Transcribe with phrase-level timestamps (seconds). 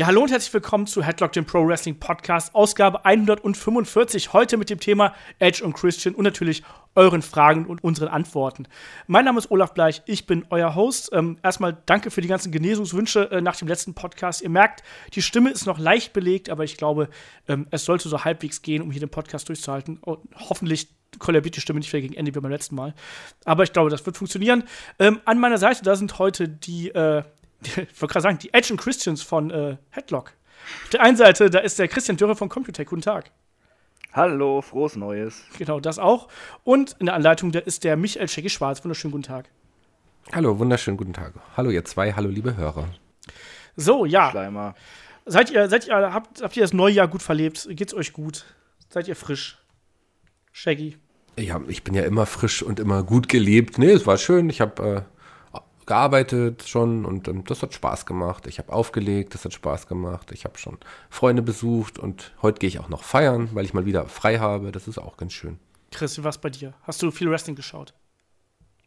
[0.00, 4.32] Ja, hallo und herzlich willkommen zu Headlock, dem Pro Wrestling Podcast, Ausgabe 145.
[4.32, 6.62] Heute mit dem Thema Edge und Christian und natürlich
[6.94, 8.66] euren Fragen und unseren Antworten.
[9.08, 11.10] Mein Name ist Olaf Bleich, ich bin euer Host.
[11.12, 14.40] Ähm, erstmal danke für die ganzen Genesungswünsche äh, nach dem letzten Podcast.
[14.40, 14.82] Ihr merkt,
[15.12, 17.10] die Stimme ist noch leicht belegt, aber ich glaube,
[17.46, 19.98] ähm, es sollte so halbwegs gehen, um hier den Podcast durchzuhalten.
[19.98, 22.94] Und hoffentlich kollabiert die Stimme nicht wieder gegen Ende wie beim letzten Mal.
[23.44, 24.64] Aber ich glaube, das wird funktionieren.
[24.98, 27.22] Ähm, an meiner Seite, da sind heute die, äh,
[27.62, 30.32] ich wollte gerade sagen, die Edge and Christians von äh, Headlock.
[30.84, 32.88] Auf der einen Seite, da ist der Christian Dürre von Computec.
[32.88, 33.30] Guten Tag.
[34.12, 35.44] Hallo, frohes Neues.
[35.56, 36.28] Genau, das auch.
[36.64, 38.82] Und in der Anleitung, da ist der Michael Schecki Schwarz.
[38.84, 39.48] Wunderschönen guten Tag.
[40.32, 41.34] Hallo, wunderschönen guten Tag.
[41.56, 42.12] Hallo, ihr zwei.
[42.12, 42.88] Hallo, liebe Hörer.
[43.76, 44.30] So, ja.
[44.30, 44.74] Schleimer.
[45.26, 47.68] Seid ihr, seid ihr, habt, habt ihr das neue Jahr gut verlebt?
[47.70, 48.46] Geht's euch gut?
[48.88, 49.58] Seid ihr frisch?
[50.52, 50.96] Shaggy.
[51.38, 53.78] Ja, ich bin ja immer frisch und immer gut gelebt.
[53.78, 54.50] Nee, es war schön.
[54.50, 55.19] Ich habe äh,
[55.90, 58.46] gearbeitet schon und ähm, das hat Spaß gemacht.
[58.46, 60.30] Ich habe aufgelegt, das hat Spaß gemacht.
[60.30, 63.86] Ich habe schon Freunde besucht und heute gehe ich auch noch feiern, weil ich mal
[63.86, 64.70] wieder frei habe.
[64.70, 65.58] Das ist auch ganz schön.
[65.90, 66.74] Chris, wie war's bei dir?
[66.84, 67.92] Hast du viel Wrestling geschaut?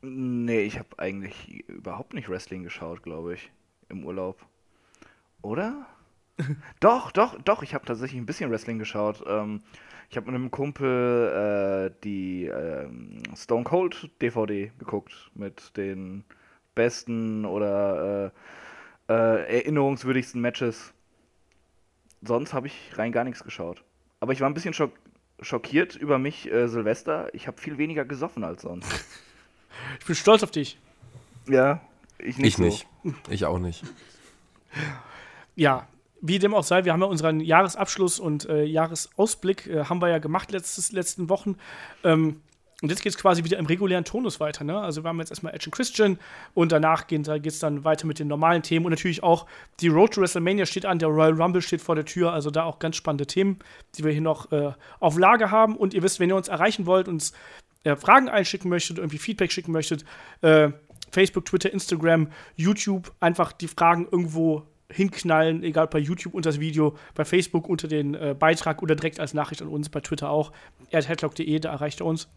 [0.01, 3.51] Nee, ich habe eigentlich überhaupt nicht Wrestling geschaut, glaube ich,
[3.89, 4.39] im Urlaub.
[5.41, 5.85] Oder?
[6.79, 9.21] doch, doch, doch, ich habe tatsächlich ein bisschen Wrestling geschaut.
[9.27, 9.61] Ähm,
[10.09, 12.87] ich habe mit einem Kumpel äh, die äh,
[13.35, 16.23] Stone Cold DVD geguckt mit den
[16.75, 18.31] besten oder
[19.07, 20.93] äh, äh, erinnerungswürdigsten Matches.
[22.21, 23.83] Sonst habe ich rein gar nichts geschaut.
[24.19, 24.91] Aber ich war ein bisschen schock
[25.41, 27.33] schockiert über mich, äh, Silvester.
[27.33, 28.89] Ich habe viel weniger gesoffen als sonst.
[29.99, 30.77] Ich bin stolz auf dich.
[31.47, 31.81] Ja,
[32.19, 32.47] ich nicht.
[32.47, 32.63] Ich so.
[32.63, 32.87] nicht.
[33.27, 33.83] Ich auch nicht.
[35.55, 35.87] Ja,
[36.21, 40.09] wie dem auch sei, wir haben ja unseren Jahresabschluss und äh, Jahresausblick, äh, haben wir
[40.09, 41.57] ja gemacht letztes, letzten Wochen.
[42.03, 42.41] Ähm,
[42.83, 44.65] und jetzt geht es quasi wieder im regulären Tonus weiter.
[44.65, 44.77] Ne?
[44.77, 46.19] Also wir haben jetzt erstmal Edge und Christian
[46.53, 49.45] und danach geht es dann weiter mit den normalen Themen und natürlich auch
[49.79, 52.65] die Road to WrestleMania steht an, der Royal Rumble steht vor der Tür, also da
[52.65, 53.57] auch ganz spannende Themen,
[53.95, 55.77] die wir hier noch äh, auf Lage haben.
[55.77, 57.31] Und ihr wisst, wenn ihr uns erreichen wollt, uns
[57.85, 60.03] äh, Fragen einschicken möchtet, irgendwie Feedback schicken möchtet,
[60.41, 60.71] äh,
[61.09, 62.27] Facebook, Twitter, Instagram,
[62.57, 67.87] YouTube, einfach die Fragen irgendwo hinknallen, egal bei YouTube unter das Video, bei Facebook unter
[67.87, 70.51] den äh, Beitrag oder direkt als Nachricht an uns, bei Twitter auch,
[70.91, 72.27] headlock.de, da erreicht ihr uns.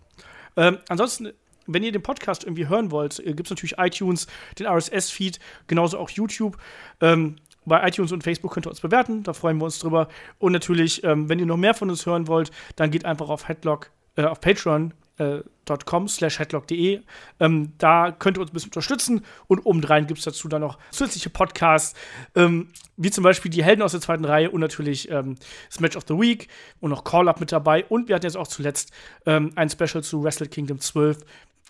[0.56, 1.32] Ähm, ansonsten,
[1.66, 4.26] wenn ihr den Podcast irgendwie hören wollt, äh, gibt es natürlich iTunes,
[4.58, 6.56] den RSS-Feed, genauso auch YouTube.
[7.00, 10.08] Ähm, bei iTunes und Facebook könnt ihr uns bewerten, da freuen wir uns drüber.
[10.38, 13.48] Und natürlich, ähm, wenn ihr noch mehr von uns hören wollt, dann geht einfach auf
[13.48, 17.00] Headlock, äh, auf Patreon .com slash headlock.de.
[17.40, 20.78] Ähm, da könnt ihr uns ein bisschen unterstützen und obendrein gibt es dazu dann noch
[20.90, 21.98] zusätzliche Podcasts,
[22.34, 25.36] ähm, wie zum Beispiel die Helden aus der zweiten Reihe und natürlich ähm,
[25.68, 26.48] das Match of the Week
[26.80, 27.84] und noch Call-Up mit dabei.
[27.86, 28.92] Und wir hatten jetzt auch zuletzt
[29.26, 31.18] ähm, ein Special zu Wrestle Kingdom 12,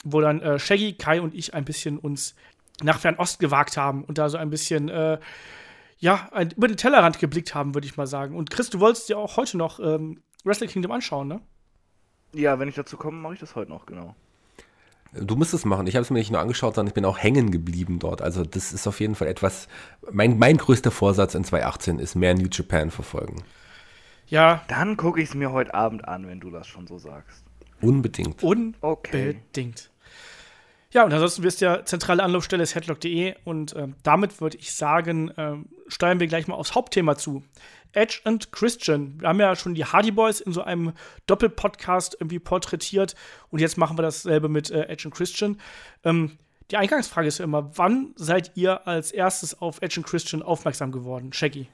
[0.05, 2.35] wo dann äh, Shaggy, Kai und ich ein bisschen uns
[2.83, 5.19] nach Fernost gewagt haben und da so ein bisschen äh,
[5.99, 8.37] ja, ein, über den Tellerrand geblickt haben, würde ich mal sagen.
[8.37, 11.41] Und Chris, du wolltest dir auch heute noch ähm, Wrestle Kingdom anschauen, ne?
[12.33, 14.15] Ja, wenn ich dazu komme, mache ich das heute noch, genau.
[15.13, 15.87] Du musst es machen.
[15.87, 18.21] Ich habe es mir nicht nur angeschaut, sondern ich bin auch hängen geblieben dort.
[18.21, 19.69] Also das ist auf jeden Fall etwas,
[20.11, 23.43] mein, mein größter Vorsatz in 2018 ist mehr New Japan verfolgen.
[24.27, 24.63] Ja.
[24.69, 27.45] Dann gucke ich es mir heute Abend an, wenn du das schon so sagst.
[27.81, 28.43] Unbedingt.
[28.43, 28.77] Unbedingt.
[28.83, 29.37] Okay.
[30.93, 35.31] Ja, und ansonsten wisst ihr, zentrale Anlaufstelle ist headlock.de und ähm, damit würde ich sagen,
[35.37, 37.43] ähm, steuern wir gleich mal aufs Hauptthema zu.
[37.93, 39.21] Edge und Christian.
[39.21, 40.93] Wir haben ja schon die Hardy Boys in so einem
[41.27, 43.15] Doppelpodcast irgendwie porträtiert
[43.51, 45.61] und jetzt machen wir dasselbe mit äh, Edge und Christian.
[46.05, 46.39] Ähm,
[46.71, 50.91] die Eingangsfrage ist ja immer, wann seid ihr als erstes auf Edge und Christian aufmerksam
[50.91, 51.33] geworden?
[51.33, 51.69] Shaggy.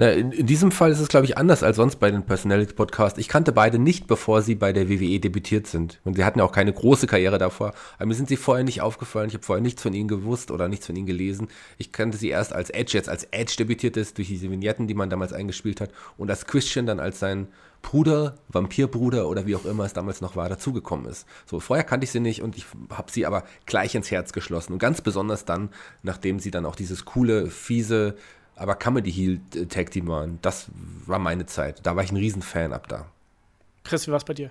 [0.00, 2.72] Na, in, in diesem Fall ist es, glaube ich, anders als sonst bei den Personality
[2.72, 3.18] Podcasts.
[3.18, 5.98] Ich kannte beide nicht, bevor sie bei der WWE debütiert sind.
[6.04, 7.74] Und sie hatten ja auch keine große Karriere davor.
[7.96, 9.26] Aber mir sind sie vorher nicht aufgefallen.
[9.26, 11.48] Ich habe vorher nichts von ihnen gewusst oder nichts von ihnen gelesen.
[11.78, 14.94] Ich kannte sie erst als Edge, jetzt als Edge debütiert ist, durch diese Vignetten, die
[14.94, 15.90] man damals eingespielt hat.
[16.16, 17.48] Und als Christian dann als sein
[17.82, 21.26] Bruder, Vampirbruder oder wie auch immer es damals noch war, dazugekommen ist.
[21.46, 24.74] So, vorher kannte ich sie nicht und ich habe sie aber gleich ins Herz geschlossen.
[24.74, 25.70] Und ganz besonders dann,
[26.02, 28.16] nachdem sie dann auch dieses coole, fiese,
[28.58, 30.38] aber Comedy Heel Tag Team waren.
[30.42, 30.68] Das
[31.06, 31.84] war meine Zeit.
[31.86, 33.06] Da war ich ein Riesenfan ab da.
[33.84, 34.50] Chris, wie war es bei dir?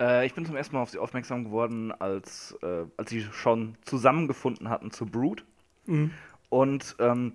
[0.00, 3.76] Äh, ich bin zum ersten Mal auf sie aufmerksam geworden, als, äh, als sie schon
[3.84, 5.44] zusammengefunden hatten zu Brood.
[5.86, 6.10] Mhm.
[6.48, 7.34] Und ähm,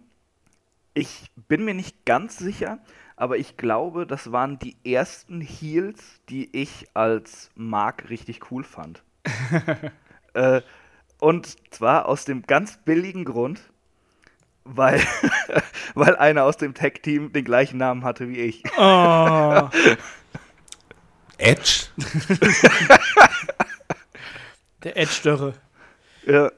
[0.94, 2.80] ich bin mir nicht ganz sicher,
[3.16, 9.04] aber ich glaube, das waren die ersten Heels, die ich als Mark richtig cool fand.
[10.33, 10.62] äh,
[11.19, 13.62] und zwar aus dem ganz billigen Grund,
[14.75, 15.02] weil,
[15.96, 18.64] weil einer aus dem Tech-Team den gleichen Namen hatte wie ich.
[18.78, 19.69] Oh.
[21.38, 21.88] Edge?
[24.84, 25.54] Der Edge-Dörre.
[26.25, 26.52] Ja.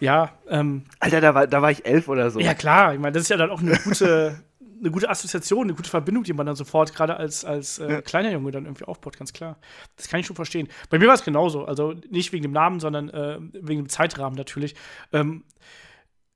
[0.00, 2.40] Ja, ähm, Alter, da war, da war ich elf oder so.
[2.40, 4.42] ja klar, ich meine, das ist ja dann auch eine gute,
[4.80, 8.32] eine gute Assoziation, eine gute Verbindung, die man dann sofort gerade als, als äh, kleiner
[8.32, 9.58] Junge dann irgendwie aufbaut, ganz klar.
[9.96, 10.68] Das kann ich schon verstehen.
[10.88, 14.36] Bei mir war es genauso, also nicht wegen dem Namen, sondern äh, wegen dem Zeitrahmen
[14.38, 14.74] natürlich.
[15.12, 15.44] Ähm,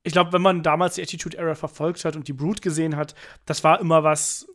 [0.05, 3.15] ich glaube, wenn man damals die Attitude Era verfolgt hat und die Brood gesehen hat,
[3.45, 4.47] das war immer was,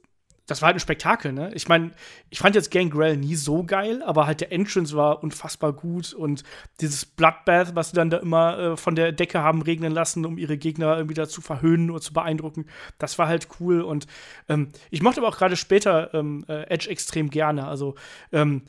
[0.47, 1.51] das war halt ein Spektakel, ne?
[1.55, 1.91] Ich meine,
[2.31, 6.45] ich fand jetzt Gangrel nie so geil, aber halt der Entrance war unfassbar gut und
[6.81, 10.39] dieses Bloodbath, was sie dann da immer äh, von der Decke haben regnen lassen, um
[10.39, 12.67] ihre Gegner irgendwie da zu verhöhnen oder zu beeindrucken,
[12.99, 14.07] das war halt cool und
[14.49, 17.97] ähm, ich mochte aber auch gerade später ähm, äh, Edge extrem gerne, also
[18.31, 18.63] ähm,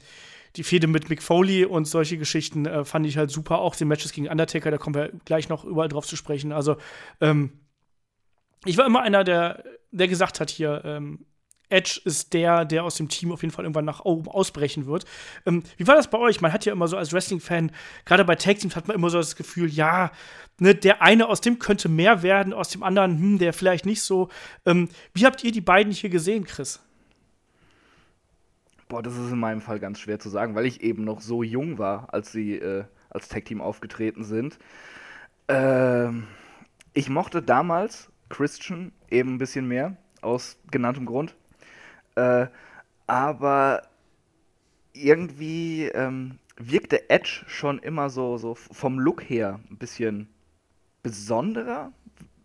[0.55, 3.59] die Fehde mit Mick Foley und solche Geschichten äh, fand ich halt super.
[3.59, 6.51] Auch die Matches gegen Undertaker, da kommen wir gleich noch überall drauf zu sprechen.
[6.51, 6.77] Also,
[7.21, 7.59] ähm,
[8.65, 11.25] ich war immer einer, der, der gesagt hat hier, ähm,
[11.71, 15.05] Edge ist der, der aus dem Team auf jeden Fall irgendwann nach oben ausbrechen wird.
[15.45, 16.41] Ähm, wie war das bei euch?
[16.41, 17.71] Man hat ja immer so als Wrestling-Fan,
[18.05, 20.11] gerade bei Tag-Teams hat man immer so das Gefühl, ja,
[20.59, 24.01] ne, der eine aus dem könnte mehr werden, aus dem anderen, hm, der vielleicht nicht
[24.01, 24.29] so.
[24.65, 26.81] Ähm, wie habt ihr die beiden hier gesehen, Chris?
[28.91, 31.43] Boah, das ist in meinem Fall ganz schwer zu sagen, weil ich eben noch so
[31.43, 34.59] jung war, als sie äh, als Tag-Team aufgetreten sind.
[35.47, 36.27] Ähm,
[36.91, 41.37] ich mochte damals Christian eben ein bisschen mehr, aus genanntem Grund.
[42.15, 42.47] Äh,
[43.07, 43.83] aber
[44.91, 50.27] irgendwie ähm, wirkte Edge schon immer so, so vom Look her ein bisschen
[51.01, 51.93] besonderer,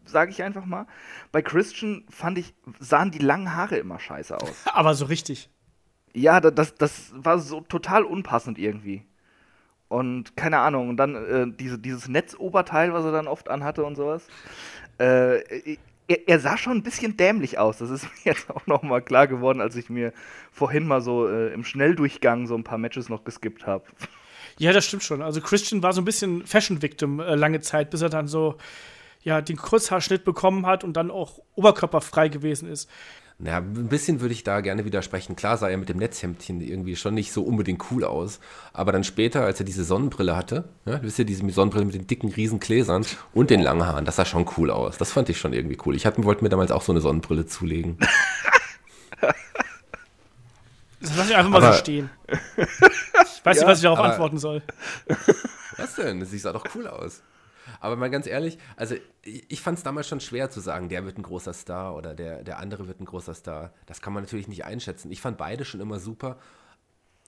[0.04, 0.86] sage ich einfach mal.
[1.32, 4.62] Bei Christian fand ich, sahen die langen Haare immer scheiße aus.
[4.72, 5.50] Aber so richtig.
[6.16, 9.04] Ja, da- das, das war so total unpassend irgendwie.
[9.88, 13.96] Und keine Ahnung, und dann äh, diese, dieses Netzoberteil, was er dann oft anhatte und
[13.96, 14.26] sowas.
[14.98, 15.76] Äh,
[16.08, 17.78] er, er sah schon ein bisschen dämlich aus.
[17.78, 20.12] Das ist mir jetzt auch nochmal klar geworden, als ich mir
[20.52, 23.84] vorhin mal so äh, im Schnelldurchgang so ein paar Matches noch geskippt habe.
[24.58, 25.22] Ja, das stimmt schon.
[25.22, 28.56] Also Christian war so ein bisschen Fashion-Victim äh, lange Zeit, bis er dann so
[29.22, 32.88] ja, den Kurzhaarschnitt bekommen hat und dann auch oberkörperfrei gewesen ist.
[33.38, 35.36] Naja, ein bisschen würde ich da gerne widersprechen.
[35.36, 38.40] Klar sah er mit dem Netzhemdchen irgendwie schon nicht so unbedingt cool aus.
[38.72, 42.06] Aber dann später, als er diese Sonnenbrille hatte, ja, wisst ihr, diese Sonnenbrille mit den
[42.06, 43.04] dicken Riesengläsern
[43.34, 44.96] und den langen Haaren, das sah schon cool aus.
[44.96, 45.94] Das fand ich schon irgendwie cool.
[45.94, 47.98] Ich wollte mir damals auch so eine Sonnenbrille zulegen.
[50.98, 52.10] Das lasse ich einfach mal Aber- so stehen.
[52.26, 54.62] Ich weiß nicht, was ich darauf aber- antworten soll.
[55.76, 56.24] Was denn?
[56.24, 57.22] Sie sah doch cool aus.
[57.80, 61.18] Aber mal ganz ehrlich, also ich, fand es damals schon schwer zu sagen, der wird
[61.18, 63.72] ein großer Star oder der, der andere wird ein großer Star.
[63.86, 65.10] Das kann man natürlich nicht einschätzen.
[65.10, 66.38] Ich fand beide schon immer super.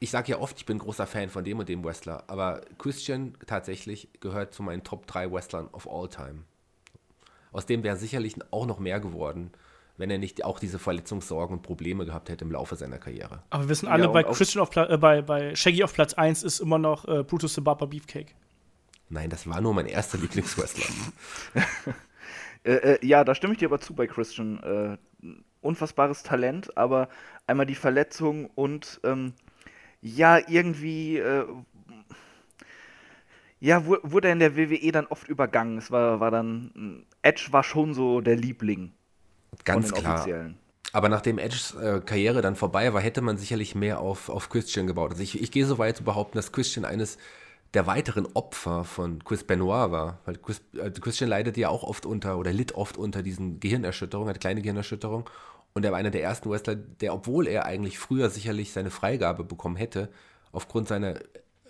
[0.00, 3.34] Ich sage ja oft, ich bin großer Fan von dem und dem Wrestler, aber Christian
[3.46, 6.44] tatsächlich gehört zu meinen Top 3 Wrestlern of all time.
[7.50, 9.50] Aus dem wäre sicherlich auch noch mehr geworden,
[9.96, 13.42] wenn er nicht auch diese Verletzungssorgen und Probleme gehabt hätte im Laufe seiner Karriere.
[13.50, 16.14] Aber wir wissen alle, Ja, bei Christian auf Pla äh, bei, bei Shaggy auf Platz
[16.14, 18.34] 1 ist immer noch äh, Brutus the Barber Beefcake.
[19.10, 20.86] Nein, das war nur mein erster Lieblingswrestler.
[22.64, 24.62] Äh, äh, ja, da stimme ich dir aber zu bei Christian.
[24.62, 24.98] Äh,
[25.60, 27.08] unfassbares Talent, aber
[27.46, 29.34] einmal die Verletzung und ähm,
[30.02, 31.46] ja, irgendwie äh,
[33.60, 35.78] ja, wu- wurde er in der WWE dann oft übergangen.
[35.78, 38.92] Es war, war dann, mh, Edge war schon so der Liebling
[39.64, 40.32] Ganz klar.
[40.92, 44.86] Aber nachdem Edges äh, Karriere dann vorbei war, hätte man sicherlich mehr auf, auf Christian
[44.86, 45.10] gebaut.
[45.12, 47.18] Also ich, ich gehe so weit zu behaupten, dass Christian eines
[47.74, 50.20] der weiteren Opfer von Chris Benoit war.
[50.24, 54.30] Weil Chris, äh, Christian leidet ja auch oft unter oder litt oft unter diesen Gehirnerschütterungen,
[54.30, 55.28] hat kleine Gehirnerschütterung.
[55.74, 59.44] Und er war einer der ersten Wrestler, der, obwohl er eigentlich früher sicherlich seine Freigabe
[59.44, 60.08] bekommen hätte,
[60.50, 61.20] aufgrund seiner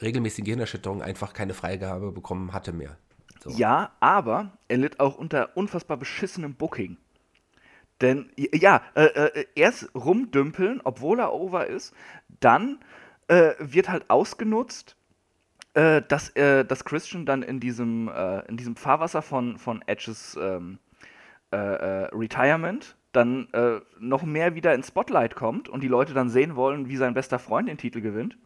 [0.00, 2.96] regelmäßigen Gehirnerschütterung einfach keine Freigabe bekommen hatte mehr.
[3.40, 3.50] So.
[3.50, 6.96] Ja, aber er litt auch unter unfassbar beschissenem Booking.
[8.00, 11.92] Denn, ja, äh, äh, erst rumdümpeln, obwohl er over ist,
[12.40, 12.78] dann
[13.26, 14.96] äh, wird halt ausgenutzt,
[15.78, 20.36] äh, dass, äh, dass Christian dann in diesem, äh, in diesem Fahrwasser von, von Edges
[20.40, 20.80] ähm,
[21.52, 26.30] äh, äh, Retirement dann äh, noch mehr wieder ins Spotlight kommt und die Leute dann
[26.30, 28.36] sehen wollen, wie sein bester Freund den Titel gewinnt.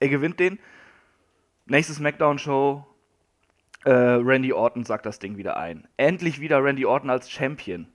[0.00, 0.58] Er gewinnt den.
[1.66, 2.86] Nächste Smackdown-Show,
[3.84, 5.88] Randy Orton sagt das Ding wieder ein.
[5.96, 7.86] Endlich wieder Randy Orton als Champion.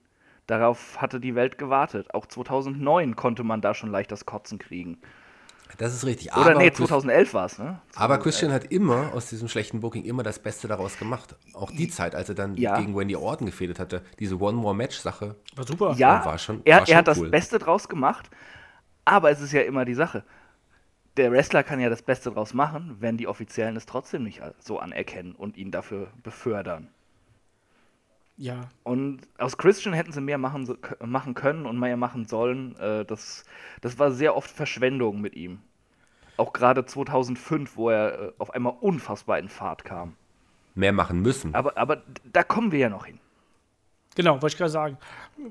[0.46, 2.14] Darauf hatte die Welt gewartet.
[2.14, 4.98] Auch 2009 konnte man da schon leicht das Kotzen kriegen.
[5.76, 6.34] Das ist richtig.
[6.34, 7.80] Oder nee, Chris- 2011 war es, ne?
[7.94, 11.36] Aber Christian hat immer aus diesem schlechten Booking immer das Beste daraus gemacht.
[11.52, 12.78] Auch die Zeit, als er dann Ja.
[12.80, 15.36] gegen Wendy Orton gefädelt hatte, diese One-More-Match-Sache.
[15.54, 15.94] War super.
[15.96, 17.28] Ja, war schon- er, war schon er hat das cool.
[17.28, 18.30] Beste draus gemacht,
[19.04, 20.24] aber es ist ja immer die Sache.
[21.16, 24.78] Der Wrestler kann ja das Beste draus machen, wenn die Offiziellen es trotzdem nicht so
[24.78, 26.88] anerkennen und ihn dafür befördern.
[28.38, 28.68] Ja.
[28.84, 32.76] Und aus Christian hätten sie mehr machen, machen können und mehr machen sollen.
[32.76, 33.44] Äh, das,
[33.80, 35.58] das war sehr oft Verschwendung mit ihm.
[36.36, 40.14] Auch gerade 2005, wo er äh, auf einmal unfassbar in Fahrt kam.
[40.76, 41.52] mehr machen müssen.
[41.54, 42.02] Aber, aber
[42.32, 43.18] da kommen wir ja noch hin.
[44.14, 44.98] Genau, wollte ich gerade sagen.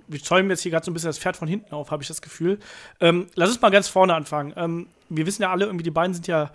[0.07, 2.07] Wir zäumen jetzt hier gerade so ein bisschen das Pferd von hinten auf, habe ich
[2.07, 2.59] das Gefühl.
[3.01, 4.53] Ähm, lass uns mal ganz vorne anfangen.
[4.55, 6.51] Ähm, wir wissen ja alle, irgendwie die beiden sind ja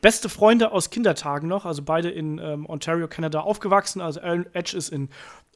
[0.00, 4.00] beste Freunde aus Kindertagen noch, also beide in ähm, Ontario, Kanada aufgewachsen.
[4.00, 5.08] Also Aaron Edge ist in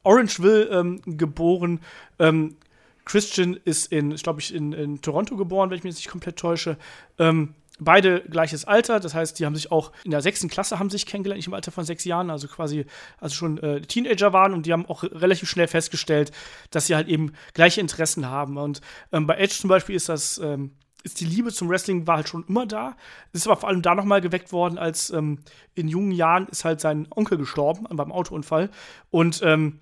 [0.03, 1.81] Orangeville ähm, geboren.
[2.19, 2.57] Ähm,
[3.05, 6.77] Christian ist in, glaube ich, in, in, Toronto geboren, wenn ich mich nicht komplett täusche.
[7.19, 10.91] Ähm, beide gleiches Alter, das heißt, die haben sich auch in der sechsten Klasse haben
[10.91, 12.85] sich kennengelernt, nicht im Alter von sechs Jahren, also quasi,
[13.19, 16.31] also schon äh, Teenager waren und die haben auch relativ schnell festgestellt,
[16.71, 18.59] dass sie halt eben gleiche Interessen haben.
[18.59, 18.81] Und
[19.13, 22.29] ähm, bei Edge zum Beispiel ist das ähm, ist die Liebe zum Wrestling war halt
[22.29, 22.97] schon immer da.
[23.33, 25.39] Ist aber vor allem da nochmal geweckt worden, als ähm,
[25.75, 28.71] in jungen Jahren ist halt sein Onkel gestorben beim Autounfall.
[29.11, 29.81] Und ähm,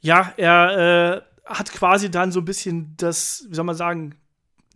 [0.00, 4.14] ja, er äh, hat quasi dann so ein bisschen das, wie soll man sagen,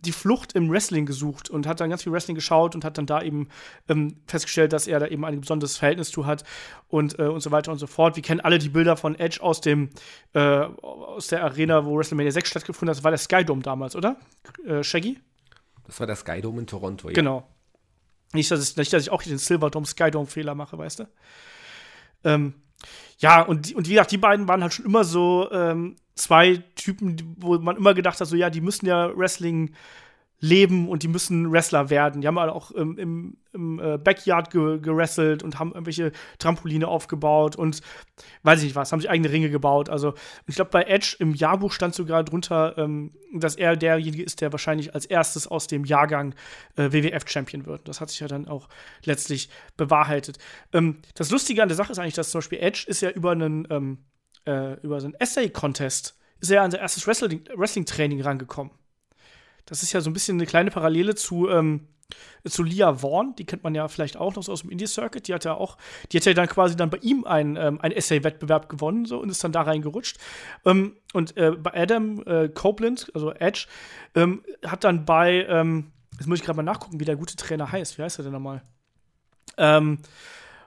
[0.01, 3.05] die Flucht im Wrestling gesucht und hat dann ganz viel Wrestling geschaut und hat dann
[3.05, 3.49] da eben
[3.87, 6.43] ähm, festgestellt, dass er da eben ein besonderes Verhältnis zu hat
[6.87, 8.15] und, äh, und so weiter und so fort.
[8.15, 9.89] Wir kennen alle die Bilder von Edge aus dem
[10.33, 12.97] äh, aus der Arena, wo WrestleMania 6 stattgefunden hat.
[12.97, 14.17] Das war der Skydome damals, oder?
[14.65, 15.19] Äh, Shaggy?
[15.85, 17.13] Das war der Skydome in Toronto, ja.
[17.13, 17.47] Genau.
[18.33, 21.07] Nicht, dass, es, nicht, dass ich auch den Silverdome Skydome-Fehler mache, weißt du?
[22.23, 22.53] Ähm,
[23.19, 27.35] ja, und, und wie gesagt, die beiden waren halt schon immer so ähm, zwei Typen,
[27.37, 29.71] wo man immer gedacht hat, so ja, die müssen ja Wrestling
[30.41, 32.21] leben und die müssen Wrestler werden.
[32.21, 36.87] Die haben halt auch ähm, im, im äh, Backyard ge gerestelt und haben irgendwelche Trampoline
[36.87, 37.81] aufgebaut und
[38.43, 39.89] weiß ich nicht was, haben sich eigene Ringe gebaut.
[39.89, 40.15] Also
[40.47, 44.51] ich glaube, bei Edge im Jahrbuch stand sogar drunter, ähm, dass er derjenige ist, der
[44.51, 46.33] wahrscheinlich als erstes aus dem Jahrgang
[46.75, 47.87] äh, WWF-Champion wird.
[47.87, 48.67] Das hat sich ja dann auch
[49.05, 50.39] letztlich bewahrheitet.
[50.73, 53.31] Ähm, das Lustige an der Sache ist eigentlich, dass zum Beispiel Edge ist ja über
[53.31, 53.99] einen, ähm,
[54.45, 58.80] äh, über einen Essay-Contest ist an sein erstes Wrestling-Training Wrestling rangekommen.
[59.65, 61.87] Das ist ja so ein bisschen eine kleine Parallele zu, ähm,
[62.47, 65.27] zu Lia Vaughn, die kennt man ja vielleicht auch noch so aus dem Indie-Circuit.
[65.27, 65.77] Die hat ja auch,
[66.11, 69.29] die hat ja dann quasi dann bei ihm einen, ähm, einen Essay-Wettbewerb gewonnen so, und
[69.29, 70.17] ist dann da reingerutscht.
[70.65, 73.67] Ähm, und äh, bei Adam äh, Copeland, also Edge,
[74.15, 77.71] ähm, hat dann bei, ähm, jetzt muss ich gerade mal nachgucken, wie der gute Trainer
[77.71, 77.97] heißt.
[77.97, 78.63] Wie heißt er denn nochmal?
[79.57, 79.99] Ähm,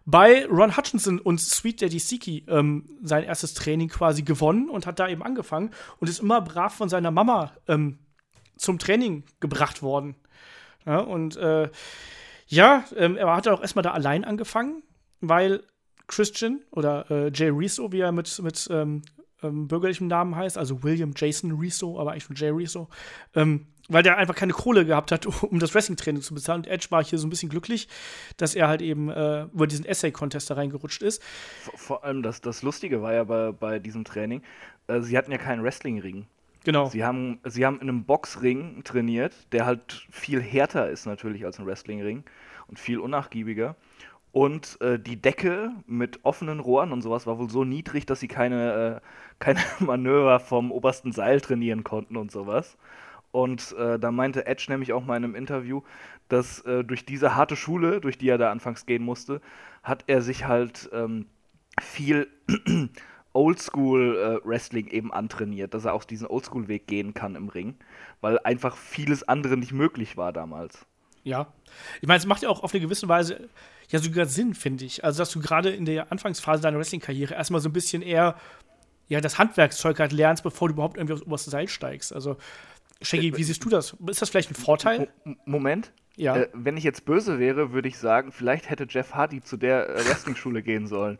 [0.07, 4.99] bei Ron Hutchinson und Sweet Daddy Siki ähm, sein erstes Training quasi gewonnen und hat
[4.99, 7.99] da eben angefangen und ist immer brav von seiner Mama ähm,
[8.56, 10.14] zum Training gebracht worden.
[10.87, 11.70] Ja, und äh,
[12.46, 14.82] ja, ähm, er hat auch erstmal da allein angefangen,
[15.20, 15.62] weil
[16.06, 19.02] Christian oder äh, Jay Riso, wie er mit, mit ähm,
[19.42, 22.88] ähm, bürgerlichem Namen heißt, also William Jason Riso, aber eigentlich nur Jay Riso,
[23.34, 26.62] ähm, weil der einfach keine Kohle gehabt hat, um das Wrestling-Training zu bezahlen.
[26.62, 27.88] Und Edge war hier so ein bisschen glücklich,
[28.37, 31.23] dass er halt eben äh, über diesen Essay-Contest da reingerutscht ist.
[31.62, 34.42] Vor, vor, allem das, das Lustige war ja bei, bei diesem Training,
[34.87, 36.26] äh, sie hatten ja keinen Wrestling-Ring.
[36.64, 36.87] Genau.
[36.88, 41.59] Sie haben, sie haben in einem Boxring trainiert, der halt viel härter ist natürlich als
[41.59, 42.25] ein Wrestlingring
[42.68, 43.76] und viel unnachgiebiger.
[44.33, 48.28] Und äh, die Decke mit offenen Rohren und sowas war wohl so niedrig, dass sie
[48.28, 52.76] keine, äh, keine Manöver vom obersten Seil trainieren konnten und sowas.
[53.30, 55.83] Und äh, da meinte Edge nämlich auch mal in einem Interview,
[56.28, 59.40] dass äh, durch diese harte Schule, durch die er da anfangs gehen musste,
[59.83, 61.26] hat er sich halt ähm,
[61.80, 62.28] viel
[63.35, 67.75] Oldschool-Wrestling äh, eben antrainiert, dass er auch diesen Oldschool-Weg gehen kann im Ring,
[68.21, 70.87] weil einfach vieles andere nicht möglich war damals.
[71.25, 71.53] Ja.
[72.00, 73.49] Ich meine, es macht ja auch auf eine gewisse Weise
[73.88, 75.05] ja sogar Sinn, finde ich.
[75.05, 78.37] Also, dass du gerade in der Anfangsphase deiner Wrestling-Karriere erstmal so ein bisschen eher
[79.09, 82.12] ja, das Handwerkszeug halt lernst, bevor du überhaupt irgendwie aufs oberste Seil steigst.
[82.12, 82.37] Also,
[83.03, 83.97] Shaggy, äh, wie siehst du das?
[84.07, 85.09] Ist das vielleicht ein Vorteil?
[85.45, 85.93] Moment.
[86.17, 86.37] Ja.
[86.37, 89.88] Äh, wenn ich jetzt böse wäre, würde ich sagen, vielleicht hätte Jeff Hardy zu der
[89.88, 91.19] äh, Wrestling-Schule gehen sollen.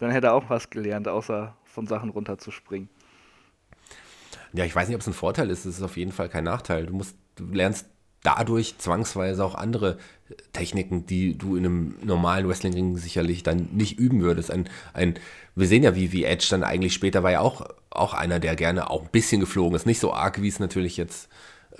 [0.00, 2.88] Dann hätte er auch was gelernt, außer von Sachen runterzuspringen.
[4.52, 5.64] Ja, ich weiß nicht, ob es ein Vorteil ist.
[5.64, 6.86] Es ist auf jeden Fall kein Nachteil.
[6.86, 7.86] Du musst, du lernst
[8.22, 9.98] dadurch zwangsweise auch andere
[10.52, 14.50] Techniken, die du in einem normalen Wrestlingring sicherlich dann nicht üben würdest.
[14.50, 15.14] Ein, ein,
[15.54, 18.56] wir sehen ja, wie, wie Edge dann eigentlich später war ja auch, auch einer, der
[18.56, 19.86] gerne auch ein bisschen geflogen ist.
[19.86, 21.28] Nicht so arg, wie es natürlich jetzt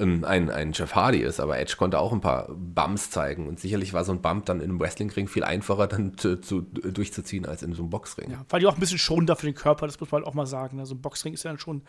[0.00, 3.47] ähm, ein, ein Jeff Hardy ist, aber Edge konnte auch ein paar Bumps zeigen.
[3.47, 6.62] Und sicherlich war so ein Bump dann in einem Wrestlingring viel einfacher dann zu, zu,
[6.62, 8.30] durchzuziehen als in so einem Boxring.
[8.30, 10.35] Ja, weil die auch ein bisschen schonender für den Körper, das muss man halt auch
[10.35, 10.80] mal sagen.
[10.80, 11.83] Also ein Boxring ist ja dann schon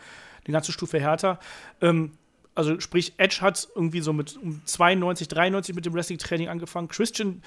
[0.44, 1.40] eine ganze Stufe härter.
[1.80, 2.12] Ähm,
[2.54, 6.88] also sprich, Edge hat irgendwie so mit um 92, 93 mit dem Wrestling-Training angefangen.
[6.88, 7.42] Christian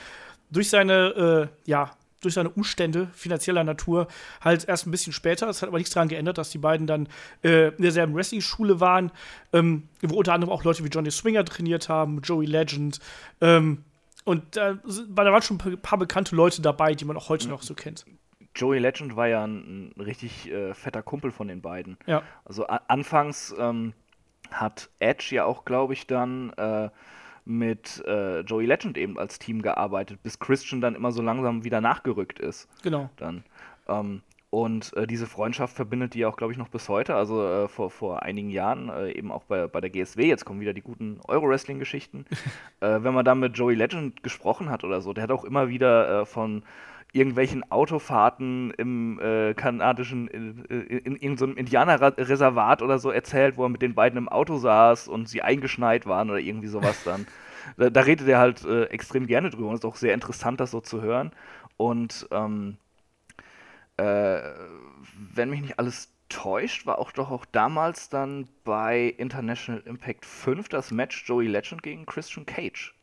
[0.50, 1.92] durch seine, äh, ja,
[2.26, 4.08] durch seine Umstände finanzieller Natur
[4.42, 5.48] halt erst ein bisschen später.
[5.48, 7.08] Es hat aber nichts daran geändert, dass die beiden dann
[7.44, 9.12] äh, in derselben Wrestling-Schule waren,
[9.54, 13.00] ähm, wo unter anderem auch Leute wie Johnny Swinger trainiert haben, Joey Legend.
[13.42, 13.84] Ähm,
[14.26, 17.62] und äh, da waren schon ein paar bekannte Leute dabei, die man auch heute noch
[17.62, 18.06] so kennt.
[18.56, 21.98] Joey Legend war ja ein, ein richtig äh, fetter Kumpel von den beiden.
[22.08, 22.24] Ja.
[22.46, 23.94] Also anfangs ähm,
[24.50, 26.90] hat Edge ja auch, glaube ich, dann äh,
[27.46, 31.80] mit äh, Joey Legend eben als Team gearbeitet, bis Christian dann immer so langsam wieder
[31.80, 32.68] nachgerückt ist.
[32.84, 33.10] Genau.
[33.18, 33.44] Dann.
[33.88, 37.16] Ähm, und äh, diese Freundschaft verbindet die auch, glaube ich, noch bis heute.
[37.16, 40.62] Also äh, vor, vor einigen Jahren, äh, eben auch bei, bei der GSW, jetzt kommen
[40.62, 42.26] wieder die guten Euro-Wrestling-Geschichten.
[42.82, 45.70] Äh, wenn man da mit Joey Legend gesprochen hat oder so, der hat auch immer
[45.70, 46.64] wieder äh, von
[47.16, 53.70] irgendwelchen Autofahrten im äh, kanadischen, in, in, in irgendeinem Indianerreservat oder so erzählt, wo er
[53.70, 57.26] mit den beiden im Auto saß und sie eingeschneit waren oder irgendwie sowas dann.
[57.78, 60.72] da, da, redet er halt äh, extrem gerne drüber und ist auch sehr interessant, das
[60.72, 61.32] so zu hören.
[61.78, 62.78] Und ähm,
[63.96, 64.42] äh,
[65.34, 70.68] wenn mich nicht alles täuscht, war auch doch auch damals dann bei International Impact 5
[70.68, 72.95] das Match Joey Legend gegen Christian Cage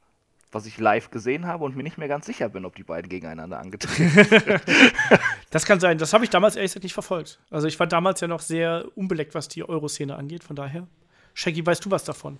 [0.52, 3.08] was ich live gesehen habe und mir nicht mehr ganz sicher bin, ob die beiden
[3.08, 4.60] gegeneinander angetreten sind.
[5.50, 5.98] das kann sein.
[5.98, 7.40] Das habe ich damals ehrlich gesagt nicht verfolgt.
[7.50, 10.44] Also ich war damals ja noch sehr unbeleckt, was die Euro-Szene angeht.
[10.44, 10.86] Von daher,
[11.34, 12.38] Shaggy, weißt du was davon?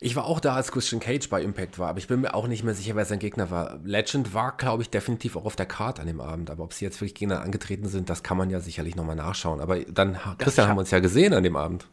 [0.00, 2.46] Ich war auch da, als Christian Cage bei Impact war, aber ich bin mir auch
[2.46, 3.80] nicht mehr sicher, wer sein Gegner war.
[3.82, 6.84] Legend war, glaube ich, definitiv auch auf der Karte an dem Abend, aber ob sie
[6.84, 9.60] jetzt wirklich Gegner angetreten sind, das kann man ja sicherlich nochmal nachschauen.
[9.60, 11.88] Aber dann, Christian, haben wir uns ja gesehen an dem Abend.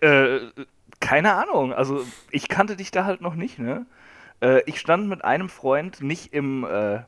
[0.00, 0.38] Äh,
[1.00, 3.86] keine Ahnung, also ich kannte dich da halt noch nicht, ne?
[4.40, 7.00] Äh, ich stand mit einem Freund nicht im, äh,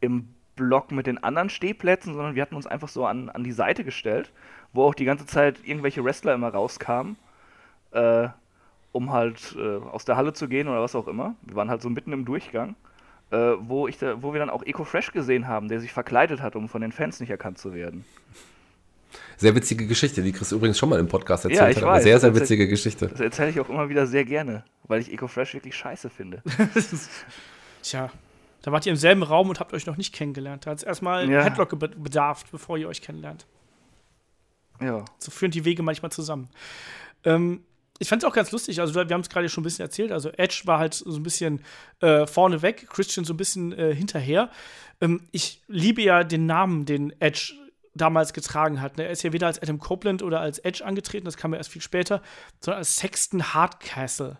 [0.00, 3.52] im Block mit den anderen Stehplätzen, sondern wir hatten uns einfach so an, an die
[3.52, 4.32] Seite gestellt,
[4.72, 7.16] wo auch die ganze Zeit irgendwelche Wrestler immer rauskamen,
[7.92, 8.28] äh,
[8.92, 11.34] um halt äh, aus der Halle zu gehen oder was auch immer.
[11.42, 12.74] Wir waren halt so mitten im Durchgang,
[13.30, 16.40] äh, wo, ich da, wo wir dann auch Eco Fresh gesehen haben, der sich verkleidet
[16.40, 18.04] hat, um von den Fans nicht erkannt zu werden.
[19.36, 21.84] Sehr witzige Geschichte, die Chris übrigens schon mal im Podcast erzählt ja, ich hat.
[21.84, 22.02] Weiß.
[22.02, 23.08] Sehr, sehr witzige Geschichte.
[23.08, 26.42] Das erzähle ich auch immer wieder sehr gerne, weil ich EcoFresh wirklich scheiße finde.
[27.82, 28.10] Tja,
[28.62, 30.66] da wart ihr im selben Raum und habt euch noch nicht kennengelernt.
[30.66, 31.42] Da hat es erstmal ja.
[31.42, 33.46] Headlock bedarf, bevor ihr euch kennenlernt.
[34.80, 35.04] Ja.
[35.18, 36.48] So führen die Wege manchmal zusammen.
[37.24, 37.62] Ähm,
[37.98, 40.12] ich fand es auch ganz lustig, also wir haben es gerade schon ein bisschen erzählt,
[40.12, 41.62] also Edge war halt so ein bisschen
[42.00, 44.50] äh, vorne weg, Christian so ein bisschen äh, hinterher.
[45.00, 47.54] Ähm, ich liebe ja den Namen, den Edge
[47.96, 48.96] damals getragen hat.
[48.96, 49.04] Ne?
[49.04, 51.70] Er ist ja weder als Adam Copeland oder als Edge angetreten, das kam ja erst
[51.70, 52.22] viel später,
[52.60, 54.38] sondern als Sexton Hardcastle.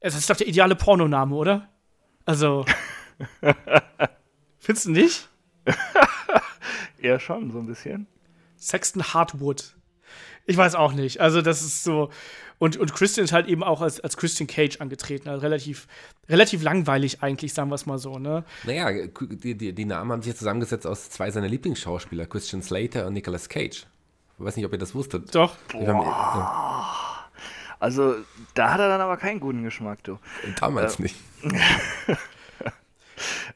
[0.00, 1.68] Das ist doch der ideale Pornoname, oder?
[2.24, 2.64] Also.
[4.58, 5.28] Findest du nicht?
[7.02, 8.06] ja, schon, so ein bisschen.
[8.56, 9.74] Sexton Hardwood.
[10.46, 11.20] Ich weiß auch nicht.
[11.20, 12.10] Also, das ist so.
[12.60, 15.30] Und, und Christian ist halt eben auch als, als Christian Cage angetreten.
[15.30, 15.88] Also relativ,
[16.28, 18.18] relativ langweilig eigentlich, sagen wir es mal so.
[18.18, 18.44] Ne?
[18.64, 23.14] Naja, die, die, die Namen haben sich zusammengesetzt aus zwei seiner Lieblingsschauspieler, Christian Slater und
[23.14, 23.86] Nicolas Cage.
[24.38, 25.34] Ich weiß nicht, ob ihr das wusstet.
[25.34, 25.56] Doch.
[25.72, 27.28] Ja.
[27.78, 28.16] Also,
[28.52, 30.18] da hat er dann aber keinen guten Geschmack, du.
[30.60, 31.16] Damals äh, nicht.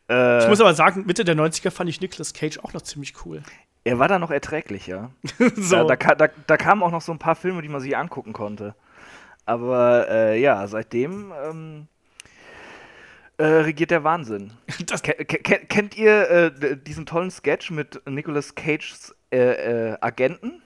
[0.09, 3.43] ich muss aber sagen, Mitte der 90er fand ich Nicolas Cage auch noch ziemlich cool.
[3.85, 5.11] Er war da noch erträglich, ja.
[5.57, 5.87] so.
[5.87, 8.33] da, da, da, da, kamen auch noch so ein paar Filme, die man sich angucken
[8.33, 8.75] konnte.
[9.47, 11.89] Aber äh, ja, seitdem ähm,
[13.37, 14.53] äh, regiert der Wahnsinn.
[15.03, 19.39] Ken kennt ihr äh, diesen tollen Sketch mit Nicolas Cages äh,
[19.91, 20.63] äh, Agenten,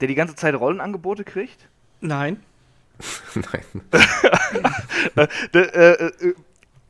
[0.00, 1.68] der die ganze Zeit Rollenangebote kriegt?
[2.00, 2.42] Nein.
[3.34, 3.82] Nein.
[5.52, 6.10] Äh,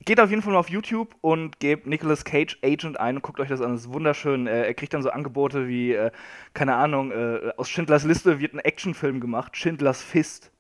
[0.05, 3.39] geht auf jeden Fall mal auf YouTube und gebt Nicolas Cage Agent ein und guckt
[3.39, 3.73] euch das an.
[3.73, 4.47] Das ist wunderschön.
[4.47, 6.11] Er kriegt dann so Angebote wie, äh,
[6.55, 7.13] keine Ahnung,
[7.57, 10.51] aus Schindlers Liste wird ein Actionfilm gemacht, Schindlers Fist.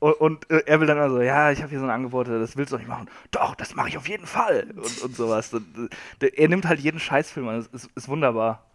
[0.00, 2.56] Und, und äh, er will dann also, ja, ich habe hier so ein Angebot, das
[2.56, 3.08] willst du nicht machen.
[3.30, 4.66] Doch, das mache ich auf jeden Fall.
[4.74, 5.52] Und, und sowas.
[5.52, 7.56] Und, äh, er nimmt halt jeden Scheißfilm an.
[7.56, 8.66] Das ist, ist wunderbar.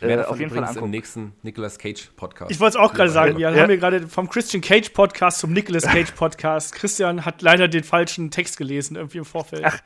[0.00, 0.86] Äh, auf jeden Fall angucken.
[0.86, 2.50] im nächsten Nicolas Cage Podcast.
[2.50, 3.36] Ich wollte es auch gerade sagen.
[3.36, 3.60] Wir ja.
[3.60, 6.74] haben hier gerade vom Christian Cage Podcast zum Nicolas Cage Podcast.
[6.74, 9.62] Christian hat leider den falschen Text gelesen irgendwie im Vorfeld.
[9.64, 9.78] Ach,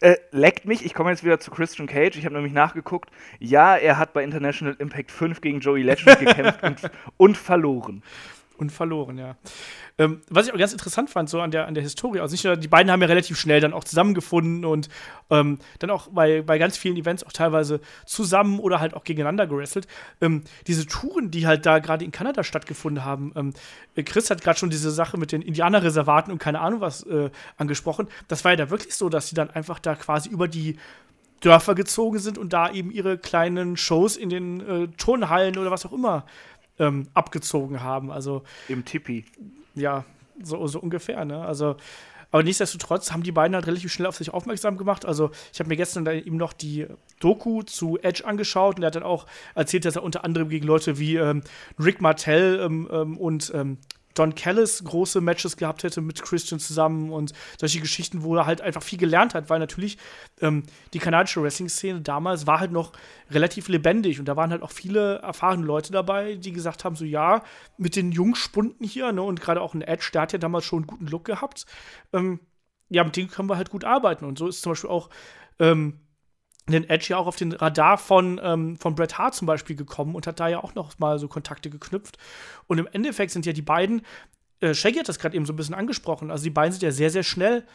[0.00, 0.84] äh, leckt mich.
[0.84, 2.16] Ich komme jetzt wieder zu Christian Cage.
[2.16, 3.10] Ich habe nämlich nachgeguckt.
[3.40, 8.02] Ja, er hat bei International Impact 5 gegen Joey Legend gekämpft und, und verloren.
[8.62, 9.34] Und verloren, ja.
[9.98, 12.44] Ähm, was ich auch ganz interessant fand, so an der, an der Historie, also nicht
[12.44, 14.88] nur, die beiden haben ja relativ schnell dann auch zusammengefunden und
[15.30, 19.48] ähm, dann auch bei, bei ganz vielen Events auch teilweise zusammen oder halt auch gegeneinander
[19.48, 19.88] gewrestelt.
[20.20, 23.52] Ähm, diese Touren, die halt da gerade in Kanada stattgefunden haben, ähm,
[24.04, 28.06] Chris hat gerade schon diese Sache mit den Indianerreservaten und keine Ahnung was äh, angesprochen.
[28.28, 30.76] Das war ja da wirklich so, dass sie dann einfach da quasi über die
[31.40, 35.84] Dörfer gezogen sind und da eben ihre kleinen Shows in den äh, Turnhallen oder was
[35.84, 36.24] auch immer
[36.78, 38.10] ähm, abgezogen haben.
[38.10, 39.24] Also im Tipi.
[39.74, 40.04] Ja,
[40.42, 41.44] so, so ungefähr, ne?
[41.44, 41.76] Also,
[42.30, 45.04] aber nichtsdestotrotz haben die beiden halt relativ schnell auf sich aufmerksam gemacht.
[45.04, 46.86] Also, ich habe mir gestern dann eben noch die
[47.20, 50.66] Doku zu Edge angeschaut und er hat dann auch erzählt, dass er unter anderem gegen
[50.66, 51.42] Leute wie ähm,
[51.78, 53.78] Rick Martell ähm, ähm und ähm,
[54.14, 58.60] Don Callis große Matches gehabt hätte mit Christian zusammen und solche Geschichten, wo er halt
[58.60, 59.98] einfach viel gelernt hat, weil natürlich
[60.40, 62.92] ähm, die kanadische Wrestling-Szene damals war halt noch
[63.30, 67.04] relativ lebendig und da waren halt auch viele erfahrene Leute dabei, die gesagt haben, so
[67.04, 67.42] ja,
[67.78, 70.80] mit den Jungspunden hier, ne, und gerade auch ein Edge, der hat ja damals schon
[70.80, 71.66] einen guten Look gehabt,
[72.12, 72.40] ähm,
[72.88, 75.08] ja, mit denen können wir halt gut arbeiten und so ist zum Beispiel auch
[75.58, 76.00] ähm,
[76.68, 80.14] den Edge ja auch auf den Radar von, ähm, von Bret Hart zum Beispiel gekommen
[80.14, 82.18] und hat da ja auch noch mal so Kontakte geknüpft.
[82.66, 84.02] Und im Endeffekt sind ja die beiden,
[84.60, 86.92] äh, Shaggy hat das gerade eben so ein bisschen angesprochen, also die beiden sind ja
[86.92, 87.66] sehr, sehr schnell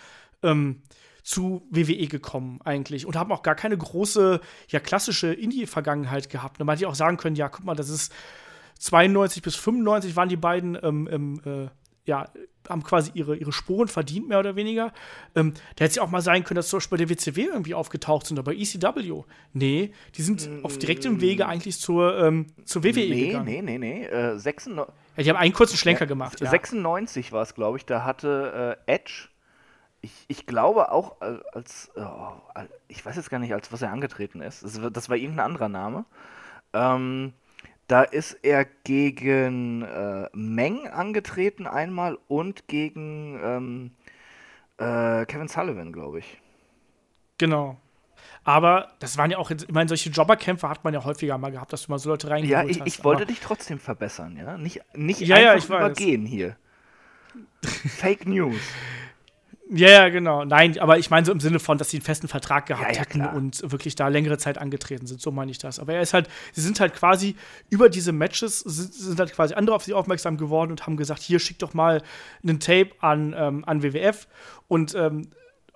[0.41, 0.83] ähm,
[1.23, 6.59] zu WWE gekommen eigentlich und haben auch gar keine große, ja, klassische Indie-Vergangenheit gehabt.
[6.59, 8.13] Da man hätte auch sagen können, ja, guck mal, das ist
[8.79, 11.69] 92 bis 95 waren die beiden ähm, im äh,
[12.07, 12.25] ja,
[12.67, 14.91] haben quasi ihre, ihre Spuren verdient, mehr oder weniger.
[15.35, 17.43] Ähm, da hätte es ja auch mal sein können, dass zum Beispiel bei der WCW
[17.43, 19.23] irgendwie aufgetaucht sind, aber bei ECW.
[19.53, 20.65] Nee, die sind mm.
[20.65, 23.45] auf direktem Wege eigentlich zur, ähm, zur WWE nee, gegangen.
[23.45, 26.39] Nee, nee, nee, äh, 96, ja, die haben einen kurzen Schlenker ja, gemacht.
[26.39, 26.49] Ja.
[26.49, 29.29] 96 war es, glaube ich, da hatte äh, Edge,
[30.01, 32.31] ich, ich glaube auch als, oh,
[32.87, 34.63] ich weiß jetzt gar nicht, als was er angetreten ist.
[34.63, 36.05] Das, das war irgendein anderer Name.
[36.73, 37.33] Ähm,
[37.87, 43.91] da ist er gegen äh, Meng angetreten einmal und gegen ähm,
[44.77, 46.41] äh, Kevin Sullivan, glaube ich.
[47.37, 47.77] Genau.
[48.43, 51.73] Aber das waren ja auch, ich meine, solche Jobberkämpfe hat man ja häufiger mal gehabt,
[51.73, 52.87] dass du mal so Leute reingeholt Ja, ich, hast.
[52.87, 54.57] ich wollte dich trotzdem verbessern, ja?
[54.57, 56.55] Nicht, nicht ja, einfach ja, übergehen hier.
[57.63, 58.61] Fake News.
[59.69, 60.45] Ja, ja, genau.
[60.45, 63.01] Nein, aber ich meine so im Sinne von, dass sie einen festen Vertrag gehabt Ja,
[63.01, 65.21] hätten und wirklich da längere Zeit angetreten sind.
[65.21, 65.79] So meine ich das.
[65.79, 67.35] Aber er ist halt, sie sind halt quasi
[67.69, 71.21] über diese Matches, sind, sind halt quasi andere auf sie aufmerksam geworden und haben gesagt,
[71.21, 72.01] hier schick doch mal
[72.43, 74.27] einen Tape an, ähm, an WWF
[74.67, 75.29] und, ähm,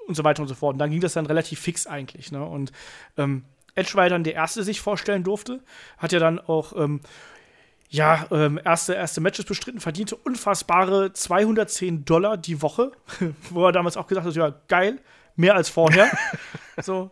[0.08, 0.74] und so weiter und so fort.
[0.74, 2.32] Und dann ging das dann relativ fix eigentlich.
[2.32, 2.46] Ne?
[2.46, 2.72] Und
[3.18, 3.44] ähm,
[3.76, 5.62] Edge war ja dann der Erste, der sich vorstellen durfte.
[5.98, 7.02] Hat ja dann auch ähm,
[7.94, 12.94] ja, ähm, erste, erste Matches bestritten, verdiente unfassbare 210 Dollar die Woche,
[13.50, 15.00] wo er damals auch gesagt hat, ja, geil,
[15.36, 16.10] mehr als vorher.
[16.82, 17.12] so.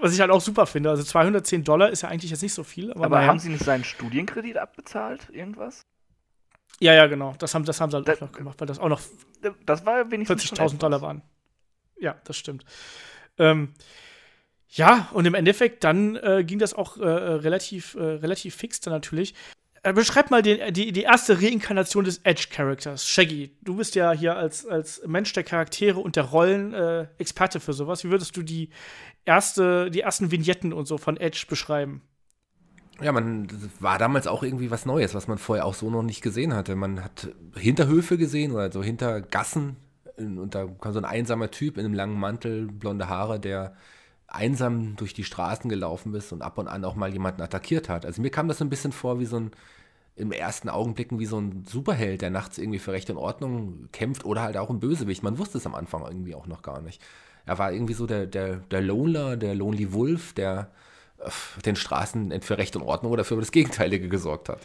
[0.00, 0.90] Was ich halt auch super finde.
[0.90, 2.92] Also 210 Dollar ist ja eigentlich jetzt nicht so viel.
[2.92, 3.28] Aber, Aber naja.
[3.28, 5.28] haben sie nicht seinen Studienkredit abbezahlt?
[5.32, 5.82] Irgendwas?
[6.78, 7.34] Ja, ja, genau.
[7.38, 9.00] Das haben, das haben sie halt Da- auch noch gemacht, weil das auch noch
[9.66, 10.78] Das war wenigstens schon 40.000 etwas.
[10.78, 11.22] Dollar waren.
[11.98, 12.64] Ja, das stimmt.
[13.38, 13.72] Ähm,
[14.68, 17.06] ja, und im Endeffekt dann äh, ging das auch äh, äh,
[17.36, 19.34] relativ, äh, relativ fix dann natürlich.
[19.84, 23.06] Äh, beschreib mal den, die, die erste Reinkarnation des Edge-Charakters.
[23.06, 27.60] Shaggy, du bist ja hier als, als Mensch der Charaktere und der Rollen äh, Experte
[27.60, 28.02] für sowas.
[28.02, 28.70] Wie würdest du die,
[29.26, 32.00] erste, die ersten Vignetten und so von Edge beschreiben?
[33.02, 33.46] Ja, man
[33.78, 36.76] war damals auch irgendwie was Neues, was man vorher auch so noch nicht gesehen hatte.
[36.76, 39.76] Man hat Hinterhöfe gesehen oder so Hintergassen
[40.16, 43.74] und da kam so ein einsamer Typ in einem langen Mantel, blonde Haare, der
[44.34, 48.04] einsam durch die Straßen gelaufen ist und ab und an auch mal jemanden attackiert hat.
[48.04, 49.50] Also mir kam das so ein bisschen vor wie so ein
[50.16, 54.24] im ersten Augenblicken wie so ein Superheld, der nachts irgendwie für Recht und Ordnung kämpft
[54.24, 55.22] oder halt auch ein Bösewicht.
[55.22, 57.02] Man wusste es am Anfang irgendwie auch noch gar nicht.
[57.46, 60.70] Er war irgendwie so der, der, der Loner, der Lonely Wolf, der
[61.18, 64.60] auf den Straßen für Recht und Ordnung oder für das Gegenteilige gesorgt hat.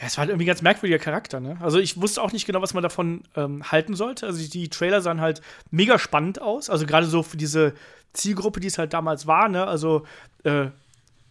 [0.00, 1.58] Ja, es war halt irgendwie ein ganz merkwürdiger Charakter, ne?
[1.60, 4.26] Also ich wusste auch nicht genau, was man davon ähm, halten sollte.
[4.26, 6.70] Also die, Trailer sahen halt mega spannend aus.
[6.70, 7.74] Also gerade so für diese
[8.12, 9.66] Zielgruppe, die es halt damals war, ne?
[9.66, 10.04] Also
[10.44, 10.66] äh,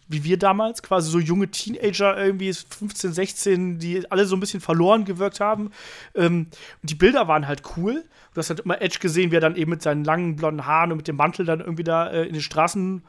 [0.08, 4.60] wie wir damals, quasi so junge Teenager irgendwie 15, 16, die alle so ein bisschen
[4.60, 5.70] verloren gewirkt haben.
[6.14, 6.46] Ähm,
[6.82, 8.04] und die Bilder waren halt cool.
[8.34, 10.92] Du hast halt immer Edge gesehen, wie er dann eben mit seinen langen blonden Haaren
[10.92, 13.02] und mit dem Mantel dann irgendwie da äh, in den Straßen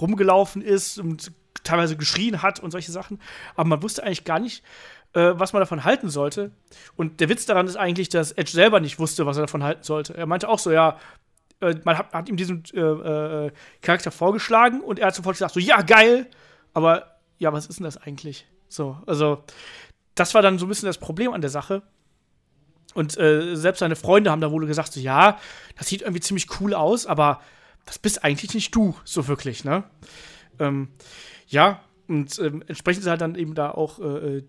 [0.00, 3.20] rumgelaufen ist und teilweise geschrien hat und solche Sachen.
[3.54, 4.64] Aber man wusste eigentlich gar nicht,
[5.14, 6.50] äh, was man davon halten sollte.
[6.96, 9.82] Und der Witz daran ist eigentlich, dass Edge selber nicht wusste, was er davon halten
[9.82, 10.16] sollte.
[10.16, 10.98] Er meinte auch so, ja,
[11.60, 15.54] äh, man hat, hat ihm diesen äh, äh, Charakter vorgeschlagen und er hat sofort gesagt,
[15.54, 16.26] so, ja, geil,
[16.72, 18.46] aber ja, was ist denn das eigentlich?
[18.68, 19.44] So, also,
[20.14, 21.82] das war dann so ein bisschen das Problem an der Sache.
[22.94, 25.38] Und äh, selbst seine Freunde haben da wohl gesagt, so, ja,
[25.76, 27.40] das sieht irgendwie ziemlich cool aus, aber
[27.86, 29.84] das bist eigentlich nicht du, so wirklich, ne?
[30.60, 30.88] Ähm,
[31.54, 34.02] ja, und ähm, entsprechend ist er dann eben da auch äh,
[34.38, 34.44] äh,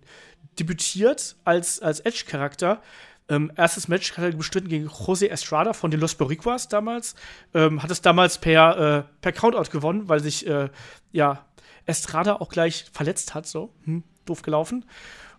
[0.60, 2.82] debütiert als, als Edge-Charakter.
[3.30, 7.16] Ähm, erstes Match hat er bestritten gegen Jose Estrada von den Los Boricuas damals.
[7.54, 10.70] Ähm, hat es damals per, äh, per Countout gewonnen, weil sich äh,
[11.12, 11.46] ja,
[11.86, 13.48] Estrada auch gleich verletzt hat.
[13.48, 14.86] So, hm, doof gelaufen.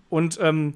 [0.08, 0.74] Und ähm,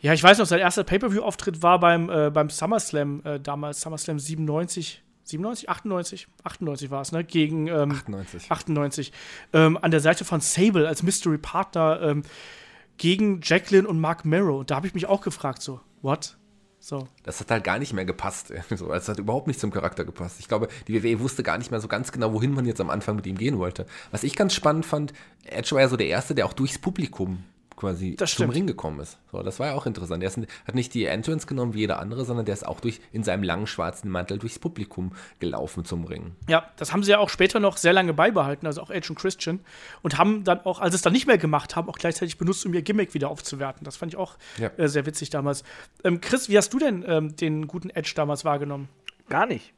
[0.00, 4.18] ja, ich weiß noch, sein erster Pay-Per-View-Auftritt war beim, äh, beim SummerSlam äh, damals, SummerSlam
[4.18, 5.02] 97.
[5.26, 5.68] 97?
[5.68, 6.28] 98?
[6.44, 7.24] 98 war es, ne?
[7.24, 8.50] Gegen ähm, 98.
[8.50, 9.12] 98.
[9.52, 12.22] Ähm, an der Seite von Sable als Mystery Partner ähm,
[12.96, 14.64] gegen Jacqueline und Mark Merrow.
[14.64, 16.36] Da habe ich mich auch gefragt, so, what?
[16.78, 17.08] So.
[17.24, 18.52] Das hat halt gar nicht mehr gepasst.
[18.76, 20.36] So, es hat überhaupt nicht zum Charakter gepasst.
[20.38, 22.90] Ich glaube, die WWE wusste gar nicht mehr so ganz genau, wohin man jetzt am
[22.90, 23.86] Anfang mit ihm gehen wollte.
[24.12, 25.12] Was ich ganz spannend fand,
[25.44, 27.42] Edge war ja so der Erste, der auch durchs Publikum
[27.76, 28.54] quasi Das zum stimmt.
[28.54, 29.18] Ring gekommen ist.
[29.30, 30.22] So, das war ja auch interessant.
[30.22, 33.00] Er ist, hat nicht die Entrance genommen wie jeder andere, sondern der ist auch durch,
[33.12, 36.34] in seinem langen schwarzen Mantel durchs Publikum gelaufen zum Ring.
[36.48, 39.16] Ja, das haben sie ja auch später noch sehr lange beibehalten, also auch Edge und
[39.18, 39.60] Christian.
[40.02, 42.64] Und haben dann auch, als sie es dann nicht mehr gemacht haben, auch gleichzeitig benutzt,
[42.64, 43.84] um ihr Gimmick wieder aufzuwerten.
[43.84, 44.70] Das fand ich auch Ja.
[44.78, 45.62] äh, sehr witzig damals.
[46.02, 48.88] Ähm, Chris, wie hast du denn ähm, den guten Edge damals wahrgenommen?
[49.28, 49.74] Gar nicht.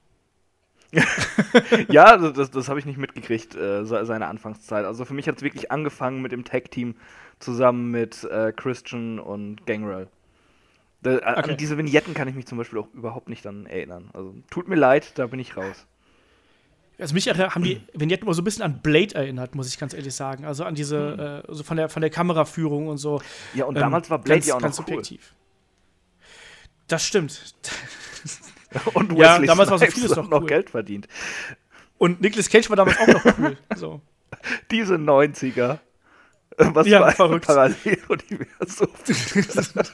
[1.88, 4.84] ja, das, das, habe ich nicht mitgekriegt, äh, se- seine Anfangszeit.
[4.86, 6.94] Also für mich hat es wirklich angefangen mit dem Tag-Team
[7.38, 10.08] zusammen mit äh, Christian und Gangrel.
[11.02, 11.50] Da, a- Okay.
[11.52, 14.10] An diese Vignetten kann ich mich zum Beispiel auch überhaupt nicht dann erinnern.
[14.12, 15.86] Also tut mir leid, da bin ich raus.
[16.98, 19.94] Also mich haben die Vignetten immer so ein bisschen an Blade erinnert, muss ich ganz
[19.94, 20.44] ehrlich sagen.
[20.44, 23.22] Also an diese, äh, so von der, von der Kameraführung und so.
[23.54, 24.94] Ja, und Ähm, damals war Blade ganz, ja auch ganz noch cool.
[24.96, 25.32] subjektiv.
[26.88, 27.54] Das stimmt.
[28.94, 30.46] Und Ja, Wesley damals war so vieles noch cool.
[30.46, 31.08] Geld verdient.
[31.96, 33.56] Und Nicolas Cage war damals auch noch cool.
[33.76, 34.00] So.
[34.70, 35.78] Diese 90er.
[36.74, 37.46] Was Ja, für ein verrückt.
[37.46, 38.88] Paralleluniversum.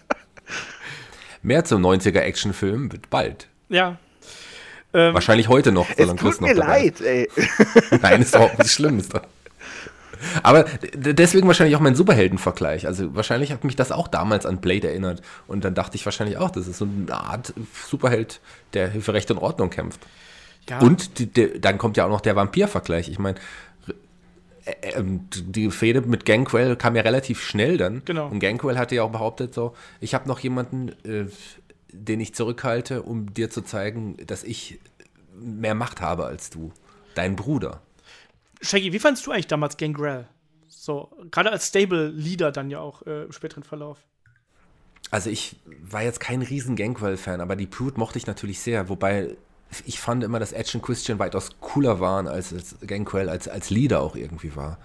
[1.43, 3.49] Mehr zum 90er-Actionfilm wird bald.
[3.69, 3.99] Ja.
[4.95, 7.01] Ähm, Wahrscheinlich heute noch, Es solange tut Chris noch mir dabei ist.
[7.01, 7.31] leid, ey.
[8.03, 8.99] Nein, ist überhaupt nicht schlimm.
[8.99, 9.23] Ist doch.
[10.43, 12.87] Aber deswegen wahrscheinlich auch mein Superheldenvergleich.
[12.87, 15.21] Also wahrscheinlich hat mich das auch damals an Blade erinnert.
[15.47, 17.53] Und dann dachte ich wahrscheinlich auch, das ist so eine Art
[17.89, 18.41] Superheld,
[18.73, 20.01] der für Recht und Ordnung kämpft.
[20.71, 20.79] ja.
[20.79, 23.09] Und die, der, dann kommt ja auch noch der Vampir-Vergleich.
[23.11, 23.37] Ich meine,
[24.65, 28.03] äh, ähm, die Fehde mit Gangrel kam ja relativ schnell dann.
[28.05, 28.29] Genau.
[28.29, 31.27] Und Gangrel hatte ja auch behauptet so, ich habe noch jemanden, äh,
[31.93, 34.81] den ich zurückhalte, um dir zu zeigen, dass ich
[35.39, 36.73] mehr Macht habe als du.
[37.15, 37.83] Dein Bruder.
[38.61, 40.27] Shaggy, wie fandst du eigentlich damals Gangrel?
[40.67, 43.99] So, gerade als Stable-Leader dann ja auch äh, im späteren Verlauf.
[45.11, 49.37] Also ich war jetzt kein riesen Gangrel-Fan, aber die Brute mochte ich natürlich sehr, wobei
[49.87, 53.71] ich fand immer, dass Edge und Christian weitaus cooler waren, als, als Gangrel als, als
[53.71, 54.79] Leader auch irgendwie war.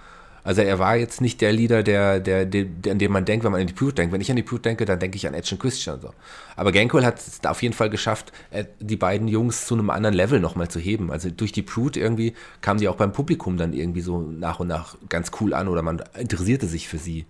[0.43, 3.43] Also er war jetzt nicht der Leader, der, der, der, der, an den man denkt,
[3.43, 4.13] wenn man an die Brute denkt.
[4.13, 5.99] Wenn ich an die Brute denke, dann denke ich an Edge und Christian.
[6.01, 6.13] So.
[6.55, 10.15] Aber Gangrel hat es auf jeden Fall geschafft, äh, die beiden Jungs zu einem anderen
[10.15, 11.11] Level nochmal zu heben.
[11.11, 14.69] Also durch die Brute irgendwie kamen die auch beim Publikum dann irgendwie so nach und
[14.69, 17.25] nach ganz cool an oder man interessierte sich für sie.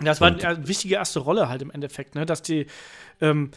[0.00, 2.24] Ja, das war Und- eine wichtige erste Rolle halt im Endeffekt, ne?
[2.26, 2.66] dass die,
[3.20, 3.50] ähm,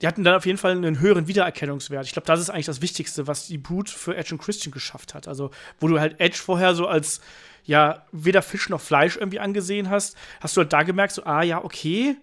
[0.00, 2.06] die hatten dann auf jeden Fall einen höheren Wiedererkennungswert.
[2.06, 5.14] Ich glaube, das ist eigentlich das Wichtigste, was die Brute für Edge und Christian geschafft
[5.14, 5.26] hat.
[5.26, 7.20] Also, wo du halt Edge vorher so als,
[7.64, 11.42] ja, weder Fisch noch Fleisch irgendwie angesehen hast, hast du halt da gemerkt, so, ah,
[11.42, 12.16] ja, okay,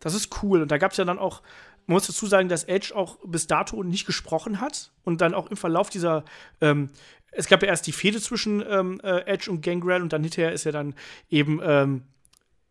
[0.00, 0.62] das ist cool.
[0.62, 1.42] Und da gab es ja dann auch,
[1.86, 5.50] man muss dazu sagen, dass Edge auch bis dato nicht gesprochen hat und dann auch
[5.50, 6.24] im Verlauf dieser,
[6.60, 6.90] ähm,
[7.32, 10.52] es gab ja erst die Fehde zwischen ähm, äh, Edge und Gangrel und dann hinterher
[10.52, 10.94] ist ja dann
[11.28, 12.02] eben ähm,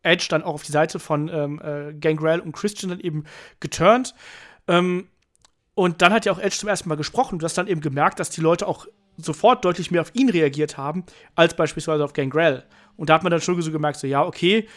[0.03, 3.25] Edge dann auch auf die Seite von ähm, äh, Gangrel und Christian dann eben
[3.59, 4.15] geturnt.
[4.69, 5.07] Ähm,
[5.73, 7.39] und dann hat ja auch Edge zum ersten Mal gesprochen.
[7.39, 8.85] Du hast dann eben gemerkt, dass die Leute auch
[9.17, 11.03] sofort deutlich mehr auf ihn reagiert haben,
[11.35, 12.63] als beispielsweise auf Gangrel.
[12.95, 14.67] Und da hat man dann schon so gemerkt, so, ja, okay,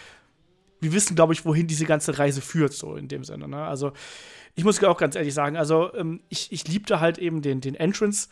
[0.80, 3.46] wir wissen, glaube ich, wohin diese ganze Reise führt, so in dem Sinne.
[3.46, 3.64] Ne?
[3.64, 3.92] Also,
[4.54, 7.74] ich muss auch ganz ehrlich sagen, also, ähm, ich, ich liebte halt eben den, den
[7.74, 8.28] Entrance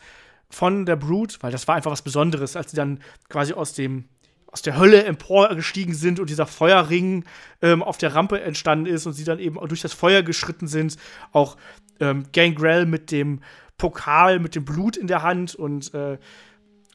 [0.49, 4.05] von der Brute, weil das war einfach was Besonderes, als sie dann quasi aus dem
[4.51, 7.23] aus der Hölle emporgestiegen sind und dieser Feuerring
[7.61, 10.97] ähm, auf der Rampe entstanden ist und sie dann eben durch das Feuer geschritten sind.
[11.31, 11.57] Auch
[11.99, 13.39] ähm, Gangrel mit dem
[13.77, 16.17] Pokal, mit dem Blut in der Hand und äh,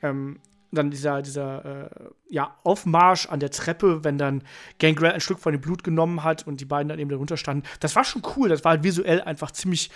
[0.02, 0.38] ähm,
[0.70, 1.90] dann dieser, dieser äh,
[2.28, 4.42] ja, Aufmarsch an der Treppe, wenn dann
[4.78, 7.66] Gangrel ein Stück von dem Blut genommen hat und die beiden dann eben darunter standen.
[7.80, 8.48] Das war schon cool.
[8.48, 9.90] Das war halt visuell einfach ziemlich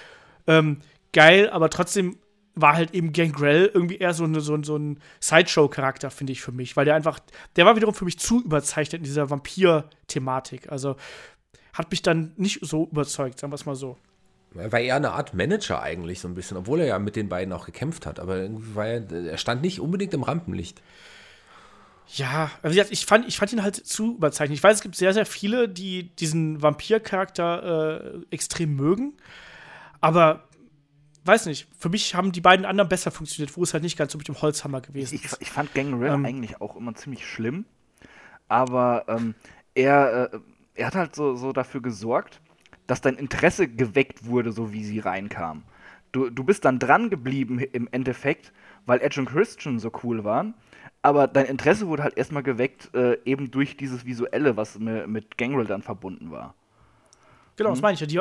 [0.46, 0.78] ähm,
[1.12, 2.16] geil, aber trotzdem
[2.54, 6.42] war halt eben Gangrel irgendwie eher so, eine, so, ein- so ein Sideshow-Charakter, finde ich
[6.42, 7.18] für mich, weil der einfach,
[7.56, 10.70] der war wiederum für mich zu überzeichnet in dieser Vampir-Thematik.
[10.70, 10.96] Also
[11.72, 13.96] hat mich dann nicht so überzeugt, sagen wir es mal so.
[14.56, 17.28] Er war eher eine Art Manager eigentlich so ein bisschen, obwohl er ja mit den
[17.28, 18.18] beiden auch gekämpft hat.
[18.18, 20.82] Aber irgendwie war er, er stand nicht unbedingt im Rampenlicht.
[22.12, 24.58] Ja, also ich fand, ich fand ihn halt zu überzeichnet.
[24.58, 29.12] Ich weiß, es gibt sehr, sehr viele, die diesen Vampir-Charakter äh, extrem mögen.
[30.00, 30.48] Aber
[31.24, 34.12] weiß nicht, für mich haben die beiden anderen besser funktioniert, wo es halt nicht ganz
[34.12, 35.37] so mit dem Holzhammer gewesen ist.
[35.40, 36.24] ich fand Gangrel Ähm.
[36.24, 37.64] eigentlich auch immer ziemlich schlimm,
[38.48, 39.35] aber ähm,
[39.74, 40.38] er, äh,
[40.74, 42.40] er hat halt so, so dafür gesorgt,
[42.87, 45.62] dass dein Interesse geweckt wurde, so wie sie reinkam.
[46.12, 48.52] Du, du bist dann dran geblieben im Endeffekt,
[48.87, 50.54] weil Edge und Christian so cool waren,
[51.02, 55.38] aber dein Interesse wurde halt erstmal geweckt, äh, eben durch dieses Visuelle, was mi- mit
[55.38, 56.54] Gangrel dann verbunden war.
[57.56, 57.74] Genau, Mhm.
[57.74, 58.06] das meine ich ja.
[58.06, 58.20] Die,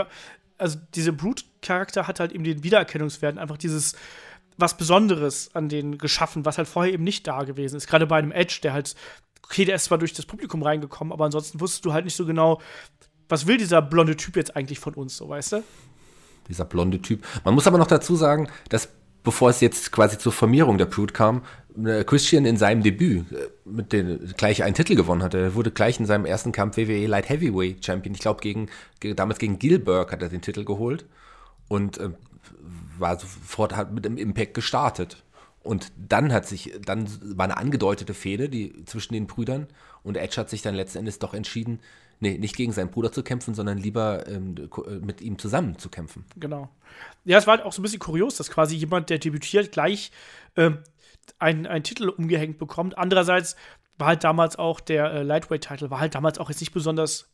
[0.60, 3.96] also diese Brute-Charakter hat halt eben den Wiedererkennungswert, einfach dieses
[4.58, 7.88] was Besonderes an denen geschaffen, was halt vorher eben nicht da gewesen ist.
[7.88, 8.94] Gerade bei einem Edge, der halt,
[9.42, 12.26] okay, der ist zwar durch das Publikum reingekommen, aber ansonsten wusstest du halt nicht so
[12.26, 12.62] genau,
[13.30, 15.64] was will dieser blonde Typ jetzt eigentlich von uns, so weißt du?
[16.50, 17.26] dieser blonde Typ.
[17.46, 18.90] Man muss aber noch dazu sagen, dass
[19.30, 21.44] bevor es jetzt quasi zur Formierung der Brood kam,
[21.86, 25.38] äh, Christian in seinem Debüt äh, mit den gleich einen Titel gewonnen hatte.
[25.38, 28.16] Er wurde gleich in seinem ersten Kampf WWE Light Heavyweight Champion.
[28.16, 28.70] Ich glaube, gegen,
[29.16, 31.06] damals gegen Gilbert hat er den Titel geholt
[31.68, 32.10] und äh,
[32.98, 35.22] war sofort hat mit dem Impact gestartet.
[35.62, 39.68] Und dann hat sich, dann war eine angedeutete Fehde die, zwischen den Brüdern
[40.02, 41.82] und Edge hat sich dann letzten Endes doch entschieden,
[42.20, 45.90] nee, nicht gegen seinen Bruder zu kämpfen, sondern lieber ähm, äh, mit ihm zusammen zu
[45.90, 46.26] kämpfen.
[46.38, 46.70] Genau.
[47.26, 50.12] Ja, es war halt auch so ein bisschen kurios, dass quasi jemand, der debütiert, gleich
[50.56, 50.72] äh,
[51.38, 52.98] einen, einen Titel umgehängt bekommt.
[52.98, 53.56] Andererseits
[53.98, 57.30] war halt damals auch der äh, Lightweight-Titel, war halt damals auch jetzt nicht besonders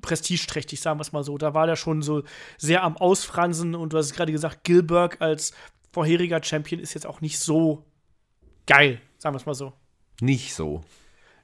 [0.00, 1.38] prestigeträchtig, sagen wir es mal so.
[1.38, 2.22] Da war der schon so
[2.56, 5.52] sehr am Ausfransen und du hast es gerade gesagt, Gilbert als
[5.92, 7.84] vorheriger Champion ist jetzt auch nicht so
[8.66, 9.72] geil, sagen wir es mal so.
[10.20, 10.82] Nicht so.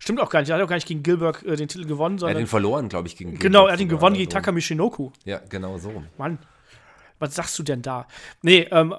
[0.04, 0.50] Stimmt auch gar nicht.
[0.50, 2.36] Er hat auch gar nicht gegen Gilbert äh, den Titel gewonnen, sondern.
[2.36, 3.42] Er hat ihn verloren, glaube ich, gegen Gilbert.
[3.42, 4.34] Genau, er hat ihn gewonnen gegen so.
[4.34, 5.12] Taka Michinoku.
[5.24, 6.02] Ja, genau so.
[6.18, 6.38] Mann,
[7.18, 8.06] was sagst du denn da?
[8.42, 8.94] Nee, ähm,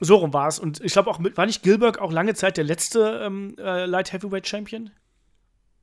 [0.00, 0.58] so rum war es.
[0.58, 4.12] Und ich glaube auch, war nicht Gilbert auch lange Zeit der letzte ähm, äh, Light
[4.12, 4.90] Heavyweight Champion?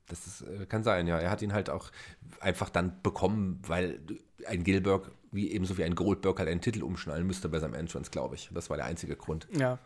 [0.08, 1.18] Das ist, äh, kann sein, ja.
[1.18, 1.90] Er hat ihn halt auch
[2.38, 4.00] einfach dann bekommen, weil
[4.46, 8.10] ein Gilbert, wie ebenso wie ein Goldberg, halt einen Titel umschnallen müsste bei seinem Entrance,
[8.10, 8.50] glaube ich.
[8.52, 9.48] Das war der einzige Grund.
[9.56, 9.78] Ja.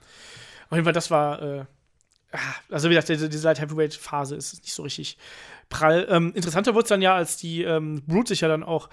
[0.70, 1.40] Auf jeden Fall, das war.
[1.40, 1.64] Äh,
[2.70, 5.18] also, wie gesagt, diese, Light Heavyweight-Phase ist nicht so richtig
[5.68, 6.06] prall.
[6.10, 8.88] Ähm, interessanter wurde es dann ja, als die ähm, Brute sich ja dann auch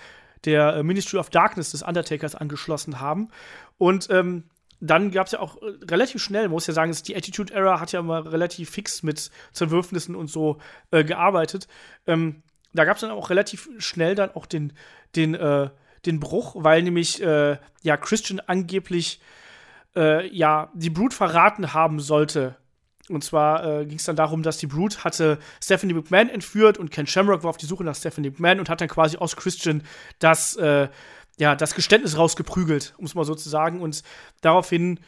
[0.45, 3.29] der äh, Ministry of Darkness des Undertakers angeschlossen haben.
[3.77, 4.43] Und ähm,
[4.79, 7.91] dann gab es ja auch äh, relativ schnell, muss ja sagen, die Attitude Era hat
[7.91, 10.57] ja immer relativ fix mit Zerwürfnissen und so
[10.91, 11.67] äh, gearbeitet.
[12.05, 12.43] Ähm,
[12.73, 14.73] da gab es dann auch relativ schnell dann auch den,
[15.15, 15.69] den, äh,
[16.05, 19.21] den Bruch, weil nämlich äh, ja Christian angeblich
[19.95, 22.57] äh, ja die Brute verraten haben sollte.
[23.09, 26.89] Und zwar äh, ging es dann darum, dass die Brute hatte Stephanie McMahon entführt und
[26.89, 29.83] Ken Shamrock war auf die Suche nach Stephanie McMahon und hat dann quasi aus Christian
[30.19, 30.57] das
[31.37, 33.81] ja, das Geständnis rausgeprügelt, um es mal so zu sagen.
[33.81, 34.03] Und
[34.41, 34.99] daraufhin,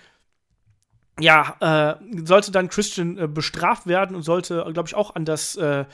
[1.19, 1.56] ja,
[2.01, 5.86] äh, sollte dann Christian äh, bestraft werden und sollte, glaube ich, auch an das, äh,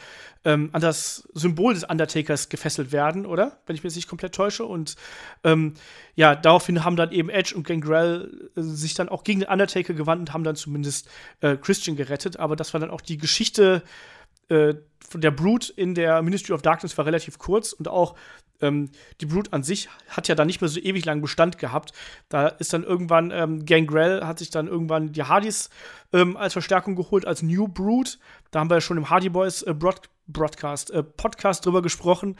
[0.44, 3.60] ähm, an das Symbol des Undertakers gefesselt werden, oder?
[3.68, 4.66] Wenn ich mich jetzt nicht komplett täusche.
[4.66, 4.96] Und
[5.44, 5.76] ähm,
[6.16, 9.94] ja, daraufhin haben dann eben Edge und Gangrel äh, sich dann auch gegen den Undertaker
[9.94, 11.08] gewandt und haben dann zumindest
[11.42, 12.38] äh, Christian gerettet.
[12.38, 13.84] Aber das war dann auch die Geschichte
[14.50, 14.74] äh,
[15.08, 18.16] von der Brute in der Ministry of Darkness war relativ kurz und auch
[18.62, 21.94] ähm, die Brute an sich hat ja dann nicht mehr so ewig lang Bestand gehabt.
[22.30, 25.70] Da ist dann irgendwann, ähm, Gangrel hat sich dann irgendwann die Hardys
[26.14, 28.18] ähm, als Verstärkung geholt, als New Brute.
[28.52, 32.38] Da haben wir ja schon im Hardy Boys äh, Broad Broadcast, äh, Podcast drüber gesprochen.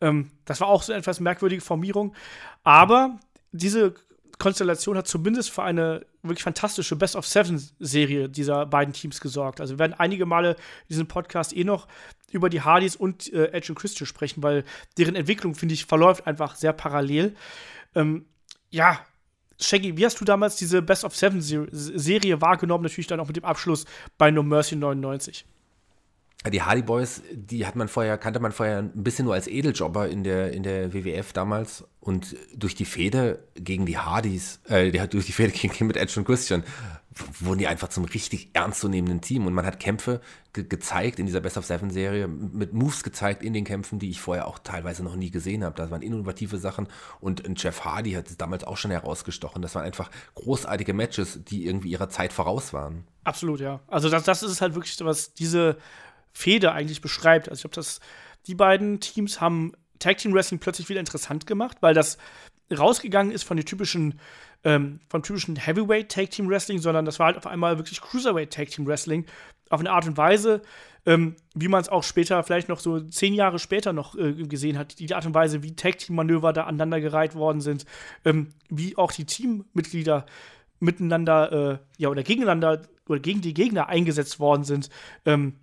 [0.00, 2.14] Ähm, das war auch so eine etwas merkwürdige Formierung.
[2.62, 3.18] Aber
[3.52, 3.94] diese
[4.38, 9.60] Konstellation hat zumindest für eine wirklich fantastische Best of Seven Serie dieser beiden Teams gesorgt.
[9.60, 11.86] Also wir werden einige Male in diesem Podcast eh noch
[12.32, 14.64] über die Hardys und äh, Edge und Christian sprechen, weil
[14.98, 17.34] deren Entwicklung, finde ich, verläuft einfach sehr parallel.
[17.94, 18.26] Ähm,
[18.70, 18.98] ja,
[19.60, 22.82] Shaggy, wie hast du damals diese Best of Seven Serie wahrgenommen?
[22.82, 23.84] Natürlich dann auch mit dem Abschluss
[24.18, 25.46] bei No Mercy 99.
[26.52, 30.10] Die Hardy Boys, die hat man vorher, kannte man vorher ein bisschen nur als Edeljobber
[30.10, 31.84] in der, in der WWF damals.
[32.00, 36.26] Und durch die Fehde gegen die Hardys, äh, durch die Fehde gegen mit Edge und
[36.26, 36.62] Christian,
[37.40, 39.46] wurden die einfach zum richtig ernstzunehmenden Team.
[39.46, 40.20] Und man hat Kämpfe
[40.52, 44.10] ge gezeigt in dieser Best of Seven Serie, mit Moves gezeigt in den Kämpfen, die
[44.10, 45.76] ich vorher auch teilweise noch nie gesehen habe.
[45.76, 46.88] Das waren innovative Sachen.
[47.20, 49.62] Und Jeff Hardy hat es damals auch schon herausgestochen.
[49.62, 53.04] Das waren einfach großartige Matches, die irgendwie ihrer Zeit voraus waren.
[53.22, 53.80] Absolut, ja.
[53.86, 55.78] Also das, das ist halt wirklich, was diese
[56.34, 57.48] Fehde eigentlich beschreibt.
[57.48, 58.00] Also ich glaube, dass
[58.46, 62.18] die beiden Teams haben Tag Team Wrestling plötzlich wieder interessant gemacht, weil das
[62.76, 64.20] rausgegangen ist von den typischen
[64.64, 68.52] ähm, vom typischen Heavyweight Tag Team Wrestling, sondern das war halt auf einmal wirklich Cruiserweight
[68.52, 69.26] Tag Team Wrestling
[69.70, 70.62] auf eine Art und Weise,
[71.06, 74.78] ähm, wie man es auch später, vielleicht noch so zehn Jahre später noch äh, gesehen
[74.78, 77.84] hat, die Art und Weise, wie Tag Team Manöver da aneinandergereiht worden sind,
[78.24, 80.26] ähm, wie auch die Teammitglieder
[80.80, 84.88] miteinander äh, ja oder gegeneinander oder gegen die Gegner eingesetzt worden sind.
[85.24, 85.54] Ähm,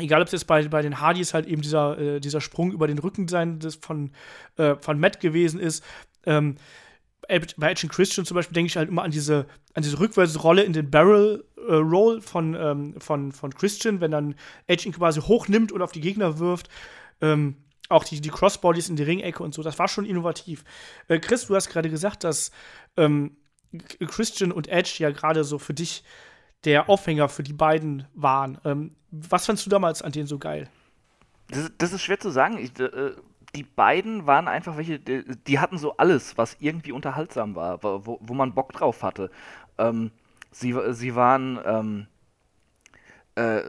[0.00, 2.86] egal ob es jetzt bei, bei den Hardys halt eben dieser, äh, dieser Sprung über
[2.86, 4.12] den Rücken sein des von,
[4.56, 5.84] äh, von Matt gewesen ist.
[6.24, 6.56] Ähm,
[7.56, 10.72] bei Edge Christian zum Beispiel denke ich halt immer an diese, an diese Rückwärtsrolle in
[10.72, 14.34] den Barrel äh, Roll von, ähm, von, von Christian, wenn dann
[14.66, 16.68] Edge ihn quasi hochnimmt und auf die Gegner wirft.
[17.20, 17.56] Ähm,
[17.88, 20.64] auch die, die Crossbodies in die Ringecke und so, das war schon innovativ.
[21.08, 22.50] Äh, Chris, du hast gerade gesagt, dass
[22.96, 23.36] ähm,
[24.06, 26.02] Christian und Edge ja gerade so für dich
[26.64, 28.58] der Aufhänger für die beiden waren.
[28.64, 30.68] Ähm, was fandst du damals an denen so geil?
[31.48, 32.58] Das, das ist schwer zu sagen.
[32.58, 33.12] Ich, äh,
[33.54, 38.18] die beiden waren einfach welche, die, die, hatten so alles, was irgendwie unterhaltsam war, wo,
[38.20, 39.30] wo man Bock drauf hatte.
[39.78, 40.12] Ähm,
[40.52, 42.06] sie, sie waren, ähm,
[43.34, 43.62] äh,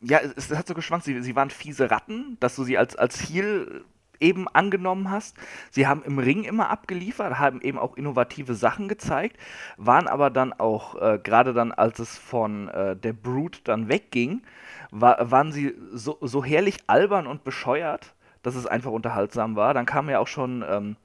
[0.00, 2.94] ja, es, es, hat so geschwankt, sie, sie waren fiese Ratten, dass du sie als,
[2.94, 3.84] als Heel
[4.20, 5.36] eben angenommen hast.
[5.70, 9.36] Sie haben im Ring immer abgeliefert, haben eben auch innovative Sachen gezeigt,
[9.76, 14.42] waren aber dann auch, äh, gerade dann, als es von äh, der Brute dann wegging,
[14.90, 19.74] war, waren sie so, so herrlich albern und bescheuert, dass es einfach unterhaltsam war.
[19.74, 20.96] Dann kam ja auch schon ähm,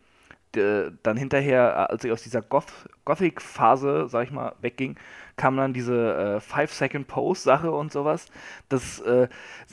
[0.56, 2.72] dann hinterher, als ich aus dieser Goth
[3.06, 4.98] Gothic-Phase, sag ich mal, wegging,
[5.36, 8.28] kam dann diese äh, Five-Second-Pose-Sache und sowas.
[8.70, 9.28] Das, äh,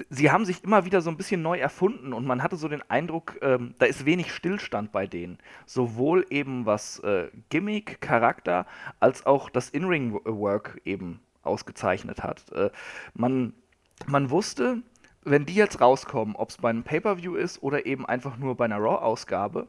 [0.09, 2.83] sie haben sich immer wieder so ein bisschen neu erfunden und man hatte so den
[2.91, 5.39] Eindruck, ähm, da ist wenig Stillstand bei denen.
[5.67, 8.67] Sowohl eben was äh, Gimmick, Charakter,
[9.01, 12.51] als auch das In-Ring-Work eben ausgezeichnet hat.
[12.53, 12.71] Äh,
[13.15, 13.55] man,
[14.07, 14.83] man wusste,
[15.25, 18.65] wenn die jetzt rauskommen, ob es bei einem Pay-Per-View ist oder eben einfach nur bei
[18.65, 19.67] einer Raw-Ausgabe,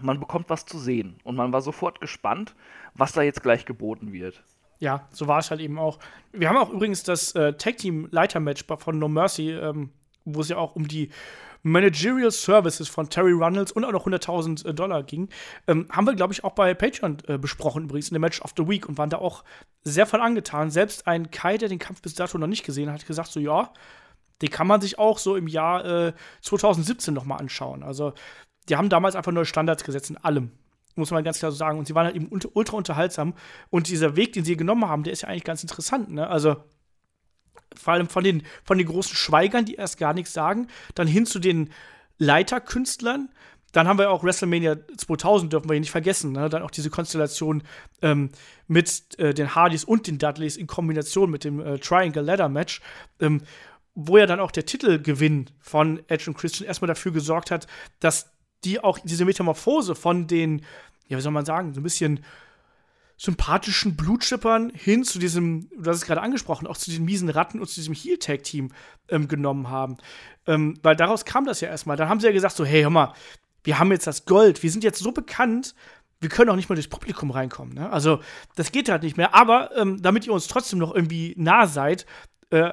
[0.00, 1.16] man bekommt was zu sehen.
[1.24, 2.54] Und man war sofort gespannt,
[2.94, 4.42] was da jetzt gleich geboten wird.
[4.82, 6.00] Ja, so war es halt eben auch.
[6.32, 9.90] Wir haben auch übrigens das äh, Tag Team Leiter Match von No Mercy, ähm,
[10.24, 11.10] wo es ja auch um die
[11.62, 15.28] Managerial Services von Terry Runnels und auch noch 100.000 äh, Dollar ging.
[15.68, 18.54] Ähm, haben wir, glaube ich, auch bei Patreon äh, besprochen, übrigens, in dem Match of
[18.56, 19.44] the Week und waren da auch
[19.84, 20.72] sehr voll angetan.
[20.72, 23.72] Selbst ein Kai, der den Kampf bis dato noch nicht gesehen hat, gesagt: so, ja,
[24.40, 27.84] den kann man sich auch so im Jahr äh, 2017 noch mal anschauen.
[27.84, 28.14] Also,
[28.68, 30.50] die haben damals einfach neue Standards gesetzt in allem
[30.94, 31.78] muss man ganz klar so sagen.
[31.78, 33.34] Und sie waren halt eben ultra unterhaltsam.
[33.70, 36.10] Und dieser Weg, den sie genommen haben, der ist ja eigentlich ganz interessant.
[36.10, 36.26] Ne?
[36.26, 36.56] Also
[37.76, 41.26] vor allem von den, von den großen Schweigern, die erst gar nichts sagen, dann hin
[41.26, 41.70] zu den
[42.18, 43.30] Leiterkünstlern.
[43.72, 46.32] Dann haben wir auch WrestleMania 2000, dürfen wir hier nicht vergessen.
[46.32, 46.50] Ne?
[46.50, 47.62] Dann auch diese Konstellation
[48.02, 48.30] ähm,
[48.66, 52.82] mit äh, den Hardys und den Dudleys in Kombination mit dem äh, Triangle Ladder Match.
[53.18, 53.40] Ähm,
[53.94, 57.66] wo ja dann auch der Titelgewinn von Edge und Christian erstmal dafür gesorgt hat,
[58.00, 58.31] dass
[58.64, 60.62] die auch diese Metamorphose von den,
[61.08, 62.24] ja, wie soll man sagen, so ein bisschen
[63.16, 67.60] sympathischen Blutschippern hin zu diesem, du hast es gerade angesprochen, auch zu diesen miesen Ratten
[67.60, 68.72] und zu diesem Heel-Tag-Team
[69.10, 69.98] ähm, genommen haben.
[70.46, 71.96] Ähm, weil daraus kam das ja erstmal.
[71.96, 73.12] Dann haben sie ja gesagt, so, hey, hör mal,
[73.62, 75.76] wir haben jetzt das Gold, wir sind jetzt so bekannt,
[76.20, 77.74] wir können auch nicht mal durchs Publikum reinkommen.
[77.74, 77.90] Ne?
[77.90, 78.20] Also,
[78.56, 79.34] das geht halt nicht mehr.
[79.34, 82.06] Aber ähm, damit ihr uns trotzdem noch irgendwie nah seid,
[82.50, 82.72] äh,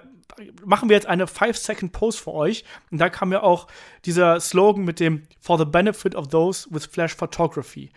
[0.65, 2.63] machen wir jetzt eine 5-Second-Pose für euch.
[2.91, 3.67] Und da kam ja auch
[4.05, 7.91] dieser Slogan mit dem For the benefit of those with Flash Photography.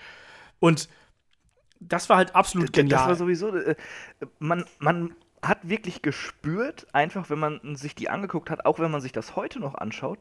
[0.61, 0.89] Und
[1.80, 3.01] das war halt absolut genial.
[3.01, 3.76] Das war sowieso, äh,
[4.39, 9.01] man, man hat wirklich gespürt, einfach wenn man sich die angeguckt hat, auch wenn man
[9.01, 10.20] sich das heute noch anschaut,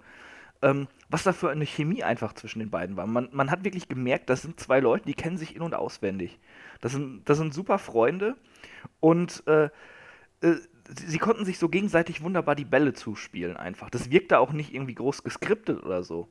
[0.64, 3.06] ähm, was da für eine Chemie einfach zwischen den beiden war.
[3.06, 6.40] Man, man hat wirklich gemerkt, das sind zwei Leute, die kennen sich in- und auswendig.
[6.82, 8.36] Das sind, das sind super Freunde
[9.00, 9.70] und äh,
[10.42, 10.56] äh,
[10.94, 13.90] sie konnten sich so gegenseitig wunderbar die Bälle zuspielen einfach.
[13.90, 16.28] Das wirkte auch nicht irgendwie groß geskriptet oder so.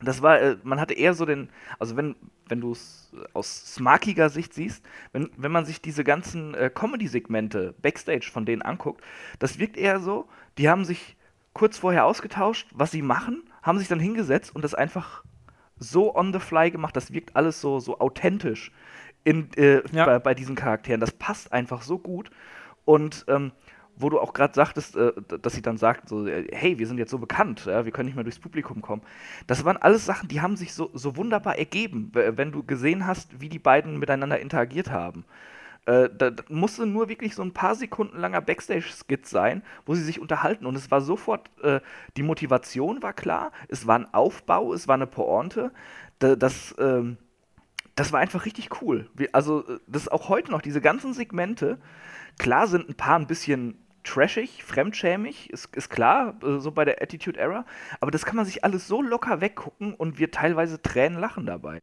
[0.00, 2.14] Das war, äh, man hatte eher so den, also wenn,
[2.48, 7.74] wenn du es aus smarkiger Sicht siehst, wenn, wenn man sich diese ganzen äh, Comedy-Segmente
[7.82, 9.02] Backstage von denen anguckt,
[9.40, 11.16] das wirkt eher so, die haben sich
[11.52, 15.24] kurz vorher ausgetauscht, was sie machen, haben sich dann hingesetzt und das einfach
[15.80, 18.70] so on the fly gemacht, das wirkt alles so, so authentisch
[19.24, 20.04] in, äh, ja.
[20.04, 21.00] bei, bei, diesen Charakteren.
[21.00, 22.30] Das passt einfach so gut.
[22.84, 23.52] Und ähm,
[23.98, 26.98] wo du auch gerade sagtest, äh, dass sie dann sagt, so, äh, hey, wir sind
[26.98, 29.02] jetzt so bekannt, ja, wir können nicht mehr durchs Publikum kommen.
[29.46, 33.40] Das waren alles Sachen, die haben sich so, so wunderbar ergeben, wenn du gesehen hast,
[33.40, 35.24] wie die beiden miteinander interagiert haben.
[35.88, 40.02] Äh, da, da, musste nur wirklich so ein paar Sekunden langer Backstage-Skit sein, wo sie
[40.02, 40.66] sich unterhalten.
[40.66, 41.80] Und es war sofort, äh,
[42.18, 45.72] die Motivation war klar, es war ein Aufbau, es war eine Pointe.
[46.18, 47.16] Da, das, ähm,
[47.94, 49.08] das war einfach richtig cool.
[49.14, 51.78] Wie, also, äh, das ist auch heute noch, diese ganzen Segmente,
[52.38, 53.78] klar sind ein paar ein bisschen
[54.08, 57.64] trashig, fremdschämig, ist, ist klar, äh, so bei der Attitude Era.
[58.00, 61.82] Aber das kann man sich alles so locker weggucken und wir teilweise Tränen lachen dabei.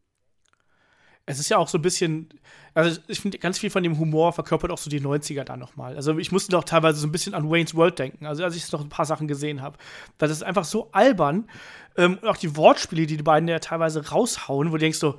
[1.28, 2.30] Es ist ja auch so ein bisschen,
[2.76, 5.96] also ich finde, ganz viel von dem Humor verkörpert auch so die 90er da nochmal.
[5.96, 8.72] Also ich musste doch teilweise so ein bisschen an Wayne's World denken, also als ich
[8.72, 9.78] noch ein paar Sachen gesehen habe.
[10.20, 11.50] Das ist einfach so albern.
[11.98, 15.18] Ähm, und auch die Wortspiele, die die beiden ja teilweise raushauen, wo du denkst so,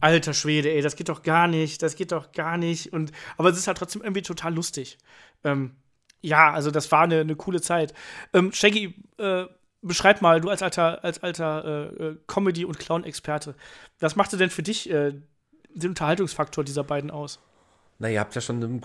[0.00, 2.92] alter Schwede, ey, das geht doch gar nicht, das geht doch gar nicht.
[2.92, 4.98] Und, aber es ist halt trotzdem irgendwie total lustig.
[5.44, 5.76] Ähm,
[6.20, 7.94] ja, also das war eine, eine coole Zeit.
[8.32, 9.44] Ähm, Shaggy, äh,
[9.82, 13.54] beschreib mal, du als alter, als alter äh, äh, Comedy- und Clown-Experte,
[14.00, 15.14] was machte denn für dich äh,
[15.74, 17.38] den Unterhaltungsfaktor dieser beiden aus?
[18.00, 18.80] Na, ihr habt ja schon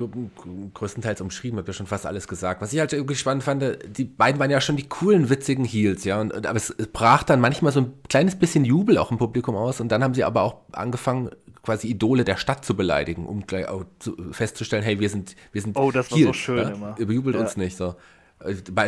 [0.73, 2.61] größtenteils umschrieben, habt ja schon fast alles gesagt.
[2.61, 3.63] Was ich halt irgendwie spannend fand,
[3.95, 6.19] die beiden waren ja schon die coolen, witzigen Heels, ja.
[6.19, 9.79] Und, aber es brach dann manchmal so ein kleines bisschen Jubel auch im Publikum aus.
[9.79, 11.29] Und dann haben sie aber auch angefangen,
[11.63, 15.61] quasi Idole der Stadt zu beleidigen, um gleich auch zu, festzustellen, hey, wir sind, wir
[15.61, 16.69] sind Oh, das war so schön ja?
[16.69, 16.95] immer.
[16.99, 17.41] Überjubelt ja.
[17.41, 17.95] uns nicht, so.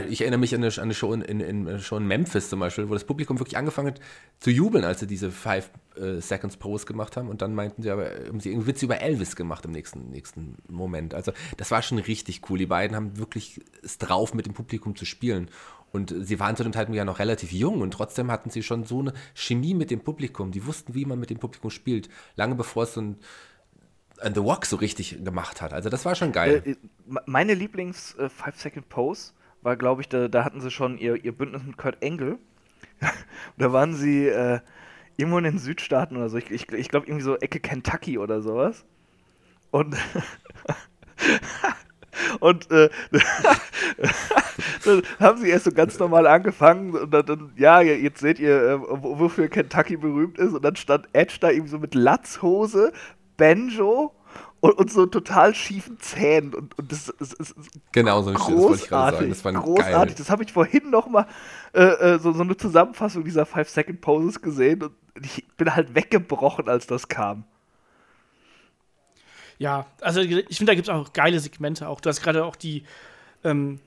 [0.09, 2.59] Ich erinnere mich an eine, an eine Show in, in, in, Show in Memphis zum
[2.59, 4.01] Beispiel, wo das Publikum wirklich angefangen hat
[4.39, 7.29] zu jubeln, als sie diese Five äh, Seconds Pose gemacht haben.
[7.29, 10.57] Und dann meinten sie aber, haben sie irgendwie Witze über Elvis gemacht im nächsten, nächsten
[10.67, 11.13] Moment.
[11.13, 12.57] Also das war schon richtig cool.
[12.57, 15.49] Die beiden haben wirklich es drauf, mit dem Publikum zu spielen.
[15.95, 18.83] Und sie waren zu dem Zeitpunkt ja noch relativ jung und trotzdem hatten sie schon
[18.83, 20.51] so eine Chemie mit dem Publikum.
[20.51, 22.09] Die wussten, wie man mit dem Publikum spielt.
[22.35, 23.15] Lange bevor es so ein,
[24.19, 25.71] ein The Walk so richtig gemacht hat.
[25.71, 26.61] Also das war schon geil.
[26.65, 26.75] Äh,
[27.25, 31.63] meine Lieblings 5-Second-Pose äh, war, glaube ich, da, da, hatten sie schon ihr, ihr Bündnis
[31.63, 32.39] mit Kurt Engel.
[33.57, 34.59] da waren sie äh,
[35.15, 36.37] irgendwo in den Südstaaten oder so.
[36.37, 38.83] Ich, ich, ich glaube, irgendwie so Ecke Kentucky oder sowas.
[39.71, 39.95] Und
[42.39, 42.89] Und äh,
[44.85, 48.55] dann haben sie erst so ganz normal angefangen und dann, dann ja, jetzt seht ihr,
[48.55, 50.53] äh, wofür Kentucky berühmt ist.
[50.53, 52.91] Und dann stand Edge da eben so mit Latzhose,
[53.37, 54.13] Banjo
[54.59, 56.53] und, und so total schiefen Zähnen.
[56.53, 59.29] Und, und das, das, das ist genau so großartig, das wollte ich gerade sagen.
[59.29, 59.93] Das war großartig.
[59.93, 60.15] Geil.
[60.17, 61.27] Das habe ich vorhin noch mal
[61.73, 66.87] äh, äh, so, so eine Zusammenfassung dieser Five-Second-Poses gesehen und ich bin halt weggebrochen, als
[66.87, 67.45] das kam.
[69.57, 72.01] Ja, also ich finde, da gibt es auch geile Segmente auch.
[72.01, 72.83] Du hast gerade auch die,
[73.43, 73.79] ähm,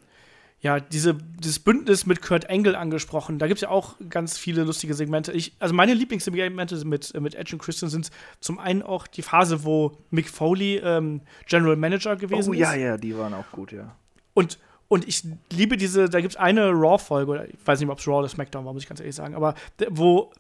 [0.61, 3.39] ja, diese, dieses Bündnis mit Kurt Engel angesprochen.
[3.39, 5.33] Da gibt es ja auch ganz viele lustige Segmente.
[5.33, 8.11] Ich, also meine Lieblingssegmente mit, mit Edge und Christian sind
[8.41, 12.59] zum einen auch die Phase, wo Mick Foley ähm, General Manager gewesen ist.
[12.59, 13.95] Oh ja, ja, die waren auch gut, ja.
[14.35, 14.59] Und
[14.89, 15.23] und ich
[15.53, 18.29] liebe diese, da gibt es eine Raw-Folge, oder ich weiß nicht, ob es Raw oder
[18.29, 19.55] SmackDown war, muss ich ganz ehrlich sagen, aber
[19.91, 20.33] wo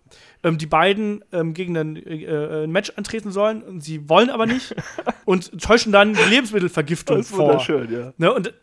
[0.43, 4.47] ähm, die beiden ähm, gegen ein, äh, ein Match antreten sollen und sie wollen aber
[4.47, 4.75] nicht
[5.27, 7.61] und täuschen dann Lebensmittelvergiftung das ist vor.
[7.61, 8.13] Schön, ja.
[8.17, 8.55] Ne, und,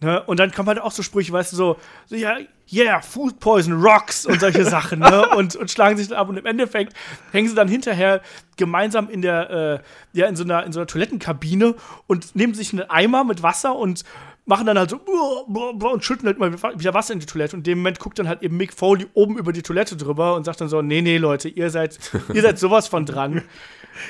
[0.00, 2.36] ne, und dann kommen halt auch so Sprüche, weißt du, so, so ja,
[2.70, 6.36] yeah, Food Poison rocks und solche Sachen, ne, und, und schlagen sich dann ab und
[6.36, 6.92] im Endeffekt
[7.30, 8.20] hängen sie dann hinterher
[8.58, 11.76] gemeinsam in der, äh, ja, in so einer, in so einer Toilettenkabine
[12.06, 14.04] und nehmen sich einen Eimer mit Wasser und
[14.44, 17.56] machen dann halt so und schütten halt mal wieder Wasser in die Toilette.
[17.56, 20.34] Und in dem Moment guckt dann halt eben Mick Foley oben über die Toilette drüber
[20.34, 21.98] und sagt dann so: Nee, nee, Leute, ihr seid,
[22.34, 23.42] ihr seid sowas von dran.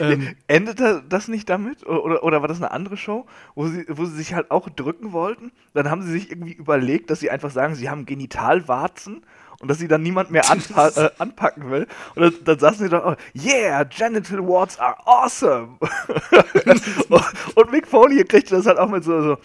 [0.00, 1.86] ähm, Endete das nicht damit?
[1.86, 5.12] Oder, oder war das eine andere Show, wo sie, wo sie sich halt auch drücken
[5.12, 5.52] wollten?
[5.74, 9.24] Dann haben sie sich irgendwie überlegt, dass sie einfach sagen, sie haben Genitalwarzen
[9.60, 11.86] und dass sie dann niemand mehr anpa äh, anpacken will.
[12.14, 15.78] Und dann, dann saßen sie da, oh, yeah, genital warts are awesome.
[17.54, 19.38] und Mick Foley kriegte das halt auch mit so, so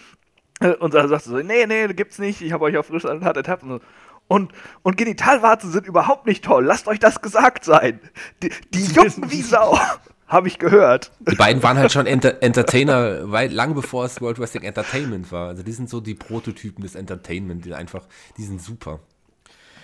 [0.59, 3.23] und dann sagst du so, nee, nee, gibt's nicht, ich habe euch auf frisch an
[3.23, 3.63] hart ertappt.
[3.63, 3.79] Und, so.
[4.27, 4.51] und,
[4.81, 7.99] und Genitalwarzen sind überhaupt nicht toll, lasst euch das gesagt sein.
[8.41, 9.77] Die, die jucken wie Sau,
[10.27, 11.11] habe ich gehört.
[11.19, 15.49] Die beiden waren halt schon Enter Entertainer, weil, lang bevor es World Wrestling Entertainment war.
[15.49, 18.05] Also die sind so die Prototypen des Entertainment, die einfach,
[18.37, 18.99] die sind super.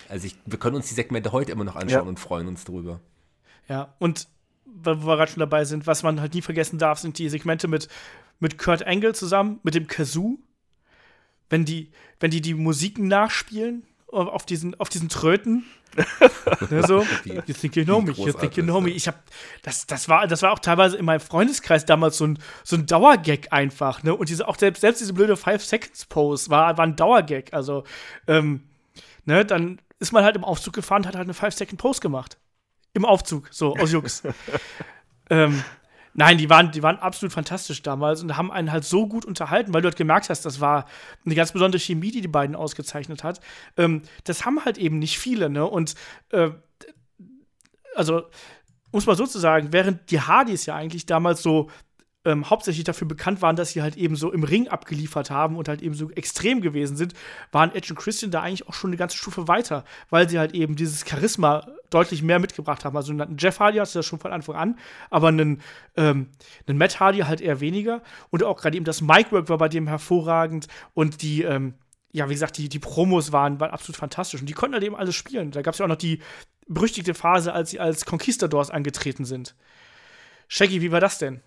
[0.09, 2.09] Also ich, wir können uns die Segmente heute immer noch anschauen ja.
[2.09, 2.99] und freuen uns drüber.
[3.69, 4.27] Ja, und
[4.65, 7.67] wo wir gerade schon dabei sind, was man halt nie vergessen darf, sind die Segmente
[7.67, 7.87] mit,
[8.39, 10.39] mit Kurt Angle zusammen, mit dem Kazoo
[11.53, 15.65] wenn die, wenn die die Musiken nachspielen auf diesen, auf diesen Tröten.
[16.71, 18.89] ne, so, you think you know me, you think you know me.
[18.89, 19.21] Ich hab,
[19.61, 22.87] das, das war, das war auch teilweise in meinem Freundeskreis damals so ein, so ein
[22.87, 24.15] Dauergag einfach, ne?
[24.15, 27.53] Und diese, auch selbst, selbst diese blöde Five Seconds Pose war, war ein Dauergag.
[27.53, 27.83] Also,
[28.27, 28.63] ähm,
[29.25, 32.39] ne, dann ist man halt im Aufzug gefahren, hat halt eine Five Second Pose gemacht.
[32.93, 34.23] Im Aufzug, so, aus Jux.
[35.29, 35.63] ähm,
[36.15, 39.73] Nein, die waren, die waren absolut fantastisch damals und haben einen halt so gut unterhalten,
[39.73, 40.85] weil du halt gemerkt hast, das war
[41.25, 43.39] eine ganz besondere Chemie, die die beiden ausgezeichnet hat.
[43.77, 45.65] Ähm, das haben halt eben nicht viele, ne?
[45.65, 45.95] Und
[46.29, 46.51] äh,
[47.95, 48.23] also,
[48.91, 51.69] um es mal so zu sagen, während die Hardys ja eigentlich damals so
[52.25, 55.67] ähm, hauptsächlich dafür bekannt waren, dass sie halt eben so im Ring abgeliefert haben und
[55.67, 57.13] halt eben so extrem gewesen sind,
[57.51, 60.53] waren Edge und Christian da eigentlich auch schon eine ganze Stufe weiter, weil sie halt
[60.53, 62.95] eben dieses Charisma deutlich mehr mitgebracht haben.
[62.95, 65.61] Also einen Jeff Hardy hatte das schon von Anfang an, aber einen,
[65.95, 66.29] ähm,
[66.67, 68.01] einen Matt Hardy halt eher weniger.
[68.29, 71.75] Und auch gerade eben das Micwork war bei dem hervorragend und die, ähm,
[72.11, 74.95] ja, wie gesagt, die, die Promos waren, waren absolut fantastisch und die konnten halt eben
[74.95, 75.51] alles spielen.
[75.51, 76.19] Da gab es ja auch noch die
[76.67, 79.55] berüchtigte Phase, als sie als Conquistadors angetreten sind.
[80.47, 81.41] Shaggy, wie war das denn?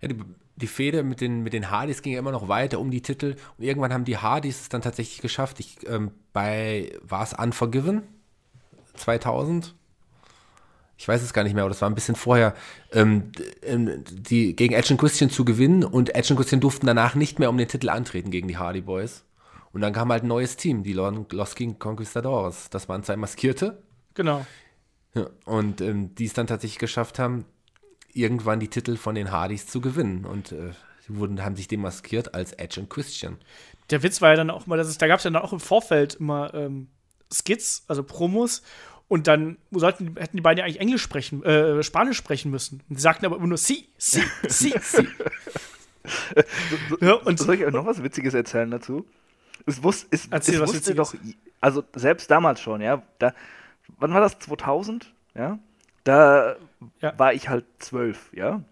[0.00, 0.16] Ja, die,
[0.56, 3.36] die Fehde mit den, mit den Hardys ging ja immer noch weiter um die Titel
[3.58, 5.60] und irgendwann haben die Hardys es dann tatsächlich geschafft.
[5.60, 8.02] Ich, ähm, bei, war es Unforgiven?
[8.94, 9.74] 2000?
[10.96, 12.54] Ich weiß es gar nicht mehr, aber das war ein bisschen vorher,
[12.92, 13.32] ähm,
[13.62, 17.38] ähm, die gegen Edge und Christian zu gewinnen und Edge und Christian durften danach nicht
[17.38, 19.24] mehr um den Titel antreten gegen die Hardy Boys.
[19.72, 22.70] Und dann kam halt ein neues Team, die Los King Conquistadors.
[22.70, 23.82] Das waren zwei Maskierte.
[24.14, 24.46] Genau.
[25.14, 27.44] Ja, und ähm, die es dann tatsächlich geschafft haben,
[28.14, 30.24] irgendwann die Titel von den Hardys zu gewinnen.
[30.24, 30.72] Und äh,
[31.06, 33.38] sie wurden, haben sich demaskiert als Edge und Christian.
[33.90, 35.52] Der Witz war ja dann auch mal, dass es, da gab es ja dann auch
[35.52, 36.88] im Vorfeld immer ähm,
[37.32, 38.62] Skits, also Promos.
[39.06, 42.82] Und dann sollten, hätten die beiden ja eigentlich Englisch sprechen, äh, Spanisch sprechen müssen.
[42.88, 45.06] Und sie sagten aber immer nur si, si, si, si.
[47.00, 49.04] ja, und Soll ich euch noch was Witziges erzählen dazu?
[49.66, 51.14] Es, wus, es, Erzähl, es wusste doch,
[51.60, 53.34] also selbst damals schon, ja, da,
[53.98, 55.58] wann war das, 2000, ja,
[56.04, 56.56] da
[57.00, 57.18] ja.
[57.18, 58.62] war ich halt zwölf, ja.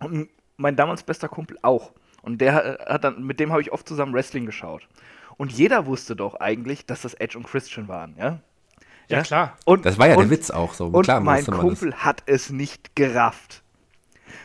[0.00, 1.92] Und mein damals bester Kumpel auch.
[2.22, 4.86] Und der hat dann, mit dem habe ich oft zusammen Wrestling geschaut.
[5.36, 8.40] Und jeder wusste doch eigentlich, dass das Edge und Christian waren, ja?
[9.08, 9.58] Ja, klar.
[9.64, 10.86] Und, Das war ja und, der Witz auch so.
[10.86, 13.62] Und Klar mein Kumpel hat es nicht gerafft.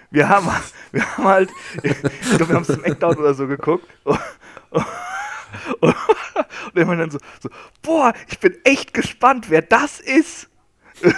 [0.09, 0.49] Wir haben,
[0.91, 1.49] wir haben halt,
[1.83, 3.87] ich glaube, wir haben Smackdown oder so geguckt.
[5.79, 5.95] Und,
[6.75, 7.49] und, und dann so, so,
[7.81, 10.49] boah, ich bin echt gespannt, wer das ist.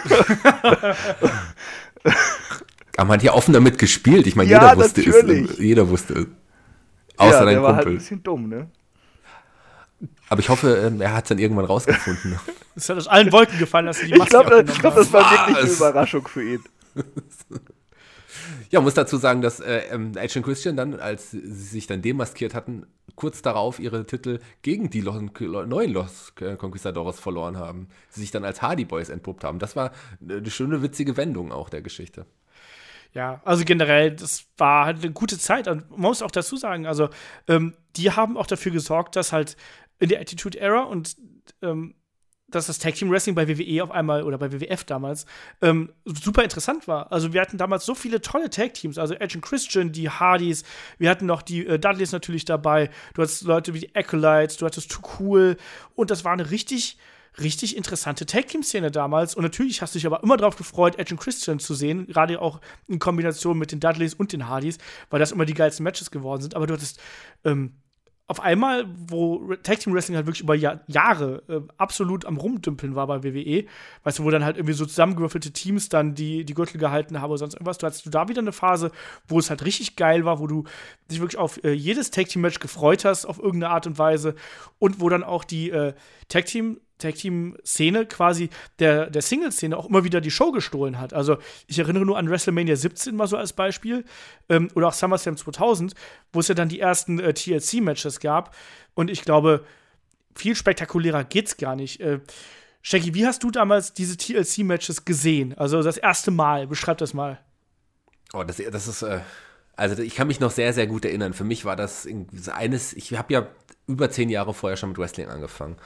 [2.97, 4.27] Aber man hat ja offen damit gespielt.
[4.27, 5.51] Ich meine, Ja, jeder wusste natürlich.
[5.51, 5.57] es.
[5.59, 6.27] Jeder wusste es.
[7.17, 7.97] Außer ja, dein der war halt ein Kumpel.
[7.99, 8.69] bisschen dumm, ne?
[10.29, 12.39] Aber ich hoffe, ähm, er hat es dann irgendwann rausgefunden.
[12.75, 15.11] Es hat aus allen Wolken gefallen, dass sie die Ich Maske glaube, ich glaub, das
[15.11, 15.69] war wirklich eine?
[15.69, 16.63] Überraschung für ihn.
[18.69, 22.01] Ja, muss dazu sagen, dass äh, ähm, Edge und Christian dann, als sie sich dann
[22.01, 22.85] demaskiert hatten,
[23.19, 27.89] kurz darauf ihre Titel gegen die Los, neuen Los Conquistadores verloren haben.
[28.09, 29.59] Sie sich dann als Hardy Boys entpuppt haben.
[29.59, 29.91] Das war
[30.21, 32.25] eine schöne, witzige Wendung auch der Geschichte.
[33.13, 35.67] Ja, also generell, das war halt eine gute Zeit.
[35.67, 37.09] Und man muss auch dazu sagen, also
[37.47, 39.57] ähm, die haben auch dafür gesorgt, dass halt
[39.99, 41.17] in der Attitude Era und
[41.61, 41.95] ähm,
[42.51, 45.25] dass das Tag Team Wrestling bei WWE auf einmal oder bei WWF damals
[45.61, 47.11] ähm, super interessant war.
[47.11, 50.63] Also wir hatten damals so viele tolle Tag Teams, also Edge und Christian, die Hardys,
[50.97, 54.65] wir hatten noch die äh, Dudleys natürlich dabei, du hattest Leute wie die Acolytes, du
[54.65, 55.57] hattest Too Cool
[55.95, 56.97] und das war eine richtig
[57.39, 59.35] richtig interessante Tag-Team-Szene damals.
[59.35, 62.41] Und natürlich hast du dich aber immer darauf gefreut, Edge und Christian zu sehen, gerade
[62.41, 64.77] auch in Kombination mit den Dudleys und den Hardys,
[65.09, 66.55] weil das immer die geilsten Matches geworden sind.
[66.55, 66.99] Aber du hattest
[67.45, 67.73] ähm,
[68.29, 72.93] auf einmal, wo Tag Team Wrestling halt wirklich über Jahr, Jahre äh, absolut am Rumdümpeln
[72.93, 73.65] war bei WWE,
[74.03, 77.31] weißt du, wo dann halt irgendwie so zusammengewürfelte Teams dann die, die Gürtel gehalten haben
[77.31, 77.79] oder sonst irgendwas.
[77.79, 78.91] Du hattest du da wieder eine Phase,
[79.27, 80.65] wo es halt richtig geil war, wo du
[81.09, 84.35] dich wirklich auf äh, jedes Tag Team Match gefreut hast, auf irgendeine Art und Weise
[84.77, 85.93] und wo dann auch die äh,
[86.27, 90.51] Tag Team Tag Team Szene quasi der, der Single Szene auch immer wieder die Show
[90.51, 91.13] gestohlen hat.
[91.13, 91.37] Also
[91.67, 94.05] ich erinnere nur an WrestleMania 17 mal so als Beispiel
[94.49, 95.95] ähm, oder auch SummerSlam 2000,
[96.31, 98.55] wo es ja dann die ersten äh, TLC Matches gab
[98.93, 99.65] und ich glaube
[100.35, 101.99] viel spektakulärer geht's gar nicht.
[102.01, 102.19] Äh,
[102.81, 105.57] Shaggy, wie hast du damals diese TLC Matches gesehen?
[105.57, 107.39] Also das erste Mal, beschreib das mal.
[108.33, 109.19] Oh, das, das ist, äh,
[109.75, 111.33] also ich kann mich noch sehr, sehr gut erinnern.
[111.33, 112.07] Für mich war das
[112.51, 113.47] eines, ich habe ja
[113.87, 115.77] über zehn Jahre vorher schon mit Wrestling angefangen.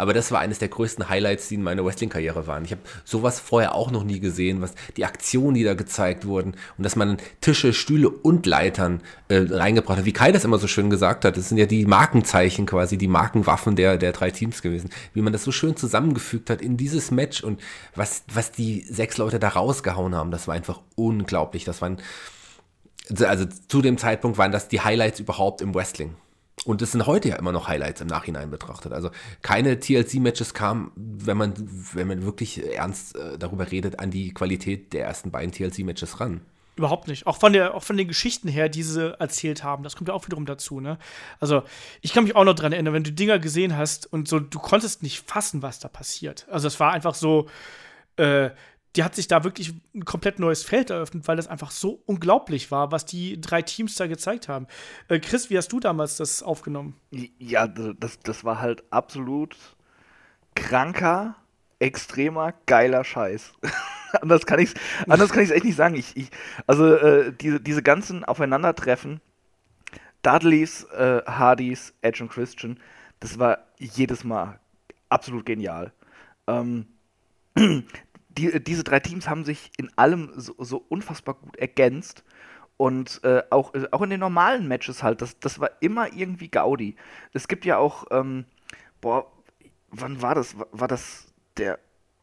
[0.00, 2.64] Aber das war eines der größten Highlights, die in meiner Wrestling-Karriere waren.
[2.64, 6.54] Ich habe sowas vorher auch noch nie gesehen, was die Aktionen, die da gezeigt wurden
[6.78, 10.06] und dass man Tische, Stühle und Leitern äh, reingebracht hat.
[10.06, 13.08] Wie Kai das immer so schön gesagt hat, das sind ja die Markenzeichen quasi, die
[13.08, 14.88] Markenwaffen der, der drei Teams gewesen.
[15.12, 17.60] Wie man das so schön zusammengefügt hat in dieses Match und
[17.94, 21.64] was, was die sechs Leute da rausgehauen haben, das war einfach unglaublich.
[21.64, 21.98] Das waren,
[23.20, 26.14] also zu dem Zeitpunkt waren das die Highlights überhaupt im Wrestling.
[26.64, 28.92] Und es sind heute ja immer noch Highlights im Nachhinein betrachtet.
[28.92, 29.10] Also
[29.42, 31.54] keine TLC-Matches kamen, wenn man,
[31.94, 36.42] wenn man wirklich ernst äh, darüber redet, an die Qualität der ersten beiden TLC-Matches ran.
[36.76, 37.26] Überhaupt nicht.
[37.26, 39.82] Auch von, der, auch von den Geschichten her, die sie erzählt haben.
[39.82, 40.98] Das kommt ja auch wiederum dazu, ne?
[41.38, 41.62] Also,
[42.00, 44.58] ich kann mich auch noch dran erinnern, wenn du Dinger gesehen hast und so, du
[44.58, 46.46] konntest nicht fassen, was da passiert.
[46.50, 47.48] Also, es war einfach so,
[48.16, 48.50] äh,
[48.96, 52.70] die hat sich da wirklich ein komplett neues Feld eröffnet, weil das einfach so unglaublich
[52.70, 54.66] war, was die drei Teams da gezeigt haben.
[55.08, 56.96] Äh, Chris, wie hast du damals das aufgenommen?
[57.38, 59.56] Ja, das, das war halt absolut
[60.54, 61.36] kranker,
[61.78, 63.52] extremer, geiler Scheiß.
[64.20, 65.94] anders kann ich es echt nicht sagen.
[65.94, 66.30] Ich, ich,
[66.66, 69.20] also äh, diese, diese ganzen Aufeinandertreffen,
[70.22, 72.78] Dudleys, äh, Hardys, Edge und Christian,
[73.20, 74.58] das war jedes Mal
[75.08, 75.92] absolut genial.
[76.46, 76.86] Ähm,
[78.36, 82.24] die, diese drei Teams haben sich in allem so, so unfassbar gut ergänzt.
[82.76, 86.48] Und äh, auch, äh, auch in den normalen Matches halt, das, das war immer irgendwie
[86.48, 86.96] Gaudi.
[87.34, 88.46] Es gibt ja auch, ähm,
[89.02, 89.30] boah,
[89.90, 90.58] wann war das?
[90.58, 91.26] War, war das
[91.58, 91.78] der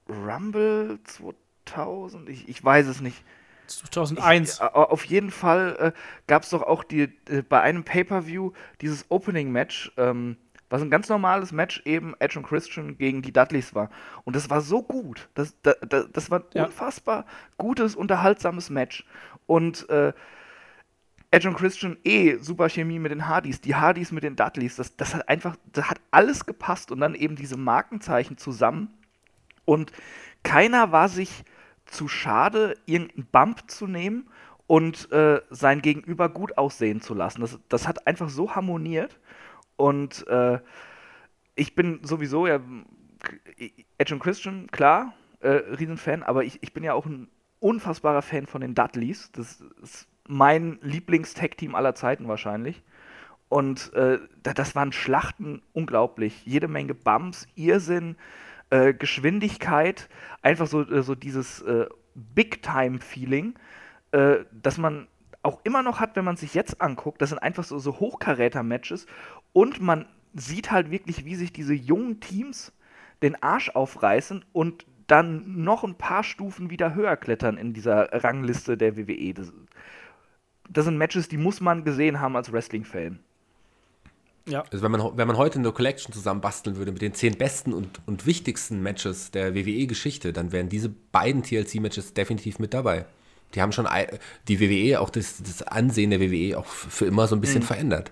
[0.09, 2.29] Rumble 2000?
[2.29, 3.23] Ich, ich weiß es nicht.
[3.67, 4.53] 2001.
[4.55, 5.91] Ich, äh, auf jeden Fall äh,
[6.25, 8.51] gab es doch auch die, äh, bei einem Pay-Per-View
[8.81, 10.37] dieses Opening-Match, ähm,
[10.69, 13.89] was ein ganz normales Match eben Edge und Christian gegen die Dudleys war.
[14.25, 15.29] Und das war so gut.
[15.33, 15.77] Das, das,
[16.11, 17.25] das, war ein unfassbar
[17.57, 19.05] gutes, unterhaltsames Match.
[19.45, 20.13] Und äh,
[21.31, 24.95] Edge und Christian eh super Chemie mit den Hardys, die Hardys mit den Dudleys, das,
[24.95, 28.89] das hat einfach, das hat alles gepasst und dann eben diese Markenzeichen zusammen.
[29.65, 29.91] Und
[30.43, 31.43] keiner war sich
[31.85, 34.29] zu schade, irgendeinen Bump zu nehmen
[34.67, 37.41] und äh, sein Gegenüber gut aussehen zu lassen.
[37.41, 39.19] Das, das hat einfach so harmoniert.
[39.77, 40.59] Und äh,
[41.55, 42.59] ich bin sowieso ja
[43.97, 48.45] Edge und Christian, klar, äh, Riesenfan, aber ich, ich bin ja auch ein unfassbarer Fan
[48.45, 49.31] von den Dudleys.
[49.31, 52.83] Das ist mein Lieblings-Tag-Team aller Zeiten wahrscheinlich.
[53.49, 56.45] Und äh, da- das waren Schlachten unglaublich.
[56.45, 58.17] Jede Menge Bumps, Irrsinn,
[58.69, 60.09] äh, Geschwindigkeit,
[60.41, 63.55] einfach so, äh, so dieses äh, Big-Time-Feeling,
[64.11, 65.07] äh, das man
[65.43, 67.21] auch immer noch hat, wenn man sich jetzt anguckt.
[67.21, 69.05] Das sind einfach so, so Hochkaräter-Matches
[69.57, 70.05] und man
[70.35, 72.71] sieht halt wirklich, wie sich diese jungen Teams
[73.23, 78.77] den Arsch aufreißen und dann noch ein paar Stufen wieder höher klettern in dieser Rangliste
[78.77, 79.33] der WWE.
[79.33, 79.51] Das,
[80.69, 83.17] das sind Matches, die muss man gesehen haben als Wrestling-Fan.
[84.45, 84.63] Ja.
[84.71, 87.99] Also wenn man, wenn man heute eine Collection zusammenbasteln würde mit den zehn besten und,
[88.05, 93.07] und wichtigsten Matches der WWE-Geschichte, dann wären diese beiden TLC-Matches definitiv mit dabei.
[93.55, 93.87] Die haben schon
[94.49, 97.67] die WWE, auch das, das Ansehen der WWE auch für immer so ein bisschen mhm.
[97.67, 98.11] verändert.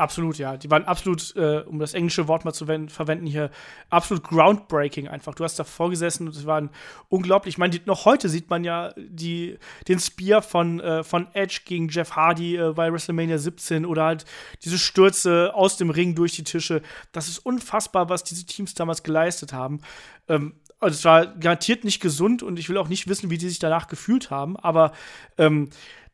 [0.00, 0.56] Absolut, ja.
[0.56, 3.50] Die waren absolut, äh, um das englische Wort mal zu verwenden hier,
[3.90, 5.34] absolut groundbreaking einfach.
[5.34, 6.70] Du hast da vorgesessen und es waren
[7.10, 7.56] unglaublich.
[7.56, 11.90] Ich meine, noch heute sieht man ja die, den Spear von, äh, von Edge gegen
[11.90, 14.24] Jeff Hardy äh, bei WrestleMania 17 oder halt
[14.64, 16.80] diese Stürze aus dem Ring durch die Tische.
[17.12, 19.82] Das ist unfassbar, was diese Teams damals geleistet haben.
[20.28, 23.50] Ähm, also es war garantiert nicht gesund und ich will auch nicht wissen, wie die
[23.50, 24.92] sich danach gefühlt haben, aber
[25.36, 25.68] ähm,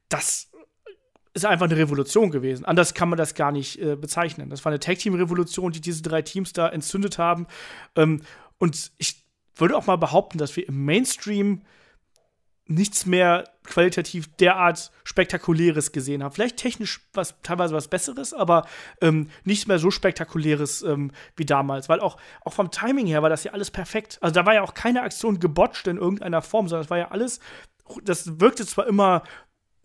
[0.09, 0.46] das
[1.37, 2.65] ist einfach eine Revolution gewesen.
[2.65, 4.49] Anders kann man das gar nicht äh, bezeichnen.
[4.51, 7.47] Das war eine Tag-Team-Revolution, die diese drei Teams da entzündet haben.
[7.95, 8.23] Ähm,
[8.59, 9.23] und ich
[9.55, 11.63] würde auch mal behaupten, dass wir im Mainstream
[12.69, 16.33] nichts mehr qualitativ derart spektakuläres gesehen haben.
[16.33, 18.67] Vielleicht technisch was teilweise was Besseres, aber
[19.01, 23.31] ähm, nichts mehr so spektakuläres ähm, wie damals, weil auch auch vom Timing her war
[23.31, 24.19] das ja alles perfekt.
[24.21, 27.11] Also da war ja auch keine Aktion gebotcht in irgendeiner Form, sondern es war ja
[27.11, 27.41] alles
[28.03, 29.23] das wirkte zwar immer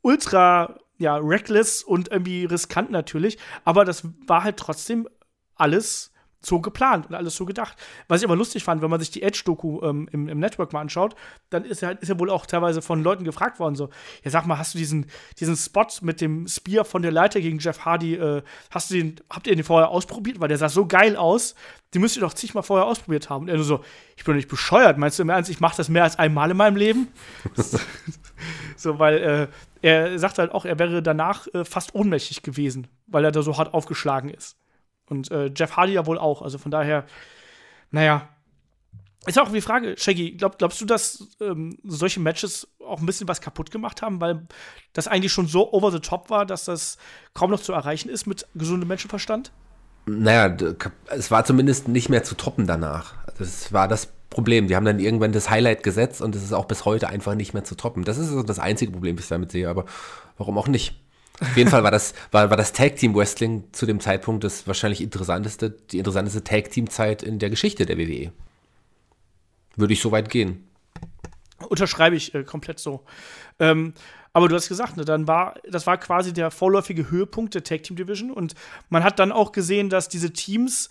[0.02, 5.08] ultra ja, reckless und irgendwie riskant natürlich, aber das war halt trotzdem
[5.56, 6.11] alles
[6.42, 7.78] so geplant und alles so gedacht.
[8.08, 10.82] Was ich aber lustig fand, wenn man sich die Edge-Doku ähm, im, im, Network mal
[10.82, 11.16] anschaut,
[11.50, 13.90] dann ist ja, ist ja wohl auch teilweise von Leuten gefragt worden, so,
[14.24, 15.06] ja sag mal, hast du diesen,
[15.40, 19.16] diesen Spot mit dem Spear von der Leiter gegen Jeff Hardy, äh, hast du den,
[19.30, 20.40] habt ihr den vorher ausprobiert?
[20.40, 21.56] Weil der sah so geil aus,
[21.94, 23.44] den müsst ihr doch zigmal vorher ausprobiert haben.
[23.44, 23.84] Und er so,
[24.16, 26.50] ich bin doch nicht bescheuert, meinst du im Ernst, ich mache das mehr als einmal
[26.50, 27.10] in meinem Leben?
[28.78, 29.48] so, weil äh,
[29.82, 33.58] er sagt halt auch, er wäre danach äh, fast ohnmächtig gewesen, weil er da so
[33.58, 34.58] hart aufgeschlagen ist.
[35.12, 36.42] Und äh, Jeff Hardy ja wohl auch.
[36.42, 37.06] Also von daher,
[37.92, 38.30] naja.
[39.28, 43.28] Ist auch die Frage, Shaggy, glaub, glaubst du, dass ähm, solche Matches auch ein bisschen
[43.28, 44.48] was kaputt gemacht haben, weil
[44.94, 46.98] das eigentlich schon so over the top war, dass das
[47.36, 49.52] kaum noch zu erreichen ist mit gesundem Menschenverstand?
[50.08, 50.58] Naja,
[51.10, 53.14] es war zumindest nicht mehr zu toppen danach.
[53.38, 54.68] Das war das Problem.
[54.68, 57.54] Die haben dann irgendwann das Highlight gesetzt und es ist auch bis heute einfach nicht
[57.54, 58.04] mehr zu toppen.
[58.04, 59.86] Das ist das einzige Problem, das ich damit sehe, aber
[60.38, 61.00] warum auch nicht?
[61.40, 64.68] Auf jeden Fall war das, war, war das Tag Team Wrestling zu dem Zeitpunkt das
[64.68, 68.32] wahrscheinlich interessanteste, die interessanteste Tag Team Zeit in der Geschichte der WWE.
[69.76, 70.68] Würde ich so weit gehen.
[71.70, 73.04] Unterschreibe ich äh, komplett so.
[73.60, 73.94] Ähm,
[74.34, 77.84] aber du hast gesagt, ne, dann war, das war quasi der vorläufige Höhepunkt der Tag
[77.84, 78.56] Team Division und
[78.90, 80.90] man hat dann auch gesehen, dass diese Teams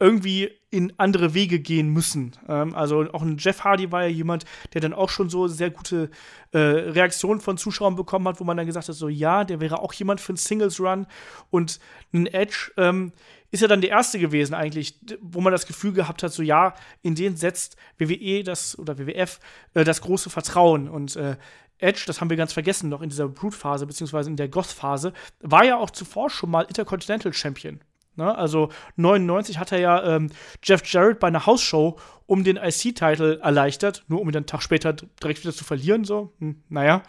[0.00, 2.32] irgendwie in andere Wege gehen müssen.
[2.48, 5.70] Ähm, also auch ein Jeff Hardy war ja jemand, der dann auch schon so sehr
[5.70, 6.10] gute
[6.52, 9.80] äh, Reaktionen von Zuschauern bekommen hat, wo man dann gesagt hat, so ja, der wäre
[9.80, 11.06] auch jemand für einen Singles Run
[11.50, 11.80] und
[12.12, 13.12] ein Edge ähm,
[13.50, 16.74] ist ja dann der erste gewesen eigentlich, wo man das Gefühl gehabt hat, so ja,
[17.02, 19.40] in den setzt WWE das oder WWF
[19.74, 21.36] äh, das große Vertrauen und äh,
[21.78, 25.64] Edge, das haben wir ganz vergessen noch in dieser Brute-Phase, beziehungsweise in der Goth-Phase, war
[25.64, 27.80] ja auch zuvor schon mal Intercontinental Champion.
[28.20, 28.36] Ne?
[28.36, 30.30] Also 99 hat er ja ähm,
[30.62, 34.62] Jeff Jarrett bei einer Hausshow um den IC-Title erleichtert, nur um ihn dann einen Tag
[34.62, 36.04] später direkt wieder zu verlieren.
[36.04, 37.02] So, hm, naja,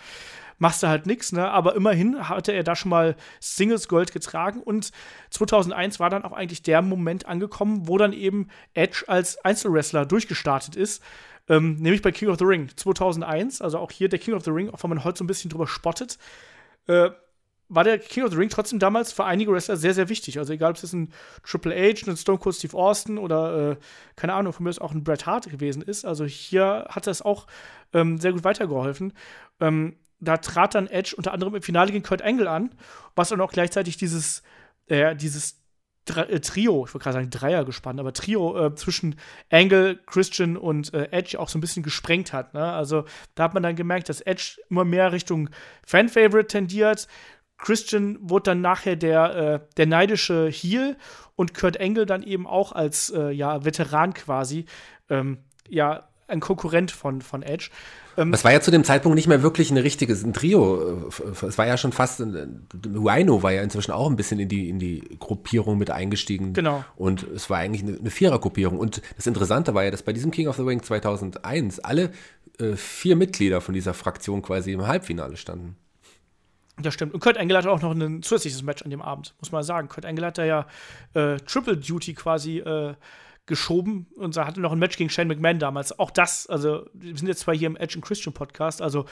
[0.57, 1.51] machst du halt nichts, ne?
[1.51, 4.91] Aber immerhin hatte er da schon mal Singles Gold getragen und
[5.31, 10.75] 2001 war dann auch eigentlich der Moment angekommen, wo dann eben Edge als Einzelwrestler durchgestartet
[10.75, 11.03] ist.
[11.49, 14.51] Ähm, nämlich bei King of the Ring 2001, also auch hier der King of the
[14.51, 16.17] Ring, auch wenn man heute so ein bisschen drüber spottet.
[16.87, 17.09] Äh,
[17.73, 20.37] war der King of the Ring trotzdem damals für einige Wrestler sehr, sehr wichtig.
[20.37, 21.13] Also egal, ob es ein
[21.43, 23.75] Triple H, ein Stone Cold Steve Austin oder, äh,
[24.17, 26.03] keine Ahnung, von mir ist auch ein Bret Hart gewesen ist.
[26.03, 27.47] Also hier hat es auch
[27.93, 29.13] ähm, sehr gut weitergeholfen.
[29.61, 32.75] Ähm, da trat dann Edge unter anderem im Finale gegen Kurt Angle an,
[33.15, 34.43] was dann auch gleichzeitig dieses,
[34.87, 35.61] äh, dieses
[36.09, 39.15] äh, Trio, ich wollte gerade sagen Dreier gespannt, aber Trio äh, zwischen
[39.49, 42.53] Angle, Christian und äh, Edge auch so ein bisschen gesprengt hat.
[42.53, 42.63] Ne?
[42.63, 43.05] Also
[43.35, 45.49] da hat man dann gemerkt, dass Edge immer mehr Richtung
[45.85, 47.07] Fan-Favorite tendiert.
[47.61, 50.97] Christian wurde dann nachher der, äh, der neidische Heel
[51.35, 54.65] und Kurt Engel dann eben auch als äh, ja, Veteran quasi,
[55.09, 55.37] ähm,
[55.69, 57.69] ja, ein Konkurrent von, von Edge.
[58.17, 61.09] Ähm, es war ja zu dem Zeitpunkt nicht mehr wirklich ein richtiges ein Trio.
[61.45, 64.69] Es war ja schon fast, ein, Rhino war ja inzwischen auch ein bisschen in die,
[64.69, 66.53] in die Gruppierung mit eingestiegen.
[66.53, 66.83] Genau.
[66.95, 68.79] Und es war eigentlich eine, eine Vierergruppierung.
[68.79, 72.11] Und das Interessante war ja, dass bei diesem King of the Ring 2001 alle
[72.59, 75.75] äh, vier Mitglieder von dieser Fraktion quasi im Halbfinale standen.
[76.81, 77.13] Das stimmt.
[77.13, 79.87] Und Kurt Angle hatte auch noch ein zusätzliches Match an dem Abend, muss man sagen.
[79.87, 80.65] Kurt Angle hat da ja
[81.13, 82.95] äh, Triple Duty quasi äh,
[83.45, 85.97] geschoben und hatte noch ein Match gegen Shane McMahon damals.
[85.99, 89.05] Auch das, also wir sind jetzt zwar hier im Edge and Christian Podcast, also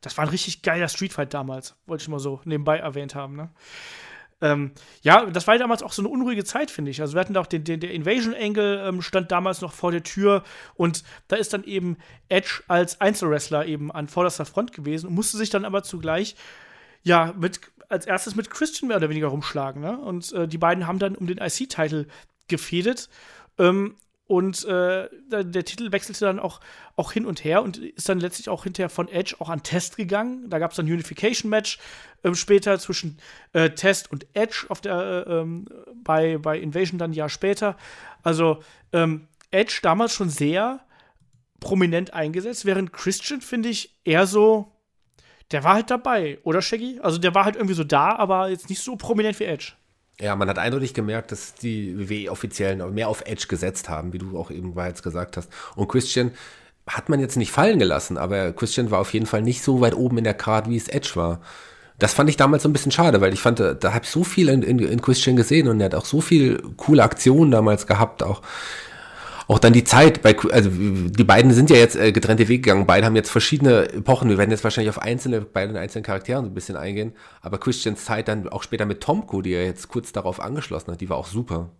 [0.00, 3.36] das war ein richtig geiler Streetfight damals, wollte ich mal so nebenbei erwähnt haben.
[3.36, 3.50] Ne?
[4.40, 7.00] Ähm, ja, das war damals auch so eine unruhige Zeit, finde ich.
[7.00, 10.02] Also wir hatten auch den, den der Invasion Angle ähm, stand damals noch vor der
[10.02, 10.42] Tür
[10.74, 11.96] und da ist dann eben
[12.28, 16.36] Edge als Einzelwrestler eben an vorderster Front gewesen und musste sich dann aber zugleich
[17.06, 19.80] ja mit als erstes mit Christian mehr oder weniger rumschlagen.
[19.80, 19.96] Ne?
[19.96, 22.06] Und äh, die beiden haben dann um den IC-Titel
[22.48, 23.08] gefädet.
[23.58, 23.94] Ähm,
[24.26, 26.60] und äh, der Titel wechselte dann auch,
[26.96, 29.96] auch hin und her und ist dann letztlich auch hinterher von Edge auch an Test
[29.96, 30.50] gegangen.
[30.50, 31.78] Da gab es dann Unification-Match
[32.24, 33.18] äh, später zwischen
[33.52, 35.66] äh, Test und Edge auf der, äh, ähm,
[36.02, 37.76] bei, bei Invasion dann ein Jahr später.
[38.24, 40.80] Also ähm, Edge damals schon sehr
[41.60, 44.75] prominent eingesetzt, während Christian, finde ich, eher so,
[45.52, 47.00] der war halt dabei, oder Shaggy?
[47.02, 49.72] Also der war halt irgendwie so da, aber jetzt nicht so prominent wie Edge.
[50.20, 54.38] Ja, man hat eindeutig gemerkt, dass die WWE-Offiziellen mehr auf Edge gesetzt haben, wie du
[54.38, 55.50] auch eben bereits gesagt hast.
[55.74, 56.32] Und Christian
[56.86, 59.94] hat man jetzt nicht fallen gelassen, aber Christian war auf jeden Fall nicht so weit
[59.94, 61.40] oben in der Card, wie es Edge war.
[61.98, 64.22] Das fand ich damals so ein bisschen schade, weil ich fand, da habe ich so
[64.24, 67.86] viel in, in, in Christian gesehen und er hat auch so viel coole Aktionen damals
[67.86, 68.42] gehabt, auch
[69.48, 72.86] auch dann die Zeit, bei, also die beiden sind ja jetzt äh, getrennte Wege gegangen,
[72.86, 76.46] beide haben jetzt verschiedene Epochen, wir werden jetzt wahrscheinlich auf einzelne, bei den einzelnen Charakteren
[76.46, 80.12] ein bisschen eingehen, aber Christians Zeit dann auch später mit Tomko, die er jetzt kurz
[80.12, 81.70] darauf angeschlossen hat, die war auch super.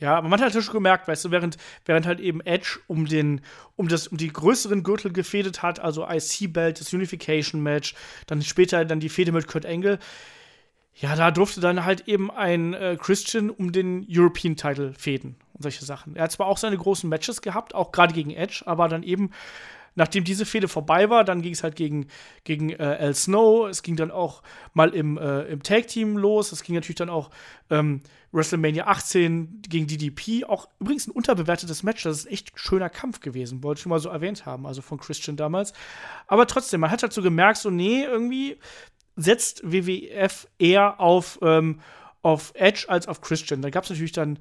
[0.00, 3.06] Ja, aber man hat halt schon gemerkt, weißt du, während, während halt eben Edge um
[3.06, 3.42] den,
[3.76, 7.94] um das, um die größeren Gürtel gefädet hat, also IC-Belt, das Unification-Match,
[8.26, 9.98] dann später dann die Fehde mit Kurt Angle,
[10.94, 15.70] ja, da durfte dann halt eben ein äh, Christian um den European Title fäden und
[15.70, 16.16] solche Sachen.
[16.16, 19.30] Er hat zwar auch seine großen Matches gehabt, auch gerade gegen Edge, aber dann eben,
[19.94, 22.06] nachdem diese Fehde vorbei war, dann ging es halt gegen,
[22.44, 24.42] gegen äh, Al Snow, es ging dann auch
[24.74, 27.30] mal im, äh, im Tag-Team los, es ging natürlich dann auch
[27.70, 28.00] ähm,
[28.32, 33.20] WrestleMania 18 gegen DDP, auch übrigens ein unterbewertetes Match, das ist echt ein schöner Kampf
[33.20, 35.74] gewesen, wollte ich schon mal so erwähnt haben, also von Christian damals.
[36.26, 38.58] Aber trotzdem, man hat halt so gemerkt, so, nee, irgendwie
[39.16, 41.80] setzt WWF eher auf, ähm,
[42.22, 43.62] auf Edge als auf Christian.
[43.62, 44.38] Da gab es natürlich dann,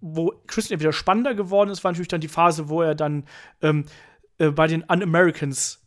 [0.00, 3.24] wo Christian wieder spannender geworden ist, war natürlich dann die Phase, wo er dann
[3.62, 3.84] ähm,
[4.38, 5.80] äh, bei den Un-Americans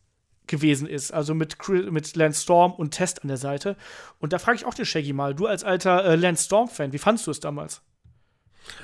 [0.47, 3.77] gewesen ist, also mit, mit Lance Storm und Test an der Seite.
[4.19, 6.97] Und da frage ich auch den Shaggy mal, du als alter äh, Lance Storm-Fan, wie
[6.97, 7.81] fandest du es damals?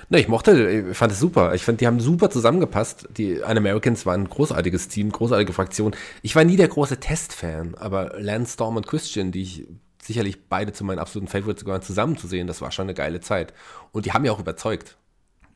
[0.09, 1.53] Ne, ich mochte, ich fand es super.
[1.53, 3.09] Ich fand, die haben super zusammengepasst.
[3.17, 5.95] Die Un-Americans waren ein großartiges Team, großartige Fraktion.
[6.21, 9.67] Ich war nie der große Test-Fan, aber Lance Storm und Christian, die ich
[10.01, 13.19] sicherlich beide zu meinen absoluten Favorites gehören, zusammen zu sehen, das war schon eine geile
[13.19, 13.53] Zeit.
[13.91, 14.97] Und die haben ja auch überzeugt.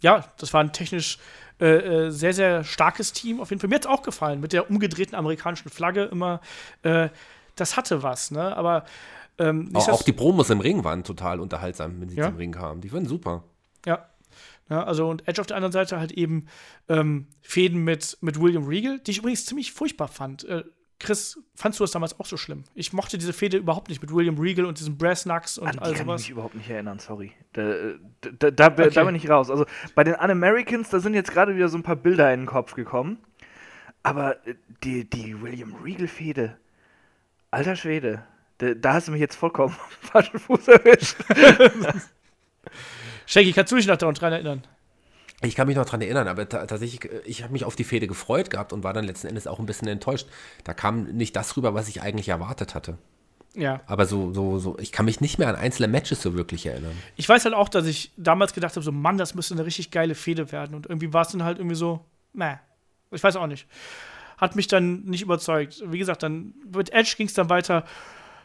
[0.01, 1.17] Ja, das war ein technisch
[1.59, 1.65] äh,
[2.07, 3.39] äh sehr, sehr starkes Team.
[3.39, 3.69] Auf jeden Fall.
[3.69, 6.41] Mir hat es auch gefallen, mit der umgedrehten amerikanischen Flagge immer.
[6.83, 7.09] Äh,
[7.55, 8.55] das hatte was, ne?
[8.55, 8.85] Aber
[9.37, 12.27] ähm, auch, auch, die Promos im Ring waren total unterhaltsam, wenn sie ja?
[12.27, 12.81] zum Ring kamen.
[12.81, 13.43] Die waren super.
[13.85, 14.09] Ja,
[14.69, 16.47] ja, also und Edge auf der anderen Seite halt eben
[16.87, 20.45] ähm, Fäden mit, mit William Regal, die ich übrigens ziemlich furchtbar fand.
[20.45, 20.63] Äh,
[21.01, 22.63] Chris, fandst du das damals auch so schlimm?
[22.75, 25.79] Ich mochte diese Fehde überhaupt nicht mit William Regal und diesem Brass Knucks und An
[25.79, 25.97] all sowas.
[25.97, 27.31] kann ich mich überhaupt nicht erinnern, sorry.
[27.53, 28.89] Da, da, da, okay.
[28.89, 29.49] da bin ich raus.
[29.49, 32.45] Also bei den Un-Americans, da sind jetzt gerade wieder so ein paar Bilder in den
[32.45, 33.17] Kopf gekommen.
[34.03, 36.57] Aber äh, die, die William Regal-Fehde,
[37.51, 38.23] alter Schwede,
[38.59, 41.17] da, da hast du mich jetzt vollkommen falschen Fuß erwischt.
[43.25, 44.63] Shaggy, kannst du dich noch daran erinnern?
[45.43, 48.07] Ich kann mich noch daran erinnern, aber tatsächlich, äh, ich habe mich auf die Fehde
[48.07, 50.27] gefreut gehabt und war dann letzten Endes auch ein bisschen enttäuscht.
[50.63, 52.97] Da kam nicht das rüber, was ich eigentlich erwartet hatte.
[53.55, 53.81] Ja.
[53.85, 56.93] Aber so, so, so, ich kann mich nicht mehr an einzelne Matches so wirklich erinnern.
[57.17, 59.91] Ich weiß halt auch, dass ich damals gedacht habe, so, Mann, das müsste eine richtig
[59.91, 60.75] geile Fehde werden.
[60.75, 62.55] Und irgendwie war es dann halt irgendwie so, meh.
[63.11, 63.67] Ich weiß auch nicht.
[64.37, 65.83] Hat mich dann nicht überzeugt.
[65.85, 67.83] Wie gesagt, dann mit Edge ging es dann weiter.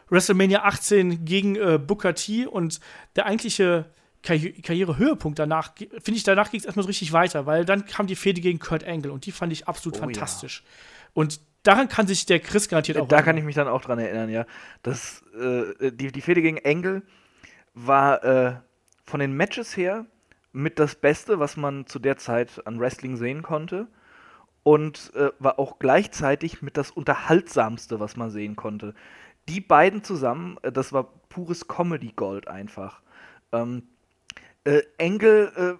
[0.09, 2.79] WrestleMania 18 gegen äh, Booker T und
[3.15, 3.85] der eigentliche
[4.23, 8.07] Karri Karrierehöhepunkt danach, finde ich, danach ging es erstmal so richtig weiter, weil dann kam
[8.07, 10.63] die Fehde gegen Kurt Angle und die fand ich absolut oh, fantastisch.
[10.63, 11.11] Ja.
[11.13, 13.25] Und daran kann sich der Chris garantiert auch Da erinnern.
[13.25, 14.45] kann ich mich dann auch dran erinnern, ja.
[14.83, 17.03] Das, äh, die, die Fehde gegen Angle
[17.73, 18.55] war äh,
[19.05, 20.05] von den Matches her
[20.51, 23.87] mit das Beste, was man zu der Zeit an Wrestling sehen konnte.
[24.63, 28.93] Und äh, war auch gleichzeitig mit das Unterhaltsamste, was man sehen konnte.
[29.47, 33.01] Die beiden zusammen, äh, das war pures Comedy-Gold einfach.
[33.53, 33.83] Ähm,
[34.67, 35.73] äh, Engel äh,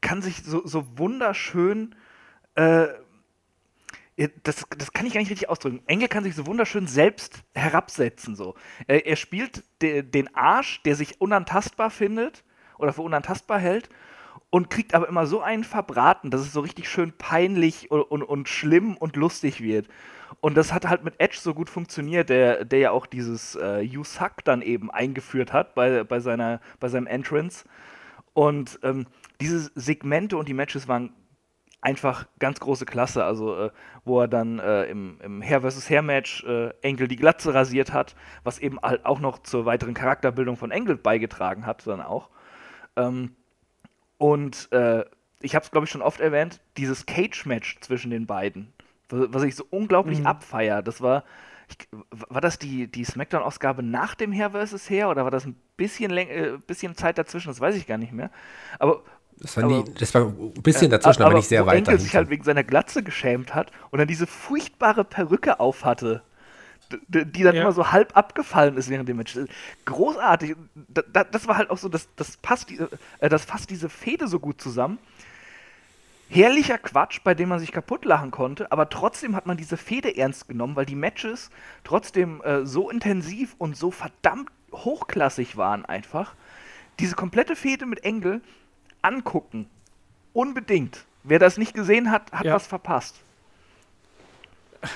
[0.00, 1.94] kann sich so, so wunderschön
[2.54, 2.88] äh,
[4.44, 5.82] das, das kann ich gar nicht richtig ausdrücken.
[5.86, 8.36] Engel kann sich so wunderschön selbst herabsetzen.
[8.36, 8.54] So.
[8.86, 12.44] Er, er spielt de, den Arsch, der sich unantastbar findet
[12.78, 13.88] oder für unantastbar hält
[14.50, 18.22] und kriegt aber immer so einen verbraten, dass es so richtig schön peinlich und, und,
[18.22, 19.88] und schlimm und lustig wird.
[20.40, 23.80] Und das hat halt mit Edge so gut funktioniert, der, der ja auch dieses äh,
[23.80, 27.64] You Suck dann eben eingeführt hat bei, bei, seiner, bei seinem Entrance.
[28.32, 29.06] Und ähm,
[29.40, 31.12] diese Segmente und die Matches waren
[31.80, 33.24] einfach ganz große Klasse.
[33.24, 33.70] Also, äh,
[34.04, 35.88] wo er dann äh, im, im Hair vs.
[35.88, 39.94] Hair Match äh, Engel die Glatze rasiert hat, was eben halt auch noch zur weiteren
[39.94, 42.30] Charakterbildung von Engel beigetragen hat, dann auch.
[42.96, 43.36] Ähm,
[44.18, 45.04] und äh,
[45.40, 48.72] ich habe es, glaube ich, schon oft erwähnt, dieses Cage-Match zwischen den beiden,
[49.08, 50.26] was, ich so unglaublich mhm.
[50.26, 51.24] abfeier, das war.
[51.66, 54.90] Ich, war das die, die Smackdown-Ausgabe nach dem Hair vs.
[54.90, 57.48] Hair oder war das ein bisschen, äh, bisschen Zeit dazwischen?
[57.48, 58.30] Das weiß ich gar nicht mehr.
[58.78, 59.02] Aber
[59.38, 61.78] das, aber, die, das, war ein bisschen dazwischen, aber, aber nicht sehr weit.
[61.78, 66.22] Enkel sich halt wegen seiner Glatze geschämt hat und dann diese furchtbare Perücke aufhatte,
[67.08, 67.62] die dann ja.
[67.62, 69.36] immer so halb abgefallen ist während dem Match.
[69.84, 70.56] Großartig.
[70.88, 74.38] Das, das war halt auch so, das, das, passt, äh, das fasst diese Fehde so
[74.38, 74.98] gut zusammen.
[76.28, 80.16] Herrlicher Quatsch, bei dem man sich kaputt lachen konnte, aber trotzdem hat man diese Fehde
[80.16, 81.50] ernst genommen, weil die Matches
[81.84, 86.34] trotzdem äh, so intensiv und so verdammt hochklassig waren einfach.
[86.98, 88.40] Diese komplette Fehde mit Engel
[89.02, 89.66] angucken.
[90.32, 91.04] Unbedingt.
[91.22, 92.54] Wer das nicht gesehen hat, hat ja.
[92.54, 93.16] was verpasst.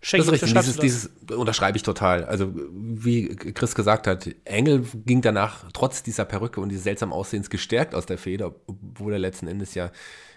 [0.00, 2.24] Schenk das ist richtig, dieses, dieses unterschreibe ich total.
[2.24, 7.50] Also, wie Chris gesagt hat, Engel ging danach trotz dieser Perücke und dieses seltsamen Aussehens
[7.50, 9.90] gestärkt aus der Feder, obwohl er letzten Endes ja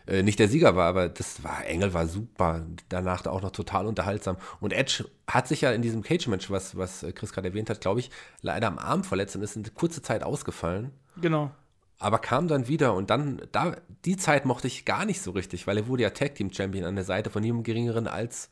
[0.08, 2.66] äh, nicht der Sieger war, aber das war, Engel war super.
[2.90, 4.38] Danach auch noch total unterhaltsam.
[4.60, 8.00] Und Edge hat sich ja in diesem Cage-Match, was, was Chris gerade erwähnt hat, glaube
[8.00, 10.92] ich, leider am Arm verletzt und ist eine kurze Zeit ausgefallen.
[11.22, 11.52] Genau
[12.00, 13.76] aber kam dann wieder und dann, da,
[14.06, 16.86] die Zeit mochte ich gar nicht so richtig, weil er wurde ja Tag Team Champion
[16.86, 18.50] an der Seite von niemandem geringeren als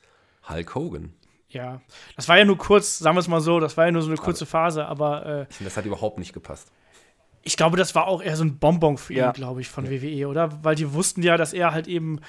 [0.50, 1.14] Hulk Hogan.
[1.50, 1.82] Ja,
[2.18, 4.10] das war ja nur kurz, sagen wir es mal so, das war ja nur so
[4.10, 5.48] eine kurze Phase, aber.
[5.50, 6.74] Äh, das hat überhaupt nicht gepasst.
[7.48, 9.30] Ich glaube, das war auch eher so ein Bonbon für ja.
[9.30, 10.02] ihn, glaube ich, von ja.
[10.02, 10.64] WWE, oder?
[10.64, 12.20] Weil die wussten ja, dass er halt eben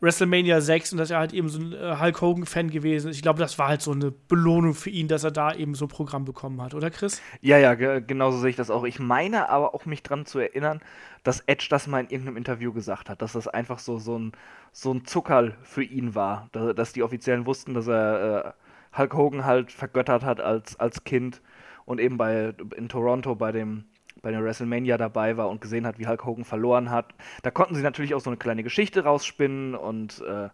[0.00, 3.16] WrestleMania 6 und dass er halt eben so ein äh, Hulk Hogan-Fan gewesen ist.
[3.16, 5.84] Ich glaube, das war halt so eine Belohnung für ihn, dass er da eben so
[5.84, 7.22] ein Programm bekommen hat, oder Chris?
[7.40, 8.82] Ja, ja, genauso sehe ich das auch.
[8.82, 10.80] Ich meine aber auch mich dran zu erinnern,
[11.22, 14.32] dass Edge das mal in irgendeinem Interview gesagt hat, dass das einfach so, so ein,
[14.72, 16.48] so ein Zuckerl für ihn war.
[16.50, 21.04] Dass, dass die Offiziellen wussten, dass er äh, Hulk Hogan halt vergöttert hat als, als
[21.04, 21.40] Kind
[21.84, 23.84] und eben bei in Toronto bei dem
[24.24, 27.14] bei der WrestleMania dabei war und gesehen hat, wie Hulk Hogan verloren hat.
[27.42, 30.48] Da konnten sie natürlich auch so eine kleine Geschichte rausspinnen und äh,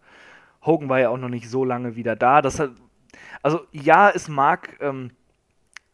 [0.67, 2.43] Hogan war ja auch noch nicht so lange wieder da.
[2.43, 2.73] Das hat,
[3.43, 5.13] also ja, es mag, ähm,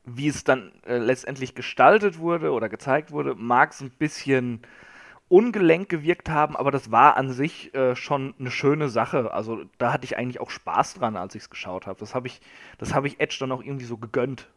[0.04, 4.62] wie es dann äh, letztendlich gestaltet wurde oder gezeigt wurde, mag es ein bisschen
[5.28, 9.34] ungelenk gewirkt haben, aber das war an sich äh, schon eine schöne Sache.
[9.34, 11.98] Also da hatte ich eigentlich auch Spaß dran, als ich es geschaut habe.
[11.98, 12.40] Das habe ich,
[12.78, 14.48] das habe ich Edge dann auch irgendwie so gegönnt.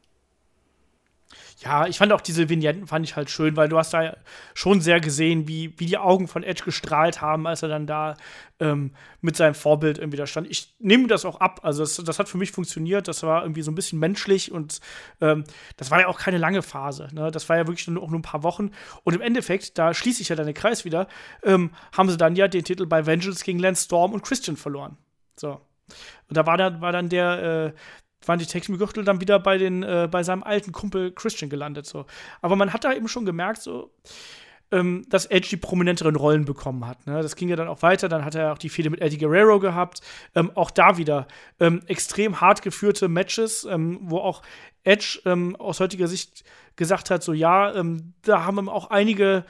[1.60, 4.16] Ja, ich fand auch diese Vignetten fand ich halt schön, weil du hast da
[4.54, 8.16] schon sehr gesehen, wie, wie die Augen von Edge gestrahlt haben, als er dann da
[8.60, 10.50] ähm, mit seinem Vorbild irgendwie da stand.
[10.50, 11.60] Ich nehme das auch ab.
[11.64, 13.08] Also das, das, hat für mich funktioniert.
[13.08, 14.80] Das war irgendwie so ein bisschen menschlich und
[15.22, 15.44] ähm,
[15.78, 17.10] das war ja auch keine lange Phase.
[17.12, 17.30] Ne?
[17.30, 18.72] Das war ja wirklich nur, auch nur ein paar Wochen.
[19.04, 21.08] Und im Endeffekt, da schließe ich ja dann den Kreis wieder,
[21.44, 24.98] ähm, haben sie dann ja den Titel bei Vengeance gegen Lance Storm und Christian verloren.
[25.36, 25.62] So.
[26.30, 27.80] Und da war dann, war dann der, äh,
[28.26, 31.86] waren die Tex-Gürtel dann wieder bei, den, äh, bei seinem alten Kumpel Christian gelandet.
[31.86, 32.06] So.
[32.42, 33.92] Aber man hat da eben schon gemerkt, so,
[34.72, 37.08] ähm, dass Edge die prominenteren Rollen bekommen hat.
[37.08, 37.22] Ne?
[37.22, 38.10] Das ging ja dann auch weiter.
[38.10, 40.02] Dann hat er auch die Fehde mit Eddie Guerrero gehabt.
[40.36, 41.28] Ähm, auch da wieder
[41.60, 44.42] ähm, extrem hart geführte Matches, ähm, wo auch
[44.84, 46.44] Edge ähm, aus heutiger Sicht
[46.76, 49.44] gesagt hat: so ja, ähm, da haben auch einige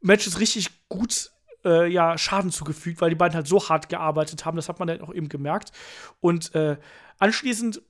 [0.00, 1.30] Matches richtig gut
[1.64, 4.56] äh, ja, Schaden zugefügt, weil die beiden halt so hart gearbeitet haben.
[4.56, 5.72] Das hat man dann auch eben gemerkt.
[6.20, 6.76] Und äh,
[7.18, 7.82] Anschließend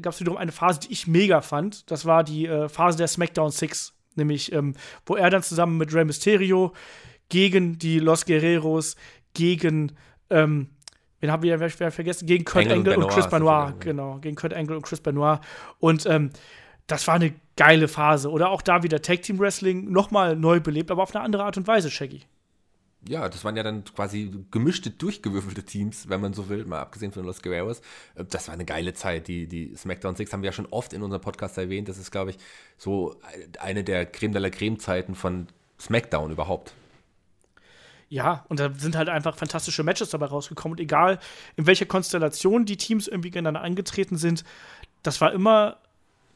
[0.00, 1.90] gab es wiederum eine Phase, die ich mega fand.
[1.90, 3.94] Das war die äh, Phase der SmackDown 6.
[4.14, 4.74] Nämlich, ähm,
[5.06, 6.72] wo er dann zusammen mit Rey Mysterio
[7.28, 8.96] gegen die Los Guerreros,
[9.34, 9.92] gegen,
[10.30, 10.70] ähm,
[11.20, 12.26] wen haben wir wer, vergessen?
[12.26, 13.80] Gegen Kurt Angle, Angle und, und, Chris Benoit.
[13.80, 15.40] Genau, gegen Kurt Angle und Chris Benoit.
[15.78, 16.30] Und ähm,
[16.86, 18.30] das war eine geile Phase.
[18.30, 21.56] Oder auch da wieder Tag Team Wrestling nochmal neu belebt, aber auf eine andere Art
[21.56, 22.22] und Weise, Shaggy
[23.06, 27.12] ja, das waren ja dann quasi gemischte, durchgewürfelte Teams, wenn man so will, mal abgesehen
[27.12, 27.80] von Los Guerreros.
[28.14, 29.28] Äh, das war eine geile Zeit.
[29.28, 31.88] Die, die SmackDown 6 haben wir ja schon oft in unserem Podcast erwähnt.
[31.88, 32.38] Das ist, glaube ich,
[32.76, 33.16] so
[33.60, 35.46] eine der Creme de la Creme-Zeiten von
[35.80, 36.74] SmackDown überhaupt.
[38.10, 40.76] Ja, und da sind halt einfach fantastische Matches dabei rausgekommen.
[40.76, 41.18] Und egal,
[41.56, 44.44] in welcher Konstellation die Teams irgendwie gegeneinander angetreten sind,
[45.02, 45.76] das war immer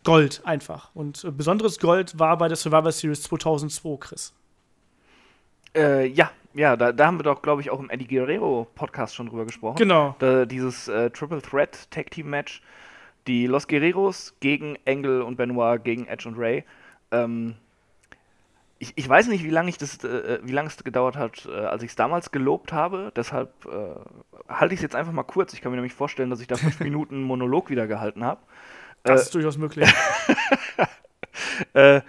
[0.05, 0.91] Gold einfach.
[0.95, 4.33] Und äh, besonderes Gold war bei der Survivor Series 2002, Chris.
[5.75, 9.15] Äh, ja, ja, da, da haben wir doch, glaube ich, auch im Eddie Guerrero Podcast
[9.15, 9.77] schon drüber gesprochen.
[9.77, 10.15] Genau.
[10.19, 12.63] Da, dieses äh, Triple Threat Tag Team Match,
[13.27, 16.65] die Los Guerreros gegen Engel und Benoit gegen Edge und Ray.
[17.11, 17.55] Ähm,
[18.79, 21.83] ich, ich, weiß nicht, wie lange das, äh, wie lange es gedauert hat, äh, als
[21.83, 23.13] ich es damals gelobt habe.
[23.15, 25.55] Deshalb äh, halte ich es jetzt einfach mal kurz.
[25.55, 28.41] Ich kann mir nämlich vorstellen, dass ich da fünf Minuten Monolog wieder gehalten habe.
[29.05, 29.91] Das ist durchaus möglich.
[31.75, 32.01] äh,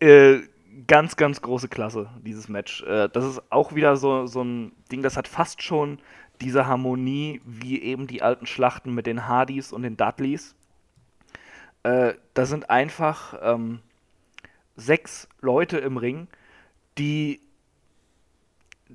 [0.00, 0.40] äh
[0.86, 2.82] ganz, ganz große Klasse, dieses Match.
[2.82, 5.98] Äh, das ist auch wieder so, so ein Ding, das hat fast schon
[6.40, 10.54] diese Harmonie wie eben die alten Schlachten mit den Hardys und den Dudleys.
[11.82, 13.80] Äh, da sind einfach ähm,
[14.76, 16.28] sechs Leute im Ring,
[16.98, 17.40] die,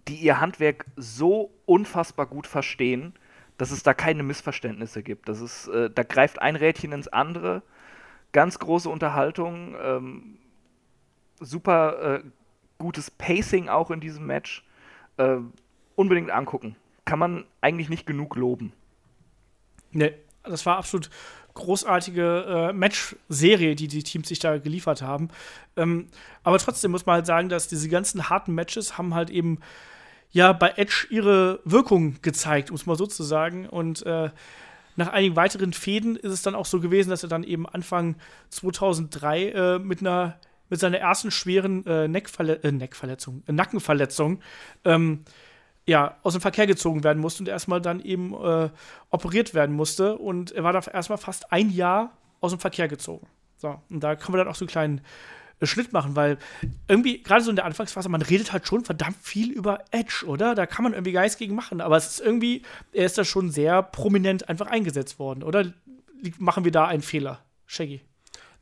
[0.07, 3.13] die ihr Handwerk so unfassbar gut verstehen,
[3.57, 5.29] dass es da keine Missverständnisse gibt.
[5.29, 7.61] Das ist, äh, da greift ein Rädchen ins andere.
[8.31, 9.75] Ganz große Unterhaltung.
[9.81, 10.37] Ähm,
[11.41, 12.23] super äh,
[12.77, 14.63] gutes Pacing auch in diesem Match.
[15.17, 15.37] Äh,
[15.95, 16.75] unbedingt angucken.
[17.05, 18.73] Kann man eigentlich nicht genug loben.
[19.91, 20.13] Ne,
[20.43, 21.09] das war absolut
[21.53, 25.29] großartige äh, Match-Serie, die die Teams sich da geliefert haben.
[25.75, 26.07] Ähm,
[26.43, 29.59] aber trotzdem muss man halt sagen, dass diese ganzen harten Matches haben halt eben
[30.31, 33.67] ja bei Edge ihre Wirkung gezeigt, muss man sozusagen.
[33.67, 34.29] Und äh,
[34.95, 38.15] nach einigen weiteren Fäden ist es dann auch so gewesen, dass er dann eben Anfang
[38.49, 40.37] 2003 äh, mit einer
[40.72, 44.39] mit seiner ersten schweren äh, Neckverle äh, Neckverletzung, äh, Nackenverletzung
[44.86, 45.26] ähm,
[45.86, 48.69] ja, aus dem Verkehr gezogen werden musste und erstmal dann eben äh,
[49.09, 50.17] operiert werden musste.
[50.17, 53.28] Und er war da erstmal fast ein Jahr aus dem Verkehr gezogen.
[53.57, 55.01] So, und da kann man dann auch so einen kleinen
[55.59, 56.38] äh, Schnitt machen, weil
[56.88, 60.55] irgendwie, gerade so in der Anfangsphase, man redet halt schon verdammt viel über Edge, oder?
[60.55, 62.61] Da kann man irgendwie Geist gegen machen, aber es ist irgendwie,
[62.93, 65.74] er ist da schon sehr prominent einfach eingesetzt worden, oder?
[66.38, 68.01] Machen wir da einen Fehler, Shaggy?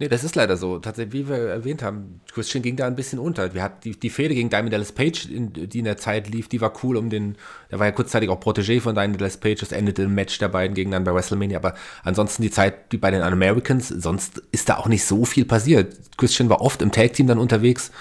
[0.02, 0.80] Nee, das ist leider so.
[0.80, 3.54] Tatsächlich, wie wir erwähnt haben, Christian ging da ein bisschen unter.
[3.54, 6.47] Wir hatten die, die Fehde gegen Diamond Dallas Page, in, die in der Zeit lief,
[6.47, 7.36] die war cool um den,
[7.70, 10.47] der war ja kurzzeitig auch Protégé von Diamond Dallas Page, das endete im Match der
[10.47, 11.76] beiden gegeneinander bei WrestleMania, aber
[12.06, 15.93] ansonsten die Zeit, die bei den Americans, sonst ist da auch nicht so viel passiert.
[16.16, 17.91] Christian war oft im Tag-Team dann unterwegs,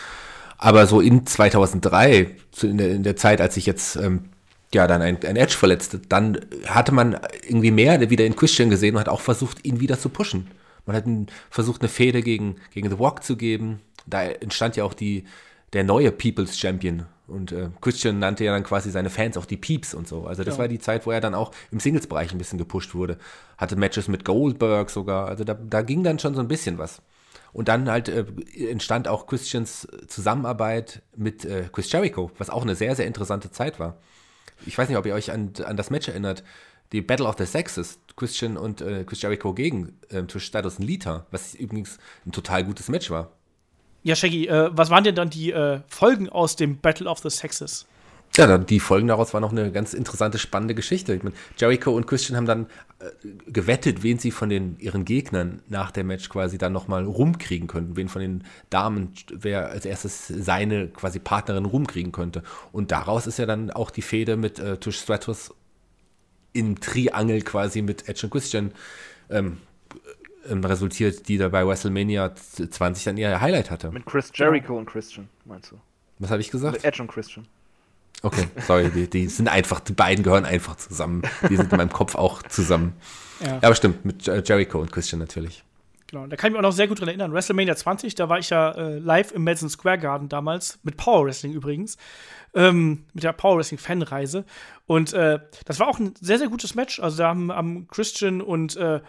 [0.57, 2.31] aber so in 2003,
[2.63, 4.27] in der, in der Zeit, als ich jetzt, ähm,
[4.73, 8.95] ja, dann ein, ein Edge verletzte, dann hatte man irgendwie mehr wieder in Christian gesehen
[8.95, 10.47] und hat auch versucht, ihn wieder zu pushen.
[10.89, 11.05] Man hat
[11.51, 13.81] versucht, eine Fehde gegen, gegen The Walk zu geben.
[14.07, 15.25] Da entstand ja auch die,
[15.75, 17.05] der neue People's Champion.
[17.27, 20.27] Und äh, Christian nannte ja dann quasi seine Fans auch die Peeps und so.
[20.27, 20.61] Also das ja.
[20.61, 23.19] war die Zeit, wo er dann auch im Singles-Bereich ein bisschen gepusht wurde.
[23.59, 25.29] Hatte Matches mit Goldberg sogar.
[25.29, 27.03] Also da, da ging dann schon so ein bisschen was.
[27.53, 28.25] Und dann halt äh,
[28.71, 33.79] entstand auch Christians Zusammenarbeit mit äh, Chris Jericho, was auch eine sehr, sehr interessante Zeit
[33.79, 33.99] war.
[34.65, 36.45] Ich weiß nicht, ob ihr euch an, an das Match erinnert.
[36.93, 40.85] Die Battle of the Sexes, Christian und äh, Chris Jericho gegen äh, Trish Stratus und
[40.85, 43.31] Lita, was übrigens ein total gutes Match war.
[44.03, 47.31] Ja, Shaggy, äh, was waren denn dann die äh, Folgen aus dem Battle of the
[47.31, 47.87] Sexes?
[48.37, 51.15] Ja, dann die Folgen daraus waren noch eine ganz interessante, spannende Geschichte.
[51.15, 52.67] Ich meine, Jericho und Christian haben dann
[53.01, 57.67] äh, gewettet, wen sie von den, ihren Gegnern nach dem Match quasi dann nochmal rumkriegen
[57.67, 57.97] könnten.
[57.97, 62.43] Wen von den Damen, wer als erstes seine quasi Partnerin rumkriegen könnte.
[62.71, 65.53] Und daraus ist ja dann auch die Fehde mit äh, Trish Stratus
[66.53, 68.73] im Triangel quasi mit Edge und Christian
[69.31, 69.59] ähm,
[70.49, 73.91] ähm, resultiert, die da bei WrestleMania 20 dann ihr Highlight hatte.
[73.91, 74.79] Mit Chris Jericho ja.
[74.81, 75.77] und Christian, meinst du?
[76.19, 76.75] Was habe ich gesagt?
[76.75, 77.47] Mit Edge und Christian.
[78.23, 81.23] Okay, sorry, die, die, sind einfach, die beiden gehören einfach zusammen.
[81.49, 82.95] Die sind in meinem Kopf auch zusammen.
[83.41, 85.63] Ja, ja aber stimmt, mit Jericho und Christian natürlich.
[86.11, 87.35] Genau, da kann ich mich auch noch sehr gut dran erinnern.
[87.35, 91.27] WrestleMania 20, da war ich ja äh, live im Madison Square Garden damals, mit Power
[91.27, 91.99] Wrestling übrigens,
[92.55, 94.47] ähm, mit der Power Wrestling Fanreise.
[94.87, 96.99] Und äh, das war auch ein sehr, sehr gutes Match.
[96.99, 99.03] Also da haben, haben Christian und äh,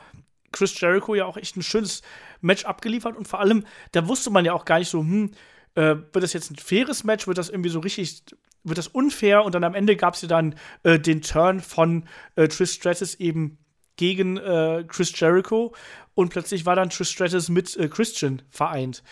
[0.51, 2.01] Chris Jericho ja auch echt ein schönes
[2.41, 3.15] Match abgeliefert.
[3.15, 5.31] Und vor allem, da wusste man ja auch gar nicht so, hm,
[5.75, 8.23] äh, wird das jetzt ein faires Match, wird das irgendwie so richtig
[8.65, 12.03] wird das unfair und dann am Ende gab es ja dann äh, den Turn von
[12.35, 13.57] äh, Trish Stratus eben
[13.99, 15.73] gegen äh, Chris Jericho
[16.15, 19.03] und plötzlich war dann Trish Stratus mit äh, Christian vereint.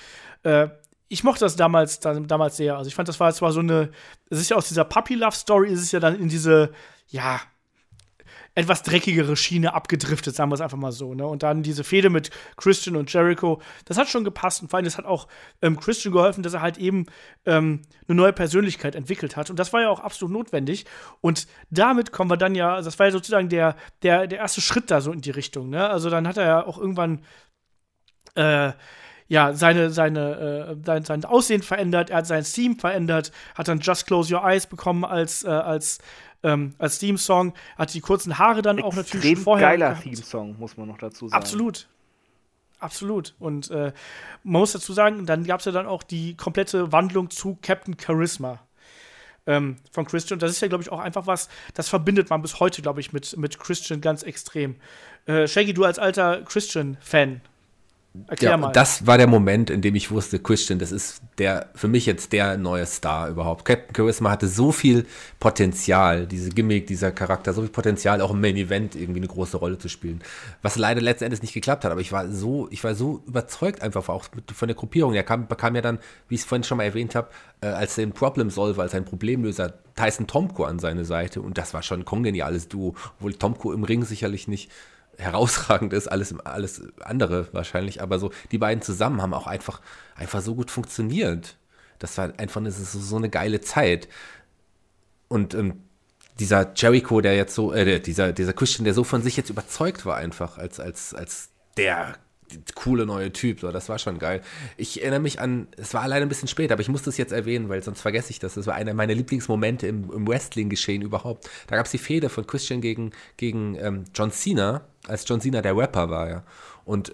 [0.43, 0.69] Äh,
[1.09, 2.77] ich mochte das damals, damals sehr.
[2.77, 3.91] Also ich fand, das war zwar so eine,
[4.29, 6.71] es ist ja aus dieser Puppy-Love-Story, ist es ja dann in diese,
[7.07, 7.41] ja,
[8.57, 11.13] etwas dreckigere Schiene abgedriftet, sagen wir es einfach mal so.
[11.13, 11.27] Ne?
[11.27, 14.63] Und dann diese Fehde mit Christian und Jericho, das hat schon gepasst.
[14.63, 15.27] Und vor allem, das hat auch
[15.61, 17.05] ähm, Christian geholfen, dass er halt eben
[17.45, 19.51] ähm, eine neue Persönlichkeit entwickelt hat.
[19.51, 20.85] Und das war ja auch absolut notwendig.
[21.21, 24.61] Und damit kommen wir dann ja, also das war ja sozusagen der, der, der erste
[24.61, 25.69] Schritt da so in die Richtung.
[25.69, 25.87] Ne?
[25.87, 27.23] Also dann hat er ja auch irgendwann
[28.33, 28.71] äh,
[29.27, 33.79] ja, seine, seine, äh, sein, sein Aussehen verändert, er hat sein Theme verändert, hat dann
[33.79, 35.99] Just Close Your Eyes bekommen als, äh, als
[36.43, 37.53] ähm, als Theme-Song.
[37.77, 39.69] Hat die kurzen Haare dann Extrem auch natürlich schon vorher.
[39.69, 41.41] geiler Theme-Song, muss man noch dazu sagen.
[41.41, 41.87] Absolut.
[42.79, 43.33] Absolut.
[43.39, 43.91] Und äh,
[44.43, 47.97] man muss dazu sagen, dann gab es ja dann auch die komplette Wandlung zu Captain
[47.99, 48.59] Charisma
[49.47, 50.39] ähm, von Christian.
[50.39, 53.13] Das ist ja, glaube ich, auch einfach was, das verbindet man bis heute, glaube ich,
[53.13, 54.75] mit, mit Christian ganz extrem.
[55.25, 57.41] Äh, Shaggy, du als alter Christian-Fan,
[58.27, 58.71] Erklär ja, mal.
[58.71, 62.33] Das war der Moment, in dem ich wusste, Christian, das ist der für mich jetzt
[62.33, 63.65] der neue Star überhaupt.
[63.65, 65.05] Captain Charisma hatte so viel
[65.39, 69.57] Potenzial, diese Gimmick, dieser Charakter, so viel Potenzial, auch im Main Event irgendwie eine große
[69.57, 70.21] Rolle zu spielen.
[70.61, 73.81] Was leider letzten Endes nicht geklappt hat, aber ich war so, ich war so überzeugt
[73.81, 75.13] einfach auch von der Gruppierung.
[75.13, 77.29] Er kam, bekam ja dann, wie ich es vorhin schon mal erwähnt habe,
[77.61, 81.73] äh, als den Problem Solver, als ein Problemlöser, Tyson Tomko an seine Seite und das
[81.73, 84.69] war schon ein kongeniales Duo, obwohl Tomko im Ring sicherlich nicht
[85.17, 89.81] herausragend ist, alles, alles andere wahrscheinlich, aber so, die beiden zusammen haben auch einfach,
[90.15, 91.57] einfach so gut funktioniert.
[91.99, 94.07] Das war einfach eine, so, so eine geile Zeit.
[95.27, 95.81] Und ähm,
[96.39, 100.05] dieser Jericho, der jetzt so, äh, dieser, dieser Christian, der so von sich jetzt überzeugt
[100.05, 102.17] war, einfach als, als, als der
[102.75, 104.41] coole neue Typ, so, das war schon geil.
[104.77, 107.31] Ich erinnere mich an, es war leider ein bisschen spät, aber ich muss das jetzt
[107.31, 108.55] erwähnen, weil sonst vergesse ich das.
[108.55, 111.49] Das war einer meiner Lieblingsmomente im, im Wrestling-Geschehen überhaupt.
[111.67, 115.61] Da gab es die Fehde von Christian gegen, gegen ähm, John Cena, als John Cena
[115.61, 116.43] der Rapper war, ja.
[116.85, 117.13] Und äh,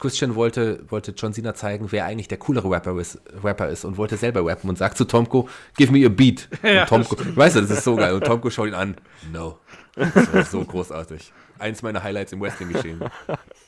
[0.00, 3.96] Christian wollte, wollte John Cena zeigen, wer eigentlich der coolere Rapper ist, Rapper ist und
[3.96, 6.48] wollte selber rappen und sagt zu Tomko, give me a beat.
[6.62, 8.14] Ja, und Tomko, weißt du, das ist so geil.
[8.14, 8.96] Und Tomko schaut ihn an,
[9.32, 9.58] no.
[9.94, 11.32] Das war so großartig.
[11.58, 13.04] Eins meiner Highlights im Wrestling-Geschehen.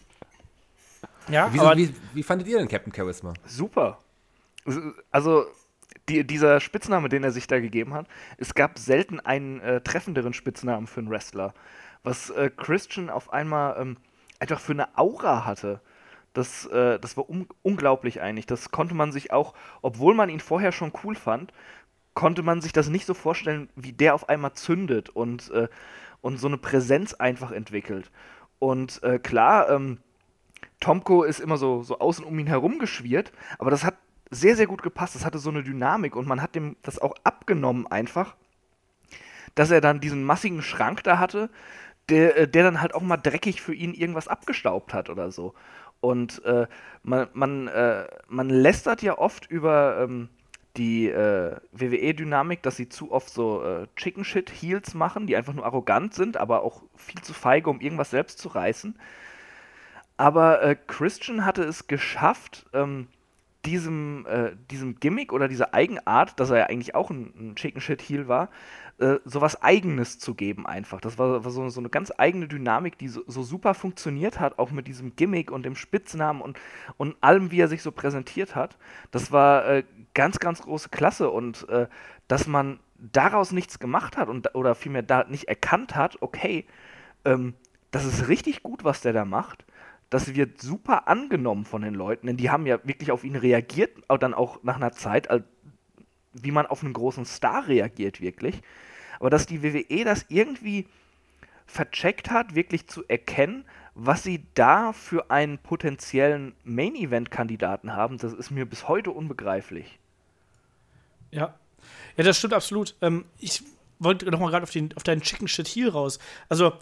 [1.29, 3.35] ja, Wie, aber wie, wie fandet ihr denn Captain Charisma?
[3.45, 3.99] Super.
[5.11, 5.47] Also,
[6.09, 8.07] die, dieser Spitzname, den er sich da gegeben hat,
[8.39, 11.55] es gab selten einen äh, treffenderen Spitznamen für einen Wrestler.
[12.03, 13.97] Was äh, Christian auf einmal ähm,
[14.39, 15.81] einfach für eine Aura hatte.
[16.33, 18.47] Das, äh, das war un unglaublich eigentlich.
[18.47, 21.53] Das konnte man sich auch, obwohl man ihn vorher schon cool fand,
[22.15, 25.69] konnte man sich das nicht so vorstellen, wie der auf einmal zündet und, äh,
[26.21, 28.11] und so eine Präsenz einfach entwickelt.
[28.59, 29.99] Und äh, klar, ähm,
[30.81, 33.97] Tomko ist immer so, so außen um ihn herum geschwirrt, aber das hat
[34.31, 35.15] sehr, sehr gut gepasst.
[35.15, 38.37] Das hatte so eine Dynamik und man hat dem das auch abgenommen einfach,
[39.55, 41.51] dass er dann diesen massigen Schrank da hatte,
[42.09, 45.55] der, äh, der dann halt auch mal dreckig für ihn irgendwas abgestaubt hat oder so.
[46.01, 46.67] Und äh,
[47.03, 50.29] man, man, äh, man lästert ja oft über ähm,
[50.77, 55.55] die äh, WWE-Dynamik, dass sie zu oft so äh, Chicken Shit Heels machen, die einfach
[55.55, 58.99] nur arrogant sind, aber auch viel zu feige, um irgendwas selbst zu reißen.
[60.17, 63.09] Aber äh, Christian hatte es geschafft, ähm,
[63.67, 67.81] diesem, äh, diesem Gimmick oder dieser Eigenart, dass er ja eigentlich auch ein, ein Chicken
[67.81, 68.49] Shit Heel war,
[68.99, 71.01] äh, sowas Eigenes zu geben einfach.
[71.01, 74.59] Das war, war so, so, eine ganz eigene Dynamik, die so, so, super funktioniert hat,
[74.59, 76.59] auch mit diesem Gimmick und dem Spitznamen und,
[76.97, 78.79] und allem, wie er sich so präsentiert hat.
[79.11, 79.85] Das war äh,
[80.15, 81.89] ganz, ganz große Klasse und äh,
[82.29, 86.65] dass man daraus nichts gemacht hat und, oder vielmehr da nicht erkannt hat, okay,
[87.25, 87.53] ähm,
[87.91, 89.67] das ist richtig gut, was der da macht
[90.11, 93.97] das wird super angenommen von den Leuten, denn die haben ja wirklich auf ihn reagiert,
[94.21, 95.29] dann auch nach einer Zeit,
[96.33, 98.63] wie man auf einen großen Star reagiert wirklich.
[99.19, 100.87] Aber dass die WWE das irgendwie
[101.67, 103.65] vercheckt hat, wirklich zu erkennen,
[103.95, 109.99] was sie da für einen potenziellen Main-Event-Kandidaten haben, das ist mir bis heute unbegreiflich.
[111.31, 111.55] Ja,
[112.17, 112.95] ja, das stimmt absolut.
[113.01, 113.63] Ähm, ich
[113.99, 116.19] wollte noch mal gerade auf, auf deinen Chicken Shit Heel raus.
[116.49, 116.73] Also,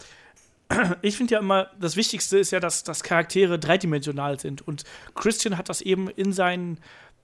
[1.01, 4.67] ich finde ja immer, das Wichtigste ist ja, dass, dass Charaktere dreidimensional sind.
[4.67, 4.83] Und
[5.13, 6.79] Christian hat das eben in seinen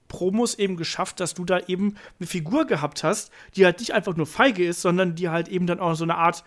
[0.08, 4.14] Promos eben geschafft, dass du da eben eine Figur gehabt hast, die halt nicht einfach
[4.14, 6.44] nur feige ist, sondern die halt eben dann auch so eine Art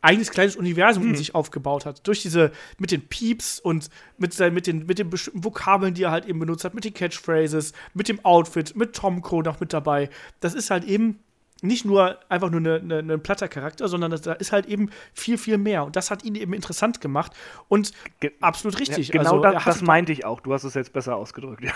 [0.00, 1.10] eigenes kleines Universum mhm.
[1.10, 2.06] in sich aufgebaut hat.
[2.06, 3.88] Durch diese, mit den Pieps und
[4.18, 6.94] mit, mit, den, mit den bestimmten Vokabeln, die er halt eben benutzt hat, mit den
[6.94, 10.10] Catchphrases, mit dem Outfit, mit Tomko noch mit dabei.
[10.40, 11.18] Das ist halt eben
[11.64, 15.38] nicht nur einfach nur ein eine, eine platter Charakter, sondern da ist halt eben viel,
[15.38, 15.84] viel mehr.
[15.84, 17.32] Und das hat ihn eben interessant gemacht
[17.68, 19.08] und Ge absolut richtig.
[19.08, 20.40] Ja, genau also, das, das meinte ich auch.
[20.40, 21.64] Du hast es jetzt besser ausgedrückt.
[21.64, 21.72] Ja.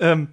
[0.00, 0.28] ähm,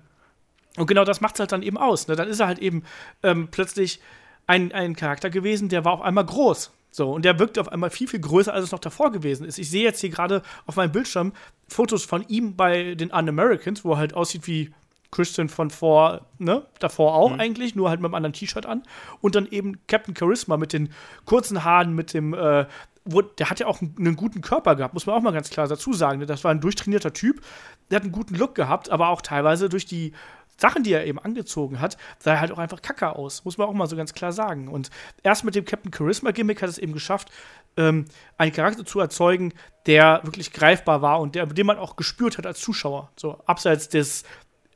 [0.78, 2.08] und genau das macht es halt dann eben aus.
[2.08, 2.16] Ne?
[2.16, 2.84] Dann ist er halt eben
[3.24, 4.02] ähm, plötzlich
[4.48, 6.72] ein, ein Charakter gewesen, der war auf einmal groß.
[6.92, 9.58] So, und der wirkte auf einmal viel, viel größer, als es noch davor gewesen ist.
[9.58, 11.34] Ich sehe jetzt hier gerade auf meinem Bildschirm
[11.68, 14.72] Fotos von ihm bei den Un-Americans, wo er halt aussieht wie
[15.16, 17.40] Christian von vor, ne, davor auch mhm.
[17.40, 18.84] eigentlich, nur halt mit einem anderen T-Shirt an.
[19.22, 20.90] Und dann eben Captain Charisma mit den
[21.24, 22.66] kurzen Haaren, mit dem, äh,
[23.06, 25.50] wo, der hat ja auch einen, einen, guten Körper gehabt, muss man auch mal ganz
[25.50, 26.20] klar dazu sagen.
[26.20, 26.26] Ne?
[26.26, 27.42] Das war ein durchtrainierter Typ,
[27.90, 30.12] der hat einen guten Look gehabt, aber auch teilweise durch die
[30.58, 33.68] Sachen, die er eben angezogen hat, sah er halt auch einfach kacke aus, muss man
[33.68, 34.68] auch mal so ganz klar sagen.
[34.68, 34.90] Und
[35.24, 37.30] erst mit dem Captain Charisma Gimmick hat es eben geschafft,
[37.78, 38.06] ähm,
[38.38, 39.54] einen Charakter zu erzeugen,
[39.86, 43.12] der wirklich greifbar war und der, den man auch gespürt hat als Zuschauer.
[43.18, 44.24] So abseits des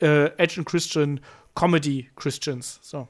[0.01, 1.19] äh, Edge Christian
[1.55, 2.79] Comedy Christians.
[2.81, 3.07] So.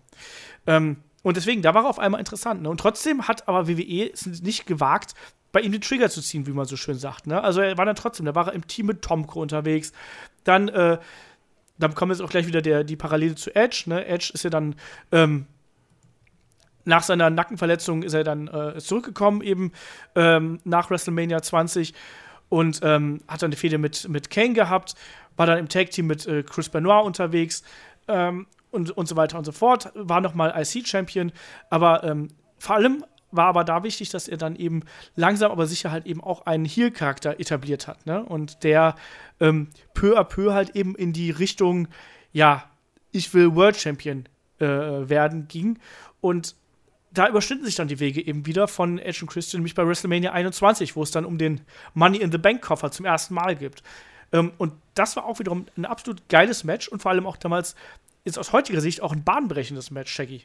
[0.68, 2.62] Ähm, und deswegen, da war er auf einmal interessant.
[2.62, 2.70] Ne?
[2.70, 5.14] Und trotzdem hat aber WWE es nicht gewagt,
[5.52, 7.28] bei ihm den Trigger zu ziehen, wie man so schön sagt.
[7.28, 7.44] Ne?
[7.44, 9.92] Also er war dann trotzdem, da war er im Team mit Tomko unterwegs.
[10.44, 11.00] Dann, äh,
[11.78, 13.84] dann kommen jetzt auch gleich wieder der, die Parallele zu Edge.
[13.88, 14.06] Ne?
[14.06, 14.76] Edge ist ja dann
[15.12, 15.48] ähm,
[16.86, 19.72] nach seiner Nackenverletzung ist er dann äh, zurückgekommen, eben
[20.16, 21.94] ähm, nach WrestleMania 20
[22.50, 24.96] und ähm, hat dann eine Fehde mit, mit Kane gehabt,
[25.38, 27.64] war dann im Tag-Team mit äh, Chris Benoit unterwegs
[28.08, 31.32] ähm, und, und so weiter und so fort, war nochmal IC-Champion,
[31.70, 34.82] aber ähm, vor allem war aber da wichtig, dass er dann eben
[35.16, 38.24] langsam, aber sicher halt eben auch einen Heel-Charakter etabliert hat, ne?
[38.24, 38.96] Und der
[39.40, 41.88] ähm, peu à peu halt eben in die Richtung,
[42.32, 42.64] ja,
[43.12, 44.26] ich will World Champion
[44.60, 45.80] äh, werden ging.
[46.22, 46.56] Und
[47.12, 50.32] da überschnitten sich dann die Wege eben wieder von Edge und Christian, nämlich bei WrestleMania
[50.32, 51.62] 21, wo es dann um den
[51.94, 53.84] Money in the Bank Koffer zum ersten Mal gibt.
[54.32, 57.76] Ähm, und das war auch wiederum ein absolut geiles Match und vor allem auch damals,
[58.26, 60.44] ist aus heutiger Sicht auch ein bahnbrechendes Match, Shaggy.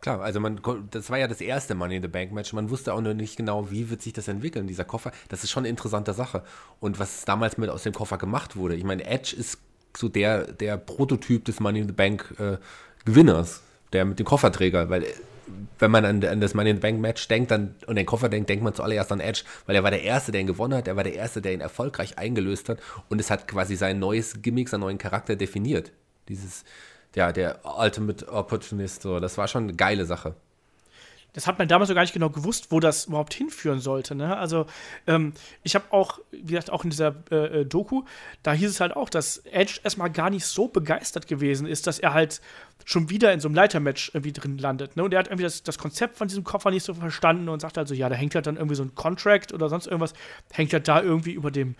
[0.00, 0.60] Klar, also man,
[0.90, 2.52] das war ja das erste Money in the Bank Match.
[2.52, 5.10] Man wusste auch noch nicht genau, wie wird sich das entwickeln, dieser Koffer.
[5.28, 6.44] Das ist schon eine interessante Sache.
[6.80, 8.76] Und was damals mit aus dem Koffer gemacht wurde.
[8.76, 9.58] Ich meine, Edge ist
[9.96, 12.58] so der, der Prototyp des Money in the Bank äh,
[13.06, 13.62] Gewinners,
[13.92, 15.06] der mit dem Kofferträger, weil
[15.78, 18.28] wenn man an, an, das Money in the Bank Match denkt dann, und den Koffer
[18.28, 20.88] denkt, denkt man zuallererst an Edge, weil er war der Erste, der ihn gewonnen hat,
[20.88, 22.78] er war der Erste, der ihn erfolgreich eingelöst hat
[23.08, 25.92] und es hat quasi sein neues Gimmick, seinen neuen Charakter definiert.
[26.28, 26.64] Dieses,
[27.14, 30.34] ja, der Ultimate Opportunist, so, das war schon eine geile Sache.
[31.36, 34.14] Das hat man damals so gar nicht genau gewusst, wo das überhaupt hinführen sollte.
[34.14, 34.34] Ne?
[34.38, 34.64] Also,
[35.06, 38.04] ähm, ich habe auch, wie gesagt, auch in dieser äh, äh, Doku,
[38.42, 41.98] da hieß es halt auch, dass Edge erstmal gar nicht so begeistert gewesen ist, dass
[41.98, 42.40] er halt
[42.86, 44.96] schon wieder in so einem Leitermatch irgendwie drin landet.
[44.96, 45.04] Ne?
[45.04, 47.76] Und er hat irgendwie das, das Konzept von diesem Koffer nicht so verstanden und sagt
[47.76, 50.14] also, ja, da hängt halt dann irgendwie so ein Contract oder sonst irgendwas,
[50.52, 51.74] hängt halt da irgendwie über dem,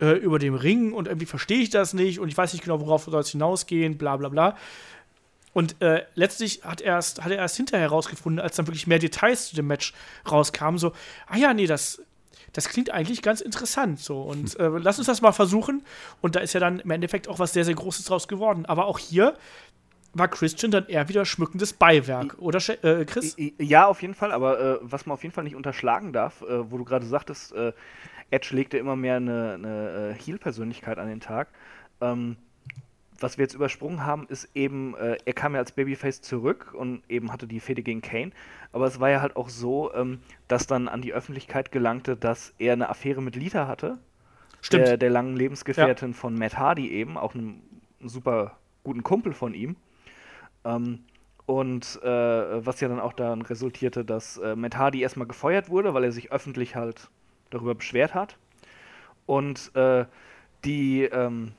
[0.00, 2.80] äh, über dem Ring und irgendwie verstehe ich das nicht und ich weiß nicht genau,
[2.80, 4.56] worauf soll es hinausgehen, bla bla bla.
[5.54, 9.48] Und äh, letztlich hat, erst, hat er erst hinterher herausgefunden, als dann wirklich mehr Details
[9.48, 9.94] zu dem Match
[10.30, 10.92] rauskamen, so,
[11.26, 12.02] ah ja, nee, das,
[12.52, 14.20] das klingt eigentlich ganz interessant so.
[14.20, 15.84] Und äh, lass uns das mal versuchen.
[16.20, 18.66] Und da ist ja dann im Endeffekt auch was sehr, sehr Großes draus geworden.
[18.66, 19.36] Aber auch hier
[20.12, 23.36] war Christian dann eher wieder schmückendes Beiwerk, oder äh, Chris?
[23.58, 26.70] Ja, auf jeden Fall, aber äh, was man auf jeden Fall nicht unterschlagen darf, äh,
[26.70, 27.72] wo du gerade sagtest, äh,
[28.30, 31.48] Edge legte immer mehr eine, eine Heel-Persönlichkeit an den Tag.
[32.00, 32.36] Ähm,
[33.20, 37.02] was wir jetzt übersprungen haben, ist eben, äh, er kam ja als Babyface zurück und
[37.08, 38.32] eben hatte die Fehde gegen Kane.
[38.72, 42.54] Aber es war ja halt auch so, ähm, dass dann an die Öffentlichkeit gelangte, dass
[42.58, 43.98] er eine Affäre mit Lita hatte.
[44.60, 44.86] Stimmt.
[44.86, 46.16] Der, der langen Lebensgefährtin ja.
[46.16, 47.60] von Matt Hardy eben, auch einem
[48.00, 49.76] super guten Kumpel von ihm.
[50.64, 51.00] Ähm,
[51.46, 55.92] und äh, was ja dann auch daran resultierte, dass äh, Matt Hardy erstmal gefeuert wurde,
[55.92, 57.10] weil er sich öffentlich halt
[57.50, 58.38] darüber beschwert hat.
[59.26, 60.06] Und äh,
[60.64, 61.52] die, ähm,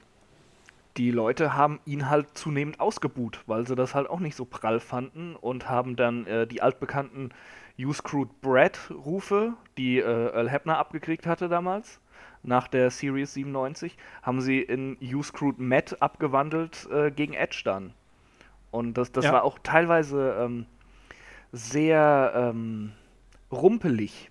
[0.97, 4.79] die Leute haben ihn halt zunehmend ausgebuht, weil sie das halt auch nicht so prall
[4.79, 7.33] fanden und haben dann äh, die altbekannten
[7.75, 11.99] You Screwed Brad Rufe, die äh, Earl Hebner abgekriegt hatte damals,
[12.43, 17.93] nach der Series 97, haben sie in You Screwed Matt abgewandelt äh, gegen Edge dann.
[18.71, 19.33] Und das, das ja.
[19.33, 20.65] war auch teilweise ähm,
[21.51, 22.93] sehr ähm,
[23.51, 24.29] rumpelig,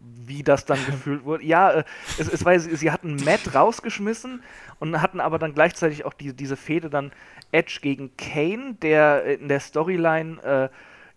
[0.00, 1.44] wie das dann gefühlt wurde.
[1.44, 1.84] Ja, äh,
[2.18, 4.42] es, es war, sie hatten Matt rausgeschmissen
[4.78, 7.12] und hatten aber dann gleichzeitig auch die, diese Fehde dann
[7.50, 10.68] Edge gegen Kane, der in der Storyline äh,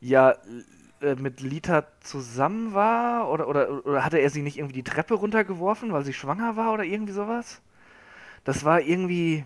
[0.02, 0.36] ja
[1.02, 5.14] äh, mit Lita zusammen war oder, oder, oder hatte er sie nicht irgendwie die Treppe
[5.14, 7.62] runtergeworfen, weil sie schwanger war oder irgendwie sowas?
[8.44, 9.46] Das war irgendwie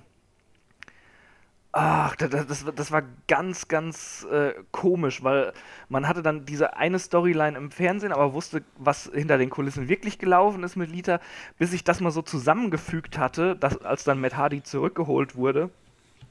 [1.72, 5.54] Ach, das, das, das, war ganz, ganz äh, komisch, weil
[5.88, 10.18] man hatte dann diese eine Storyline im Fernsehen, aber wusste, was hinter den Kulissen wirklich
[10.18, 11.20] gelaufen ist mit Lita,
[11.60, 15.70] bis ich das mal so zusammengefügt hatte, dass, als dann Matt Hardy zurückgeholt wurde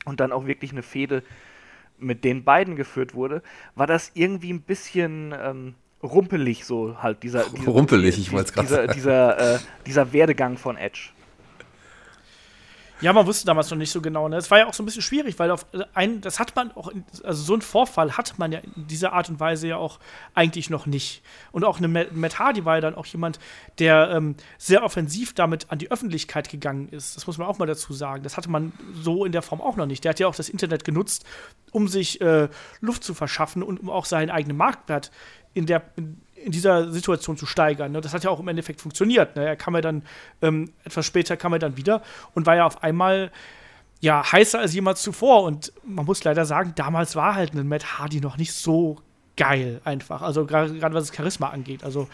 [0.07, 1.23] und dann auch wirklich eine Fehde
[1.99, 3.43] mit den beiden geführt wurde,
[3.77, 7.45] war das irgendwie ein bisschen ähm, rumpelig, so halt dieser.
[7.45, 8.93] dieser rumpelig, ich wollte es gerade sagen.
[8.93, 11.11] Dieser, äh, dieser Werdegang von Edge.
[13.01, 14.29] Ja, man wusste damals noch nicht so genau.
[14.29, 14.37] Ne?
[14.37, 16.89] Es war ja auch so ein bisschen schwierig, weil auf ein, das hat man auch,
[16.89, 20.01] in, also so einen Vorfall hat man ja in dieser Art und Weise ja auch
[20.35, 21.23] eigentlich noch nicht.
[21.53, 23.39] Und auch eine Matt Hardy war ja dann auch jemand,
[23.79, 27.17] der ähm, sehr offensiv damit an die Öffentlichkeit gegangen ist.
[27.17, 28.25] Das muss man auch mal dazu sagen.
[28.25, 30.03] Das hatte man so in der Form auch noch nicht.
[30.05, 31.25] Der hat ja auch das Internet genutzt,
[31.71, 32.49] um sich äh,
[32.81, 35.13] Luft zu verschaffen und um auch seinen eigenen Marktwert
[35.55, 37.93] in der, in, in dieser Situation zu steigern.
[37.93, 38.01] Ne?
[38.01, 39.37] Das hat ja auch im Endeffekt funktioniert.
[39.37, 39.47] Ne?
[39.47, 40.03] Er kam ja dann,
[40.43, 42.03] ähm, etwas später kam er dann wieder
[42.35, 43.31] und war ja auf einmal
[44.01, 45.43] ja, heißer als jemals zuvor.
[45.43, 48.99] Und man muss leider sagen, damals war halt ein Matt Hardy noch nicht so
[49.37, 50.23] geil einfach.
[50.23, 51.85] Also gerade was das Charisma angeht.
[51.85, 52.09] Also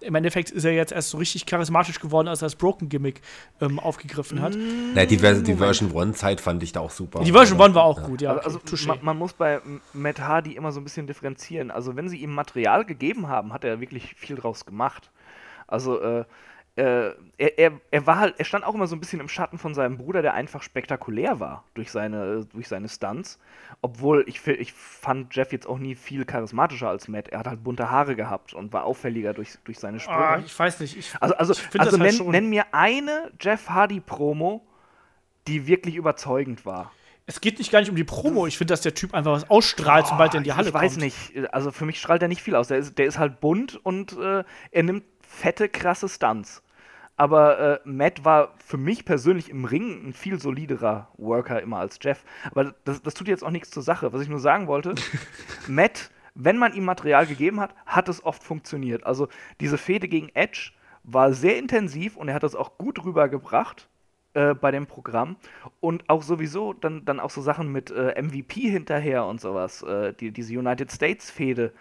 [0.00, 3.20] im Endeffekt ist er jetzt erst so richtig charismatisch geworden, als er das Broken-Gimmick
[3.60, 4.56] ähm, aufgegriffen hat.
[4.94, 7.22] Ja, die, die Version One-Zeit fand ich da auch super.
[7.22, 8.06] Die Version One war auch ja.
[8.06, 8.36] gut, ja.
[8.36, 9.60] Also, also man, man, muss bei
[9.92, 11.70] Matt Hardy immer so ein bisschen differenzieren.
[11.70, 15.10] Also wenn sie ihm Material gegeben haben, hat er wirklich viel draus gemacht.
[15.66, 16.24] Also äh,
[16.78, 19.58] äh, er, er, er war halt, er stand auch immer so ein bisschen im Schatten
[19.58, 23.40] von seinem Bruder, der einfach spektakulär war durch seine, durch seine Stunts.
[23.82, 27.28] Obwohl ich, ich fand Jeff jetzt auch nie viel charismatischer als Matt.
[27.30, 30.18] Er hat halt bunte Haare gehabt und war auffälliger durch, durch seine Sprünge.
[30.20, 30.96] Ah, ich weiß nicht.
[30.96, 34.64] Ich, also also, ich also halt nenn, nenn mir eine Jeff Hardy-Promo,
[35.48, 36.92] die wirklich überzeugend war.
[37.26, 38.46] Es geht nicht gar nicht um die Promo.
[38.46, 40.84] Ich finde, dass der Typ einfach was ausstrahlt, Boah, sobald er in die Halle kommt.
[40.84, 41.52] Ich weiß nicht.
[41.52, 42.68] Also für mich strahlt er nicht viel aus.
[42.68, 46.62] Der ist, der ist halt bunt und äh, er nimmt fette, krasse Stunts.
[47.18, 51.98] Aber äh, Matt war für mich persönlich im Ring ein viel soliderer Worker immer als
[52.00, 52.24] Jeff.
[52.52, 54.12] Aber das, das tut jetzt auch nichts zur Sache.
[54.12, 54.94] Was ich nur sagen wollte,
[55.66, 59.04] Matt, wenn man ihm Material gegeben hat, hat es oft funktioniert.
[59.04, 59.28] Also
[59.60, 60.70] diese Fehde gegen Edge
[61.02, 63.88] war sehr intensiv und er hat das auch gut rübergebracht
[64.34, 65.34] äh, bei dem Programm.
[65.80, 69.82] Und auch sowieso dann, dann auch so Sachen mit äh, MVP hinterher und sowas.
[69.82, 71.72] Äh, die, diese United States-Fehde,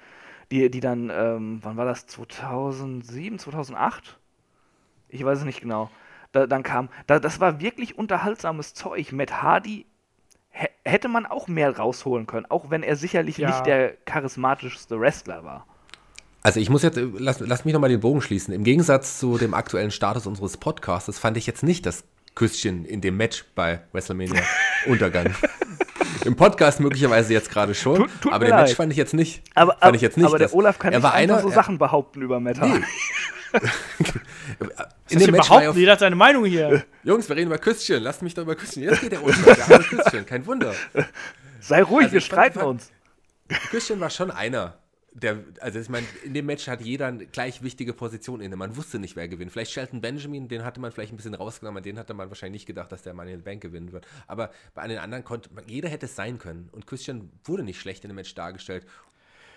[0.50, 2.08] die, die dann, ähm, wann war das?
[2.08, 4.20] 2007, 2008?
[5.10, 5.90] Ich weiß es nicht genau.
[6.32, 9.12] Da, dann kam, da, das war wirklich unterhaltsames Zeug.
[9.12, 9.86] Matt Hardy
[10.84, 13.50] hätte man auch mehr rausholen können, auch wenn er sicherlich ja.
[13.50, 15.66] nicht der charismatischste Wrestler war.
[16.44, 18.54] Also ich muss jetzt, lass, lass mich nochmal den Bogen schließen.
[18.54, 22.06] Im Gegensatz zu dem aktuellen Status unseres Podcasts fand ich jetzt nicht das
[22.36, 24.42] Küsschen in dem Match bei WrestleMania
[24.86, 25.34] Untergang.
[26.24, 28.68] Im Podcast möglicherweise jetzt gerade schon, tut, tut aber den leid.
[28.68, 29.44] Match fand ich jetzt nicht.
[29.56, 31.50] Aber, fand ich jetzt nicht, aber der Olaf kann er nicht war einfach einer, so
[31.50, 32.80] Sachen behaupten über Matt Hardy.
[32.80, 32.86] Nee.
[35.10, 36.86] in dem Match behaupten, jeder hat seine Meinung hier.
[37.04, 38.84] Jungs, wir reden über Küsschen, lasst mich doch über Küsschen.
[38.84, 40.74] Jetzt geht der arme Küsschen, kein Wunder.
[41.60, 42.92] Sei ruhig, also wir streiten fand, uns.
[43.72, 44.78] Küsschen war schon einer
[45.18, 48.56] der, also ich meine, in dem Match hat jeder eine gleich wichtige Position inne.
[48.56, 49.52] Man wusste nicht, wer gewinnt.
[49.52, 52.66] Vielleicht Shelton Benjamin, den hatte man vielleicht ein bisschen rausgenommen, den hatte man wahrscheinlich nicht
[52.68, 54.06] gedacht, dass der Money in the Bank gewinnen wird.
[54.28, 56.70] Aber bei den anderen konnte man, jeder hätte es sein können.
[56.72, 58.86] Und Christian wurde nicht schlecht in dem Match dargestellt.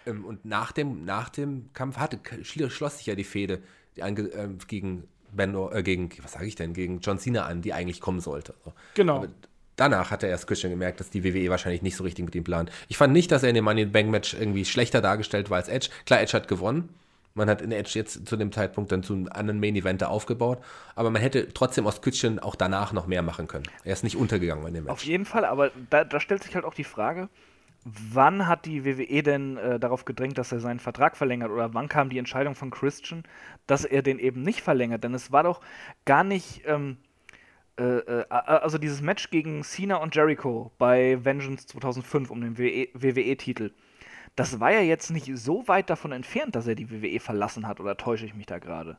[0.06, 3.62] Ähm, und nach dem, nach dem Kampf hatte, schloss sich ja die Fehde
[4.00, 8.00] äh, gegen Benno, äh, gegen, was sage ich denn, gegen John Cena an, die eigentlich
[8.00, 8.54] kommen sollte.
[8.94, 9.16] Genau.
[9.16, 9.28] Aber
[9.76, 12.44] danach hat er erst Christian gemerkt, dass die WWE wahrscheinlich nicht so richtig mit ihm
[12.44, 12.70] plant.
[12.88, 15.56] Ich fand nicht, dass er in dem Money in Bank Match irgendwie schlechter dargestellt war
[15.56, 15.88] als Edge.
[16.06, 16.90] Klar, Edge hat gewonnen.
[17.34, 20.58] Man hat in Edge jetzt zu dem Zeitpunkt dann zu einem anderen Main Eventer aufgebaut,
[20.96, 23.66] aber man hätte trotzdem aus Kütchen auch danach noch mehr machen können.
[23.84, 24.92] Er ist nicht untergegangen in dem Match.
[24.92, 27.28] Auf jeden Fall, aber da, da stellt sich halt auch die Frage,
[27.84, 31.88] wann hat die WWE denn äh, darauf gedrängt, dass er seinen Vertrag verlängert oder wann
[31.88, 33.24] kam die Entscheidung von Christian,
[33.66, 35.04] dass er den eben nicht verlängert?
[35.04, 35.60] Denn es war doch
[36.04, 36.62] gar nicht.
[36.66, 36.98] Ähm,
[37.78, 43.66] äh, äh, also dieses Match gegen Cena und Jericho bei Vengeance 2005 um den WWE-Titel,
[43.66, 43.70] e
[44.36, 47.80] das war ja jetzt nicht so weit davon entfernt, dass er die WWE verlassen hat,
[47.80, 48.98] oder täusche ich mich da gerade?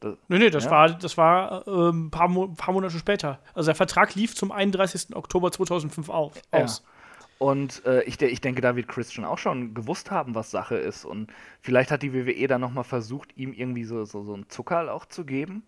[0.00, 0.70] Das, nee, nee, das ja?
[0.70, 3.38] war, das war ein paar, Mo paar, Monate später.
[3.54, 5.14] Also der Vertrag lief zum 31.
[5.14, 6.82] Oktober 2005 auf, aus.
[6.84, 6.91] Ja.
[7.38, 11.04] Und äh, ich, ich, denke, da wird Christian auch schon gewusst haben, was Sache ist.
[11.04, 14.88] Und vielleicht hat die WWE dann nochmal versucht, ihm irgendwie so, so, so einen Zuckerl
[14.88, 15.64] auch zu geben.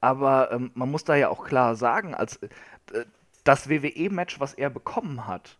[0.00, 2.48] Aber ähm, man muss da ja auch klar sagen, als äh,
[3.44, 5.56] das WWE-Match, was er bekommen hat,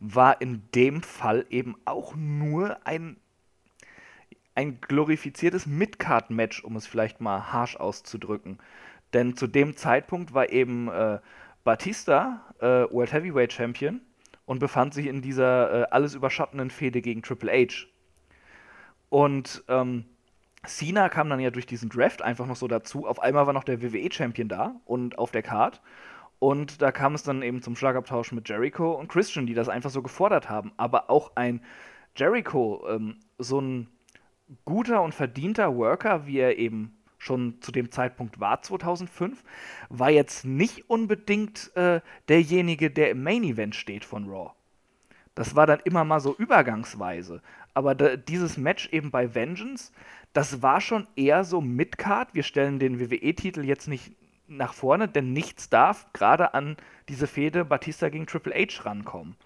[0.00, 3.16] war in dem Fall eben auch nur ein,
[4.54, 8.58] ein glorifiziertes Midcard-Match, um es vielleicht mal harsch auszudrücken.
[9.12, 11.20] Denn zu dem Zeitpunkt war eben äh,
[11.64, 14.00] Batista äh, World Heavyweight Champion
[14.50, 17.86] und befand sich in dieser äh, alles überschattenden Fehde gegen Triple H.
[19.08, 20.06] Und ähm,
[20.66, 23.06] Cena kam dann ja durch diesen Draft einfach noch so dazu.
[23.06, 25.80] Auf einmal war noch der WWE-Champion da und auf der Card.
[26.40, 29.90] Und da kam es dann eben zum Schlagabtausch mit Jericho und Christian, die das einfach
[29.90, 30.72] so gefordert haben.
[30.78, 31.62] Aber auch ein
[32.16, 33.86] Jericho, ähm, so ein
[34.64, 39.44] guter und verdienter Worker, wie er eben schon zu dem Zeitpunkt war, 2005,
[39.88, 44.52] war jetzt nicht unbedingt äh, derjenige, der im Main Event steht von Raw.
[45.34, 47.40] Das war dann immer mal so übergangsweise.
[47.74, 49.92] Aber da, dieses Match eben bei Vengeance,
[50.32, 52.34] das war schon eher so Midcard.
[52.34, 54.16] Wir stellen den WWE-Titel jetzt nicht
[54.48, 56.76] nach vorne, denn nichts darf gerade an
[57.08, 59.36] diese Fehde Batista gegen Triple H rankommen.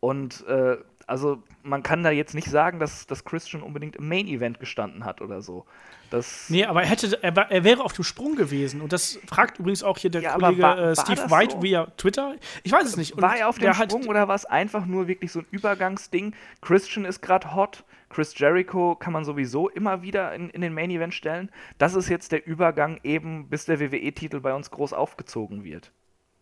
[0.00, 0.78] Und äh,
[1.08, 5.04] also man kann da jetzt nicht sagen, dass, dass Christian unbedingt im Main Event gestanden
[5.04, 5.64] hat oder so.
[6.10, 8.80] Das nee, aber er, hätte, er, er wäre auf dem Sprung gewesen.
[8.80, 11.62] Und das fragt übrigens auch hier der ja, Kollege war, war Steve White so?
[11.62, 12.34] via Twitter.
[12.62, 13.14] Ich weiß es nicht.
[13.14, 16.34] Und war er auf dem Sprung oder war es einfach nur wirklich so ein Übergangsding?
[16.60, 17.84] Christian ist gerade hot.
[18.10, 21.50] Chris Jericho kann man sowieso immer wieder in, in den Main Event stellen.
[21.76, 25.92] Das ist jetzt der Übergang eben, bis der WWE-Titel bei uns groß aufgezogen wird.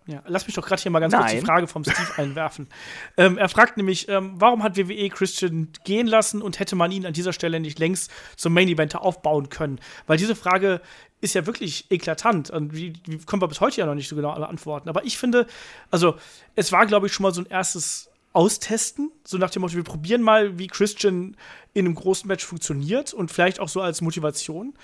[0.07, 1.23] Ja, lass mich doch gerade hier mal ganz Nein.
[1.23, 2.69] kurz die Frage vom Steve einwerfen.
[3.17, 7.07] ähm, er fragt nämlich, ähm, warum hat WWE Christian gehen lassen und hätte man ihn
[7.07, 9.81] an dieser Stelle nicht längst zum Main Eventer aufbauen können?
[10.07, 10.81] Weil diese Frage
[11.21, 14.15] ist ja wirklich eklatant und wie, wie können wir bis heute ja noch nicht so
[14.15, 14.89] genau beantworten.
[14.89, 15.47] Aber ich finde,
[15.91, 16.17] also
[16.55, 19.83] es war, glaube ich, schon mal so ein erstes Austesten, so nach dem Motto, wir
[19.83, 21.37] probieren mal, wie Christian
[21.73, 24.75] in einem großen Match funktioniert und vielleicht auch so als Motivation.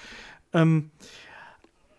[0.54, 0.90] Ähm,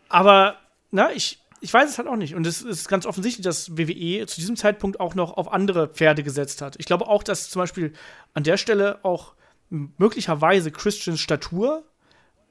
[0.10, 0.58] Aber,
[0.90, 2.36] na, ich, ich weiß es halt auch nicht.
[2.36, 6.22] Und es ist ganz offensichtlich, dass WWE zu diesem Zeitpunkt auch noch auf andere Pferde
[6.22, 6.76] gesetzt hat.
[6.78, 7.94] Ich glaube auch, dass zum Beispiel
[8.34, 9.34] an der Stelle auch
[9.70, 11.84] möglicherweise Christians Statur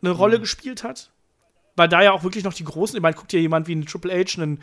[0.00, 0.42] eine Rolle mhm.
[0.42, 1.12] gespielt hat.
[1.76, 3.86] Weil da ja auch wirklich noch die Großen, ich meine, guckt ja jemand wie einen
[3.86, 4.60] Triple H, einen,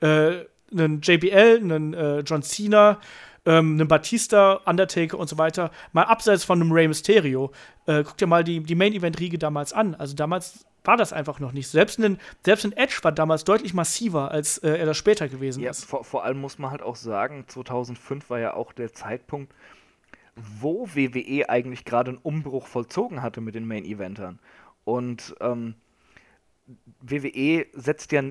[0.00, 3.00] äh, einen JBL, einen äh, John Cena,
[3.46, 7.52] ähm, einem Batista, Undertaker und so weiter, mal abseits von einem Rey Mysterio,
[7.86, 9.94] äh, guck dir mal die, die Main-Event-Riege damals an.
[9.94, 11.68] Also damals war das einfach noch nicht.
[11.68, 15.62] Selbst ein, selbst ein Edge war damals deutlich massiver, als äh, er das später gewesen
[15.62, 15.84] ja, ist.
[15.84, 19.54] Vor, vor allem muss man halt auch sagen, 2005 war ja auch der Zeitpunkt,
[20.34, 24.38] wo WWE eigentlich gerade einen Umbruch vollzogen hatte mit den Main-Eventern.
[24.84, 25.74] Und ähm,
[27.00, 28.22] WWE setzt ja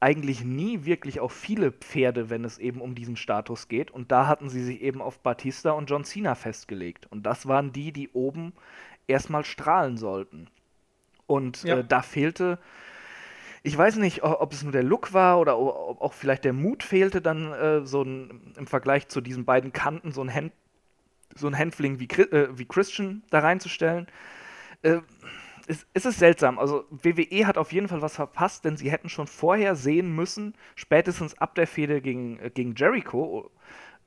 [0.00, 3.90] eigentlich nie wirklich auf viele Pferde, wenn es eben um diesen Status geht.
[3.90, 7.06] Und da hatten sie sich eben auf Batista und John Cena festgelegt.
[7.10, 8.52] Und das waren die, die oben
[9.08, 10.48] erstmal strahlen sollten.
[11.28, 11.78] Und ja.
[11.78, 12.58] äh, da fehlte,
[13.62, 16.82] ich weiß nicht, ob es nur der Look war oder ob auch vielleicht der Mut
[16.82, 20.52] fehlte, dann äh, so ein, im Vergleich zu diesen beiden Kanten so ein, Hand,
[21.36, 24.06] so ein Hänfling wie, äh, wie Christian da reinzustellen.
[24.82, 25.00] Äh,
[25.66, 26.58] es, es, ist seltsam.
[26.58, 30.54] Also WWE hat auf jeden Fall was verpasst, denn sie hätten schon vorher sehen müssen,
[30.76, 33.50] spätestens ab der Fehde gegen, äh, gegen Jericho,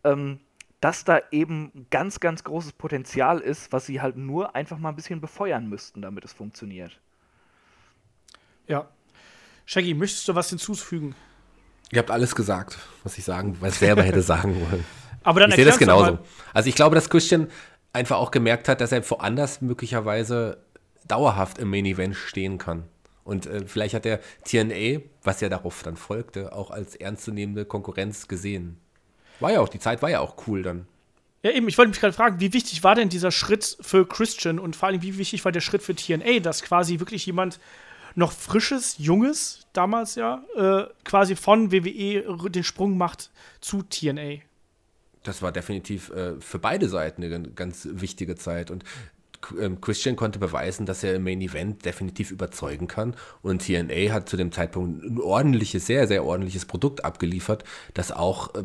[0.04, 0.40] ähm,
[0.80, 4.96] dass da eben ganz, ganz großes Potenzial ist, was sie halt nur einfach mal ein
[4.96, 7.00] bisschen befeuern müssten, damit es funktioniert.
[8.72, 8.88] Ja.
[9.66, 11.14] Shaggy, möchtest du was hinzufügen?
[11.92, 14.86] Ihr habt alles gesagt, was ich sagen, was ich selber hätte sagen wollen.
[15.24, 16.20] Aber dann ich sehe das genauso.
[16.54, 17.50] Also ich glaube, dass Christian
[17.92, 20.64] einfach auch gemerkt hat, dass er woanders möglicherweise
[21.06, 22.86] dauerhaft im Main Event stehen kann.
[23.26, 28.30] Und äh, vielleicht hat er TNA, was ja darauf dann folgte, auch als ernstzunehmende Konkurrenz
[28.30, 28.78] gesehen.
[29.42, 30.88] War ja auch, die Zeit war ja auch cool dann.
[31.44, 34.60] Ja, eben, ich wollte mich gerade fragen, wie wichtig war denn dieser Schritt für Christian
[34.60, 37.60] und vor allem, wie wichtig war der Schritt für TNA, dass quasi wirklich jemand
[38.16, 43.32] noch frisches, junges, damals ja, äh, quasi von WWE den Sprung macht
[43.62, 44.40] zu TNA?
[45.24, 48.72] Das war definitiv äh, für beide Seiten eine ganz wichtige Zeit.
[48.72, 48.84] Und
[49.60, 53.16] ähm, Christian konnte beweisen, dass er im Main Event definitiv überzeugen kann.
[53.42, 57.64] Und TNA hat zu dem Zeitpunkt ein ordentliches, sehr, sehr ordentliches Produkt abgeliefert,
[57.94, 58.64] das auch äh,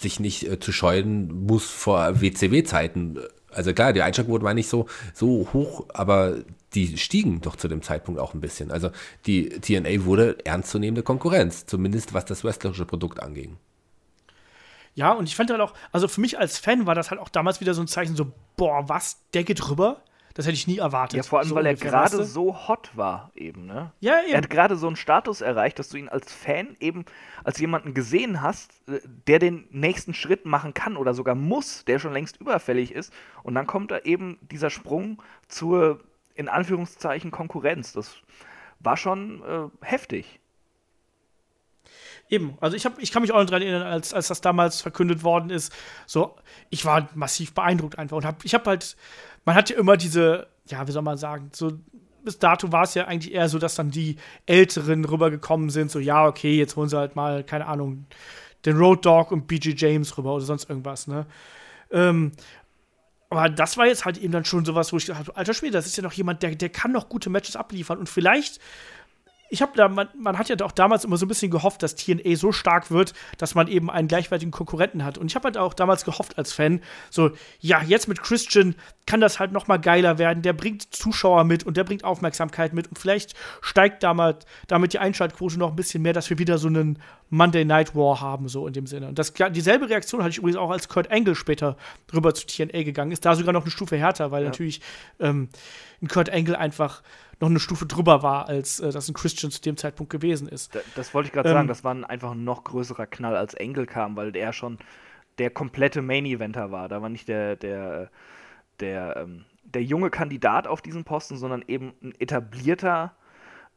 [0.00, 3.18] sich nicht äh, zu scheuen muss vor WCW-Zeiten.
[3.54, 6.38] Also klar, die Einschlagquote war nicht so, so hoch, aber
[6.74, 8.70] die stiegen doch zu dem Zeitpunkt auch ein bisschen.
[8.70, 8.90] Also
[9.26, 13.56] die TNA wurde ernstzunehmende Konkurrenz, zumindest was das wrestlerische Produkt anging.
[14.94, 17.28] Ja, und ich fand halt auch, also für mich als Fan war das halt auch
[17.28, 20.02] damals wieder so ein Zeichen, so, boah, was, der geht rüber?
[20.34, 21.16] Das hätte ich nie erwartet.
[21.16, 23.92] Ja, vor allem, so weil er gerade so hot war eben, ne?
[24.00, 24.32] Ja, eben.
[24.32, 27.04] Er hat gerade so einen Status erreicht, dass du ihn als Fan eben
[27.44, 32.00] als jemanden gesehen hast, äh, der den nächsten Schritt machen kann oder sogar muss, der
[32.00, 33.12] schon längst überfällig ist.
[33.44, 36.00] Und dann kommt da eben dieser Sprung zur,
[36.34, 37.92] in Anführungszeichen, Konkurrenz.
[37.92, 38.16] Das
[38.80, 40.40] war schon äh, heftig.
[42.34, 44.80] Eben, also ich, hab, ich kann mich auch noch daran erinnern, als, als das damals
[44.80, 45.72] verkündet worden ist.
[46.06, 46.36] So,
[46.70, 48.96] ich war massiv beeindruckt einfach und hab, ich habe halt
[49.44, 51.72] man hat ja immer diese, ja, wie soll man sagen, so
[52.24, 54.16] bis dato war es ja eigentlich eher so, dass dann die
[54.46, 58.06] Älteren rübergekommen sind, so, ja, okay, jetzt holen sie halt mal, keine Ahnung,
[58.64, 61.26] den Road Dog und BG James rüber oder sonst irgendwas, ne?
[61.90, 62.32] Ähm,
[63.28, 65.86] aber das war jetzt halt eben dann schon sowas, wo ich dachte, alter Schwede, das
[65.86, 68.58] ist ja noch jemand, der, der kann noch gute Matches abliefern und vielleicht
[69.54, 71.94] ich habe da, man, man, hat ja auch damals immer so ein bisschen gehofft, dass
[71.94, 75.16] TNA so stark wird, dass man eben einen gleichwertigen Konkurrenten hat.
[75.16, 78.74] Und ich habe halt auch damals gehofft als Fan, so, ja, jetzt mit Christian
[79.06, 80.42] kann das halt noch mal geiler werden.
[80.42, 82.88] Der bringt Zuschauer mit und der bringt Aufmerksamkeit mit.
[82.88, 86.66] Und vielleicht steigt damit, damit die Einschaltquote noch ein bisschen mehr, dass wir wieder so
[86.66, 86.98] einen
[87.30, 89.06] Monday Night War haben, so in dem Sinne.
[89.06, 91.76] Und das, dieselbe Reaktion hatte ich übrigens auch, als Kurt Angle später
[92.12, 93.24] rüber zu TNA gegangen ist.
[93.24, 94.48] Da sogar noch eine Stufe härter, weil ja.
[94.48, 94.80] natürlich
[95.20, 95.48] ähm,
[96.02, 97.02] ein Kurt Angle einfach
[97.44, 100.74] noch eine Stufe drüber war, als äh, das ein Christian zu dem Zeitpunkt gewesen ist.
[100.74, 103.36] Da, das wollte ich gerade ähm, sagen, das war ein, einfach ein noch größerer Knall,
[103.36, 104.78] als Engel kam, weil der schon
[105.38, 106.88] der komplette Main-Eventer war.
[106.88, 108.10] Da war nicht der, der,
[108.80, 113.12] der, ähm, der junge Kandidat auf diesen Posten, sondern eben ein etablierter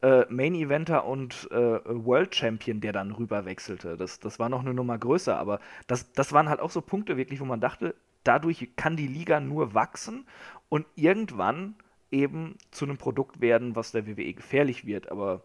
[0.02, 3.98] äh, Main-Eventer und äh, World Champion, der dann rüberwechselte.
[3.98, 7.18] Das, das war noch eine Nummer größer, aber das, das waren halt auch so Punkte
[7.18, 10.26] wirklich, wo man dachte, dadurch kann die Liga nur wachsen
[10.70, 11.76] und irgendwann
[12.12, 15.12] eben zu einem Produkt werden, was der WWE gefährlich wird.
[15.12, 15.44] Aber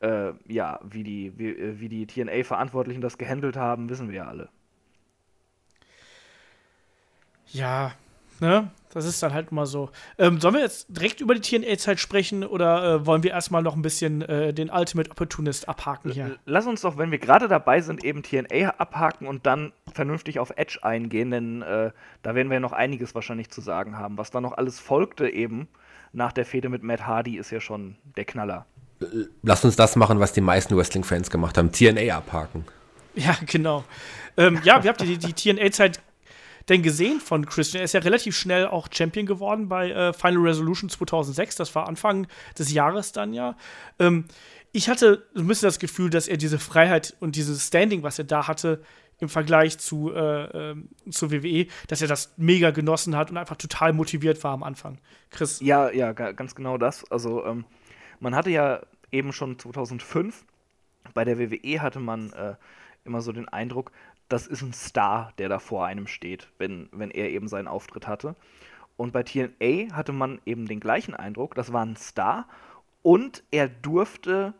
[0.00, 4.26] äh, ja, wie die, wie, äh, wie die TNA-Verantwortlichen das gehandelt haben, wissen wir ja
[4.26, 4.48] alle.
[7.46, 7.92] Ja,
[8.40, 8.70] ne?
[8.94, 9.90] Das ist dann halt immer so.
[10.18, 13.74] Ähm, sollen wir jetzt direkt über die TNA-Zeit sprechen oder äh, wollen wir erstmal noch
[13.74, 16.36] ein bisschen äh, den Ultimate Opportunist abhaken hier?
[16.46, 20.52] Lass uns doch, wenn wir gerade dabei sind, eben TNA abhaken und dann vernünftig auf
[20.56, 21.90] Edge eingehen, denn äh,
[22.22, 24.16] da werden wir noch einiges wahrscheinlich zu sagen haben.
[24.16, 25.66] Was da noch alles folgte eben,
[26.14, 28.66] nach der Fehde mit Matt Hardy ist ja schon der Knaller.
[29.42, 32.64] Lass uns das machen, was die meisten Wrestling-Fans gemacht haben: TNA abhaken.
[33.14, 33.84] Ja, genau.
[34.36, 36.00] Ähm, ja, wie habt ihr die, die TNA-Zeit
[36.68, 37.80] denn gesehen von Christian?
[37.80, 41.56] Er ist ja relativ schnell auch Champion geworden bei äh, Final Resolution 2006.
[41.56, 42.26] Das war Anfang
[42.58, 43.56] des Jahres dann ja.
[43.98, 44.24] Ähm,
[44.72, 48.24] ich hatte ein bisschen das Gefühl, dass er diese Freiheit und dieses Standing, was er
[48.24, 48.82] da hatte,
[49.24, 50.76] im Vergleich zu, äh, äh,
[51.10, 54.98] zur WWE, dass er das mega genossen hat und einfach total motiviert war am Anfang.
[55.30, 55.60] Chris?
[55.60, 57.10] Ja, ja, ganz genau das.
[57.10, 57.64] Also, ähm,
[58.20, 58.80] man hatte ja
[59.10, 60.44] eben schon 2005
[61.12, 62.54] bei der WWE hatte man äh,
[63.04, 63.92] immer so den Eindruck,
[64.28, 68.06] das ist ein Star, der da vor einem steht, wenn, wenn er eben seinen Auftritt
[68.06, 68.36] hatte.
[68.96, 72.48] Und bei TNA hatte man eben den gleichen Eindruck, das war ein Star
[73.02, 74.54] und er durfte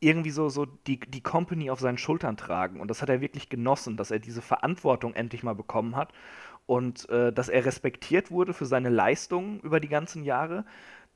[0.00, 2.80] irgendwie so, so die, die Company auf seinen Schultern tragen.
[2.80, 6.12] Und das hat er wirklich genossen, dass er diese Verantwortung endlich mal bekommen hat
[6.66, 10.64] und äh, dass er respektiert wurde für seine Leistungen über die ganzen Jahre,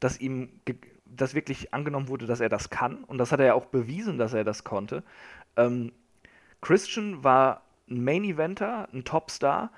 [0.01, 0.61] dass ihm
[1.05, 3.05] das wirklich angenommen wurde, dass er das kann.
[3.05, 5.05] Und das hat er ja auch bewiesen, dass er das konnte.
[5.57, 5.93] Ähm,
[6.61, 9.71] Christian war ein Main-Eventer, ein Topstar,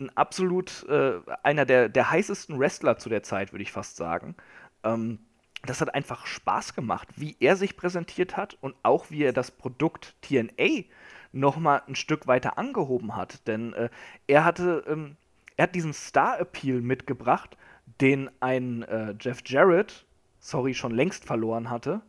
[0.00, 4.34] ein absolut äh, einer der, der heißesten Wrestler zu der Zeit, würde ich fast sagen.
[4.82, 5.20] Ähm,
[5.64, 9.50] das hat einfach Spaß gemacht, wie er sich präsentiert hat und auch wie er das
[9.50, 10.84] Produkt TNA
[11.32, 13.46] nochmal ein Stück weiter angehoben hat.
[13.46, 13.88] Denn äh,
[14.26, 15.16] er hatte, ähm,
[15.56, 17.56] er hat diesen Star-Appeal mitgebracht,
[18.00, 20.04] den ein äh, Jeff Jarrett,
[20.40, 22.02] sorry, schon längst verloren hatte.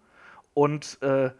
[0.53, 1.31] Und äh,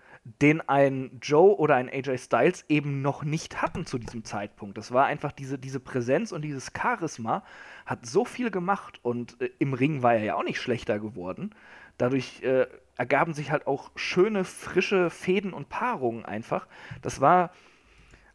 [0.42, 4.78] den ein Joe oder ein AJ Styles eben noch nicht hatten zu diesem Zeitpunkt.
[4.78, 7.44] Das war einfach diese, diese Präsenz und dieses Charisma
[7.86, 11.54] hat so viel gemacht und äh, im Ring war er ja auch nicht schlechter geworden.
[11.98, 12.68] Dadurch äh,
[12.98, 16.68] ergaben sich halt auch schöne, frische Fäden und Paarungen einfach.
[17.02, 17.52] Das war,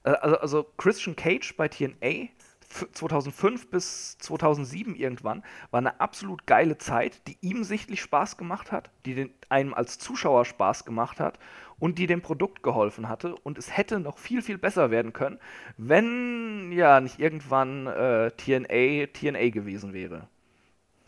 [0.04, 2.28] äh, also, also Christian Cage bei TNA
[2.68, 8.90] 2005 bis 2007 irgendwann war eine absolut geile Zeit, die ihm sichtlich Spaß gemacht hat,
[9.06, 11.38] die den, einem als Zuschauer Spaß gemacht hat
[11.78, 13.34] und die dem Produkt geholfen hatte.
[13.36, 15.38] Und es hätte noch viel, viel besser werden können,
[15.78, 20.28] wenn ja nicht irgendwann äh, TNA TNA gewesen wäre.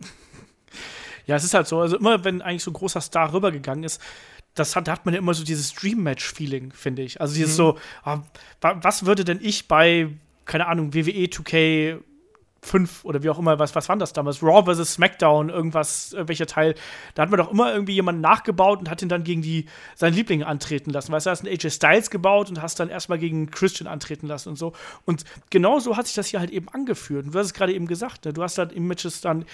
[1.27, 1.81] Ja, es ist halt so.
[1.81, 4.01] Also immer, wenn eigentlich so ein großer Star rübergegangen ist,
[4.55, 7.21] das hat, da hat man ja immer so dieses Dream-Match-Feeling, finde ich.
[7.21, 7.57] Also dieses mhm.
[7.57, 8.23] so, ah,
[8.61, 10.09] was würde denn ich bei,
[10.45, 12.01] keine Ahnung, WWE 2K
[12.63, 14.43] 5 oder wie auch immer, was, was war das damals?
[14.43, 14.95] Raw vs.
[14.95, 16.75] SmackDown, irgendwas, welcher Teil.
[17.15, 20.15] Da hat man doch immer irgendwie jemanden nachgebaut und hat ihn dann gegen die, seinen
[20.15, 21.13] Liebling antreten lassen.
[21.13, 24.51] Weißt du, hast einen AJ Styles gebaut und hast dann erstmal gegen Christian antreten lassen
[24.51, 24.73] und so.
[25.07, 27.27] Und genau so hat sich das hier halt eben angeführt.
[27.27, 28.33] Und du hast es gerade eben gesagt, ne?
[28.33, 29.47] du hast halt im Matches dann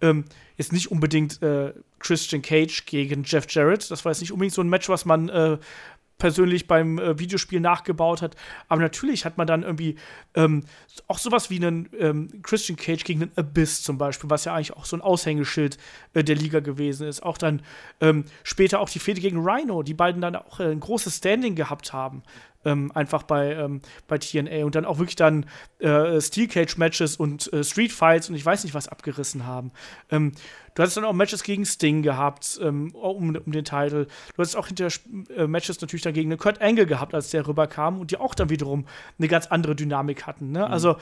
[0.00, 0.24] ähm,
[0.56, 3.90] jetzt nicht unbedingt äh, Christian Cage gegen Jeff Jarrett.
[3.90, 5.58] Das war jetzt nicht unbedingt so ein Match, was man äh,
[6.18, 8.36] persönlich beim äh, Videospiel nachgebaut hat.
[8.68, 9.96] Aber natürlich hat man dann irgendwie
[10.34, 10.64] ähm,
[11.08, 14.72] auch sowas wie einen ähm, Christian Cage gegen einen Abyss zum Beispiel, was ja eigentlich
[14.74, 15.78] auch so ein Aushängeschild
[16.14, 17.22] äh, der Liga gewesen ist.
[17.22, 17.62] Auch dann
[18.00, 21.54] ähm, später auch die Fehde gegen Rhino, die beiden dann auch äh, ein großes Standing
[21.56, 22.22] gehabt haben
[22.64, 25.46] ähm, einfach bei, ähm, bei TNA und dann auch wirklich dann
[25.78, 29.72] äh, Steel Cage Matches und äh, Street Fights und ich weiß nicht was abgerissen haben.
[30.10, 30.32] Ähm,
[30.74, 34.06] du hattest dann auch Matches gegen Sting gehabt, ähm, um, um den Titel.
[34.06, 34.88] Du hattest auch hinter
[35.36, 38.50] äh, Matches natürlich dann gegen Kurt Angle gehabt, als der rüberkam und die auch dann
[38.50, 38.86] wiederum
[39.18, 40.52] eine ganz andere Dynamik hatten.
[40.52, 40.60] Ne?
[40.60, 40.72] Mhm.
[40.72, 40.96] Also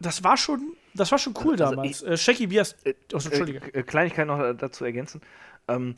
[0.00, 2.02] das war schon, das war schon cool also damals.
[2.02, 3.74] Ich, äh, Shaggy, wie hast äh, oh, Entschuldige.
[3.74, 5.20] Äh, Kleinigkeit noch dazu ergänzen.
[5.68, 5.94] Ähm,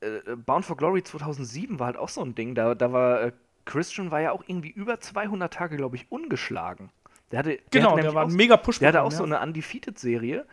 [0.00, 2.54] äh, Bound for Glory 2007 war halt auch so ein Ding.
[2.54, 3.32] Da, da war
[3.64, 6.90] Christian war ja auch irgendwie über 200 Tage, glaube ich, ungeschlagen.
[7.30, 8.78] Der hatte, genau, der, der war ein mega Push.
[8.78, 9.18] Der hatte auch ja.
[9.18, 10.46] so eine Undefeated-Serie.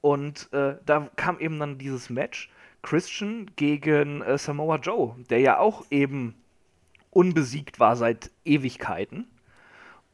[0.00, 2.50] Und äh, da kam eben dann dieses Match
[2.82, 6.34] Christian gegen äh, Samoa Joe, der ja auch eben
[7.10, 9.28] unbesiegt war seit Ewigkeiten.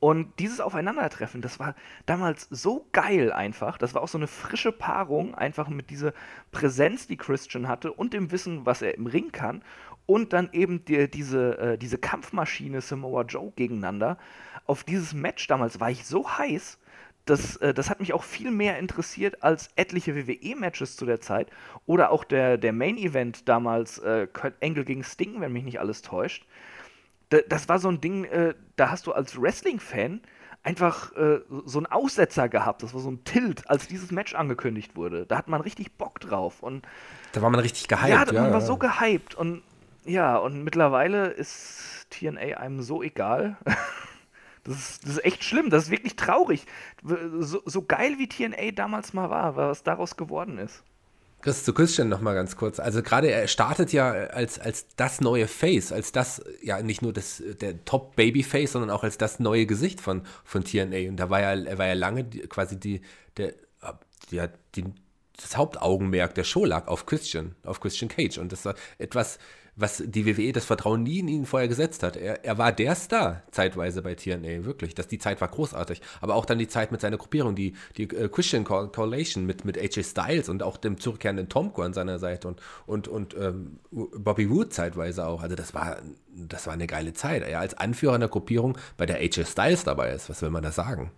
[0.01, 1.75] Und dieses Aufeinandertreffen, das war
[2.07, 3.79] damals so geil einfach.
[3.79, 6.12] Das war auch so eine frische Paarung, einfach mit dieser
[6.53, 9.62] Präsenz, die Christian hatte und dem Wissen, was er im Ring kann
[10.09, 14.17] und dann eben die, diese, äh, diese Kampfmaschine Samoa Joe gegeneinander.
[14.65, 16.79] Auf dieses Match damals war ich so heiß,
[17.27, 21.51] das, äh, das hat mich auch viel mehr interessiert als etliche WWE-Matches zu der Zeit
[21.85, 26.01] oder auch der, der Main-Event damals, äh, Kurt Angle gegen Sting, wenn mich nicht alles
[26.01, 26.47] täuscht.
[27.31, 30.23] D das war so ein Ding, äh, da hast du als Wrestling-Fan
[30.63, 32.83] einfach äh, so einen Aussetzer gehabt.
[32.83, 35.27] Das war so ein Tilt, als dieses Match angekündigt wurde.
[35.27, 36.63] Da hat man richtig Bock drauf.
[36.63, 36.87] Und
[37.33, 38.09] da war man richtig gehypt.
[38.09, 39.35] Ja, ja man war so gehypt.
[39.35, 39.63] Und
[40.09, 43.57] ja, und mittlerweile ist TNA einem so egal.
[44.65, 46.67] Das ist, das ist, echt schlimm, das ist wirklich traurig.
[47.39, 50.83] So, so, geil wie TNA damals mal war, was daraus geworden ist.
[51.41, 52.79] Chris, zu Christian noch mal ganz kurz.
[52.79, 57.15] Also gerade er startet ja als, als das neue Face, als das, ja nicht nur
[57.15, 61.09] das, der Top-Baby-Face, sondern auch als das neue Gesicht von, von TNA.
[61.09, 63.01] Und da war ja, er war ja lange die, quasi die,
[63.39, 63.55] der,
[64.31, 64.85] ja, die,
[65.41, 68.39] das Hauptaugenmerk der Show lag auf Christian, auf Christian Cage.
[68.39, 69.39] Und das war etwas,
[69.79, 72.17] was die WWE das Vertrauen nie in ihn vorher gesetzt hat.
[72.17, 74.95] Er, er war der Star zeitweise bei TNA, wirklich.
[74.95, 76.03] Das, die Zeit war großartig.
[76.21, 79.79] Aber auch dann die Zeit mit seiner Gruppierung, die, die äh, Christian Collation mit, mit
[79.79, 84.51] AJ Styles und auch dem zurückkehrenden Tomko an seiner Seite und, und, und ähm, Bobby
[84.51, 85.43] Wood zeitweise auch.
[85.43, 85.99] Also das war,
[86.33, 87.43] das war eine geile Zeit.
[87.47, 90.73] Er als Anführer einer Gruppierung, bei der AJ Styles dabei ist, was will man da
[90.73, 91.13] sagen?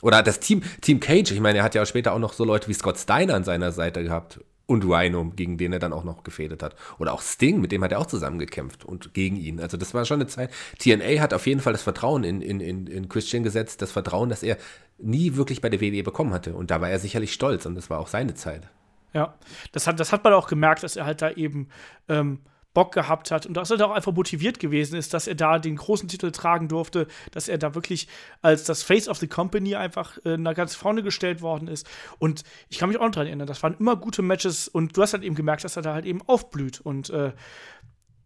[0.00, 2.66] Oder das Team, Team Cage, ich meine, er hat ja später auch noch so Leute
[2.66, 4.40] wie Scott Steiner an seiner Seite gehabt
[4.72, 6.74] und Rhino, gegen den er dann auch noch gefädet hat.
[6.98, 9.60] Oder auch Sting, mit dem hat er auch zusammengekämpft und gegen ihn.
[9.60, 10.50] Also das war schon eine Zeit.
[10.78, 14.28] TNA hat auf jeden Fall das Vertrauen in, in, in, in Christian gesetzt, das Vertrauen,
[14.28, 14.56] das er
[14.98, 16.54] nie wirklich bei der WWE bekommen hatte.
[16.54, 18.68] Und da war er sicherlich stolz und das war auch seine Zeit.
[19.14, 19.34] Ja,
[19.72, 21.68] das hat, das hat man auch gemerkt, dass er halt da eben
[22.08, 22.40] ähm,
[22.74, 25.58] Bock gehabt hat und dass er da auch einfach motiviert gewesen ist, dass er da
[25.58, 28.08] den großen Titel tragen durfte, dass er da wirklich
[28.40, 31.86] als das Face of the Company einfach äh, ganz vorne gestellt worden ist.
[32.18, 35.02] Und ich kann mich auch noch daran erinnern, das waren immer gute Matches und du
[35.02, 36.80] hast halt eben gemerkt, dass er da halt eben aufblüht.
[36.80, 37.32] Und äh,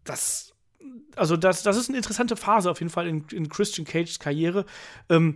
[0.03, 0.53] das,
[1.15, 4.65] also das, das ist eine interessante Phase auf jeden Fall in, in Christian Cages Karriere,
[5.09, 5.35] ähm,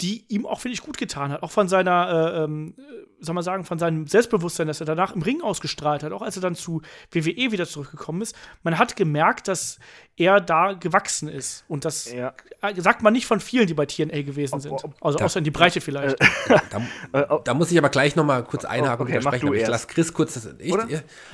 [0.00, 1.42] die ihm auch, finde ich, gut getan hat.
[1.42, 2.74] Auch von seiner, äh, ähm,
[3.20, 6.36] soll man sagen, von seinem Selbstbewusstsein, das er danach im Ring ausgestrahlt hat, auch als
[6.36, 8.36] er dann zu WWE wieder zurückgekommen ist.
[8.62, 9.80] Man hat gemerkt, dass
[10.16, 11.64] er da gewachsen ist.
[11.68, 12.32] Und das ja.
[12.76, 14.74] sagt man nicht von vielen, die bei TNA gewesen sind.
[15.00, 16.20] Also außer in die Breite vielleicht.
[16.20, 16.82] Äh, da,
[17.20, 19.54] äh, da, muss ich aber gleich noch mal kurz einhaken okay, und widersprechen.
[19.54, 20.48] Ich lasse Chris kurz das.
[20.58, 20.74] Ich,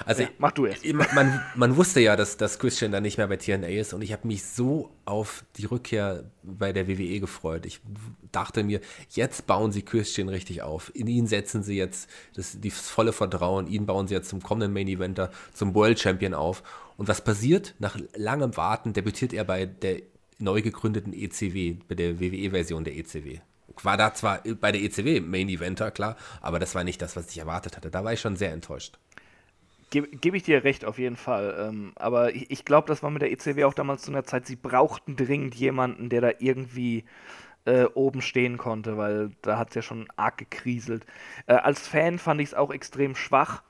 [0.04, 0.84] also ja, mach du erst.
[1.14, 4.12] Man, man wusste ja, dass, dass Christian dann nicht mehr bei TNA ist und ich
[4.12, 7.66] habe mich so auf die Rückkehr bei der WWE gefreut.
[7.66, 7.80] Ich
[8.32, 10.92] dachte mir, jetzt bauen sie Christian richtig auf.
[10.94, 13.66] In ihn setzen sie jetzt das, das volle Vertrauen.
[13.66, 16.62] Ihn bauen sie jetzt zum kommenden Main Eventer, zum World Champion auf.
[16.96, 17.74] Und was passiert?
[17.78, 20.02] Nach langem Warten debütiert er bei der
[20.38, 23.40] neu gegründeten ECW, bei der WWE-Version der ECW.
[23.82, 27.30] War da zwar bei der ECW Main Eventer, klar, aber das war nicht das, was
[27.30, 27.90] ich erwartet hatte.
[27.90, 28.98] Da war ich schon sehr enttäuscht.
[29.90, 31.56] Gebe geb ich dir recht, auf jeden Fall.
[31.68, 34.46] Ähm, aber ich, ich glaube, das war mit der ECW auch damals zu einer Zeit,
[34.46, 37.04] sie brauchten dringend jemanden, der da irgendwie
[37.66, 41.06] äh, oben stehen konnte, weil da hat es ja schon arg gekriselt.
[41.46, 43.62] Äh, als Fan fand ich es auch extrem schwach,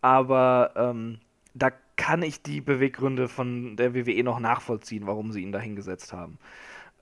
[0.00, 1.20] aber ähm,
[1.54, 6.12] da kann ich die Beweggründe von der WWE noch nachvollziehen, warum sie ihn da hingesetzt
[6.12, 6.38] haben.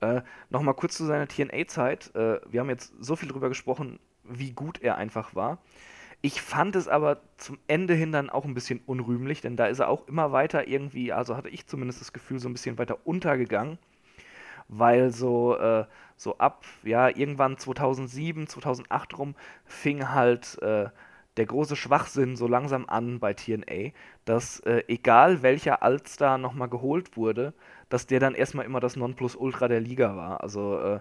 [0.01, 2.15] Äh, Nochmal kurz zu seiner TNA-Zeit.
[2.15, 5.59] Äh, wir haben jetzt so viel drüber gesprochen, wie gut er einfach war.
[6.21, 9.79] Ich fand es aber zum Ende hin dann auch ein bisschen unrühmlich, denn da ist
[9.79, 12.97] er auch immer weiter irgendwie, also hatte ich zumindest das Gefühl, so ein bisschen weiter
[13.05, 13.77] untergegangen,
[14.67, 15.85] weil so, äh,
[16.17, 19.35] so ab, ja, irgendwann 2007, 2008 rum
[19.65, 20.89] fing halt äh,
[21.37, 23.91] der große Schwachsinn so langsam an bei TNA,
[24.25, 27.53] dass äh, egal welcher Altstar nochmal geholt wurde,
[27.89, 30.41] dass der dann erstmal immer das Nonplusultra der Liga war.
[30.41, 30.99] Also, äh,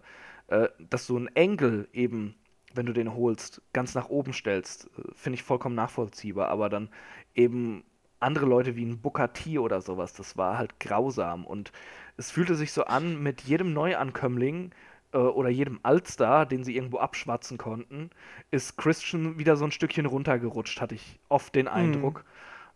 [0.49, 2.35] äh, dass du einen Engel eben,
[2.75, 6.89] wenn du den holst, ganz nach oben stellst, äh, finde ich vollkommen nachvollziehbar, aber dann
[7.35, 7.85] eben
[8.21, 11.73] andere Leute wie ein Booker T oder sowas, das war halt grausam und
[12.17, 14.71] es fühlte sich so an, mit jedem Neuankömmling
[15.13, 18.11] äh, oder jedem Altstar, den sie irgendwo abschwatzen konnten,
[18.51, 21.73] ist Christian wieder so ein Stückchen runtergerutscht, hatte ich oft den mhm.
[21.73, 22.25] Eindruck.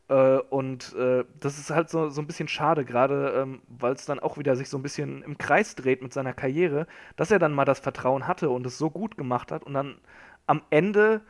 [0.08, 0.14] Mhm.
[0.16, 4.06] Äh, und äh, das ist halt so, so ein bisschen schade, gerade ähm, weil es
[4.06, 6.86] dann auch wieder sich so ein bisschen im Kreis dreht mit seiner Karriere,
[7.16, 9.96] dass er dann mal das Vertrauen hatte und es so gut gemacht hat und dann
[10.46, 11.22] am Ende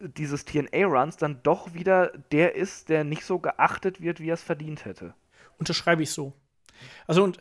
[0.00, 4.42] dieses TNA-Runs dann doch wieder der ist, der nicht so geachtet wird, wie er es
[4.42, 5.14] verdient hätte.
[5.58, 6.32] Unterschreibe ich so.
[7.06, 7.40] Also und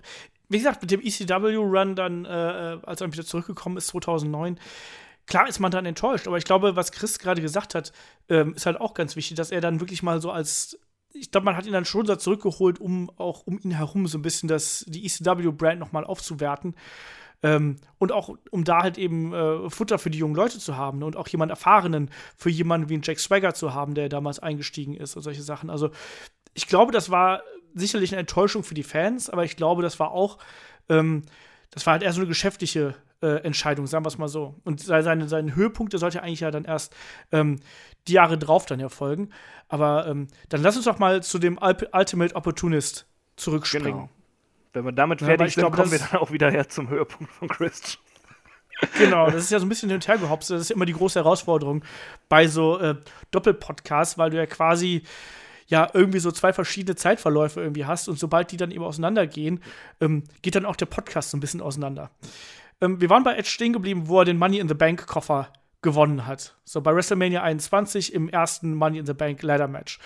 [0.49, 4.60] wie gesagt, mit dem ECW-Run dann, äh, als er wieder zurückgekommen ist, 2009,
[5.26, 7.94] klar ist man dann enttäuscht, aber ich glaube, was Chris gerade gesagt hat,
[8.30, 10.78] ähm, ist halt auch ganz wichtig, dass er dann wirklich mal so als
[11.15, 14.18] ich glaube, man hat ihn dann schon da zurückgeholt, um auch um ihn herum so
[14.18, 16.76] ein bisschen das, die ECW-Brand nochmal aufzuwerten.
[17.44, 20.99] Ähm, und auch, um da halt eben äh, Futter für die jungen Leute zu haben
[20.99, 21.06] ne?
[21.06, 24.95] und auch jemand Erfahrenen für jemanden wie einen Jack Swagger zu haben, der damals eingestiegen
[24.95, 25.70] ist und solche Sachen.
[25.70, 25.91] Also,
[26.53, 27.41] ich glaube, das war
[27.73, 30.37] sicherlich eine Enttäuschung für die Fans, aber ich glaube, das war auch,
[30.89, 31.23] ähm,
[31.71, 34.55] das war halt eher so eine geschäftliche äh, Entscheidung, sagen wir es mal so.
[34.63, 36.95] Und seine, seine Höhepunkte sollte eigentlich ja dann erst
[37.31, 37.59] ähm,
[38.07, 39.29] die Jahre drauf dann erfolgen.
[39.69, 43.91] Aber ähm, dann lass uns doch mal zu dem Ultimate Opportunist zurückspringen.
[43.91, 44.09] Genau.
[44.73, 47.31] Wenn wir damit fertig ja, sind, glaub, kommen wir dann auch wieder her zum Höhepunkt
[47.31, 48.01] von Christian.
[48.97, 50.49] Genau, das ist ja so ein bisschen hin und her gehopst.
[50.49, 51.85] Das ist immer die große Herausforderung
[52.27, 52.95] bei so äh,
[53.31, 55.03] Doppelpodcasts, weil du ja quasi
[55.68, 59.61] ja irgendwie so zwei verschiedene Zeitverläufe irgendwie hast und sobald die dann eben auseinandergehen,
[60.02, 62.11] ähm, geht dann auch der Podcast so ein bisschen auseinander.
[62.81, 65.49] Ähm, wir waren bei Edge stehen geblieben, wo er den Money in the Bank Koffer
[65.81, 66.56] gewonnen hat.
[66.64, 69.99] So bei WrestleMania 21 im ersten Money in the Bank Ladder Match.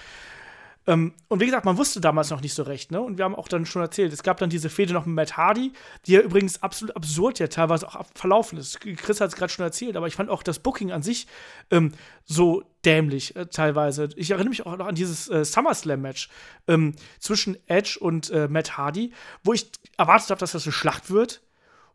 [0.87, 3.01] Ähm, und wie gesagt, man wusste damals noch nicht so recht, ne?
[3.01, 5.35] Und wir haben auch dann schon erzählt, es gab dann diese Fehde noch mit Matt
[5.35, 5.73] Hardy,
[6.05, 8.79] die ja übrigens absolut absurd ja teilweise auch verlaufen ist.
[8.79, 11.27] Chris hat es gerade schon erzählt, aber ich fand auch das Booking an sich
[11.71, 11.91] ähm,
[12.23, 14.07] so dämlich äh, teilweise.
[14.15, 16.29] Ich erinnere mich auch noch an dieses äh, SummerSlam-Match
[16.69, 19.11] ähm, zwischen Edge und äh, Matt Hardy,
[19.43, 21.41] wo ich erwartet habe, dass das eine Schlacht wird.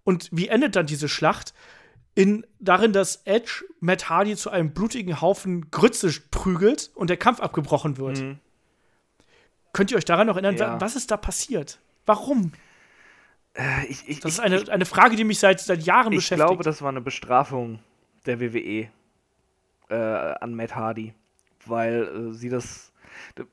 [0.05, 1.55] Und wie endet dann diese Schlacht?
[2.14, 7.40] in, darin, dass Edge Matt Hardy zu einem blutigen Haufen Grütze prügelt und der Kampf
[7.40, 8.20] abgebrochen wird.
[8.20, 8.39] Mhm.
[9.72, 10.80] Könnt ihr euch daran noch erinnern, ja.
[10.80, 11.80] was ist da passiert?
[12.04, 12.52] Warum?
[13.54, 16.40] Äh, ich, ich, das ist eine, eine Frage, die mich seit, seit Jahren ich beschäftigt.
[16.40, 17.78] Ich glaube, das war eine Bestrafung
[18.26, 18.88] der WWE
[19.88, 21.14] äh, an Matt Hardy,
[21.66, 22.92] weil äh, sie das.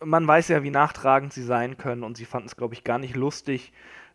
[0.04, 2.98] Man weiß ja, wie nachtragend sie sein können und sie fanden es, glaube ich, gar
[2.98, 3.74] nicht lustig,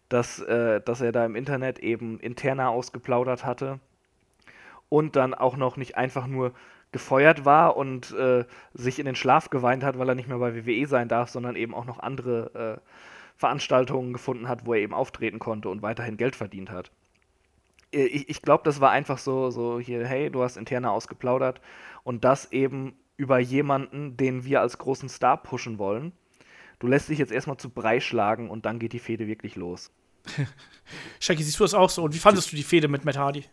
[0.08, 3.78] dass, äh, dass er da im Internet eben interner ausgeplaudert hatte
[4.88, 6.54] und dann auch noch nicht einfach nur
[6.94, 10.54] gefeuert war und äh, sich in den Schlaf geweint hat, weil er nicht mehr bei
[10.54, 12.90] WWE sein darf, sondern eben auch noch andere äh,
[13.36, 16.92] Veranstaltungen gefunden hat, wo er eben auftreten konnte und weiterhin Geld verdient hat.
[17.90, 21.60] Ich, ich glaube, das war einfach so, so hier, hey, du hast interner ausgeplaudert
[22.04, 26.12] und das eben über jemanden, den wir als großen Star pushen wollen.
[26.78, 29.90] Du lässt dich jetzt erstmal zu Brei schlagen und dann geht die Fehde wirklich los.
[31.18, 32.04] Shaggy, siehst du das auch so?
[32.04, 33.44] Und wie fandest du die Fehde mit Matt Hardy?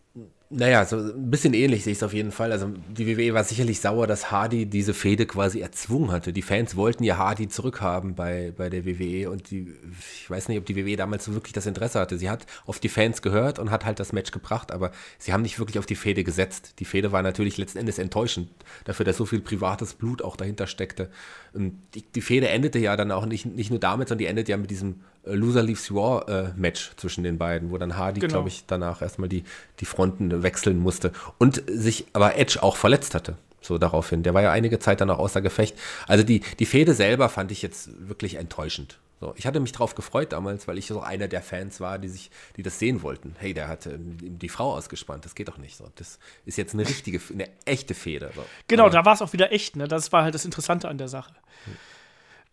[0.54, 2.52] Naja, so ein bisschen ähnlich sehe ich es auf jeden Fall.
[2.52, 6.34] Also die WWE war sicherlich sauer, dass Hardy diese Fehde quasi erzwungen hatte.
[6.34, 9.74] Die Fans wollten ja Hardy zurückhaben bei, bei der WWE und die,
[10.14, 12.18] ich weiß nicht, ob die WWE damals so wirklich das Interesse hatte.
[12.18, 15.42] Sie hat auf die Fans gehört und hat halt das Match gebracht, aber sie haben
[15.42, 16.74] nicht wirklich auf die Fehde gesetzt.
[16.80, 18.50] Die Fehde war natürlich letzten Endes enttäuschend
[18.84, 21.10] dafür, dass so viel privates Blut auch dahinter steckte.
[21.54, 24.50] Und die, die Fehde endete ja dann auch nicht, nicht nur damit, sondern die endet
[24.50, 28.20] ja mit diesem äh, Loser Leaves Raw äh, Match zwischen den beiden, wo dann Hardy,
[28.20, 28.34] genau.
[28.34, 29.44] glaube ich, danach erstmal die,
[29.80, 33.38] die Fronten wechseln musste und sich aber Edge auch verletzt hatte.
[33.62, 34.24] So daraufhin.
[34.24, 35.78] Der war ja einige Zeit dann auch außer Gefecht.
[36.08, 38.98] Also die, die Fehde selber fand ich jetzt wirklich enttäuschend.
[39.20, 42.08] So, ich hatte mich drauf gefreut damals, weil ich so einer der Fans war, die
[42.08, 43.36] sich, die das sehen wollten.
[43.38, 45.88] Hey, der hatte die Frau ausgespannt, das geht doch nicht so.
[45.96, 48.32] Das ist jetzt eine richtige, eine echte Fehde.
[48.36, 48.44] So.
[48.68, 49.88] Genau, Aber, da war es auch wieder echt, ne?
[49.88, 51.36] Das war halt das Interessante an der Sache.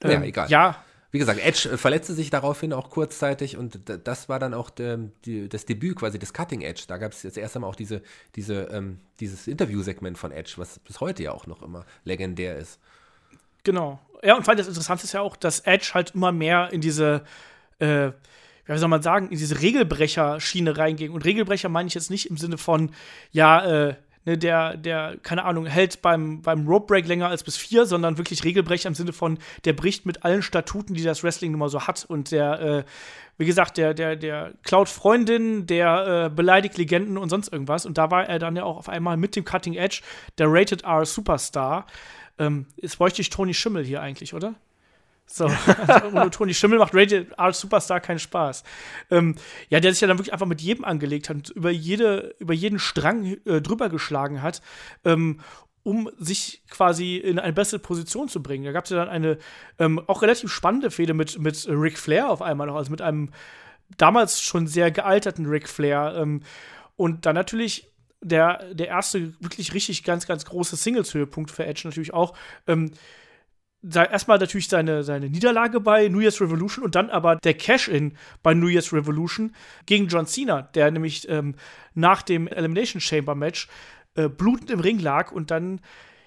[0.02, 0.50] Ja, ähm, egal.
[0.50, 4.70] Ja, wie gesagt, Edge äh, verletzte sich daraufhin auch kurzzeitig und das war dann auch
[4.70, 6.84] de, die, das Debüt quasi des Cutting Edge.
[6.86, 8.02] Da gab es jetzt erst einmal auch diese,
[8.36, 12.78] diese, ähm, dieses Interviewsegment von Edge, was bis heute ja auch noch immer legendär ist.
[13.64, 14.00] Genau.
[14.22, 16.80] Ja, und vor allem das Interessante ist ja auch, dass Edge halt immer mehr in
[16.80, 17.24] diese,
[17.78, 18.10] äh,
[18.66, 21.12] wie soll man sagen, in diese Regelbrecher-Schiene reinging.
[21.12, 22.90] Und Regelbrecher meine ich jetzt nicht im Sinne von,
[23.30, 23.94] ja, äh,
[24.24, 28.18] ne, der, der, keine Ahnung, hält beim, beim Rope Break länger als bis vier, sondern
[28.18, 31.68] wirklich Regelbrecher im Sinne von, der bricht mit allen Statuten, die das Wrestling nun mal
[31.68, 32.04] so hat.
[32.08, 32.84] Und der, äh,
[33.36, 37.86] wie gesagt, der, der, der klaut Freundinnen, der äh, beleidigt Legenden und sonst irgendwas.
[37.86, 40.02] Und da war er dann ja auch auf einmal mit dem Cutting Edge
[40.38, 41.86] der Rated R Superstar.
[42.38, 44.54] Ähm, jetzt bräuchte ich Tony Schimmel hier eigentlich, oder?
[45.30, 45.44] So,
[45.86, 48.64] also ohne Toni Schimmel macht Rated R Superstar keinen Spaß.
[49.10, 49.36] Ähm,
[49.68, 52.78] ja, der sich ja dann wirklich einfach mit jedem angelegt hat, über, jede, über jeden
[52.78, 54.62] Strang äh, drüber geschlagen hat,
[55.04, 55.40] ähm,
[55.82, 58.64] um sich quasi in eine bessere Position zu bringen.
[58.64, 59.38] Da gab es ja dann eine
[59.78, 63.30] ähm, auch relativ spannende Fehde mit, mit Ric Flair auf einmal noch, also mit einem
[63.98, 66.14] damals schon sehr gealterten Ric Flair.
[66.16, 66.42] Ähm,
[66.96, 72.12] und dann natürlich der, der erste wirklich richtig ganz, ganz große Singles-Höhepunkt für Edge natürlich
[72.12, 72.34] auch.
[72.66, 72.92] Ähm,
[73.82, 78.54] erstmal natürlich seine, seine Niederlage bei New Year's Revolution und dann aber der Cash-In bei
[78.54, 79.54] New Year's Revolution
[79.86, 81.54] gegen John Cena, der nämlich ähm,
[81.94, 83.68] nach dem Elimination Chamber Match
[84.14, 85.80] äh, blutend im Ring lag und dann,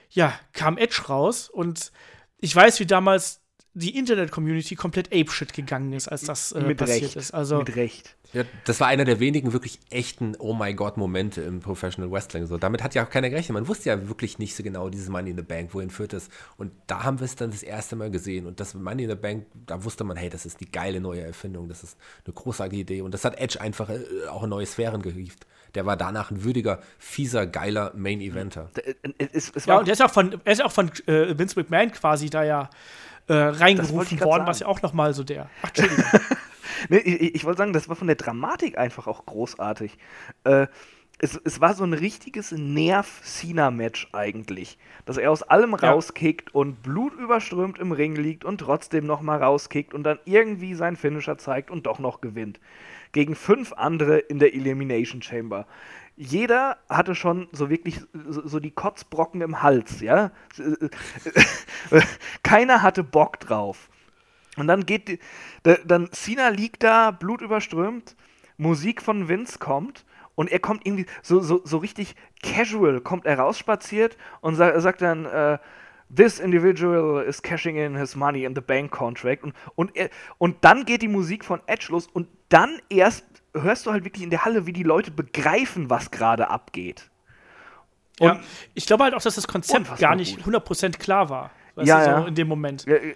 [0.10, 1.91] ja, kam Edge raus und
[2.38, 3.41] ich weiß, wie damals
[3.73, 7.15] die Internet-Community komplett apeshit gegangen ist, als das äh, passiert Recht.
[7.15, 7.34] ist.
[7.34, 8.15] Also, Mit Recht.
[8.34, 12.48] Ja, das war einer der wenigen wirklich echten Oh my God Momente im Professional Wrestling.
[12.48, 13.53] So, damit hat ja auch keiner gerechnet.
[13.53, 16.30] Man wusste ja wirklich nicht so genau dieses Money in the Bank, wohin führt es.
[16.57, 18.45] Und da haben wir es dann das erste Mal gesehen.
[18.45, 21.22] Und das Money in the Bank, da wusste man, hey, das ist die geile neue
[21.22, 21.68] Erfindung.
[21.68, 23.02] Das ist eine großartige Idee.
[23.02, 23.99] Und das hat Edge einfach äh,
[24.30, 25.45] auch in neue Sphären gehievt.
[25.76, 28.69] Der war danach ein würdiger, fieser, geiler Main Eventer.
[28.76, 28.93] Äh,
[29.34, 32.30] es ja, und er ist auch von, er ist auch von äh, Vince McMahon quasi
[32.30, 32.69] da ja
[33.27, 35.49] äh, reingerufen worden, was ja auch noch mal so der.
[35.61, 36.06] Ach, Entschuldigung.
[36.89, 39.98] nee, ich, ich wollte sagen, das war von der Dramatik einfach auch großartig.
[40.43, 40.68] Äh,
[41.23, 44.80] es, es, war so ein richtiges Nerv-Cena-Match eigentlich.
[45.06, 45.91] Dass er aus allem ja.
[45.91, 51.38] rauskickt und blutüberströmt im Ring liegt und trotzdem nochmal rauskickt und dann irgendwie seinen Finisher
[51.38, 52.60] zeigt und doch noch gewinnt.
[53.12, 55.68] Gegen fünf andere in der Elimination Chamber.
[56.16, 60.32] Jeder hatte schon so wirklich so, die Kotzbrocken im Hals, ja.
[62.44, 63.90] Keiner hatte Bock drauf.
[64.58, 65.20] Und dann geht die,
[65.86, 68.16] dann Cena liegt da, blutüberströmt,
[68.58, 70.06] Musik von Vince kommt
[70.36, 75.02] und er kommt irgendwie so, so, so richtig casual, kommt er rausspaziert und sa sagt
[75.02, 75.58] dann, äh,
[76.14, 79.92] this individual is cashing in his money in the bank contract und, und,
[80.38, 84.24] und dann geht die Musik von Edge los und dann erst hörst du halt wirklich
[84.24, 87.10] in der Halle, wie die Leute begreifen, was gerade abgeht.
[88.20, 88.40] Und ja,
[88.74, 90.56] ich glaube halt auch, dass das Konzept gar nicht gut.
[90.56, 91.52] 100% klar war.
[91.78, 92.28] ja, du, so ja.
[92.28, 92.86] in dem Moment.
[92.86, 93.16] Ja, äh,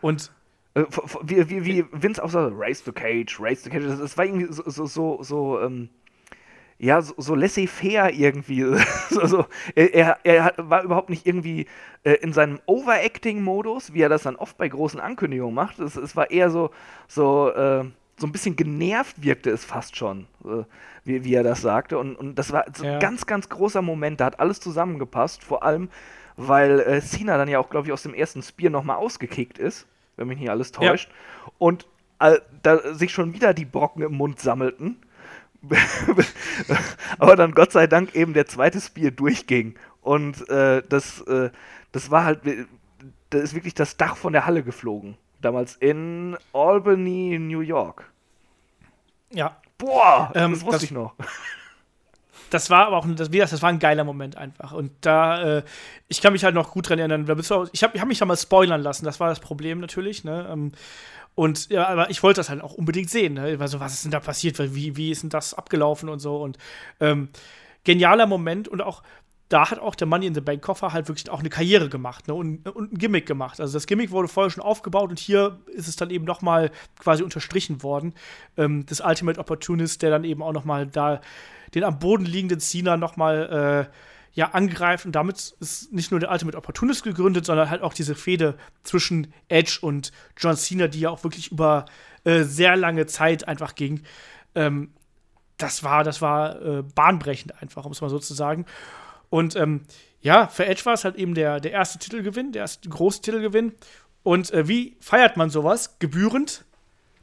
[0.00, 0.30] und
[0.74, 0.84] äh,
[1.22, 4.24] wie, wie, wie Vince auch so, Race the Cage, Race the Cage, das, das war
[4.24, 5.88] irgendwie so, so, so, so ähm,
[6.82, 8.62] ja, so, so laissez-faire irgendwie.
[9.10, 9.46] so, so,
[9.76, 11.66] er, er, war überhaupt nicht irgendwie
[12.02, 15.78] äh, in seinem Overacting-Modus, wie er das dann oft bei großen Ankündigungen macht.
[15.78, 16.70] Es, es war eher so,
[17.06, 17.84] so, äh,
[18.18, 20.64] so ein bisschen genervt wirkte es fast schon, äh,
[21.04, 21.98] wie, wie er das sagte.
[21.98, 22.94] Und, und das war so ja.
[22.94, 24.20] ein ganz, ganz großer Moment.
[24.20, 25.44] Da hat alles zusammengepasst.
[25.44, 25.88] Vor allem,
[26.36, 29.86] weil äh, Cena dann ja auch, glaube ich, aus dem ersten Spear nochmal ausgekickt ist,
[30.16, 31.10] wenn mich nicht alles täuscht.
[31.10, 31.52] Ja.
[31.58, 31.86] Und
[32.18, 34.96] äh, da sich schon wieder die Brocken im Mund sammelten.
[37.18, 39.76] aber dann Gott sei Dank eben der zweite Spear durchging.
[40.00, 41.50] Und äh, das, äh,
[41.92, 42.40] das war halt,
[43.30, 45.16] da ist wirklich das Dach von der Halle geflogen.
[45.40, 48.10] Damals in Albany, New York.
[49.30, 49.56] Ja.
[49.78, 51.14] Boah, ähm, das wusste das, ich noch.
[52.50, 54.72] Das war aber auch, das, das war ein geiler Moment einfach.
[54.72, 55.62] Und da, äh,
[56.08, 57.26] ich kann mich halt noch gut dran erinnern.
[57.72, 60.22] Ich habe ich hab mich da mal spoilern lassen, das war das Problem natürlich.
[60.22, 60.46] Ne?
[60.52, 60.72] Ähm,
[61.34, 63.34] und ja, aber ich wollte das halt auch unbedingt sehen.
[63.34, 63.56] Ne?
[63.58, 64.58] Also, was ist denn da passiert?
[64.74, 66.42] Wie, wie ist denn das abgelaufen und so?
[66.42, 66.58] Und
[67.00, 67.28] ähm,
[67.84, 69.02] genialer Moment und auch
[69.52, 72.26] da hat auch der Money in the Bank Koffer halt wirklich auch eine Karriere gemacht
[72.26, 73.60] ne, und, und, ein Gimmick gemacht.
[73.60, 76.70] Also das Gimmick wurde vorher schon aufgebaut und hier ist es dann eben noch mal
[76.98, 78.14] quasi unterstrichen worden.
[78.56, 81.20] Ähm, das Ultimate Opportunist, der dann eben auch noch mal da
[81.74, 83.92] den am Boden liegenden Cena noch mal äh,
[84.32, 88.14] ja angreift und damit ist nicht nur der Ultimate Opportunist gegründet, sondern halt auch diese
[88.14, 91.84] Fehde zwischen Edge und John Cena, die ja auch wirklich über
[92.24, 94.02] äh, sehr lange Zeit einfach ging.
[94.54, 94.92] Ähm,
[95.58, 98.64] das war, das war äh, bahnbrechend einfach, um es mal so zu sagen.
[99.28, 99.82] Und ähm,
[100.20, 103.72] ja, für Edge war es halt eben der, der erste Titelgewinn, der erste große Titelgewinn.
[104.22, 105.98] Und äh, wie feiert man sowas?
[105.98, 106.64] Gebührend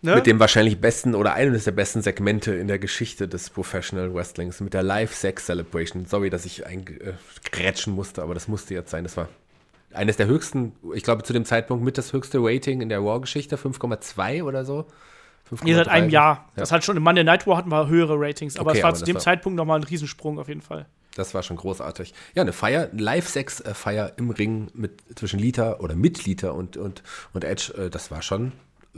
[0.02, 0.16] Ne?
[0.16, 4.62] Mit dem wahrscheinlich besten oder eines der besten Segmente in der Geschichte des Professional Wrestlings,
[4.62, 6.06] mit der Live Sex Celebration.
[6.06, 9.04] Sorry, dass ich eingrätschen musste, aber das musste jetzt sein.
[9.04, 9.28] Das war
[9.94, 13.58] eines der höchsten, ich glaube zu dem Zeitpunkt mit das höchste Rating in der War-Geschichte,
[13.58, 14.86] 5,2 oder so.
[15.64, 16.36] Nee, seit einem Jahr.
[16.36, 16.62] Ja.
[16.62, 18.94] Das hat schon im Monday Night War hatten wir höhere Ratings, aber okay, es war
[18.94, 20.86] zu dem war Zeitpunkt nochmal ein Riesensprung auf jeden Fall.
[21.16, 22.14] Das war schon großartig.
[22.36, 27.04] Ja, eine Feier, Live-Sex-Feier im Ring mit zwischen Lita oder mit Lita und, und,
[27.34, 28.54] und Edge, äh, das war schon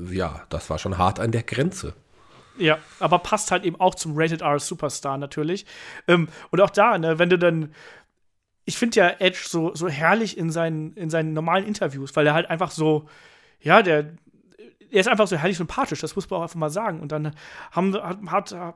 [0.10, 1.94] ja, das war schon hart an der Grenze.
[2.58, 5.66] Ja, aber passt halt eben auch zum Rated R Superstar natürlich.
[6.08, 7.74] Ähm, und auch da, ne, wenn du dann
[8.66, 12.34] ich finde ja Edge so, so herrlich in seinen, in seinen normalen Interviews, weil er
[12.34, 13.08] halt einfach so,
[13.60, 14.14] ja, der,
[14.92, 17.00] er ist einfach so herrlich sympathisch, das muss man auch einfach mal sagen.
[17.00, 17.34] Und dann
[17.72, 17.96] haben,
[18.32, 18.76] hat, hat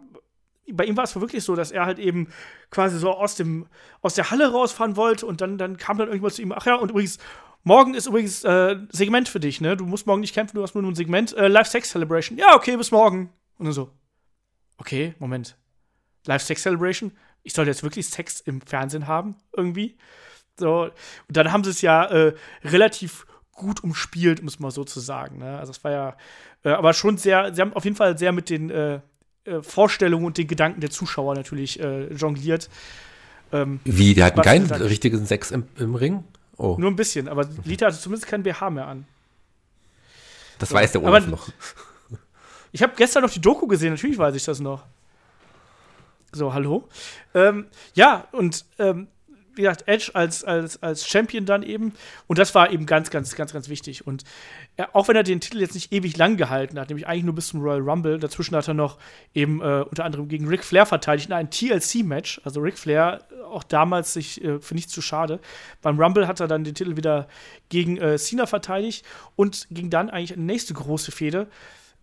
[0.72, 2.28] bei ihm war es wirklich so, dass er halt eben
[2.72, 3.68] quasi so aus, dem,
[4.02, 6.76] aus der Halle rausfahren wollte und dann, dann kam dann irgendwas zu ihm, ach ja,
[6.76, 7.20] und übrigens,
[7.68, 9.76] Morgen ist übrigens äh, Segment für dich, ne?
[9.76, 11.36] Du musst morgen nicht kämpfen, du hast nur ein Segment.
[11.36, 12.38] Äh, Live Sex Celebration.
[12.38, 13.32] Ja, okay, bis morgen.
[13.58, 13.90] Und dann so.
[14.78, 15.58] Okay, Moment.
[16.28, 17.12] Live Sex Celebration?
[17.42, 19.98] Ich soll jetzt wirklich Sex im Fernsehen haben, irgendwie.
[20.60, 20.84] So.
[20.84, 20.92] Und
[21.28, 25.40] dann haben sie es ja äh, relativ gut umspielt, muss man so zu sagen.
[25.40, 25.58] Ne?
[25.58, 26.18] Also es war ja,
[26.64, 29.00] äh, aber schon sehr, sie haben auf jeden Fall sehr mit den äh,
[29.46, 31.80] äh, Vorstellungen und den Gedanken der Zuschauer natürlich
[32.16, 32.70] jongliert.
[33.52, 36.24] Ähm, Wie, die hatten keinen richtigen Sex im, im Ring?
[36.58, 36.76] Oh.
[36.80, 39.06] Nur ein bisschen, aber Lita hatte zumindest kein BH mehr an.
[40.60, 41.50] Das weiß der Olaf noch.
[42.72, 44.84] Ich habe gestern noch die Doku gesehen, natürlich weiß ich das noch.
[46.34, 46.90] So, hallo.
[47.34, 49.08] Ähm, ja, und ähm,
[49.56, 51.94] wie gesagt, Edge als, als, als Champion dann eben.
[52.28, 54.06] Und das war eben ganz, ganz, ganz, ganz wichtig.
[54.06, 54.24] Und
[54.76, 57.36] er, auch wenn er den Titel jetzt nicht ewig lang gehalten hat, nämlich eigentlich nur
[57.36, 58.98] bis zum Royal Rumble, dazwischen hat er noch
[59.34, 62.42] eben äh, unter anderem gegen Ric Flair verteidigt in einem TLC-Match.
[62.44, 65.40] Also Ric Flair auch damals sich äh, für nichts zu schade.
[65.82, 67.28] Beim Rumble hat er dann den Titel wieder
[67.70, 69.06] gegen äh, Cena verteidigt
[69.36, 71.48] und ging dann eigentlich eine nächste große Fehde.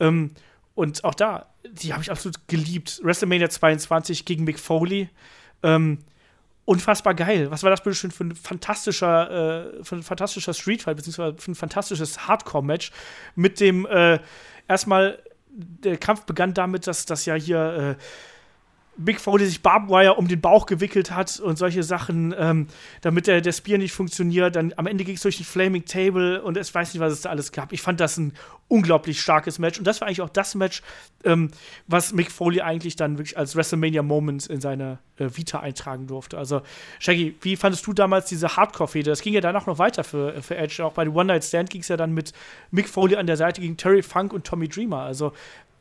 [0.01, 0.33] Ähm,
[0.75, 3.01] und auch da, die habe ich absolut geliebt.
[3.03, 5.11] WrestleMania 22 gegen Mick Foley.
[5.63, 5.99] Ähm,
[6.65, 7.51] unfassbar geil.
[7.51, 11.51] Was war das bitte schon für ein fantastischer, äh, für ein fantastischer Streetfight, beziehungsweise für
[11.51, 12.93] ein fantastisches Hardcore-Match
[13.35, 14.21] mit dem äh,
[14.69, 15.19] erstmal
[15.55, 18.03] der Kampf begann damit, dass das ja hier äh,
[18.97, 22.67] Big Foley sich Barbwire um den Bauch gewickelt hat und solche Sachen, ähm,
[23.01, 24.55] damit der, der Spear nicht funktioniert.
[24.55, 27.23] Dann am Ende ging es durch den Flaming Table und es weiß nicht, was es
[27.23, 27.73] da alles gab.
[27.73, 28.35] Ich fand das ein
[28.69, 30.83] unglaublich starkes Match und das war eigentlich auch das Match,
[31.25, 31.51] ähm,
[31.87, 36.37] was Mick Foley eigentlich dann wirklich als WrestleMania Moment in seine äh, Vita eintragen durfte.
[36.37, 36.63] Also,
[36.99, 39.11] Shaggy, wie fandest du damals diese Hardcore-Fehde?
[39.11, 40.85] Das ging ja danach noch weiter für, für Edge.
[40.85, 42.33] Auch bei One Night Stand ging es ja dann mit
[42.71, 45.03] Mick Foley an der Seite gegen Terry Funk und Tommy Dreamer.
[45.03, 45.33] Also,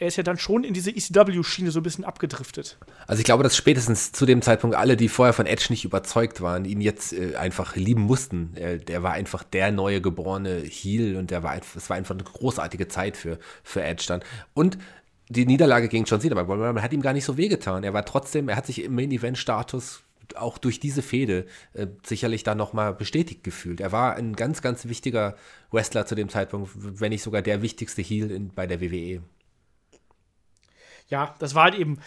[0.01, 2.79] er ist ja dann schon in diese ECW-Schiene so ein bisschen abgedriftet.
[3.05, 6.41] Also ich glaube, dass spätestens zu dem Zeitpunkt alle, die vorher von Edge nicht überzeugt
[6.41, 8.53] waren, ihn jetzt äh, einfach lieben mussten.
[8.55, 12.23] Er, der war einfach der neue geborene Heel und der war es war einfach eine
[12.23, 14.21] großartige Zeit für, für Edge dann.
[14.55, 14.79] Und
[15.29, 17.83] die Niederlage gegen John Cena, aber man hat ihm gar nicht so wehgetan.
[17.83, 20.01] Er war trotzdem, er hat sich im Main-Event-Status
[20.35, 23.81] auch durch diese Fehde äh, sicherlich dann nochmal bestätigt gefühlt.
[23.81, 25.35] Er war ein ganz, ganz wichtiger
[25.69, 29.21] Wrestler zu dem Zeitpunkt, wenn nicht sogar der wichtigste Heel in, bei der WWE.
[31.11, 31.99] Ja, das war halt eben,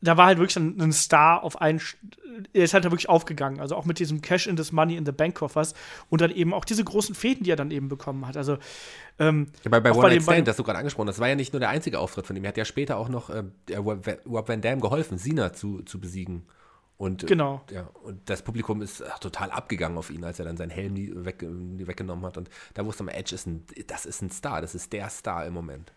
[0.00, 1.80] da war halt wirklich ein, ein Star auf einen,
[2.52, 3.60] er ist halt da wirklich aufgegangen.
[3.60, 5.74] Also auch mit diesem Cash in des Money in the Bank Koffers
[6.08, 8.36] und dann eben auch diese großen Fäden, die er dann eben bekommen hat.
[8.36, 8.58] Also
[9.18, 11.52] ähm, ja, bei, bei One Night Stand, das du gerade angesprochen das war ja nicht
[11.52, 12.44] nur der einzige Auftritt von ihm.
[12.44, 13.44] Er hat ja später auch noch äh,
[13.76, 16.46] Rob Van Dam geholfen, Sina zu, zu besiegen.
[16.96, 17.62] Und, genau.
[17.70, 20.70] Äh, ja, und das Publikum ist ach, total abgegangen auf ihn, als er dann seinen
[20.70, 22.36] Helm weg, weggenommen hat.
[22.36, 25.46] Und da wusste man, Edge ist ein, das ist ein Star, das ist der Star
[25.46, 25.92] im Moment.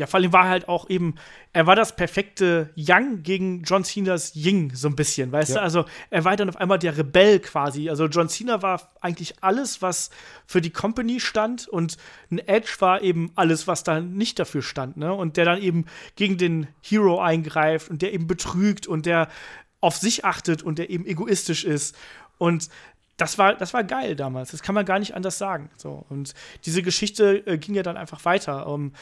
[0.00, 1.16] Ja, vor allem war er halt auch eben,
[1.52, 5.56] er war das perfekte Young gegen John Cena's Ying, so ein bisschen, weißt ja.
[5.56, 5.62] du?
[5.62, 7.90] Also er war dann auf einmal der Rebell quasi.
[7.90, 10.08] Also John Cena war eigentlich alles, was
[10.46, 11.98] für die Company stand und
[12.30, 15.12] ein Edge war eben alles, was da nicht dafür stand, ne?
[15.12, 15.84] Und der dann eben
[16.16, 19.28] gegen den Hero eingreift und der eben betrügt und der
[19.82, 21.94] auf sich achtet und der eben egoistisch ist.
[22.38, 22.70] Und
[23.20, 24.52] das war, das war geil damals.
[24.52, 25.68] Das kann man gar nicht anders sagen.
[25.76, 26.06] So.
[26.08, 26.32] Und
[26.64, 28.66] diese Geschichte äh, ging ja dann einfach weiter.
[28.66, 28.92] Um,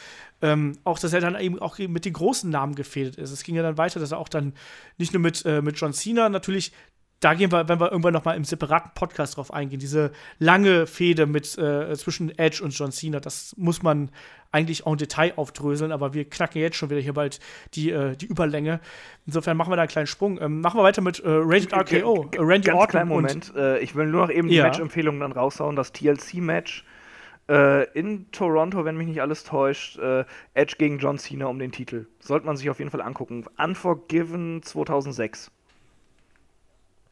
[0.43, 3.31] ähm, auch, dass er dann eben auch mit den großen Namen gefädelt ist.
[3.31, 4.55] Es ging ja dann weiter, dass er auch dann
[4.97, 6.73] nicht nur mit, äh, mit John Cena natürlich
[7.21, 10.87] da gehen wir, wenn wir irgendwann noch mal im separaten Podcast drauf eingehen, diese lange
[10.87, 14.11] Fehde mit äh, zwischen Edge und John Cena, das muss man
[14.53, 17.41] eigentlich auch im Detail aufdröseln, aber wir knacken jetzt schon wieder hier bald
[17.75, 18.81] die, äh, die Überlänge.
[19.27, 20.41] Insofern machen wir da einen kleinen Sprung.
[20.41, 22.31] Ähm, machen wir weiter mit äh, Rated RKO.
[22.33, 23.53] Äh, Randy Ganz Orton Moment.
[23.57, 24.65] Äh, ich will nur noch eben die ja.
[24.65, 25.77] Match-Empfehlungen dann raushauen.
[25.77, 26.85] Das TLC-Match
[27.49, 30.25] äh, in Toronto, wenn mich nicht alles täuscht, äh,
[30.55, 32.07] Edge gegen John Cena um den Titel.
[32.21, 33.45] Sollte man sich auf jeden Fall angucken.
[33.59, 35.51] Unforgiven 2006.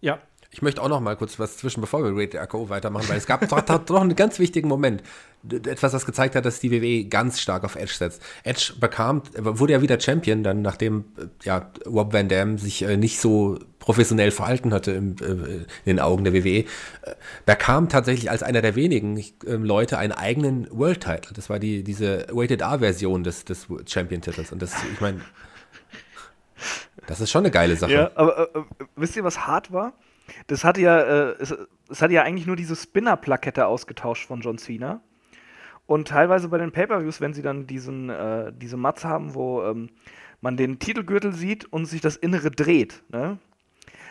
[0.00, 0.18] Ja.
[0.50, 3.26] Ich möchte auch noch mal kurz was zwischen, bevor wir Rated RKO weitermachen, weil es
[3.26, 5.02] gab doch, einen ganz wichtigen Moment.
[5.50, 8.22] Etwas, das gezeigt hat, dass die WWE ganz stark auf Edge setzt.
[8.42, 11.04] Edge bekam, wurde ja wieder Champion, dann nachdem
[11.42, 16.00] ja, Rob Van Dam sich äh, nicht so professionell verhalten hatte im, äh, in den
[16.00, 16.64] Augen der WWE, äh,
[17.44, 21.32] bekam tatsächlich als einer der wenigen äh, Leute einen eigenen World Title.
[21.34, 24.52] Das war die, diese Rated R-Version des, des Champion-Titels.
[24.52, 25.20] Und das, ich meine,
[27.06, 27.92] das ist schon eine geile Sache.
[27.92, 28.60] Ja, aber äh,
[28.96, 29.94] wisst ihr, was hart war?
[30.46, 31.54] Das hatte ja, äh, es,
[31.88, 35.00] es hatte ja eigentlich nur diese Spinner-Plakette ausgetauscht von John Cena.
[35.86, 39.90] Und teilweise bei den Pay-Per-Views, wenn sie dann diesen, äh, diese Mats haben, wo ähm,
[40.40, 43.38] man den Titelgürtel sieht und sich das Innere dreht, ne?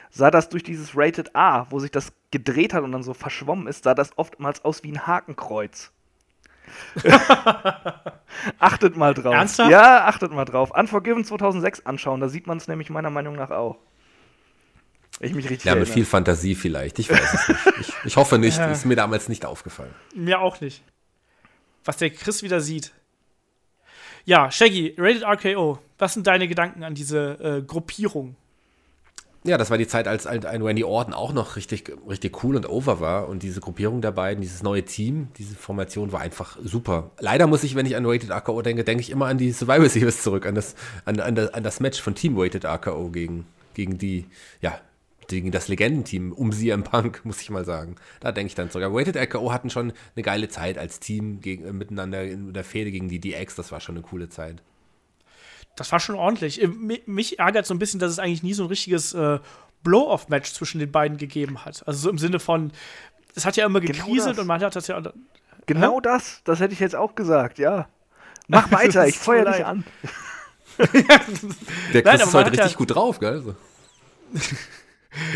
[0.09, 3.67] sah das durch dieses Rated A, wo sich das gedreht hat und dann so verschwommen
[3.67, 5.91] ist, sah das oftmals aus wie ein Hakenkreuz.
[8.59, 9.33] achtet mal drauf.
[9.33, 9.71] Ernsthaft?
[9.71, 10.71] Ja, achtet mal drauf.
[10.71, 13.77] Unforgiven 2006 anschauen, da sieht man es nämlich meiner Meinung nach auch.
[15.19, 16.99] Ich mich richtig Ja, mit viel Fantasie vielleicht.
[16.99, 17.59] Ich weiß es nicht.
[17.79, 18.57] Ich, ich hoffe nicht.
[18.57, 18.71] Ja.
[18.71, 19.93] Ist mir damals nicht aufgefallen.
[20.13, 20.83] Mir auch nicht.
[21.85, 22.91] Was der Chris wieder sieht.
[24.25, 25.79] Ja, Shaggy, Rated RKO.
[25.97, 28.35] Was sind deine Gedanken an diese äh, Gruppierung?
[29.45, 32.67] Ja, das war die Zeit, als ein Randy Orton auch noch richtig, richtig cool und
[32.67, 33.29] over war.
[33.29, 37.11] Und diese Gruppierung der beiden, dieses neue Team, diese Formation war einfach super.
[37.19, 39.87] Leider muss ich, wenn ich an Rated RKO denke, denke ich immer an die Survivor
[39.89, 40.73] Series zurück, an das,
[41.05, 43.45] an, an, das, an das Match von Team Rated RKO gegen,
[43.75, 44.25] gegen die,
[44.61, 44.79] ja,
[45.27, 47.97] gegen das Legendenteam um CM Punk, muss ich mal sagen.
[48.21, 48.89] Da denke ich dann sogar.
[48.91, 52.89] Rated RKO hatten schon eine geile Zeit als Team gegen, äh, miteinander in der Fehde
[52.89, 53.53] gegen die DX.
[53.55, 54.63] Das war schon eine coole Zeit
[55.75, 56.61] das war schon ordentlich.
[56.61, 56.67] Äh,
[57.05, 59.39] mich ärgert so ein bisschen, dass es eigentlich nie so ein richtiges äh,
[59.83, 61.83] Blow-off-Match zwischen den beiden gegeben hat.
[61.87, 62.71] Also so im Sinne von,
[63.35, 65.01] es hat ja immer genau gekriselt genau und man hat das ja.
[65.67, 67.87] Genau das, das hätte ich jetzt auch gesagt, ja.
[68.47, 69.83] Mach weiter, ich feuer dich an.
[70.77, 73.55] Der Chris Nein, ist heute richtig ja gut drauf, gell?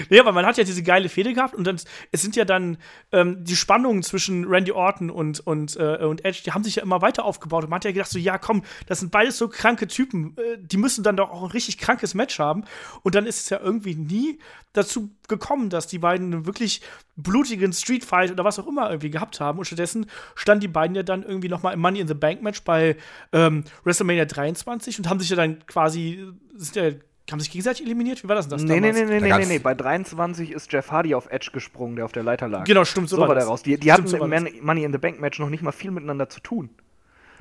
[0.09, 1.79] Nee, aber man hat ja diese geile Fehde gehabt und dann,
[2.11, 2.77] es sind ja dann
[3.11, 6.83] ähm, die Spannungen zwischen Randy Orton und, und, äh, und Edge, die haben sich ja
[6.83, 7.63] immer weiter aufgebaut.
[7.63, 10.57] Und man hat ja gedacht, so, ja, komm, das sind beides so kranke Typen, äh,
[10.59, 12.63] die müssen dann doch auch ein richtig krankes Match haben.
[13.03, 14.39] Und dann ist es ja irgendwie nie
[14.73, 16.81] dazu gekommen, dass die beiden einen wirklich
[17.15, 19.59] blutigen Streetfight oder was auch immer irgendwie gehabt haben.
[19.59, 22.41] Und stattdessen standen die beiden ja dann irgendwie noch mal im Money in the Bank
[22.41, 22.95] Match bei
[23.33, 26.91] ähm, WrestleMania 23 und haben sich ja dann quasi, sind ja
[27.31, 28.23] haben sich gegenseitig eliminiert?
[28.23, 28.95] Wie war das denn das nee, damals?
[28.95, 32.11] Nee, nee, nee, nee, nee, Bei 23 ist Jeff Hardy auf Edge gesprungen, der auf
[32.11, 32.65] der Leiter lag.
[32.65, 33.63] Genau, stimmt, so, so war der raus.
[33.63, 35.91] Die, die hatten so im Man Money in the Bank Match noch nicht mal viel
[35.91, 36.69] miteinander zu tun.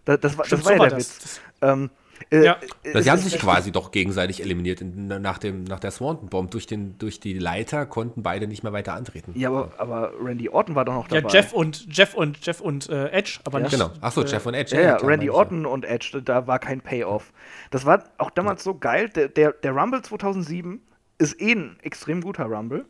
[0.04, 1.40] Das, das war, stimmt, das war so ja der Witz.
[1.60, 1.90] Ähm,
[2.30, 2.56] Äh, Ja.
[2.82, 4.80] äh, Sie haben sich quasi doch gegenseitig eliminiert.
[4.80, 8.62] In, nach, dem, nach der Swanton Bomb durch, den, durch die Leiter konnten beide nicht
[8.62, 9.32] mehr weiter antreten.
[9.36, 11.32] Ja, aber, aber Randy Orton war doch noch Ja, dabei.
[11.32, 13.64] Jeff und Jeff und Jeff und äh, Edge, aber Ja.
[13.64, 13.72] nicht.
[13.72, 13.90] Genau.
[14.00, 14.74] Achso, äh, Jeff und Edge.
[14.76, 17.32] Ja, ja, klar, Randy Orton und Edge, da war kein Payoff.
[17.70, 19.08] Das war auch damals so geil.
[19.10, 20.80] Der, der, der Rumble 2007
[21.18, 22.84] ist eh ein extrem guter Rumble.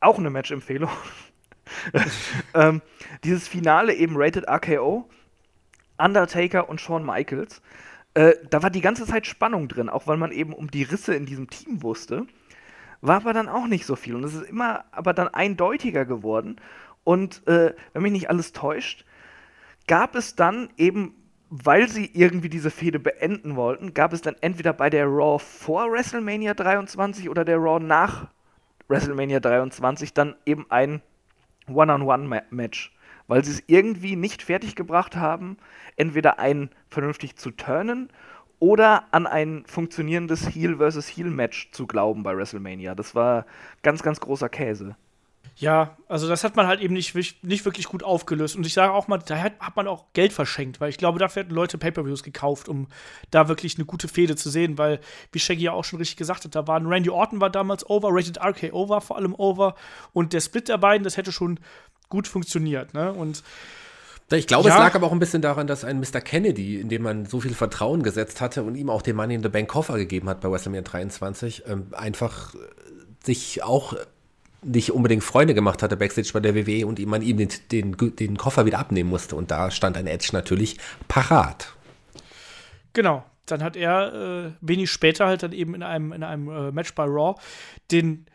[0.00, 0.90] Auch eine Match-Empfehlung.
[2.54, 2.82] ähm,
[3.24, 5.08] dieses Finale eben Rated RKO,
[5.98, 7.62] Undertaker und Shawn Michaels.
[8.14, 11.14] Äh, da war die ganze Zeit Spannung drin, auch weil man eben um die Risse
[11.14, 12.26] in diesem Team wusste.
[13.00, 14.14] War aber dann auch nicht so viel.
[14.14, 16.56] Und es ist immer aber dann eindeutiger geworden.
[17.04, 19.04] Und äh, wenn mich nicht alles täuscht,
[19.88, 21.14] gab es dann eben,
[21.50, 25.90] weil sie irgendwie diese Fehde beenden wollten, gab es dann entweder bei der Raw vor
[25.90, 28.28] WrestleMania 23 oder der Raw nach
[28.88, 31.02] WrestleMania 23 dann eben ein
[31.68, 32.92] One-on-One-Match.
[33.32, 35.56] Weil sie es irgendwie nicht fertiggebracht haben,
[35.96, 38.10] entweder einen vernünftig zu turnen
[38.58, 42.94] oder an ein funktionierendes Heel versus Heel Match zu glauben bei WrestleMania.
[42.94, 43.46] Das war
[43.82, 44.96] ganz, ganz großer Käse.
[45.56, 48.54] Ja, also das hat man halt eben nicht, nicht wirklich gut aufgelöst.
[48.54, 51.18] Und ich sage auch mal, da hat, hat man auch Geld verschenkt, weil ich glaube,
[51.18, 52.86] dafür hätten Leute Pay-Per-Views gekauft, um
[53.30, 55.00] da wirklich eine gute Fehde zu sehen, weil,
[55.30, 58.08] wie Shaggy ja auch schon richtig gesagt hat, da waren Randy Orton war damals over,
[58.10, 59.74] Rated RKO war vor allem over
[60.12, 61.60] und der Split der beiden, das hätte schon
[62.12, 63.10] gut funktioniert, ne?
[63.12, 63.42] Und
[64.30, 64.76] Ich glaube, Ja.
[64.76, 66.20] es lag aber auch ein bisschen daran, dass ein Mr.
[66.22, 69.42] Kennedy, in dem man so viel Vertrauen gesetzt hatte und ihm auch den Money in
[69.42, 72.58] the Bank Koffer gegeben hat bei WrestleMania 23, ähm, einfach äh,
[73.24, 73.94] sich auch
[74.62, 77.96] nicht unbedingt Freunde gemacht hatte backstage bei der WWE und ihm man ihm den, den,
[77.98, 79.36] den Koffer wieder abnehmen musste.
[79.36, 80.78] Und da stand ein Edge natürlich
[81.08, 81.72] parat.
[82.94, 83.24] Genau.
[83.46, 86.94] Dann hat er äh, wenig später halt dann eben in einem, in einem äh, Match
[86.94, 87.34] bei Raw
[87.90, 88.26] den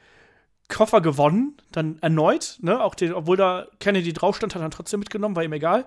[0.70, 4.72] Koffer gewonnen, dann erneut, ne, auch den, obwohl da Kennedy drauf stand, hat er dann
[4.72, 5.86] trotzdem mitgenommen, war ihm egal.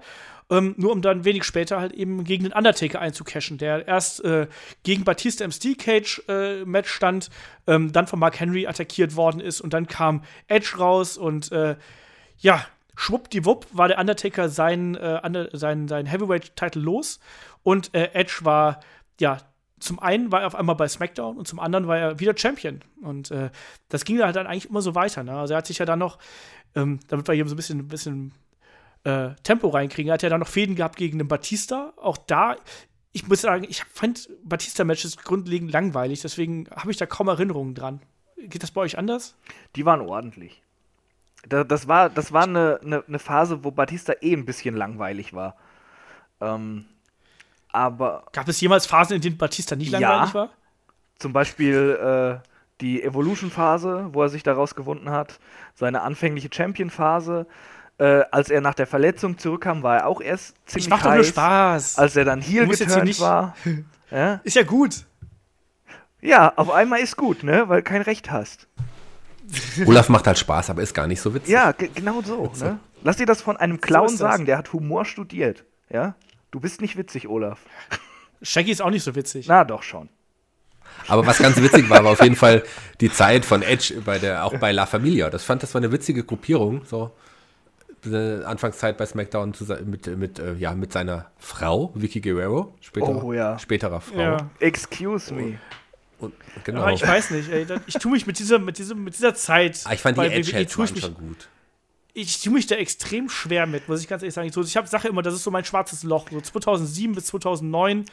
[0.51, 4.49] Ähm, nur um dann wenig später halt eben gegen den Undertaker einzucashen, der erst äh,
[4.83, 7.31] gegen Batista im Steel Cage äh, Match stand,
[7.67, 11.77] ähm, dann von Mark Henry attackiert worden ist und dann kam Edge raus und äh,
[12.39, 12.65] ja,
[12.97, 17.21] schwuppdiwupp war der Undertaker sein, äh, under, sein, sein Heavyweight-Titel los
[17.63, 18.81] und äh, Edge war,
[19.21, 19.39] ja,
[19.81, 22.81] zum einen war er auf einmal bei SmackDown und zum anderen war er wieder Champion.
[23.03, 23.51] Und äh,
[23.89, 25.25] das ging halt dann eigentlich immer so weiter.
[25.25, 25.33] Ne?
[25.33, 26.19] Also er hat sich ja dann noch,
[26.75, 28.33] ähm, damit wir hier so ein bisschen, ein bisschen
[29.05, 31.93] äh, Tempo reinkriegen, er hat ja dann noch Fäden gehabt gegen den Batista.
[31.97, 32.57] Auch da,
[33.13, 38.01] ich muss sagen, ich fand Batista-Matches grundlegend langweilig, deswegen habe ich da kaum Erinnerungen dran.
[38.37, 39.37] Geht das bei euch anders?
[39.77, 40.63] Die waren ordentlich.
[41.49, 45.33] Da, das war, das war eine, eine, eine Phase, wo Batista eh ein bisschen langweilig
[45.33, 45.57] war.
[46.41, 46.85] Ähm,
[47.73, 49.99] aber Gab es jemals Phasen, in denen Batista nicht Ja.
[50.01, 50.49] langweilig war?
[51.19, 52.47] zum Beispiel äh,
[52.81, 55.39] die Evolution-Phase, wo er sich daraus gewunden hat,
[55.75, 57.47] seine anfängliche Champion-Phase.
[57.99, 61.11] Äh, als er nach der Verletzung zurückkam, war er auch erst ziemlich Ich mach doch
[61.11, 61.29] nur heiß.
[61.29, 61.99] Spaß.
[61.99, 63.55] Als er dann hier geturnt nicht- war.
[64.11, 64.41] ja?
[64.45, 65.05] ist ja gut.
[66.23, 67.69] ja, auf einmal ist gut, ne?
[67.69, 68.67] Weil kein Recht hast.
[69.87, 71.51] Olaf macht halt Spaß, aber ist gar nicht so witzig.
[71.51, 72.51] Ja, ge- genau so.
[72.61, 72.79] Ne?
[73.03, 74.17] Lass dir das von einem Clown das.
[74.19, 75.65] sagen, der hat Humor studiert.
[75.91, 76.15] Ja?
[76.51, 77.61] Du bist nicht witzig, Olaf.
[78.43, 79.47] Shaggy ist auch nicht so witzig.
[79.49, 80.09] Na doch schon.
[81.07, 82.63] Aber was ganz witzig war, war auf jeden Fall
[83.01, 85.31] die Zeit von Edge bei der, auch bei La Familia.
[85.31, 86.85] Das fand, das war eine witzige Gruppierung.
[86.85, 87.13] So
[88.05, 89.55] Diese Anfangszeit bei SmackDown
[89.85, 93.59] mit, mit, äh, ja, mit seiner Frau, Vicky Guerrero, später, Oh, ja.
[93.59, 94.19] späterer Frau.
[94.19, 94.51] Ja.
[94.59, 95.59] Excuse me.
[96.19, 96.83] Und, genau.
[96.83, 99.81] Aber ich weiß nicht, ey, ich tue mich mit dieser, mit diesem, mit dieser Zeit.
[99.85, 101.49] Ah, ich fand die bei Edge WWE Heads tue ich waren mich, schon gut.
[102.15, 104.49] Ich tue mich da extrem schwer mit, muss ich ganz ehrlich sagen.
[104.49, 106.29] Ich, so, ich sage immer, das ist so mein schwarzes Loch.
[106.31, 108.05] So 2007 bis 2009,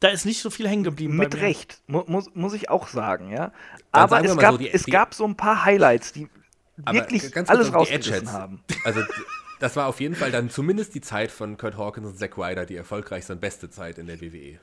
[0.00, 1.16] da ist nicht so viel hängen geblieben.
[1.16, 1.42] bei Mit mir.
[1.42, 3.52] Recht, mu muss, muss ich auch sagen, ja.
[3.92, 6.28] Dann Aber es gab, so, die- es die- gab so ein paar Highlights, die
[6.76, 8.62] wirklich alles rausgerissen haben.
[8.84, 9.00] Also,
[9.58, 12.64] das war auf jeden Fall dann zumindest die Zeit von Kurt Hawkins und Zack Ryder,
[12.66, 14.60] die erfolgreichste und beste Zeit in der WWE.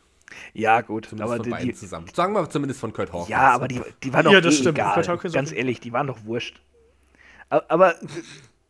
[0.53, 2.07] Ja, gut, Zumindest aber von die, beiden zusammen.
[2.13, 3.27] Sagen wir zumindest von Kurt Hawkins.
[3.29, 4.77] ja, aber die, die waren doch Ja, das eh stimmt.
[4.77, 5.03] egal.
[5.33, 6.61] Ganz ehrlich, die waren doch wurscht.
[7.49, 7.95] Aber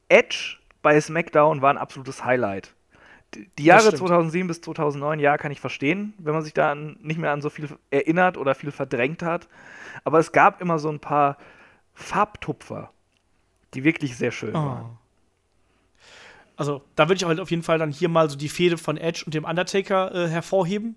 [0.10, 2.74] Edge bei SmackDown war ein absolutes Highlight.
[3.58, 3.98] Die- Jahre stimmt.
[4.00, 7.42] 2007 bis 2009, ja, kann ich verstehen, wenn man sich da an, nicht mehr an
[7.42, 9.48] so viel erinnert oder viel verdrängt hat.
[10.04, 11.38] Aber es gab immer so ein paar
[11.94, 12.92] Farbtupfer,
[13.74, 14.86] die wirklich sehr schön waren.
[14.86, 14.98] Oh.
[16.58, 18.96] Also, da würde ich halt auf jeden Fall dann hier mal so die Fehde von
[18.98, 20.96] Edge und dem Undertaker äh, hervorheben,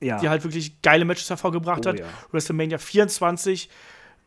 [0.00, 0.18] Ja.
[0.18, 1.98] die halt wirklich geile Matches hervorgebracht Oh, hat.
[1.98, 2.06] ja.
[2.30, 3.68] WrestleMania 24,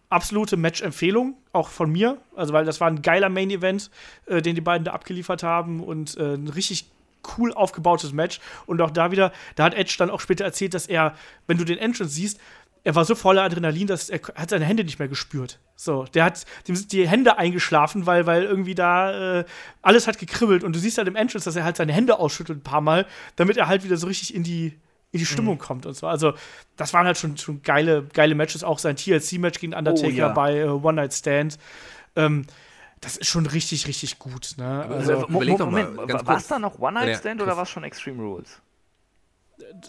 [0.09, 2.17] absolute Match-Empfehlung, auch von mir.
[2.35, 3.89] Also, weil das war ein geiler Main-Event,
[4.25, 6.89] äh, den die beiden da abgeliefert haben und äh, ein richtig
[7.37, 8.39] cool aufgebautes Match.
[8.65, 11.15] Und auch da wieder, da hat Edge dann auch später erzählt, dass er,
[11.47, 12.39] wenn du den Entrance siehst,
[12.83, 15.59] er war so voller Adrenalin, dass er hat seine Hände nicht mehr gespürt.
[15.75, 19.45] So, der hat, dem sind die Hände eingeschlafen, weil, weil irgendwie da äh,
[19.81, 22.59] alles hat gekribbelt und du siehst halt im Entrance, dass er halt seine Hände ausschüttelt
[22.59, 23.05] ein paar Mal,
[23.35, 24.79] damit er halt wieder so richtig in die,
[25.11, 25.59] in die Stimmung mhm.
[25.59, 26.07] kommt und so.
[26.07, 26.33] Also,
[26.77, 30.29] das waren halt schon, schon geile, geile Matches, auch sein TLC-Match gegen Undertaker oh, ja.
[30.29, 31.57] bei uh, One Night Stand.
[32.15, 32.45] Ähm,
[33.01, 34.55] das ist schon richtig, richtig gut.
[34.57, 34.85] Ne?
[34.89, 37.69] Also, also, Moment, Moment war es da noch One Night Stand ja, oder war es
[37.69, 38.61] schon Extreme Rules?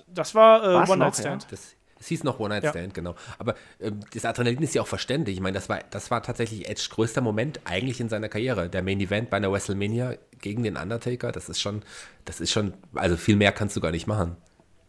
[0.07, 1.43] Das war äh, One Night Stand.
[1.43, 1.49] Ja?
[1.51, 2.71] Das, es hieß noch One Night ja.
[2.71, 3.15] Stand, genau.
[3.39, 5.37] Aber ähm, das Adrenalin ist ja auch verständlich.
[5.37, 8.71] Ich meine, das war, das war tatsächlich Edges größter Moment eigentlich in seiner Karriere.
[8.71, 11.83] Der Main Event bei einer WrestleMania gegen den Undertaker, das ist schon,
[12.25, 14.39] das ist schon, also viel mehr kannst du gar nicht machen.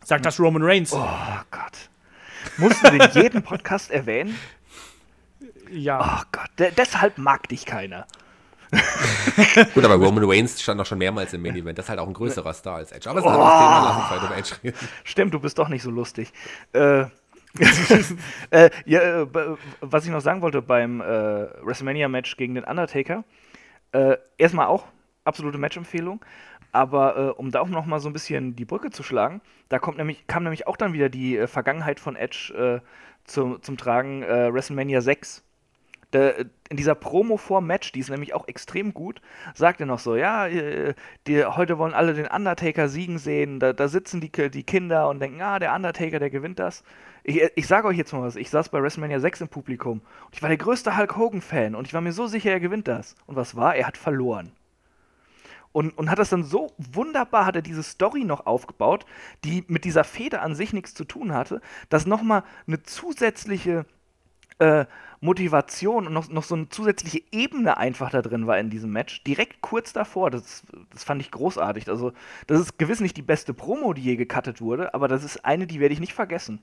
[0.03, 0.94] Sagt das Roman Reigns.
[0.94, 1.07] Oh
[1.52, 1.90] Gott.
[2.57, 4.38] Musst du den jeden Podcast erwähnen?
[5.69, 5.99] Ja.
[5.99, 8.06] Oh Gott, de deshalb mag dich keiner.
[9.73, 11.78] Gut, aber Roman Reigns stand doch schon mehrmals im Main Event.
[11.78, 13.10] Das ist halt auch ein größerer Star als Edge.
[13.10, 14.19] Aber es ist ein oh.
[14.19, 14.73] Thema, lass Edge.
[15.03, 16.32] Stimmt, du bist doch nicht so lustig.
[16.73, 17.06] Äh,
[18.52, 19.28] äh, ja, äh,
[19.82, 21.06] was ich noch sagen wollte beim äh,
[21.65, 23.26] WrestleMania-Match gegen den Undertaker,
[23.91, 24.86] äh, erstmal auch
[25.26, 26.23] absolute Match-Empfehlung.
[26.72, 29.80] Aber äh, um da auch noch mal so ein bisschen die Brücke zu schlagen, da
[29.80, 32.88] kommt nämlich, kam nämlich auch dann wieder die äh, Vergangenheit von Edge äh,
[33.26, 35.43] zum, zum Tragen, äh, WrestleMania 6.
[36.14, 39.22] Der, in dieser Promo vor Match, die ist nämlich auch extrem gut,
[39.53, 40.93] sagt er noch so, ja, äh,
[41.26, 45.22] die, heute wollen alle den Undertaker siegen sehen, da, da, sitzen die, die Kinder und
[45.22, 46.84] denken, ah, der Undertaker, der gewinnt das.
[47.23, 50.35] Ich, ich sage euch jetzt mal was, ich saß bei WrestleMania 6 im Publikum und
[50.35, 53.15] ich war der größte Hulk Hogan-Fan und ich war mir so sicher, er gewinnt das.
[53.26, 53.76] Und was war?
[53.76, 54.52] Er hat verloren.
[55.73, 59.06] Und, und hat das dann so wunderbar, hat er diese Story noch aufgebaut,
[59.45, 63.85] die mit dieser Feder an sich nichts zu tun hatte, dass nochmal eine zusätzliche
[64.60, 64.85] äh,
[65.22, 69.23] Motivation und noch, noch so eine zusätzliche Ebene einfach da drin war in diesem Match,
[69.23, 70.31] direkt kurz davor.
[70.31, 71.88] Das, das fand ich großartig.
[71.89, 72.11] Also,
[72.48, 75.68] das ist gewiss nicht die beste Promo, die je gecuttet wurde, aber das ist eine,
[75.68, 76.61] die werde ich nicht vergessen.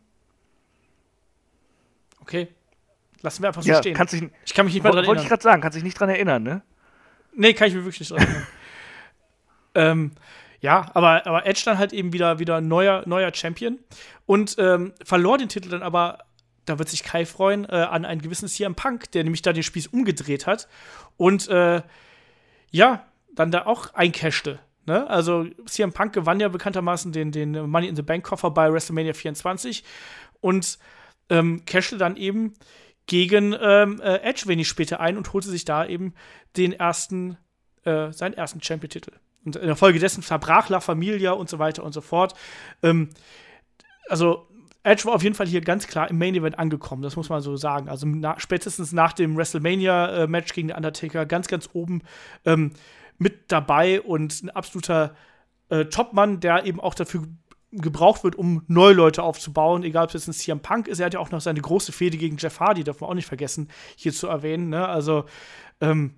[2.21, 2.49] Okay.
[3.23, 3.95] Lassen wir einfach so ja, stehen.
[3.95, 5.17] Kannst dich, ich kann mich nicht mehr dran erinnern.
[5.17, 6.63] Wollte ich gerade sagen, kannst dich nicht dran erinnern, ne?
[7.35, 8.47] Nee, kann ich mir wirklich nicht dran erinnern.
[9.79, 10.13] Ähm,
[10.61, 13.79] ja, aber, aber Edge dann halt eben wieder, wieder neuer, neuer Champion
[14.27, 16.19] und ähm, verlor den Titel dann aber,
[16.65, 19.63] da wird sich Kai freuen, äh, an einen gewissen CM Punk, der nämlich da den
[19.63, 20.69] Spieß umgedreht hat
[21.17, 21.83] und äh,
[22.71, 24.59] ja, dann da auch eincashte.
[24.87, 25.09] Ne?
[25.09, 29.15] Also CM Punk gewann ja bekanntermaßen den, den Money in the Bank Koffer bei WrestleMania
[29.15, 29.85] 24
[30.41, 30.79] und
[31.31, 32.55] ähm, cashte dann eben
[33.07, 36.15] gegen ähm, äh, Edge wenig später ein und holte sich da eben
[36.57, 37.39] den ersten,
[37.85, 39.13] äh, seinen ersten Champion-Titel.
[39.45, 42.35] Und in der Folge dessen verbrach La Familia und so weiter und so fort.
[42.83, 43.11] Ähm,
[44.09, 44.49] also,
[44.83, 47.41] Edge war auf jeden Fall hier ganz klar im Main Event angekommen, das muss man
[47.41, 47.89] so sagen.
[47.89, 52.03] Also na, spätestens nach dem WrestleMania-Match äh, gegen den Undertaker ganz, ganz oben
[52.45, 52.73] ähm,
[53.19, 55.15] mit dabei und ein absoluter
[55.69, 57.25] äh, Topmann, der eben auch dafür
[57.71, 61.01] gebraucht wird, um neue Leute aufzubauen, egal ob es jetzt ein CM Punk ist.
[61.01, 63.27] Er hat ja auch noch seine große Fehde gegen Jeff Hardy, darf man auch nicht
[63.27, 64.71] vergessen, hier zu erwähnen.
[64.71, 64.89] Ne?
[64.89, 65.25] Also,
[65.81, 66.15] ähm,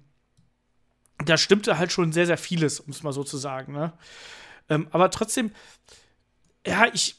[1.24, 3.72] da stimmte halt schon sehr, sehr vieles, um es mal so zu sagen.
[3.72, 3.92] Ne?
[4.68, 5.50] Ähm, aber trotzdem,
[6.66, 7.16] ja, ich,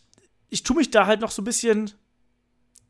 [0.49, 1.91] ich tue mich da halt noch so ein bisschen.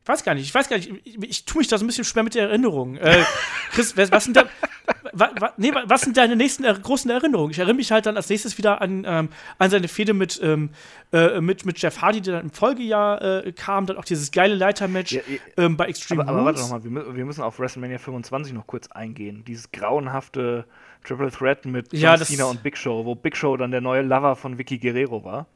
[0.04, 2.04] Weiß gar nicht, ich weiß gar nicht, ich, ich tue mich da so ein bisschen
[2.04, 2.96] schwer mit der Erinnerung.
[2.96, 3.24] Äh,
[3.70, 4.46] Chris, was sind da,
[5.12, 7.52] wa, wa, nee, was sind deine nächsten er großen Erinnerungen?
[7.52, 9.28] Ich erinnere mich halt dann als nächstes wieder an, ähm,
[9.58, 10.70] an seine Fehde mit, ähm,
[11.12, 14.56] äh, mit, mit Jeff Hardy, der dann im Folgejahr äh, kam, dann auch dieses geile
[14.56, 15.22] Leitermatch ja,
[15.56, 18.88] ähm, bei Extreme Aber, aber warte nochmal, wir, wir müssen auf WrestleMania 25 noch kurz
[18.88, 19.44] eingehen.
[19.44, 20.66] Dieses grauenhafte
[21.04, 24.36] Triple Threat mit ja, Cena und Big Show, wo Big Show dann der neue Lover
[24.36, 25.46] von Vicky Guerrero war.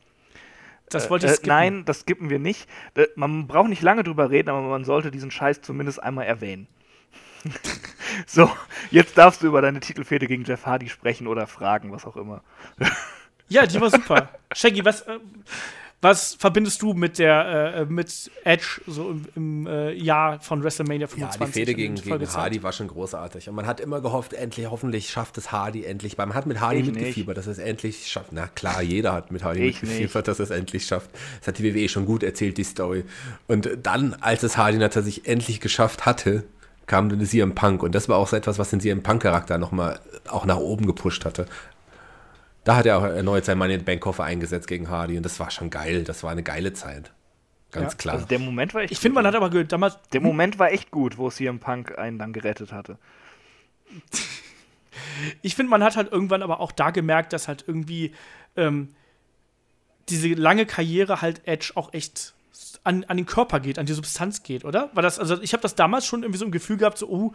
[0.89, 2.69] Das wollte ich äh, Nein, das skippen wir nicht.
[3.17, 6.69] Man braucht nicht lange drüber reden, aber man sollte diesen Scheiß zumindest einmal erwähnen.
[8.27, 8.51] so,
[8.91, 12.43] jetzt darfst du über deine Titelfehde gegen Jeff Hardy sprechen oder fragen, was auch immer.
[13.49, 14.29] ja, die war super.
[14.53, 15.19] Shaggy, was, äh,
[16.03, 21.07] was verbindest du mit der äh, mit Edge so im, im äh, Jahr von WrestleMania
[21.07, 21.41] 25?
[21.41, 23.49] Ja, die Fehde gegen, gegen Hardy war schon großartig.
[23.49, 26.19] Und man hat immer gehofft, endlich, hoffentlich schafft es Hardy endlich.
[26.19, 27.49] Man hat mit Hardy ich mitgefiebert, nicht.
[27.49, 28.33] dass es endlich schafft.
[28.33, 30.29] Na klar, jeder hat mit Hardy ich mitgefiebert, nicht.
[30.29, 31.11] dass es endlich schafft.
[31.41, 33.05] Das hat die WWE schon gut erzählt, die Story.
[33.47, 36.45] Und dann, als es Hardy natürlich endlich geschafft hatte,
[36.87, 37.83] kam dann CM Punk.
[37.83, 39.99] Und das war auch so etwas, was den CM Punk-Charakter nochmal
[40.29, 41.47] auch nach oben gepusht hatte.
[42.67, 45.23] Da hat er auch erneut sein Money in the Bank Koffer eingesetzt gegen Hardy und
[45.23, 46.03] das war schon geil.
[46.03, 47.13] Das war eine geile Zeit.
[47.71, 47.97] Ganz ja.
[47.97, 48.15] klar.
[48.17, 50.01] Also der Moment war echt Ich finde, man hat aber damals.
[50.13, 52.99] Der Moment war echt gut, wo CM Punk einen dann gerettet hatte.
[55.43, 58.13] ich finde, man hat halt irgendwann aber auch da gemerkt, dass halt irgendwie
[58.57, 58.97] ähm,
[60.09, 62.35] diese lange Karriere halt Edge auch echt
[62.83, 64.91] an, an den Körper geht, an die Substanz geht, oder?
[64.93, 67.33] War das, also ich habe das damals schon irgendwie so ein Gefühl gehabt, so, oh,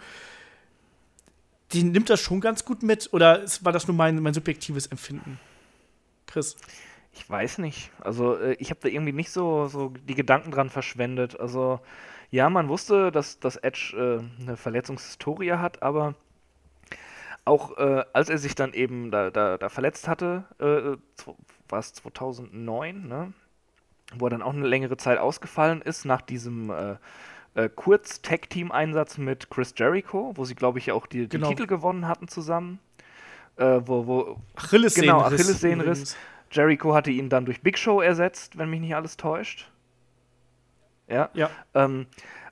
[1.73, 5.39] die nimmt das schon ganz gut mit oder war das nur mein, mein subjektives Empfinden?
[6.27, 6.56] Chris?
[7.14, 7.91] Ich weiß nicht.
[7.99, 11.39] Also äh, ich habe da irgendwie nicht so, so die Gedanken dran verschwendet.
[11.39, 11.81] Also
[12.30, 16.15] ja, man wusste, dass, dass Edge äh, eine Verletzungshistorie hat, aber
[17.43, 20.98] auch äh, als er sich dann eben da, da, da verletzt hatte, äh,
[21.68, 23.34] war es 2009, ne?
[24.15, 26.69] wo er dann auch eine längere Zeit ausgefallen ist nach diesem
[27.56, 31.48] äh, äh, Kurz-Tag-Team-Einsatz mit Chris Jericho, wo sie, glaube ich, auch die, Genau.
[31.48, 32.80] den Titel gewonnen hatten zusammen.
[33.57, 34.95] Äh, wo, wo Achillessehnenriss.
[34.95, 36.18] Genau, Achillessehnenriss.
[36.52, 39.69] Jericho hatte ihn dann durch Big Show ersetzt, wenn mich nicht alles täuscht.
[41.07, 41.30] Ja.
[41.34, 41.49] Ja.
[41.73, 42.07] Ähm,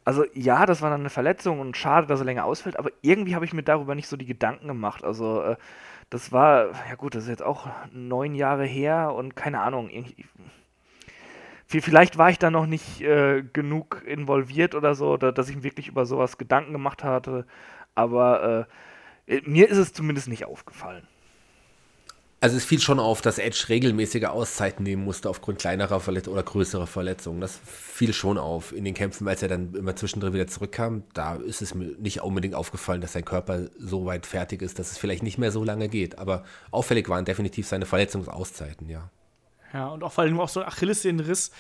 [0.05, 3.35] also ja, das war dann eine Verletzung und schade, dass er länger ausfällt, aber irgendwie
[3.35, 5.03] habe ich mir darüber nicht so die Gedanken gemacht.
[5.03, 5.55] Also äh,
[6.09, 10.25] das war, ja gut, das ist jetzt auch neun Jahre her und keine Ahnung, irgendwie,
[11.69, 15.63] vielleicht war ich da noch nicht äh, genug involviert oder so, da, dass ich mir
[15.63, 17.45] wirklich über sowas Gedanken gemacht hatte,
[17.93, 18.67] aber
[19.27, 21.07] äh, äh, mir ist es zumindest nicht aufgefallen.
[22.41, 26.41] Also es fiel schon auf, dass Edge regelmäßige Auszeiten nehmen musste aufgrund kleinerer Verlet oder
[26.41, 27.41] größerer Verletzungen.
[27.41, 31.03] Das fiel schon auf in den Kämpfen, als er dann immer zwischendrin wieder zurückkam.
[31.13, 34.91] Da ist es mir nicht unbedingt aufgefallen, dass sein Körper so weit fertig ist, dass
[34.91, 36.17] es vielleicht nicht mehr so lange geht.
[36.17, 39.11] Aber auffällig waren definitiv seine Verletzungsauszeiten, ja.
[39.73, 41.51] Ja, und auch vor allem auch so ein Achillessehnenriss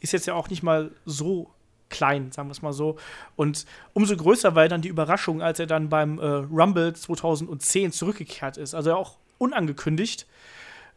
[0.00, 1.50] ist jetzt ja auch nicht mal so
[1.90, 2.96] klein, sagen wir es mal so.
[3.36, 8.56] Und umso größer war dann die Überraschung, als er dann beim äh, Rumble 2010 zurückgekehrt
[8.56, 8.74] ist.
[8.74, 10.26] Also auch unangekündigt.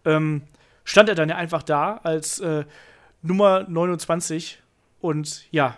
[0.06, 0.44] Ähm,
[0.84, 2.66] stand er dann ja einfach da als äh,
[3.22, 4.62] Nummer 29
[5.00, 5.78] und ja,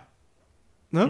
[0.90, 1.06] ne?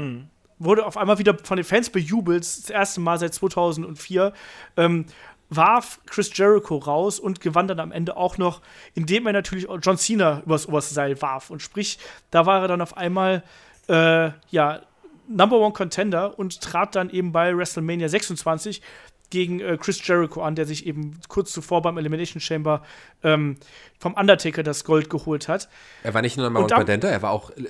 [0.58, 4.32] Wurde auf einmal wieder von den Fans bejubelt, das erste Mal seit 2004.
[4.76, 5.06] Ähm,
[5.50, 8.60] warf Chris Jericho raus und gewann dann am Ende auch noch,
[8.94, 11.50] indem er natürlich auch John Cena übers oberste Seil warf.
[11.50, 11.98] Und sprich,
[12.30, 13.42] da war er dann auf einmal,
[13.88, 14.80] äh, ja,
[15.28, 18.82] Number One Contender und trat dann eben bei WrestleMania 26
[19.30, 22.82] gegen äh, Chris Jericho an, der sich eben kurz zuvor beim Elimination Chamber
[23.22, 23.56] ähm,
[23.98, 25.68] vom Undertaker das Gold geholt hat.
[26.02, 27.64] Er war nicht nur Number One Contender, er war auch äh,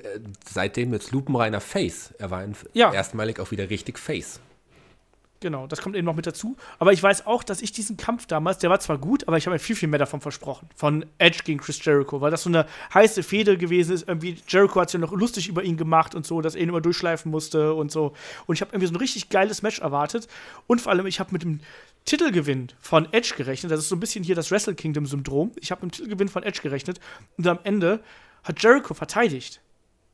[0.47, 2.13] seitdem jetzt lupenreiner Face.
[2.19, 2.43] Er war
[2.73, 2.91] Ja.
[2.93, 4.41] erstmalig auch wieder richtig Face.
[5.45, 6.57] Genau, das kommt eben noch mit dazu.
[6.79, 9.45] Aber ich weiß auch, dass ich diesen Kampf damals, der war zwar gut, aber ich
[9.45, 10.67] habe mir viel, viel mehr davon versprochen.
[10.75, 14.07] Von Edge gegen Chris Jericho, weil das so eine heiße Fehde gewesen ist.
[14.07, 16.69] Irgendwie Jericho hat sich ja noch lustig über ihn gemacht und so, dass er ihn
[16.69, 18.15] immer durchschleifen musste und so.
[18.47, 20.27] Und ich habe irgendwie so ein richtig geiles Match erwartet.
[20.65, 21.59] Und vor allem, ich habe mit dem
[22.05, 23.71] Titelgewinn von Edge gerechnet.
[23.71, 25.51] Das ist so ein bisschen hier das Wrestle Kingdom-Syndrom.
[25.61, 26.99] Ich habe mit dem Titelgewinn von Edge gerechnet.
[27.37, 27.99] Und am Ende
[28.43, 29.61] hat Jericho verteidigt.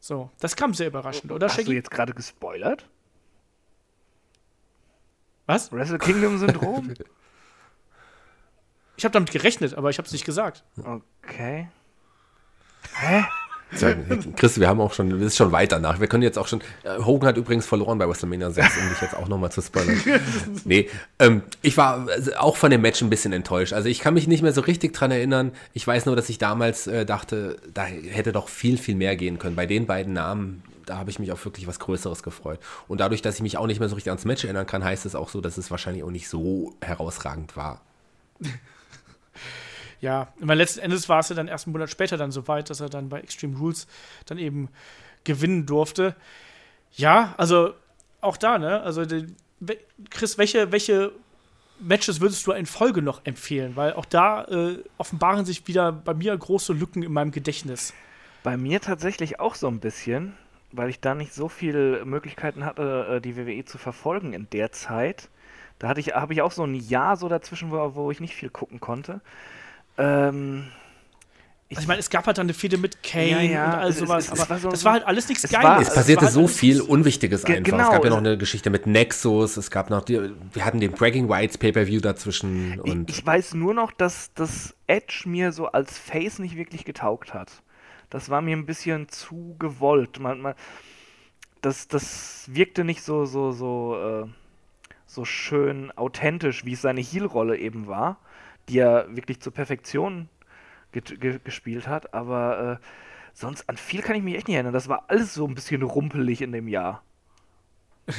[0.01, 1.75] So, das kam sehr überraschend, oder, Hast du Shaggy?
[1.75, 2.85] jetzt gerade gespoilert?
[5.51, 5.69] Was?
[5.73, 6.93] Wrestle Kingdom Syndrom?
[8.95, 10.63] Ich habe damit gerechnet, aber ich habe es nicht gesagt.
[10.77, 11.67] okay.
[13.73, 13.87] So,
[14.37, 15.99] Chris, wir haben auch schon, das ist schon weit danach.
[15.99, 16.61] Wir können jetzt auch schon.
[16.83, 20.01] Äh, Hogan hat übrigens verloren bei WrestleMania 6, um dich jetzt auch nochmal zu spoilern.
[20.65, 23.73] nee, ähm, ich war also auch von dem Match ein bisschen enttäuscht.
[23.73, 25.51] Also ich kann mich nicht mehr so richtig dran erinnern.
[25.73, 29.37] Ich weiß nur, dass ich damals äh, dachte, da hätte doch viel, viel mehr gehen
[29.37, 29.57] können.
[29.57, 32.59] Bei den beiden Namen, da habe ich mich auf wirklich was Größeres gefreut.
[32.87, 35.05] Und dadurch, dass ich mich auch nicht mehr so richtig ans Match erinnern kann, heißt
[35.05, 37.81] es auch so, dass es wahrscheinlich auch nicht so herausragend war.
[40.01, 42.71] Ja, weil letzten Endes war es ja dann erst einen Monat später dann so weit,
[42.71, 43.85] dass er dann bei Extreme Rules
[44.25, 44.69] dann eben
[45.23, 46.15] gewinnen durfte.
[46.93, 47.75] Ja, also
[48.19, 48.81] auch da, ne?
[48.81, 49.27] Also, die,
[50.09, 51.11] Chris, welche, welche
[51.79, 53.75] Matches würdest du in Folge noch empfehlen?
[53.75, 57.93] Weil auch da äh, offenbaren sich wieder bei mir große Lücken in meinem Gedächtnis.
[58.41, 60.35] Bei mir tatsächlich auch so ein bisschen,
[60.71, 64.71] weil ich da nicht so viele Möglichkeiten hatte, äh, die WWE zu verfolgen in der
[64.71, 65.29] Zeit.
[65.79, 68.35] Da hatte ich, habe ich auch so ein Jahr so dazwischen, wo, wo ich nicht
[68.35, 69.21] viel gucken konnte.
[69.97, 70.67] Ähm,
[71.69, 73.89] Also ich meine, es gab halt dann eine Fehde mit Kane Ja, ja, und all
[73.89, 75.65] es- es- sowas, es aber war so- das war halt alles nichts es Geiles.
[75.65, 77.71] war- Es passierte halt so viel Unwichtiges Ge- einfach.
[77.71, 80.19] genau, es gab ja noch eine Geschichte mit Nexus, es gab noch die,
[80.53, 84.75] wir hatten den Bragging Rights Pay-Per-View dazwischen und ich, ich weiß nur noch, dass das
[84.87, 87.51] Edge mir so als Face nicht wirklich getaugt hat.
[88.11, 90.19] Das war mir ein bisschen zu gewollt.
[90.19, 90.53] Man, man,
[91.61, 94.27] das, das wirkte nicht so, so, so, äh,
[95.07, 98.19] so schön authentisch, wie es seine Heel-Rolle eben war,
[98.69, 100.29] die er wirklich zur Perfektion
[100.91, 102.13] get- ge gespielt hat.
[102.13, 102.85] Aber äh,
[103.33, 104.73] sonst an viel kann ich mich echt nicht erinnern.
[104.73, 107.03] Das war alles so ein bisschen rumpelig in dem Jahr.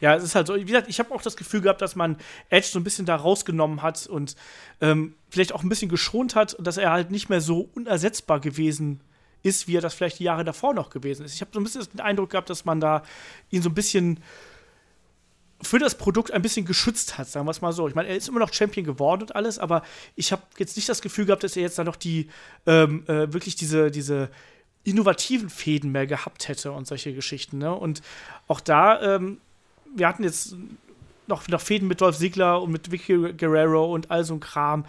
[0.00, 2.16] Ja, es ist halt so, wie gesagt, ich habe auch das Gefühl gehabt, dass man
[2.48, 4.36] Edge so ein bisschen da rausgenommen hat und
[4.80, 9.00] ähm, vielleicht auch ein bisschen geschont hat, dass er halt nicht mehr so unersetzbar gewesen
[9.42, 11.34] ist, wie er das vielleicht die Jahre davor noch gewesen ist.
[11.34, 13.02] Ich habe so ein bisschen den Eindruck gehabt, dass man da
[13.50, 14.20] ihn so ein bisschen
[15.60, 17.88] für das Produkt ein bisschen geschützt hat, sagen wir es mal so.
[17.88, 19.82] Ich meine, er ist immer noch Champion geworden und alles, aber
[20.14, 22.28] ich habe jetzt nicht das Gefühl gehabt, dass er jetzt da noch die
[22.66, 24.30] ähm, äh, wirklich diese, diese
[24.84, 27.58] innovativen Fäden mehr gehabt hätte und solche Geschichten.
[27.58, 27.74] Ne?
[27.74, 28.02] Und
[28.48, 29.38] auch da, ähm,
[29.94, 30.56] wir hatten jetzt
[31.26, 34.84] noch, noch Fäden mit Dolph Ziggler und mit Vicky Guerrero und all so ein Kram.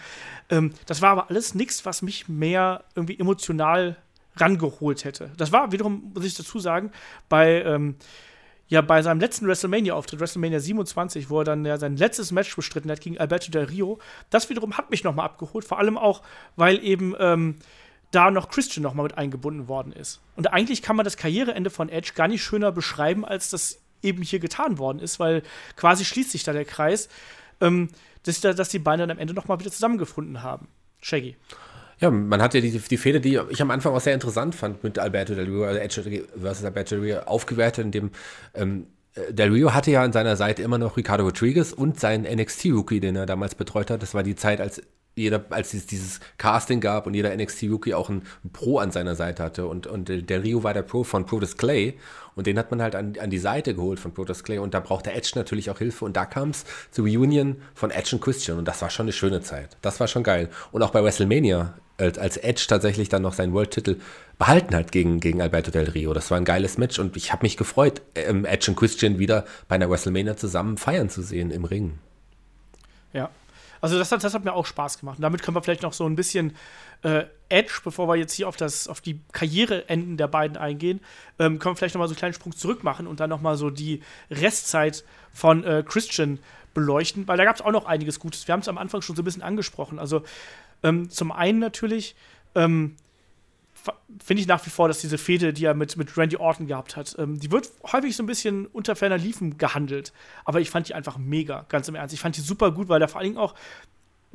[0.50, 3.96] Ähm, das war aber alles nichts, was mich mehr irgendwie emotional
[4.36, 5.32] rangeholt hätte.
[5.38, 6.92] Das war wiederum, muss ich dazu sagen,
[7.30, 7.96] bei ähm,
[8.68, 12.90] ja, bei seinem letzten WrestleMania-Auftritt, WrestleMania 27, wo er dann ja sein letztes Match bestritten
[12.90, 14.00] hat gegen Alberto Del Rio,
[14.32, 16.24] das wiederum hat mich nochmal abgeholt, vor allem auch,
[16.56, 17.58] weil eben ähm,
[18.12, 20.22] da noch Christian noch mal mit eingebunden worden ist.
[20.36, 24.22] Und eigentlich kann man das Karriereende von Edge gar nicht schöner beschreiben, als das eben
[24.22, 25.44] hier getan worden ist, weil
[25.76, 27.10] quasi schließt sich da der Kreis,
[27.62, 27.90] ähm,
[28.24, 30.68] dass, dass die beiden dann am Ende noch mal wieder zusammengefunden haben.
[31.02, 31.36] Shaggy.
[32.00, 34.84] Ja, man hat ja die, die Fehde, die ich am Anfang auch sehr interessant fand
[34.84, 38.12] mit Alberto Del Rio, also Edge versus Alberto Del Rio, aufgewertet, indem
[38.54, 38.88] ähm,
[39.30, 43.16] Del Rio hatte ja an seiner Seite immer noch Ricardo Rodriguez und seinen NXT-Rookie, den
[43.16, 44.02] er damals betreut hat.
[44.02, 44.82] Das war die Zeit, als
[45.16, 49.44] jeder, als es dieses Casting gab und jeder NXT-Rookie auch einen Pro an seiner Seite
[49.44, 49.66] hatte.
[49.68, 51.98] Und, und Del Rio war der Pro von Protus Clay
[52.36, 54.82] und den hat man halt an, an die Seite geholt von Protus Clay und da
[54.82, 58.58] brauchte Edge natürlich auch Hilfe und da kam es zur Reunion von Edge und Christian
[58.58, 59.78] und das war schon eine schöne Zeit.
[59.82, 60.50] Das war schon geil.
[60.72, 63.98] Und auch bei WrestleMania als, als Edge tatsächlich dann noch seinen World-Titel
[64.38, 66.14] behalten hat gegen, gegen Alberto Del Rio.
[66.14, 69.46] Das war ein geiles Match und ich habe mich gefreut, ähm, Edge und Christian wieder
[69.70, 72.00] bei einer WrestleMania zusammen feiern zu sehen im Ring.
[73.14, 73.30] Ja.
[73.86, 75.20] Also das hat, das hat mir auch Spaß gemacht.
[75.20, 76.56] Und damit können wir vielleicht noch so ein bisschen
[77.04, 81.02] äh, Edge, bevor wir jetzt hier auf, das, auf die Karriereenden der beiden eingehen,
[81.38, 83.42] ähm, können wir vielleicht noch mal so einen kleinen Sprung zurück machen und dann noch
[83.42, 84.02] mal so die
[84.32, 86.40] Restzeit von äh, Christian
[86.74, 88.48] beleuchten, weil da gab es auch noch einiges Gutes.
[88.48, 90.00] Wir haben es am Anfang schon so ein bisschen angesprochen.
[90.00, 90.24] Also
[90.82, 92.16] ähm, zum einen natürlich
[92.56, 92.96] ähm,
[94.24, 96.96] finde ich nach wie vor, dass diese Fehde, die er mit, mit Randy Orton gehabt
[96.96, 100.14] hat, ähm, die wird häufig so ein bisschen unter ferner Liefen gehandelt.
[100.46, 102.14] Aber ich fand die einfach mega, ganz im Ernst.
[102.14, 103.56] Ich fand die super gut, weil da vor allen Dingen auch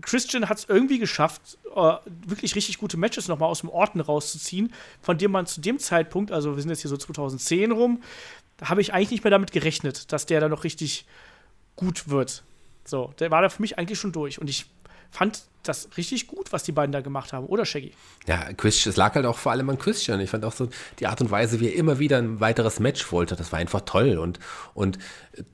[0.03, 1.95] Christian hat es irgendwie geschafft, äh,
[2.27, 4.73] wirklich richtig gute Matches nochmal aus dem Orten rauszuziehen,
[5.03, 8.03] von dem man zu dem Zeitpunkt, also wir sind jetzt hier so 2010 rum,
[8.57, 11.07] da habe ich eigentlich nicht mehr damit gerechnet, dass der da noch richtig
[11.77, 12.43] gut wird.
[12.85, 14.41] So, der war da für mich eigentlich schon durch.
[14.41, 14.67] Und ich
[15.11, 17.93] fand das richtig gut, was die beiden da gemacht haben, oder Shaggy?
[18.27, 20.21] Ja, Christian, es lag halt auch vor allem an Christian.
[20.21, 20.69] Ich fand auch so
[20.99, 23.83] die Art und Weise, wie er immer wieder ein weiteres Match wollte, das war einfach
[23.83, 24.39] toll und,
[24.75, 24.99] und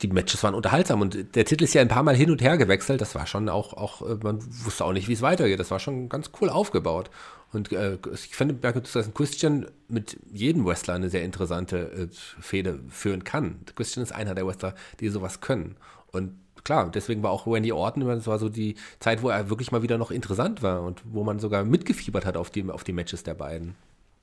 [0.03, 2.57] die Matches waren unterhaltsam und der Titel ist ja ein paar Mal hin und her
[2.57, 5.81] gewechselt, das war schon auch, auch man wusste auch nicht, wie es weitergeht, das war
[5.81, 7.11] schon ganz cool aufgebaut.
[7.53, 12.09] Und äh, ich finde, dass Christian mit jedem Wrestler eine sehr interessante äh,
[12.41, 13.61] Fehde führen kann.
[13.77, 15.77] Christian ist einer der Wrestler, die sowas können.
[16.09, 16.33] Und
[16.67, 19.83] klar, deswegen war auch Randy Orton das war so die Zeit, wo er wirklich mal
[19.83, 23.23] wieder noch interessant war und wo man sogar mitgefiebert hat auf die, auf die Matches
[23.23, 23.77] der beiden.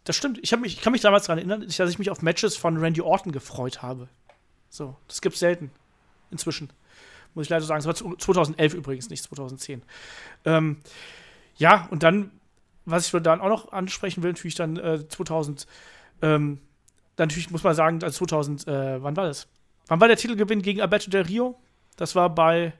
[0.04, 0.40] Das stimmt.
[0.42, 3.00] Ich, mich, ich kann mich damals daran erinnern, dass ich mich auf Matches von Randy
[3.00, 4.10] Orton gefreut habe.
[4.70, 5.72] So, das gibt's selten.
[6.32, 6.70] Inzwischen.
[7.34, 7.82] Muss ich leider sagen.
[7.82, 9.82] Das war 2011 übrigens, nicht 2010.
[10.44, 10.78] Ähm,
[11.56, 12.30] ja, und dann,
[12.84, 15.66] was ich dann auch noch ansprechen will, natürlich dann äh, 2000,
[16.22, 16.60] ähm,
[17.16, 19.48] dann natürlich muss man sagen, also 2000, äh, wann war das?
[19.88, 21.58] Wann war der Titelgewinn gegen Alberto Del Rio?
[21.96, 22.74] Das war bei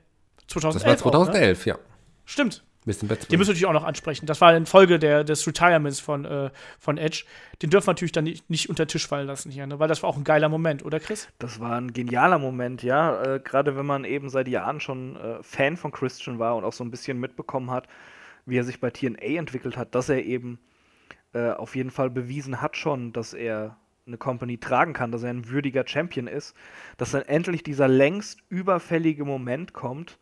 [0.48, 0.82] 2011.
[0.84, 1.72] Das war 2011, auch, ne?
[1.72, 1.78] ja.
[2.24, 2.64] Stimmt.
[2.86, 4.26] Den müssen wir natürlich auch noch ansprechen.
[4.26, 7.24] Das war in Folge der, des Retirements von, äh, von Edge.
[7.62, 9.78] Den dürfen wir natürlich dann nicht, nicht unter den Tisch fallen lassen hier, ne?
[9.78, 11.28] weil das war auch ein geiler Moment, oder Chris?
[11.38, 13.22] Das war ein genialer Moment, ja.
[13.22, 16.74] Äh, Gerade wenn man eben seit Jahren schon äh, Fan von Christian war und auch
[16.74, 17.88] so ein bisschen mitbekommen hat,
[18.44, 20.58] wie er sich bei TNA entwickelt hat, dass er eben
[21.32, 25.30] äh, auf jeden Fall bewiesen hat schon, dass er eine Company tragen kann, dass er
[25.30, 26.54] ein würdiger Champion ist,
[26.98, 30.18] dass dann endlich dieser längst überfällige Moment kommt.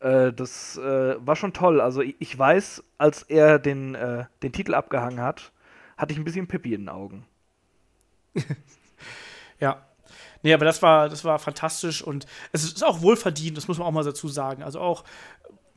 [0.00, 1.80] Äh, das äh, war schon toll.
[1.80, 5.52] Also ich, ich weiß, als er den, äh, den Titel abgehangen hat,
[5.96, 7.24] hatte ich ein bisschen Pippi in den Augen.
[9.60, 9.86] ja.
[10.42, 13.86] Nee, aber das war, das war fantastisch und es ist auch wohlverdient, das muss man
[13.86, 14.64] auch mal dazu sagen.
[14.64, 15.04] Also auch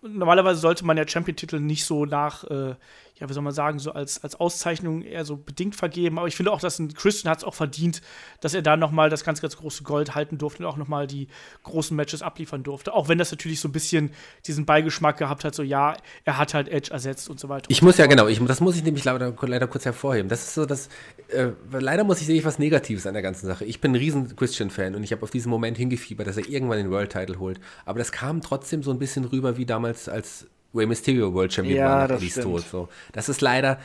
[0.01, 2.75] normalerweise sollte man ja Champion-Titel nicht so nach, äh,
[3.17, 6.19] ja, wie soll man sagen, so als, als Auszeichnung eher so bedingt vergeben.
[6.19, 8.01] Aber ich finde auch, dass ein Christian hat es auch verdient,
[8.41, 11.29] dass er da nochmal das ganz, ganz große Gold halten durfte und auch nochmal die
[11.63, 12.93] großen Matches abliefern durfte.
[12.93, 14.11] Auch wenn das natürlich so ein bisschen
[14.45, 17.69] diesen Beigeschmack gehabt hat, so ja, er hat halt Edge ersetzt und so weiter.
[17.69, 20.27] Ich muss ja, genau, ich, das muss ich nämlich leider, leider kurz hervorheben.
[20.27, 20.89] Das ist so, dass,
[21.29, 23.63] äh, leider muss ich, sehe was Negatives an der ganzen Sache.
[23.63, 26.79] Ich bin ein riesen Christian-Fan und ich habe auf diesen Moment hingefiebert, dass er irgendwann
[26.79, 27.61] den World-Title holt.
[27.85, 31.77] Aber das kam trotzdem so ein bisschen rüber wie damals, als Rey Mysterio World Champion
[31.77, 32.63] ja, war nach Eddie's Tod.
[32.69, 32.89] So.
[33.13, 33.79] Das ist leider,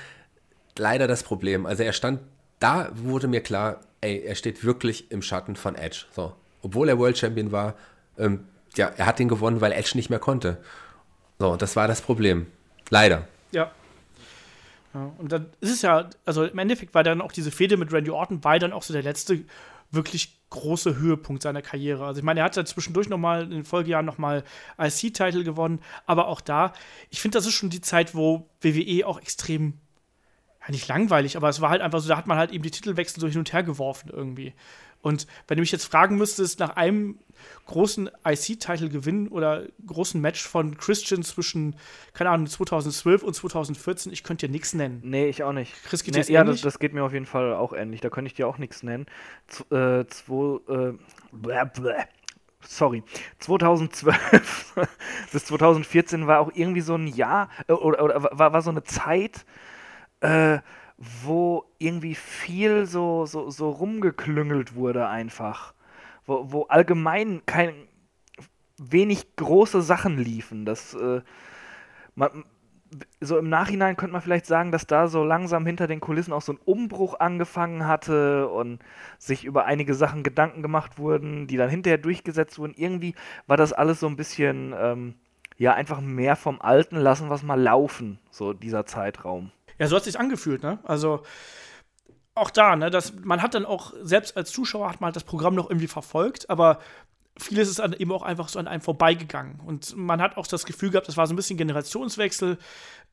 [0.76, 1.66] leider das Problem.
[1.66, 2.20] Also er stand,
[2.58, 6.06] da wurde mir klar, ey, er steht wirklich im Schatten von Edge.
[6.14, 6.32] So.
[6.62, 7.74] Obwohl er World Champion war,
[8.18, 8.44] ähm,
[8.76, 10.58] ja, er hat ihn gewonnen, weil Edge nicht mehr konnte.
[11.38, 12.46] So, das war das Problem.
[12.90, 13.26] Leider.
[13.52, 13.70] Ja.
[14.94, 15.12] ja.
[15.18, 18.10] Und dann ist es ja, also im Endeffekt war dann auch diese Fehde mit Randy
[18.10, 19.44] Orton, war dann auch so der letzte
[19.90, 22.04] wirklich große Höhepunkt seiner Karriere.
[22.04, 24.44] Also ich meine, er hat ja zwischendurch noch mal in den Folgejahren noch mal
[24.78, 26.72] IC-Titel gewonnen, aber auch da,
[27.08, 29.74] ich finde, das ist schon die Zeit, wo WWE auch extrem
[30.60, 32.70] ja, nicht langweilig, aber es war halt einfach so, da hat man halt eben die
[32.70, 34.52] Titelwechsel so hin und her geworfen irgendwie.
[35.02, 37.18] Und wenn du mich jetzt fragen müsstest, nach einem
[37.66, 41.76] großen IC-Title-Gewinn oder großen Match von Christian zwischen,
[42.12, 45.00] keine Ahnung, 2012 und 2014, ich könnte dir nichts nennen.
[45.04, 45.72] Nee, ich auch nicht.
[45.84, 48.00] Chris, geht nee, ja, das, das, geht mir auf jeden Fall auch ähnlich.
[48.00, 49.06] Da könnte ich dir auch nichts nennen.
[49.46, 50.92] Z äh, zwei, äh,
[51.32, 52.04] bleh, bleh.
[52.62, 53.02] Sorry,
[53.38, 54.74] 2012
[55.32, 58.84] bis 2014 war auch irgendwie so ein Jahr äh, oder, oder war, war so eine
[58.84, 59.46] Zeit,
[60.20, 60.58] äh,
[61.00, 65.74] wo irgendwie viel so, so, so rumgeklüngelt wurde einfach.
[66.26, 67.72] Wo, wo allgemein kein
[68.76, 70.66] wenig große Sachen liefen.
[70.66, 71.22] Das, äh,
[72.14, 72.44] man,
[73.20, 76.42] so im Nachhinein könnte man vielleicht sagen, dass da so langsam hinter den Kulissen auch
[76.42, 78.80] so ein Umbruch angefangen hatte und
[79.18, 82.74] sich über einige Sachen Gedanken gemacht wurden, die dann hinterher durchgesetzt wurden.
[82.76, 83.14] Irgendwie
[83.46, 85.14] war das alles so ein bisschen, ähm,
[85.56, 89.52] ja, einfach mehr vom Alten lassen, was mal laufen, so dieser Zeitraum.
[89.80, 90.78] Ja, so hat es sich angefühlt, ne?
[90.84, 91.22] Also
[92.34, 95.24] auch da, ne, dass man hat dann auch, selbst als Zuschauer hat man halt das
[95.24, 96.78] Programm noch irgendwie verfolgt, aber
[97.38, 99.58] vieles ist dann eben auch einfach so an einem vorbeigegangen.
[99.60, 102.58] Und man hat auch das Gefühl gehabt, das war so ein bisschen Generationswechsel.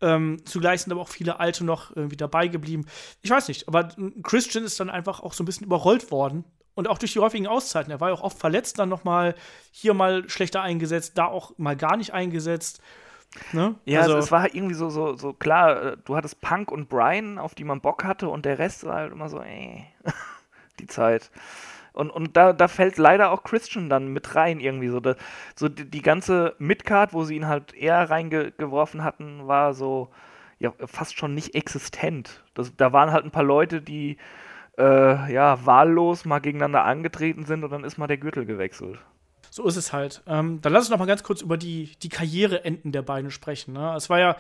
[0.02, 2.86] Ähm, zugleich sind aber auch viele Alte noch irgendwie dabei geblieben.
[3.22, 3.90] Ich weiß nicht, aber
[4.24, 6.44] Christian ist dann einfach auch so ein bisschen überrollt worden.
[6.76, 7.92] Und auch durch die häufigen Auszeiten.
[7.92, 9.34] Er war ja auch oft verletzt, dann noch mal
[9.72, 12.82] hier mal schlechter eingesetzt, da auch mal gar nicht eingesetzt.
[13.52, 13.76] Ne?
[13.86, 16.90] Ja, also, es war halt irgendwie so, so, so klar, äh, du hattest Punk und
[16.90, 19.86] Brian, auf die man Bock hatte, und der Rest war halt immer so, ey,
[20.80, 21.32] die Zeit.
[21.94, 25.00] Und, und da, da fällt leider auch Christian dann mit rein irgendwie so.
[25.00, 25.16] Da,
[25.56, 30.10] so die, die ganze Midcard, wo sie ihn halt eher reingeworfen hatten, war so
[30.60, 32.44] ja fast schon nicht existent.
[32.54, 34.18] Das, da waren halt ein paar Leute, die
[34.78, 39.00] äh, ja wahllos mal gegeneinander angetreten sind und dann ist mal der Gürtel gewechselt.
[39.58, 40.22] So ist es halt.
[40.28, 43.74] Ähm, dann lass uns noch mal ganz kurz über die, die Karriereenden der beiden sprechen.
[43.74, 43.96] Ne?
[43.96, 44.38] Es, war ja,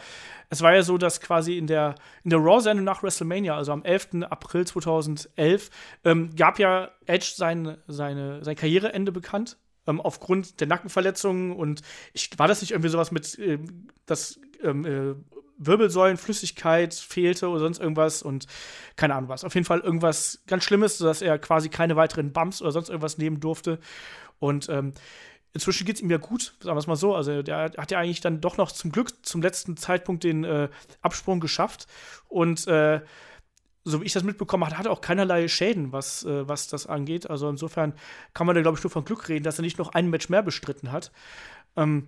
[0.52, 3.84] es war ja so, dass quasi in der, in der Raw-Sendung nach WrestleMania, also am
[3.84, 4.10] 11.
[4.30, 5.72] April 2011,
[6.06, 9.57] ähm, gab ja Edge sein, seine, sein Karriereende bekannt.
[9.88, 11.81] Ähm, aufgrund der Nackenverletzungen und
[12.14, 13.57] ich, war das nicht irgendwie sowas mit, äh,
[14.06, 15.15] dass ähm, äh,
[15.57, 18.45] Wirbelsäulenflüssigkeit fehlte oder sonst irgendwas und
[18.95, 19.44] keine Ahnung was.
[19.44, 23.18] Auf jeden Fall irgendwas ganz Schlimmes, sodass er quasi keine weiteren Bumps oder sonst irgendwas
[23.18, 23.80] nehmen durfte.
[24.39, 24.93] Und ähm,
[25.53, 27.15] inzwischen geht es ihm ja gut, sagen wir es mal so.
[27.15, 30.69] Also der hat ja eigentlich dann doch noch zum Glück zum letzten Zeitpunkt den äh,
[31.01, 31.88] Absprung geschafft.
[32.27, 33.01] Und äh,
[33.84, 36.88] so wie ich das mitbekommen habe, hat er auch keinerlei Schäden, was, äh, was das
[36.88, 37.30] angeht.
[37.30, 37.93] Also insofern
[38.34, 40.30] kann man da, glaube ich, nur von Glück reden, dass er nicht noch ein Match
[40.30, 41.11] mehr bestritten hat.
[41.76, 42.07] Ähm,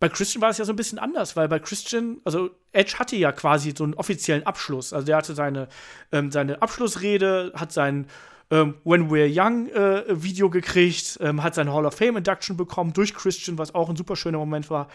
[0.00, 3.14] bei Christian war es ja so ein bisschen anders, weil bei Christian, also Edge hatte
[3.14, 4.92] ja quasi so einen offiziellen Abschluss.
[4.92, 5.68] Also der hatte seine,
[6.10, 8.08] ähm, seine Abschlussrede, hat seinen
[8.52, 12.92] ähm, When We're Young äh, Video gekriegt, ähm, hat sein Hall of Fame Induction bekommen
[12.92, 14.88] durch Christian, was auch ein super schöner Moment war.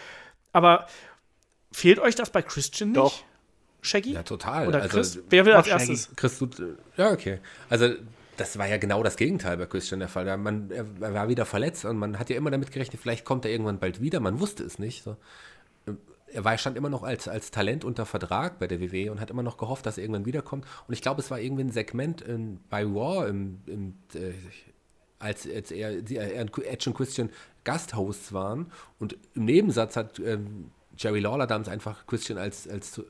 [0.54, 0.86] Aber
[1.72, 3.00] fehlt euch das bei Christian nicht?
[3.00, 3.24] Doch.
[3.82, 4.14] Shaggy?
[4.14, 4.68] Ja, total.
[4.68, 5.20] Oder also, Chris?
[5.30, 5.92] Wer will als Shaggy.
[5.92, 6.16] erstes?
[6.16, 6.48] Chris, du,
[6.98, 7.40] ja, okay.
[7.70, 7.90] Also,
[8.38, 10.38] das war ja genau das Gegenteil bei Christian der Fall.
[10.38, 13.52] Man, er, war wieder verletzt und man hat ja immer damit gerechnet, vielleicht kommt er
[13.52, 14.20] irgendwann bald wieder.
[14.20, 15.04] Man wusste es nicht.
[15.04, 15.18] So
[16.38, 19.32] er war, stand immer noch als, als Talent unter Vertrag bei der WWE und hat
[19.32, 20.68] immer noch gehofft, dass er irgendwann wiederkommt.
[20.88, 24.34] Und ich glaube, es war irgendwie ein Segment in, bei Raw, im, im, äh,
[25.18, 27.32] als, als er, die, er Edge und Christian
[27.64, 28.72] Gasthosts waren.
[29.00, 33.02] Und im Nebensatz hat ähm, Jerry Lawler damals einfach Christian als, als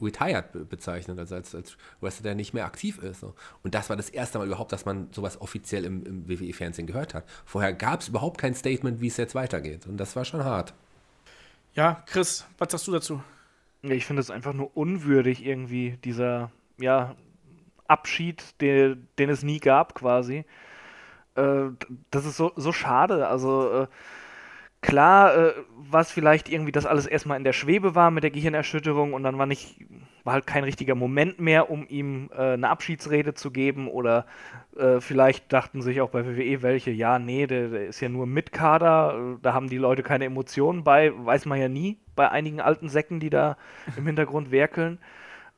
[0.00, 3.20] retired bezeichnet, also als, als Wrestler, der nicht mehr aktiv ist.
[3.20, 3.34] So.
[3.62, 7.14] Und das war das erste Mal überhaupt, dass man sowas offiziell im, im WWE-Fernsehen gehört
[7.14, 7.26] hat.
[7.44, 9.86] Vorher gab es überhaupt kein Statement, wie es jetzt weitergeht.
[9.86, 10.74] Und das war schon hart.
[11.74, 13.22] Ja, Chris, was sagst du dazu?
[13.82, 17.16] Ich finde es einfach nur unwürdig irgendwie, dieser, ja,
[17.88, 20.44] Abschied, den, den es nie gab quasi.
[21.34, 21.70] Äh,
[22.10, 23.26] das ist so, so schade.
[23.28, 23.86] Also, äh,
[24.82, 29.14] klar, äh, was vielleicht irgendwie das alles erstmal in der Schwebe war mit der Gehirnerschütterung
[29.14, 29.76] und dann war nicht,
[30.24, 34.26] war halt kein richtiger Moment mehr, um ihm äh, eine Abschiedsrede zu geben oder
[34.76, 38.26] äh, vielleicht dachten sich auch bei WWE welche, ja, nee, der, der ist ja nur
[38.26, 42.88] Mitkader, da haben die Leute keine Emotionen bei, weiß man ja nie bei einigen alten
[42.88, 43.56] Säcken, die da
[43.96, 44.98] im Hintergrund werkeln.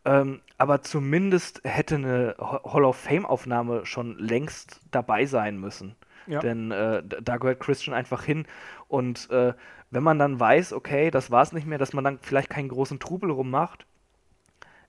[0.07, 5.97] Ähm, aber zumindest hätte eine Hall of Fame Aufnahme schon längst dabei sein müssen.
[6.27, 6.41] Ja.
[6.41, 8.47] Denn äh, da gehört Christian einfach hin.
[8.89, 9.55] Und äh,
[9.90, 12.69] wenn man dann weiß, okay, das war es nicht mehr, dass man dann vielleicht keinen
[12.69, 13.87] großen Trubel rummacht,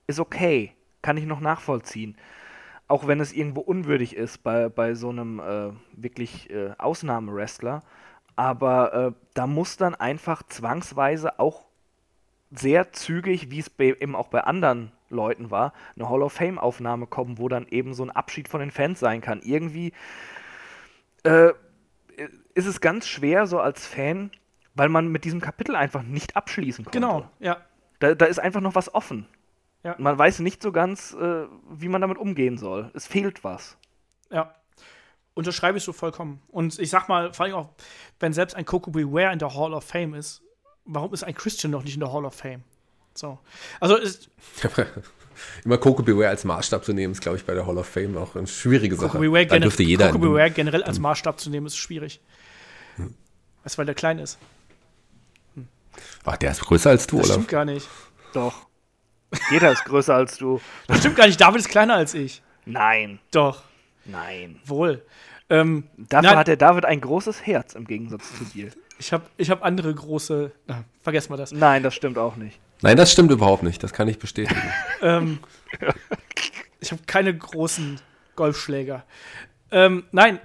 [0.07, 0.73] ist okay.
[1.01, 2.17] Kann ich noch nachvollziehen.
[2.87, 7.83] Auch wenn es irgendwo unwürdig ist bei, bei so einem äh, wirklich äh, Ausnahmewrestler.
[8.35, 11.65] Aber äh, da muss dann einfach zwangsweise auch
[12.51, 17.37] sehr zügig, wie es eben auch bei anderen Leuten war, eine Hall of Fame-Aufnahme kommen,
[17.37, 19.41] wo dann eben so ein Abschied von den Fans sein kann.
[19.41, 19.93] Irgendwie
[21.23, 21.51] äh,
[22.53, 24.31] ist es ganz schwer, so als Fan,
[24.73, 26.99] weil man mit diesem Kapitel einfach nicht abschließen konnte.
[26.99, 27.57] Genau, ja.
[27.99, 29.27] Da, da ist einfach noch was offen.
[29.85, 29.95] Ja.
[29.99, 32.89] Man weiß nicht so ganz, äh, wie man damit umgehen soll.
[32.95, 33.77] Es fehlt was.
[34.31, 34.55] Ja.
[35.35, 36.41] Unterschreibe ich so vollkommen.
[36.47, 37.69] Und ich sag mal, vor allem auch,
[38.19, 40.41] wenn selbst ein Coco Beware in der Hall of Fame ist,
[40.85, 42.63] warum ist ein Christian noch nicht in der Hall of Fame?
[43.13, 43.37] So.
[43.79, 44.31] Also ist.
[45.65, 48.17] Immer Coco Beware als Maßstab zu nehmen, ist, glaube ich, bei der Hall of Fame
[48.17, 49.09] auch eine schwierige Sache.
[49.09, 52.21] Coco Beware, da dürfte jeder Coco Beware generell als Maßstab zu nehmen, ist schwierig.
[52.95, 53.13] Hm.
[53.63, 54.39] Weißt weil der klein ist.
[55.53, 55.67] Hm.
[56.23, 57.33] Ach, der ist größer als du, das oder?
[57.33, 57.87] Stimmt gar nicht.
[58.33, 58.65] Doch.
[59.51, 60.61] Jeder ist größer als du.
[60.87, 62.41] Das stimmt gar nicht, David ist kleiner als ich.
[62.65, 63.63] Nein, Doch,
[64.05, 64.59] nein.
[64.65, 65.05] wohl.
[65.49, 66.37] Ähm, Dafür Nein.
[66.39, 68.71] hat der David ein großes Herz im Gegensatz zu dir.
[68.97, 70.51] ich habe ich hab andere große.
[70.65, 71.51] Na, vergessen wir das.
[71.51, 72.59] Nein, das stimmt auch nicht.
[72.81, 73.83] Nein, das stimmt überhaupt nicht.
[73.83, 74.61] Das kann ich bestätigen.
[75.01, 75.39] Ähm,
[76.79, 77.99] ich habe keine großen
[78.35, 79.03] Golfschläger.
[79.71, 80.39] Ähm, nein,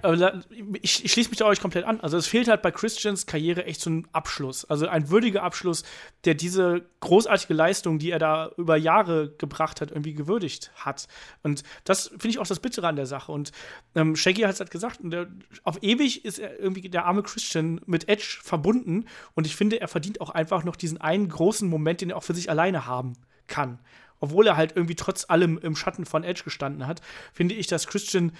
[0.80, 2.00] ich, ich schließe mich da euch komplett an.
[2.00, 4.64] Also es fehlt halt bei Christians Karriere echt so ein Abschluss.
[4.64, 5.84] Also ein würdiger Abschluss,
[6.24, 11.06] der diese großartige Leistung, die er da über Jahre gebracht hat, irgendwie gewürdigt hat.
[11.42, 13.30] Und das finde ich auch das Bittere an der Sache.
[13.30, 13.52] Und
[13.94, 15.26] ähm, Shaggy hat es halt gesagt, der,
[15.64, 19.04] auf ewig ist er irgendwie der arme Christian mit Edge verbunden.
[19.34, 22.24] Und ich finde, er verdient auch einfach noch diesen einen großen Moment, den er auch
[22.24, 23.12] für sich alleine haben
[23.46, 23.80] kann
[24.20, 27.00] obwohl er halt irgendwie trotz allem im Schatten von Edge gestanden hat,
[27.32, 28.32] finde ich, dass Christian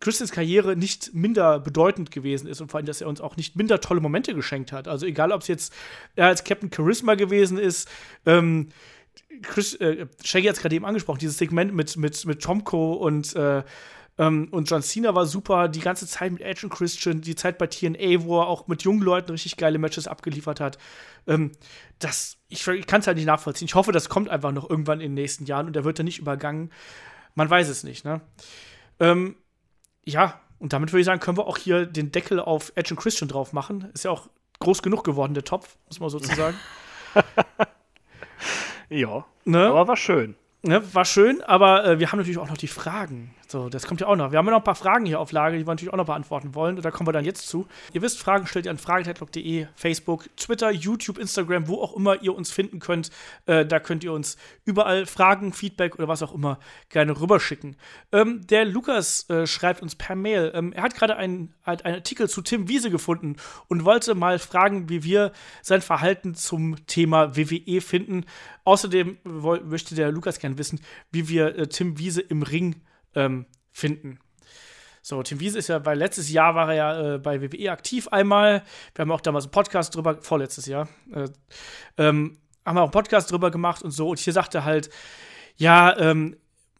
[0.00, 3.56] Christians Karriere nicht minder bedeutend gewesen ist und vor allem, dass er uns auch nicht
[3.56, 4.86] minder tolle Momente geschenkt hat.
[4.86, 5.72] Also egal, ob es jetzt
[6.14, 7.88] er als Captain Charisma gewesen ist,
[8.26, 8.68] ähm,
[9.42, 13.34] Chris, äh, Shaggy hat es gerade eben angesprochen, dieses Segment mit, mit, mit Tomko und,
[13.34, 13.62] äh,
[14.18, 17.58] ähm, und John Cena war super, die ganze Zeit mit Edge und Christian, die Zeit
[17.58, 20.78] bei TNA, wo er auch mit jungen Leuten richtig geile Matches abgeliefert hat.
[21.26, 21.52] Ähm,
[21.98, 23.66] das, ich, ich kann es halt nicht nachvollziehen.
[23.66, 26.06] Ich hoffe, das kommt einfach noch irgendwann in den nächsten Jahren und er wird dann
[26.06, 26.70] nicht übergangen.
[27.34, 28.20] Man weiß es nicht, ne?
[29.00, 29.36] Ähm,
[30.04, 33.00] ja, und damit würde ich sagen, können wir auch hier den Deckel auf Edge und
[33.00, 33.90] Christian drauf machen.
[33.94, 34.28] Ist ja auch
[34.60, 36.56] groß genug geworden, der Topf, muss man sozusagen.
[38.90, 39.66] Ja, ne?
[39.66, 40.36] aber war schön.
[40.62, 43.34] Ne, war schön, aber äh, wir haben natürlich auch noch die Fragen.
[43.54, 44.32] So, das kommt ja auch noch.
[44.32, 46.06] Wir haben ja noch ein paar Fragen hier auf Lager, die wir natürlich auch noch
[46.06, 46.74] beantworten wollen.
[46.74, 47.68] Und da kommen wir dann jetzt zu.
[47.92, 52.34] Ihr wisst, Fragen stellt ihr an fragetetlog.de, Facebook, Twitter, YouTube, Instagram, wo auch immer ihr
[52.34, 53.12] uns finden könnt.
[53.46, 56.58] Äh, da könnt ihr uns überall Fragen, Feedback oder was auch immer
[56.88, 57.76] gerne rüberschicken.
[58.10, 60.50] Ähm, der Lukas äh, schreibt uns per Mail.
[60.52, 63.36] Ähm, er hat gerade einen, einen Artikel zu Tim Wiese gefunden
[63.68, 65.30] und wollte mal fragen, wie wir
[65.62, 68.24] sein Verhalten zum Thema WWE finden.
[68.64, 70.80] Außerdem möchte der Lukas gerne wissen,
[71.12, 72.82] wie wir äh, Tim Wiese im Ring
[73.14, 74.18] ähm, finden.
[75.02, 78.08] So, Tim Wiese ist ja, weil letztes Jahr war er ja äh, bei WWE aktiv
[78.08, 78.62] einmal.
[78.94, 81.28] Wir haben auch damals einen Podcast drüber, vorletztes Jahr, äh,
[81.98, 84.08] ähm, haben wir auch einen Podcast drüber gemacht und so.
[84.08, 84.88] Und hier sagte er halt,
[85.56, 86.36] ja, ähm,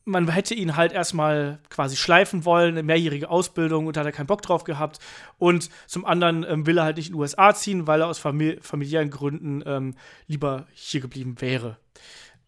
[0.07, 4.27] man hätte ihn halt erstmal quasi schleifen wollen, eine mehrjährige Ausbildung und hat er keinen
[4.27, 4.99] Bock drauf gehabt.
[5.39, 8.19] Und zum anderen ähm, will er halt nicht in die USA ziehen, weil er aus
[8.19, 9.97] famili familiären Gründen ähm,
[10.27, 11.79] lieber hier geblieben wäre.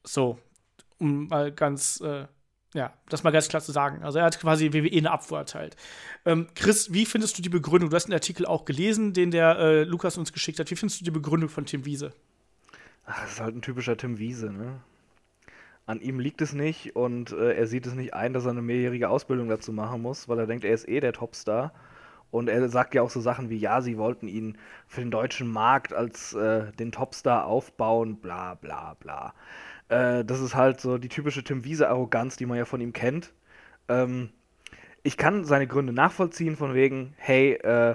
[0.04, 0.38] So,
[0.98, 2.26] um mal ganz, äh,
[2.74, 4.02] ja, das mal ganz klar zu sagen.
[4.02, 5.76] Also er hat quasi WWE eine Abfuhr erteilt.
[6.24, 7.90] Ähm, Chris, wie findest du die Begründung?
[7.90, 10.70] Du hast den Artikel auch gelesen, den der äh, Lukas uns geschickt hat.
[10.70, 12.12] Wie findest du die Begründung von Tim Wiese?
[13.06, 14.80] Ach, das ist halt ein typischer Tim Wiese, ne?
[15.86, 18.62] An ihm liegt es nicht und äh, er sieht es nicht ein, dass er eine
[18.62, 21.72] mehrjährige Ausbildung dazu machen muss, weil er denkt, er ist eh der Topstar.
[22.32, 25.48] Und er sagt ja auch so Sachen wie, ja, sie wollten ihn für den deutschen
[25.48, 29.32] Markt als äh, den Topstar aufbauen, bla bla bla.
[29.88, 33.32] Äh, das ist halt so die typische Tim Wiese-Arroganz, die man ja von ihm kennt.
[33.88, 34.30] Ähm,
[35.02, 37.94] ich kann seine Gründe nachvollziehen, von wegen, hey, äh,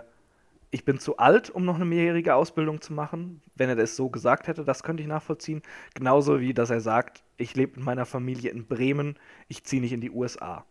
[0.71, 3.41] ich bin zu alt, um noch eine mehrjährige Ausbildung zu machen.
[3.55, 5.61] Wenn er das so gesagt hätte, das könnte ich nachvollziehen.
[5.93, 9.91] Genauso wie, dass er sagt, ich lebe mit meiner Familie in Bremen, ich ziehe nicht
[9.91, 10.65] in die USA.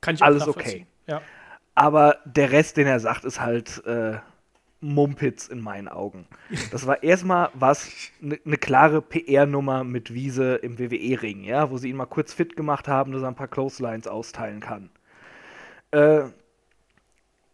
[0.00, 0.88] Kann ich Alles nachvollziehen.
[1.06, 1.22] Ja.
[1.76, 4.18] Aber der Rest, den er sagt, ist halt äh,
[4.82, 6.26] Mumpitz in meinen Augen.
[6.70, 11.88] Das war erstmal was eine ne klare PR-Nummer mit Wiese im WWE-Ring, ja, wo sie
[11.88, 14.90] ihn mal kurz fit gemacht haben, dass er ein paar Clotheslines austeilen kann.
[15.92, 16.24] Äh,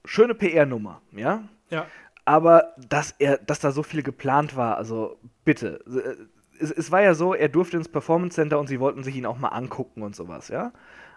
[0.05, 1.45] schöne PR-Nummer, ja.
[1.71, 1.87] Ja.
[2.25, 5.81] Aber dass er, dass da so viel geplant war, also bitte.
[5.87, 6.25] Äh,
[6.61, 9.27] Es, es war ja so, er durfte ins Performance Center und sie wollten sich ihn
[9.27, 10.73] auch mal angucken und sowas, ja.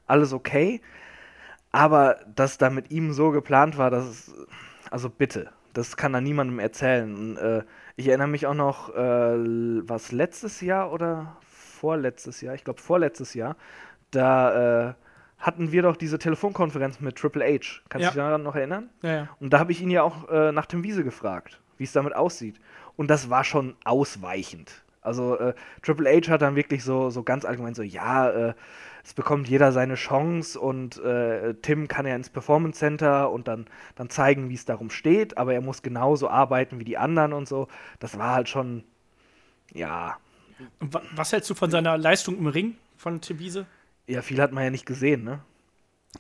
[0.07, 0.81] Alles okay.
[1.71, 4.33] Aber dass da mit ihm so geplant war, dass es,
[4.91, 7.13] also bitte, das kann da niemandem erzählen.
[7.15, 7.63] Und, äh,
[7.95, 8.97] ich erinnere mich auch noch, äh,
[9.87, 13.55] was letztes Jahr oder vorletztes Jahr, ich glaube vorletztes Jahr,
[14.11, 14.93] da äh,
[15.37, 17.81] hatten wir doch diese Telefonkonferenz mit Triple H.
[17.89, 18.09] Kannst du Ja.
[18.09, 18.89] dich daran noch erinnern?
[19.01, 19.29] Ja, ja.
[19.39, 22.15] Und da habe ich ihn ja auch äh, nach Tim Wiese gefragt, wie es damit
[22.15, 22.59] aussieht.
[22.95, 24.83] Und das war schon ausweichend.
[25.01, 28.53] Also äh, Triple H hat dann wirklich so, so ganz allgemein so, ja, äh,
[29.03, 33.65] es bekommt jeder seine Chance und äh, Tim kann ja ins Performance Center und dann,
[33.95, 37.47] dann zeigen, wie es darum steht, aber er muss genauso arbeiten wie die anderen und
[37.47, 37.67] so.
[37.99, 38.83] Das war halt schon,
[39.73, 40.17] ja,
[40.79, 43.67] was hältst du von seiner Leistung im Ring von Tim Wiese?
[44.07, 45.41] ja, viel hat man ja nicht gesehen, ne?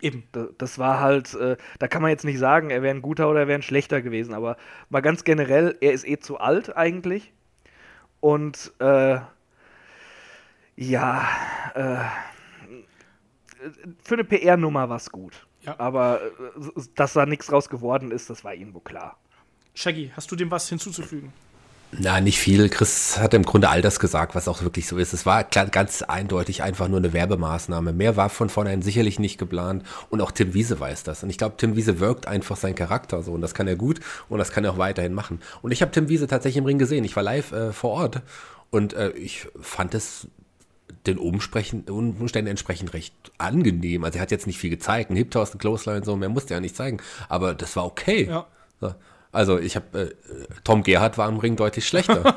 [0.01, 0.23] Eben.
[0.31, 3.29] Da- Das war halt, äh, da kann man jetzt nicht sagen, er wäre ein guter
[3.29, 4.57] oder er wäre ein schlechter gewesen, aber
[4.89, 7.33] mal ganz generell, er ist eh zu alt eigentlich.
[8.21, 9.19] Und äh,
[10.77, 11.27] ja,
[11.75, 11.97] äh,
[14.03, 15.45] für eine PR-Nummer war es gut.
[15.61, 15.79] Ja.
[15.79, 16.29] Aber äh,
[16.95, 19.17] dass da nichts draus geworden ist, das war irgendwo klar.
[19.73, 21.33] Shaggy, hast du dem was hinzuzufügen?
[21.97, 22.69] Na, nicht viel.
[22.69, 25.11] Chris hat im Grunde all das gesagt, was auch wirklich so ist.
[25.11, 27.91] Es war ganz eindeutig einfach nur eine Werbemaßnahme.
[27.91, 29.83] Mehr war von vornherein sicherlich nicht geplant.
[30.09, 31.23] Und auch Tim Wiese weiß das.
[31.23, 33.33] Und ich glaube, Tim Wiese wirkt einfach seinen Charakter so.
[33.33, 35.41] Und das kann er gut und das kann er auch weiterhin machen.
[35.61, 37.03] Und ich habe Tim Wiese tatsächlich im Ring gesehen.
[37.03, 38.21] Ich war live äh, vor Ort
[38.69, 40.27] und äh, ich fand es
[41.05, 44.03] den Umständen entsprechend recht angenehm.
[44.03, 46.29] Also er hat jetzt nicht viel gezeigt, ein Hip Toss, ein Clothesline und so, mehr
[46.29, 46.97] musste er nicht zeigen.
[47.27, 48.27] Aber das war okay.
[48.29, 48.47] Ja.
[48.79, 48.93] So.
[49.31, 50.15] Also ich habe, äh,
[50.63, 52.35] Tom Gerhardt war im Ring deutlich schlechter.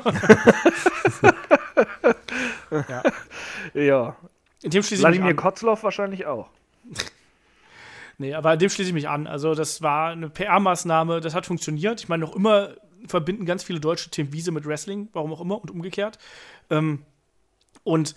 [2.89, 3.03] ja.
[3.73, 4.15] ja.
[4.61, 6.49] In dem schließe Vladimir ich mich Kotzloff wahrscheinlich auch.
[8.17, 9.27] nee, aber in dem schließe ich mich an.
[9.27, 12.01] Also das war eine PR-Maßnahme, das hat funktioniert.
[12.01, 12.69] Ich meine, noch immer
[13.07, 16.17] verbinden ganz viele deutsche Team Wiese mit Wrestling, warum auch immer und umgekehrt.
[16.69, 17.03] Ähm,
[17.83, 18.15] und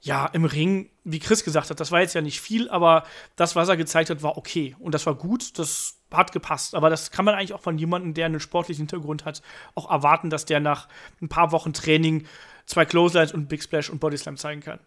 [0.00, 3.56] ja, im Ring, wie Chris gesagt hat, das war jetzt ja nicht viel, aber das,
[3.56, 4.76] was er gezeigt hat, war okay.
[4.78, 6.74] Und das war gut, das hat gepasst.
[6.74, 9.42] Aber das kann man eigentlich auch von jemandem, der einen sportlichen Hintergrund hat,
[9.74, 10.88] auch erwarten, dass der nach
[11.20, 12.26] ein paar Wochen Training
[12.66, 14.80] zwei Clotheslines und Big Splash und Bodyslam zeigen kann.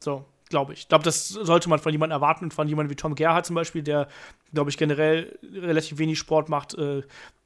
[0.00, 0.80] So, glaube ich.
[0.80, 3.56] Ich glaube, das sollte man von jemandem erwarten und von jemandem wie Tom Gerhardt zum
[3.56, 4.08] Beispiel, der,
[4.52, 7.02] glaube ich, generell relativ wenig Sport macht, äh,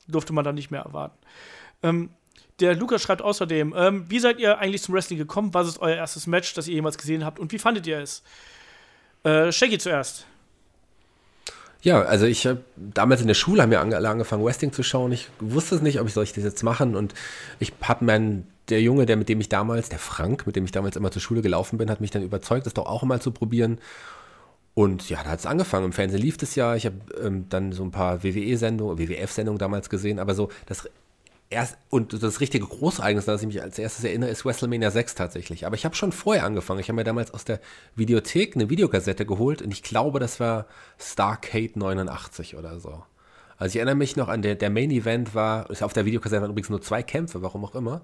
[0.06, 1.18] durfte man da nicht mehr erwarten.
[1.82, 2.10] Ähm,
[2.60, 5.54] der Lukas schreibt außerdem, ähm, wie seid ihr eigentlich zum Wrestling gekommen?
[5.54, 7.38] Was ist euer erstes Match, das ihr jemals gesehen habt?
[7.38, 8.22] Und wie fandet ihr es?
[9.22, 10.26] Äh, Shaggy zuerst.
[11.80, 15.12] Ja, also ich habe damals in der Schule haben wir angefangen Wrestling zu schauen.
[15.12, 17.14] Ich wusste es nicht, ob ich soll ich das jetzt machen und
[17.60, 20.72] ich habe meinen der Junge, der mit dem ich damals, der Frank, mit dem ich
[20.72, 23.30] damals immer zur Schule gelaufen bin, hat mich dann überzeugt, das doch auch mal zu
[23.30, 23.78] probieren.
[24.74, 25.86] Und ja, da hat es angefangen.
[25.86, 26.74] Im Fernsehen lief das ja.
[26.76, 30.88] Ich habe ähm, dann so ein paar WWE-Sendungen, WWF-Sendungen damals gesehen, aber so das
[31.50, 35.66] erst, und das richtige Großereignis, das ich mich als erstes erinnere, ist WrestleMania 6 tatsächlich.
[35.66, 36.80] Aber ich habe schon vorher angefangen.
[36.80, 37.60] Ich habe mir damals aus der
[37.94, 40.66] Videothek eine Videokassette geholt und ich glaube, das war
[40.98, 43.02] Starcade 89 oder so.
[43.56, 46.50] Also ich erinnere mich noch an der, der Main Event war, auf der Videokassette waren
[46.52, 48.02] übrigens nur zwei Kämpfe, warum auch immer.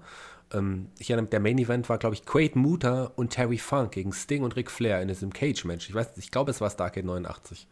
[0.53, 3.91] Ähm, ich erinnere mich, der Main Event war, glaube ich, Quaid Muta und Terry Funk
[3.91, 5.87] gegen Sting und Ric Flair in diesem Cage-Match.
[5.87, 7.67] Ich weiß, ich glaube, es war Starcade 89.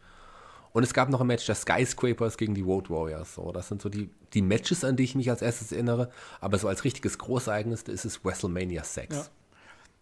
[0.74, 3.35] Und es gab noch ein Match der Skyscrapers gegen die Road Warriors.
[3.35, 6.10] So, das sind so die, die Matches, an die ich mich als erstes erinnere.
[6.42, 9.16] Aber so als richtiges Großereignis ist es WrestleMania 6.
[9.16, 9.26] Ja.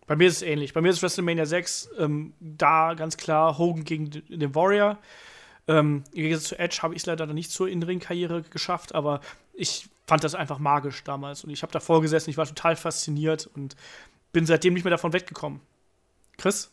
[0.07, 0.73] Bei mir ist es ähnlich.
[0.73, 4.97] Bei mir ist WrestleMania 6 ähm, da ganz klar Hogan gegen den Warrior.
[5.67, 9.19] Ähm, Gegensatz zu Edge habe ich es leider noch nicht zur Innenring-Karriere geschafft, aber
[9.53, 11.43] ich fand das einfach magisch damals.
[11.43, 13.75] Und ich habe davor gesessen, ich war total fasziniert und
[14.31, 15.59] bin seitdem nicht mehr davon weggekommen.
[16.37, 16.71] Chris?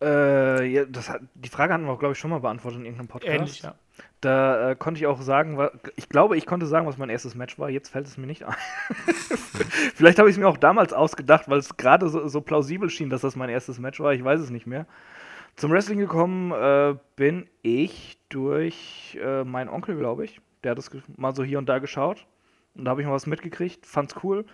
[0.00, 3.08] Äh, ja, das hat, die Frage hatten wir, glaube ich, schon mal beantwortet in irgendeinem
[3.08, 3.34] Podcast.
[3.34, 3.74] Ähnlich, ja.
[4.20, 7.34] Da äh, konnte ich auch sagen, wa, ich glaube, ich konnte sagen, was mein erstes
[7.34, 7.70] Match war.
[7.70, 8.54] Jetzt fällt es mir nicht ein.
[9.94, 13.10] Vielleicht habe ich es mir auch damals ausgedacht, weil es gerade so, so, plausibel schien,
[13.10, 14.12] dass das mein erstes Match war.
[14.12, 14.86] Ich weiß es nicht mehr.
[15.56, 20.40] Zum Wrestling gekommen äh, bin ich durch äh, meinen Onkel, glaube ich.
[20.64, 22.26] Der hat es mal so hier und da geschaut.
[22.74, 24.44] Und da habe ich mal was mitgekriegt, fand's cool.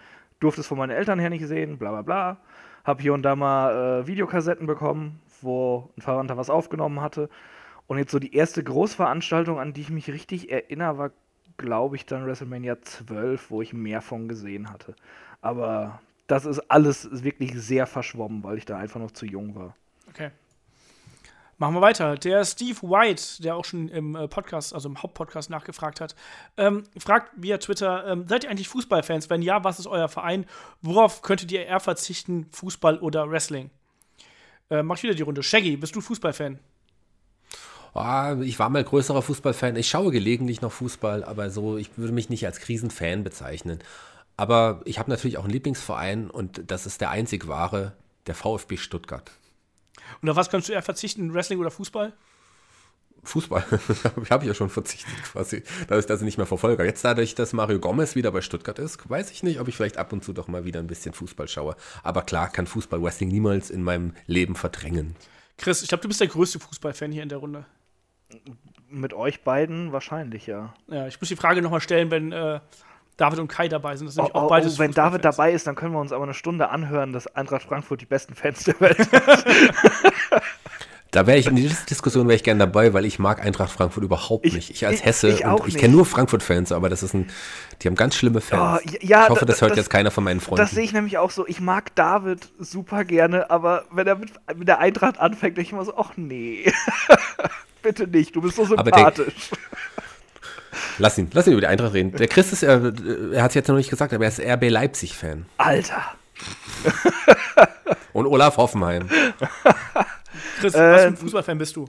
[0.41, 2.36] Durfte es von meinen Eltern her nicht sehen, bla bla bla.
[2.84, 7.28] Hab hier und da mal äh, Videokassetten bekommen, wo ein Verwandter was aufgenommen hatte.
[7.86, 11.10] Und jetzt so die erste Großveranstaltung, an die ich mich richtig erinnere, war,
[11.56, 14.94] glaube ich, dann WrestleMania 12, wo ich mehr von gesehen hatte.
[15.40, 19.76] Aber das ist alles wirklich sehr verschwommen, weil ich da einfach noch zu jung war.
[20.08, 20.31] Okay.
[21.58, 22.16] Machen wir weiter.
[22.16, 26.15] Der Steve White, der auch schon im äh, Podcast, also im Hauptpodcast nachgefragt hat,
[26.58, 29.31] ähm, fragt via Twitter: ähm, Seid ihr eigentlich Fußballfans?
[29.31, 30.44] Wenn ja, was ist euer Verein?
[30.82, 33.70] Worauf könntet ihr eher verzichten, Fußball oder Wrestling?
[34.70, 35.42] Äh, mach ich wieder die Runde.
[35.42, 36.58] Shaggy, bist du Fußballfan?
[37.94, 39.76] Oh, ich war mal größerer Fußballfan.
[39.76, 43.78] Ich schaue gelegentlich noch Fußball, aber so, ich würde mich nicht als Krisenfan bezeichnen.
[44.36, 47.92] Aber ich habe natürlich auch einen Lieblingsverein und das ist der einzig wahre,
[48.26, 49.30] der VfB Stuttgart.
[50.20, 52.12] Und auf was kannst du eher verzichten, Wrestling oder Fußball?
[53.26, 53.64] Fußball.
[54.30, 56.84] habe ich ja schon verzichtet quasi, dass ich das nicht mehr verfolge.
[56.84, 59.98] Jetzt dadurch, dass Mario Gomez wieder bei Stuttgart ist, weiß ich nicht, ob ich vielleicht
[59.98, 61.76] ab und zu doch mal wieder ein bisschen Fußball schaue.
[62.02, 65.16] Aber klar kann Fußball Wrestling niemals in meinem Leben verdrängen.
[65.58, 67.64] Chris, ich glaube, du bist der größte Fußballfan hier in der Runde.
[68.88, 70.74] Mit euch beiden wahrscheinlich, ja.
[70.88, 72.60] Ja, ich muss die Frage nochmal stellen, wenn äh,
[73.16, 74.06] David und Kai dabei sind.
[74.06, 76.24] Das sind oh, auch beides oh, wenn David dabei ist, dann können wir uns aber
[76.24, 79.10] eine Stunde anhören, dass Eintracht Frankfurt die besten Fans der Welt ist.
[81.16, 84.04] Da wäre ich in dieser Diskussion wäre ich gerne dabei, weil ich mag Eintracht Frankfurt
[84.04, 84.70] überhaupt ich, nicht.
[84.70, 87.30] Ich als Hesse ich, ich, ich kenne nur Frankfurt-Fans, aber das ist ein,
[87.80, 88.82] die haben ganz schlimme Fans.
[88.84, 90.60] Oh, ja, ich hoffe, das hört das, jetzt keiner von meinen Freunden.
[90.60, 91.46] Das sehe ich nämlich auch so.
[91.46, 95.72] Ich mag David super gerne, aber wenn er mit, mit der Eintracht anfängt, denke ich
[95.72, 96.70] immer so, ach nee,
[97.82, 99.52] bitte nicht, du bist so sympathisch.
[100.98, 102.12] Lass ihn, lass ihn über die Eintracht reden.
[102.12, 102.92] Der Chris ist, äh,
[103.32, 105.46] er hat es jetzt noch nicht gesagt, aber er ist RB Leipzig-Fan.
[105.56, 106.02] Alter.
[108.12, 109.08] Und Olaf Hoffenheim.
[110.57, 111.86] Chris, äh, was für ein Fußballfan bist du?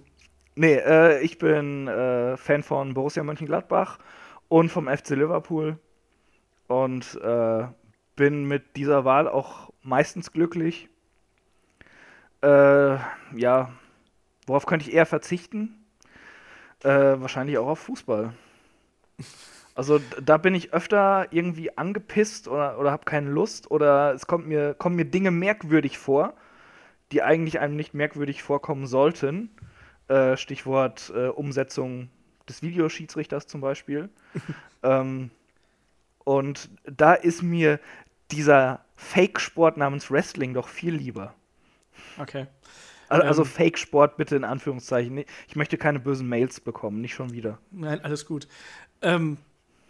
[0.56, 4.00] Nee, äh, ich bin äh, Fan von Borussia Mönchengladbach
[4.48, 5.80] und vom FC Liverpool.
[6.68, 7.68] und äh,
[8.16, 10.90] bin mit dieser Wahl auch meistens glücklich.
[12.42, 12.98] Äh,
[13.36, 13.72] ja,
[14.48, 15.86] worauf könnte ich eher verzichten?
[16.84, 18.34] Äh, wahrscheinlich auch auf Fußball.
[19.76, 24.48] Also da bin ich öfter irgendwie angepisst oder, oder habe keine Lust oder es kommt
[24.48, 26.34] mir, kommen mir Dinge merkwürdig vor,
[27.11, 29.50] die eigentlich einem nicht merkwürdig vorkommen sollten.
[30.08, 32.10] Äh, Stichwort äh, Umsetzung
[32.48, 34.10] des Videoschiedsrichters zum Beispiel.
[34.84, 35.32] ähm,
[36.24, 37.80] und da ist mir
[38.32, 41.34] dieser Fake-Sport namens Wrestling doch viel lieber.
[42.18, 42.48] Okay.
[43.10, 45.24] Also, also ähm, Fake-Sport bitte in Anführungszeichen.
[45.48, 47.60] Ich möchte keine bösen Mails bekommen, nicht schon wieder.
[47.72, 48.48] Nein, alles gut.
[49.02, 49.38] Ähm,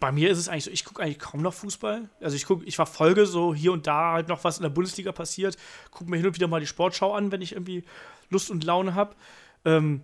[0.00, 2.08] bei mir ist es eigentlich so, ich gucke eigentlich kaum noch Fußball.
[2.20, 5.12] Also ich gucke, ich verfolge so hier und da halt noch, was in der Bundesliga
[5.12, 5.56] passiert.
[5.90, 7.84] Gucke mir hin und wieder mal die Sportschau an, wenn ich irgendwie
[8.30, 9.16] Lust und Laune habe.
[9.64, 10.02] Ähm,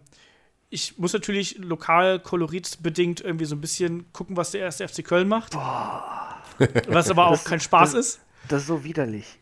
[0.71, 5.29] ich muss natürlich lokal koloritbedingt irgendwie so ein bisschen gucken, was der erste FC Köln
[5.29, 5.53] macht.
[5.53, 6.43] Boah.
[6.89, 8.21] Was aber auch das, kein Spaß das, ist.
[8.49, 9.39] Das ist so widerlich.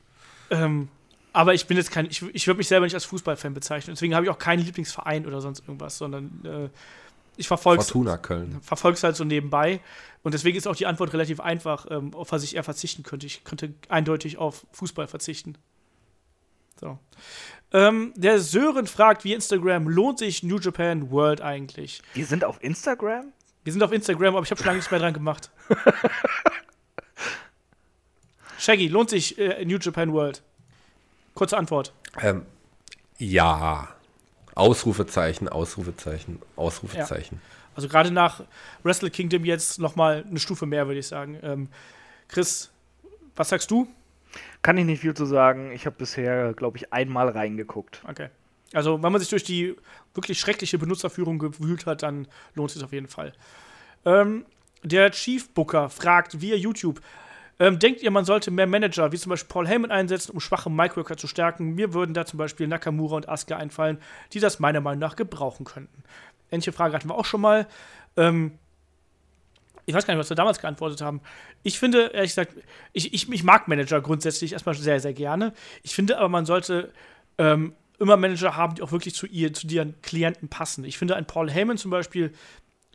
[0.51, 0.89] Ähm,
[1.33, 3.95] aber ich bin jetzt kein, ich, ich würde mich selber nicht als Fußballfan bezeichnen.
[3.95, 6.69] Deswegen habe ich auch keinen Lieblingsverein oder sonst irgendwas, sondern äh,
[7.37, 8.61] ich verfolge Fortuna Köln.
[8.63, 9.81] Verfolge halt so nebenbei.
[10.23, 13.27] Und deswegen ist auch die Antwort relativ einfach, ähm, auf was ich eher verzichten könnte.
[13.27, 15.57] Ich könnte eindeutig auf Fußball verzichten.
[16.81, 16.99] So.
[17.73, 22.03] Ähm, der Sören fragt, wie Instagram lohnt sich New Japan World eigentlich?
[22.15, 23.33] Wir sind auf Instagram?
[23.65, 25.51] Wir sind auf Instagram, aber ich habe schon lange nichts mehr dran gemacht.
[28.59, 30.43] Shaggy, lohnt sich äh, New Japan World?
[31.35, 31.93] Kurze Antwort.
[32.21, 32.45] Ähm,
[33.19, 33.89] ja.
[34.55, 37.41] Ausrufezeichen, Ausrufezeichen, Ausrufezeichen.
[37.43, 37.57] Ja.
[37.75, 38.43] Also gerade nach
[38.83, 41.39] Wrestle Kingdom jetzt noch mal eine Stufe mehr, würde ich sagen.
[41.43, 41.69] Ähm,
[42.29, 42.71] Chris,
[43.35, 43.89] was sagst du?
[44.63, 45.73] Kann ich nicht viel zu sagen.
[45.73, 48.03] Ich habe bisher, glaube ich, einmal reingeguckt.
[48.09, 48.29] Okay.
[48.73, 49.77] Also, wenn man sich durch die
[50.15, 53.33] wirklich schreckliche Benutzerführung gewühlt hat, dann lohnt es sich auf jeden Fall.
[54.05, 54.47] Ähm,
[54.83, 57.01] der Chief Booker fragt via YouTube:
[57.63, 60.69] ähm, Denkt ihr, man sollte mehr Manager, wie zum Beispiel Paul Heyman, einsetzen, um schwache
[60.69, 61.77] Micworker zu stärken?
[61.77, 63.99] Mir würden da zum Beispiel Nakamura und Asuka einfallen,
[64.33, 66.03] die das meiner Meinung nach gebrauchen könnten.
[66.51, 67.69] Ähnliche Frage hatten wir auch schon mal.
[68.17, 68.59] Ähm,
[69.87, 71.21] ich weiß gar nicht, was wir damals geantwortet haben.
[71.63, 72.57] Ich finde, ehrlich gesagt,
[72.93, 75.53] ich, ich, ich mag Manager grundsätzlich erstmal sehr, sehr gerne.
[75.85, 76.93] Ich finde aber, man sollte
[77.39, 80.83] ähm, immer Manager haben, die auch wirklich zu ihr, zu ihren Klienten passen.
[80.85, 82.33] Ich finde, ein Paul Heyman zum Beispiel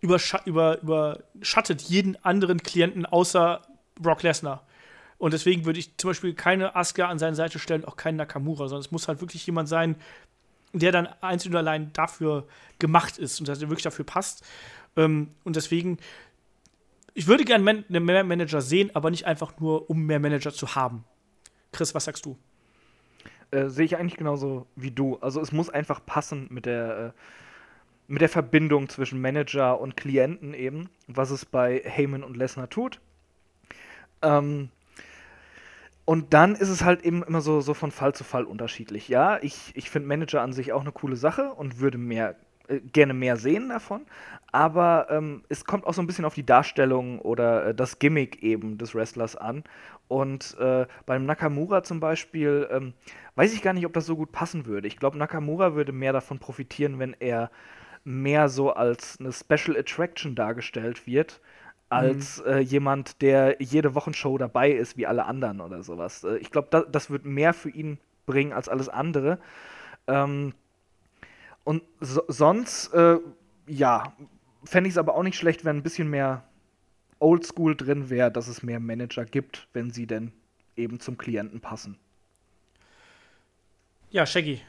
[0.01, 3.61] überschattet über, überschattet jeden anderen Klienten außer
[3.99, 4.65] Brock Lesnar.
[5.17, 8.67] Und deswegen würde ich zum Beispiel keine Asuka an seine Seite stellen, auch keinen Nakamura,
[8.67, 9.95] sondern es muss halt wirklich jemand sein,
[10.73, 14.45] der dann einzeln und allein dafür gemacht ist und dass er wirklich dafür passt.
[14.95, 15.97] Ähm, und deswegen,
[17.13, 21.03] ich würde gerne mehr Manager sehen, aber nicht einfach nur, um mehr Manager zu haben.
[21.71, 22.37] Chris, was sagst du?
[23.51, 25.17] Äh, Sehe ich eigentlich genauso wie du.
[25.17, 27.21] Also es muss einfach passen mit der, äh,
[28.07, 32.99] mit der Verbindung zwischen Manager und Klienten eben, was es bei Heyman und Lesnar tut.
[34.21, 34.69] Ähm,
[36.05, 39.09] und dann ist es halt eben immer so, so von Fall zu Fall unterschiedlich.
[39.09, 42.35] Ja, ich, ich finde Manager an sich auch eine coole Sache und würde mehr,
[42.69, 44.05] äh, gerne mehr sehen davon.
[44.53, 48.41] Aber ähm, es kommt auch so ein bisschen auf die Darstellung oder äh, das Gimmick
[48.41, 49.65] eben des Wrestlers an.
[50.07, 52.93] Und äh, beim Nakamura zum Beispiel ähm,
[53.35, 54.87] weiß ich gar nicht, ob das so gut passen würde.
[54.87, 57.51] Ich glaube, Nakamura würde mehr davon profitieren, wenn er
[58.05, 61.41] mehr so als eine Special Attraction dargestellt wird
[61.89, 62.51] als mhm.
[62.51, 66.23] äh, jemand, der jede Wochenshow dabei ist, wie alle anderen oder sowas.
[66.23, 69.39] Äh, ich glaube, da, das wird mehr für ihn bringen als alles andere.
[70.07, 70.53] Ähm,
[71.63, 73.17] und so, sonst, äh,
[73.67, 74.13] ja,
[74.63, 76.43] fände ich es aber auch nicht schlecht, wenn ein bisschen mehr
[77.19, 80.31] Oldschool drin wäre, dass es mehr Manager gibt, wenn sie denn
[80.75, 81.97] eben zum Klienten passen.
[84.11, 84.61] Ja, Shaggy.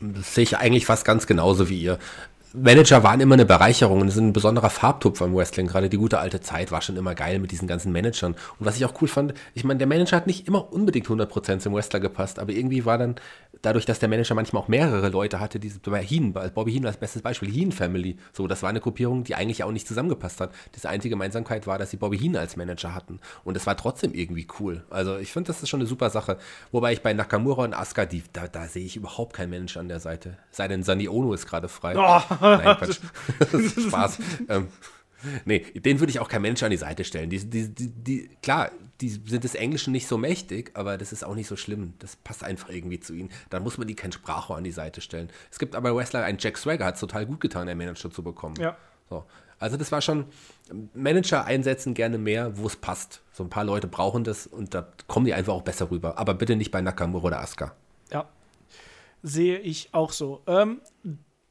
[0.00, 1.98] Das sehe ich eigentlich fast ganz genauso wie ihr.
[2.58, 5.66] Manager waren immer eine Bereicherung und sind ein besonderer Farbtupfer im Wrestling.
[5.66, 8.32] Gerade die gute alte Zeit war schon immer geil mit diesen ganzen Managern.
[8.32, 11.58] Und was ich auch cool fand, ich meine, der Manager hat nicht immer unbedingt 100%
[11.58, 13.16] zum Wrestler gepasst, aber irgendwie war dann,
[13.62, 17.22] dadurch, dass der Manager manchmal auch mehrere Leute hatte, diese Heen, Bobby Heen als bestes
[17.22, 20.50] Beispiel, Heen Family, so, das war eine Gruppierung, die eigentlich auch nicht zusammengepasst hat.
[20.72, 23.20] Das einzige Gemeinsamkeit war, dass sie Bobby Heen als Manager hatten.
[23.44, 24.84] Und es war trotzdem irgendwie cool.
[24.88, 26.38] Also ich finde, das ist schon eine super Sache.
[26.72, 29.88] Wobei ich bei Nakamura und Asuka, die, da, da sehe ich überhaupt keinen Manager an
[29.88, 30.38] der Seite.
[30.50, 31.96] Sei denn, Sani Ono ist gerade frei.
[31.96, 32.45] Oh.
[32.50, 33.00] Nein, Quatsch.
[33.88, 34.18] Spaß.
[34.48, 34.68] ähm,
[35.44, 37.30] nee, den würde ich auch kein Mensch an die Seite stellen.
[37.30, 41.24] Die, die, die, die, klar, die sind des Englischen nicht so mächtig, aber das ist
[41.24, 41.94] auch nicht so schlimm.
[41.98, 43.30] Das passt einfach irgendwie zu ihnen.
[43.50, 45.30] Dann muss man die kein Sprachrohr an die Seite stellen.
[45.50, 48.22] Es gibt aber Wrestler, ein Jack Swagger hat es total gut getan, einen Manager zu
[48.22, 48.56] bekommen.
[48.58, 48.76] Ja.
[49.10, 49.24] So.
[49.58, 50.26] Also das war schon,
[50.94, 53.22] Manager einsetzen gerne mehr, wo es passt.
[53.32, 56.18] So ein paar Leute brauchen das und da kommen die einfach auch besser rüber.
[56.18, 57.74] Aber bitte nicht bei Nakamura oder Asuka.
[58.12, 58.28] Ja,
[59.22, 60.42] sehe ich auch so.
[60.46, 60.80] Ähm,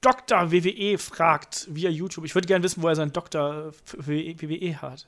[0.06, 0.52] Dr.
[0.52, 2.26] WWE fragt via YouTube.
[2.26, 3.72] Ich würde gerne wissen, wo er seinen Dr.
[3.98, 5.08] WWE hat.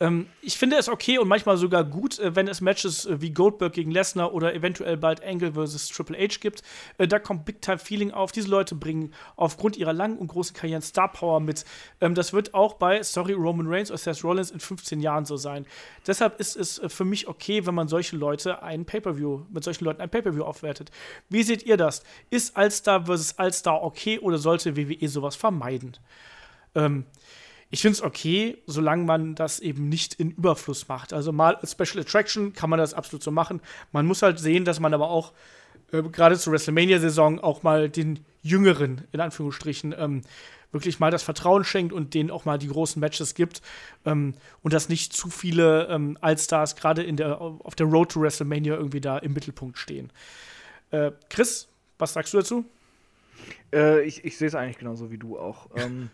[0.00, 3.30] Ähm, ich finde es okay und manchmal sogar gut, äh, wenn es Matches äh, wie
[3.30, 5.88] Goldberg gegen Lesnar oder eventuell bald Angle vs.
[5.88, 6.62] Triple H gibt.
[6.96, 8.32] Äh, da kommt Big Time Feeling auf.
[8.32, 11.66] Diese Leute bringen aufgrund ihrer langen und großen Karrieren Star Power mit.
[12.00, 15.36] Ähm, das wird auch bei, sorry, Roman Reigns oder Seth Rollins in 15 Jahren so
[15.36, 15.66] sein.
[16.06, 20.00] Deshalb ist es für mich okay, wenn man solche Leute ein Pay-Per-View, mit solchen Leuten
[20.00, 20.90] ein Pay-Per-View aufwertet.
[21.28, 22.02] Wie seht ihr das?
[22.30, 23.34] Ist All-Star vs.
[23.36, 25.96] All-Star okay oder sollte WWE sowas vermeiden?
[26.74, 27.04] Ähm,
[27.70, 31.12] ich finde es okay, solange man das eben nicht in Überfluss macht.
[31.12, 33.60] Also mal als Special Attraction kann man das absolut so machen.
[33.92, 35.32] Man muss halt sehen, dass man aber auch
[35.92, 40.22] äh, gerade zur WrestleMania-Saison auch mal den Jüngeren, in Anführungsstrichen, ähm,
[40.70, 43.62] wirklich mal das Vertrauen schenkt und denen auch mal die großen Matches gibt
[44.04, 47.06] ähm, und dass nicht zu viele ähm, Allstars gerade
[47.38, 50.12] auf der Road to WrestleMania irgendwie da im Mittelpunkt stehen.
[50.90, 51.68] Äh, Chris,
[51.98, 52.64] was sagst du dazu?
[53.72, 55.68] Äh, ich ich sehe es eigentlich genauso wie du auch.
[55.76, 56.10] Ähm,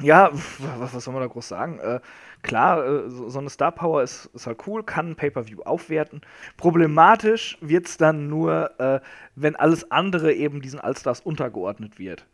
[0.00, 0.30] ja,
[0.78, 1.78] was, was, soll man da groß sagen?
[1.78, 2.00] Äh,
[2.42, 6.22] klar, äh, so, so, eine Star Power ist, ist halt cool, kann ein Pay-Per-View aufwerten.
[6.56, 9.00] Problematisch wird es dann nur, äh,
[9.36, 12.26] wenn alles andere eben diesen Allstars untergeordnet wird.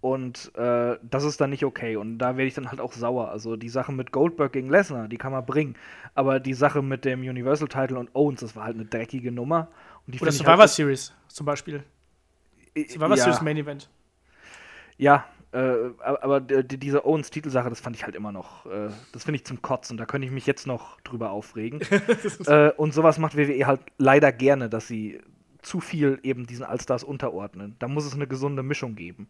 [0.00, 1.94] Und äh, das ist dann nicht okay.
[1.94, 3.28] Und da werde ich dann halt auch sauer.
[3.28, 5.76] Also die Sache mit Goldberg gegen Lesnar, die kann man bringen.
[6.14, 9.68] Aber die Sache mit dem Universal Title und Owens, das war halt eine dreckige Nummer.
[10.04, 11.84] Und die Oder Survivor halt Series zum Beispiel.
[12.76, 13.24] Survivor ja.
[13.24, 13.90] Series Main Event.
[14.98, 19.36] Ja, äh, aber die, diese Owens-Titelsache, das fand ich halt immer noch, äh, das finde
[19.36, 19.98] ich zum Kotzen.
[19.98, 21.80] Da könnte ich mich jetzt noch drüber aufregen.
[22.46, 25.20] äh, und sowas macht WWE halt leider gerne, dass sie
[25.60, 27.76] zu viel eben diesen Allstars unterordnen.
[27.78, 29.28] Da muss es eine gesunde Mischung geben.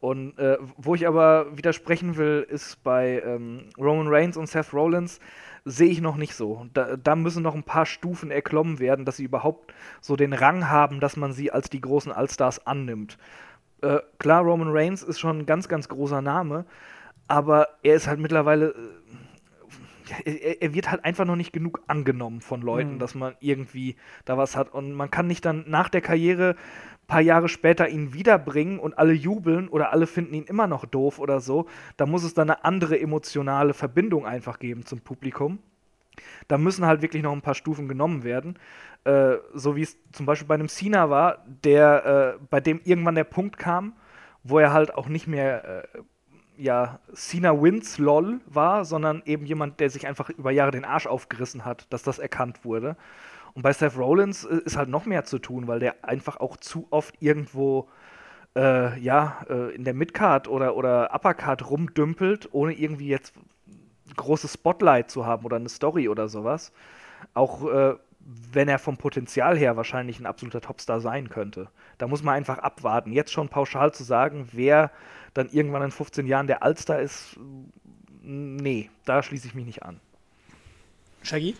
[0.00, 5.18] Und äh, wo ich aber widersprechen will, ist bei ähm, Roman Reigns und Seth Rollins
[5.64, 6.66] sehe ich noch nicht so.
[6.74, 10.68] Da, da, müssen noch ein paar Stufen erklommen werden, dass sie überhaupt so den Rang
[10.68, 13.18] haben, dass man sie als die großen Allstars annimmt.
[13.80, 16.66] Äh, klar, Roman Reigns ist schon ein ganz, ganz großer Name,
[17.28, 18.74] aber er ist halt mittlerweile.
[20.24, 22.98] Äh, er, er, wird halt einfach noch nicht genug angenommen von Leuten, mhm.
[22.98, 24.72] dass man irgendwie da was hat.
[24.74, 26.56] Und man kann nicht dann nach der Karriere
[27.06, 31.18] paar Jahre später ihn wiederbringen und alle jubeln oder alle finden ihn immer noch doof
[31.18, 31.66] oder so,
[31.96, 35.58] da muss es dann eine andere emotionale Verbindung einfach geben zum Publikum.
[36.48, 38.58] Da müssen halt wirklich noch ein paar Stufen genommen werden.
[39.04, 43.16] Äh, so wie es zum Beispiel bei einem Cena war, der, äh, bei dem irgendwann
[43.16, 43.94] der Punkt kam,
[44.42, 45.98] wo er halt auch nicht mehr äh,
[46.56, 51.06] ja, Cena wins lol war, sondern eben jemand, der sich einfach über Jahre den Arsch
[51.06, 52.96] aufgerissen hat, dass das erkannt wurde.
[53.54, 56.56] Und bei Seth Rollins äh, ist halt noch mehr zu tun, weil der einfach auch
[56.56, 57.88] zu oft irgendwo
[58.56, 63.34] äh, ja, äh, in der Midcard oder, oder Uppercard rumdümpelt, ohne irgendwie jetzt
[64.16, 66.72] großes Spotlight zu haben oder eine Story oder sowas.
[67.32, 67.94] Auch äh,
[68.52, 71.68] wenn er vom Potenzial her wahrscheinlich ein absoluter Topstar sein könnte.
[71.98, 73.12] Da muss man einfach abwarten.
[73.12, 74.90] Jetzt schon pauschal zu sagen, wer
[75.34, 77.38] dann irgendwann in 15 Jahren der Allstar ist,
[78.22, 80.00] nee, da schließe ich mich nicht an.
[81.22, 81.54] Shaggy?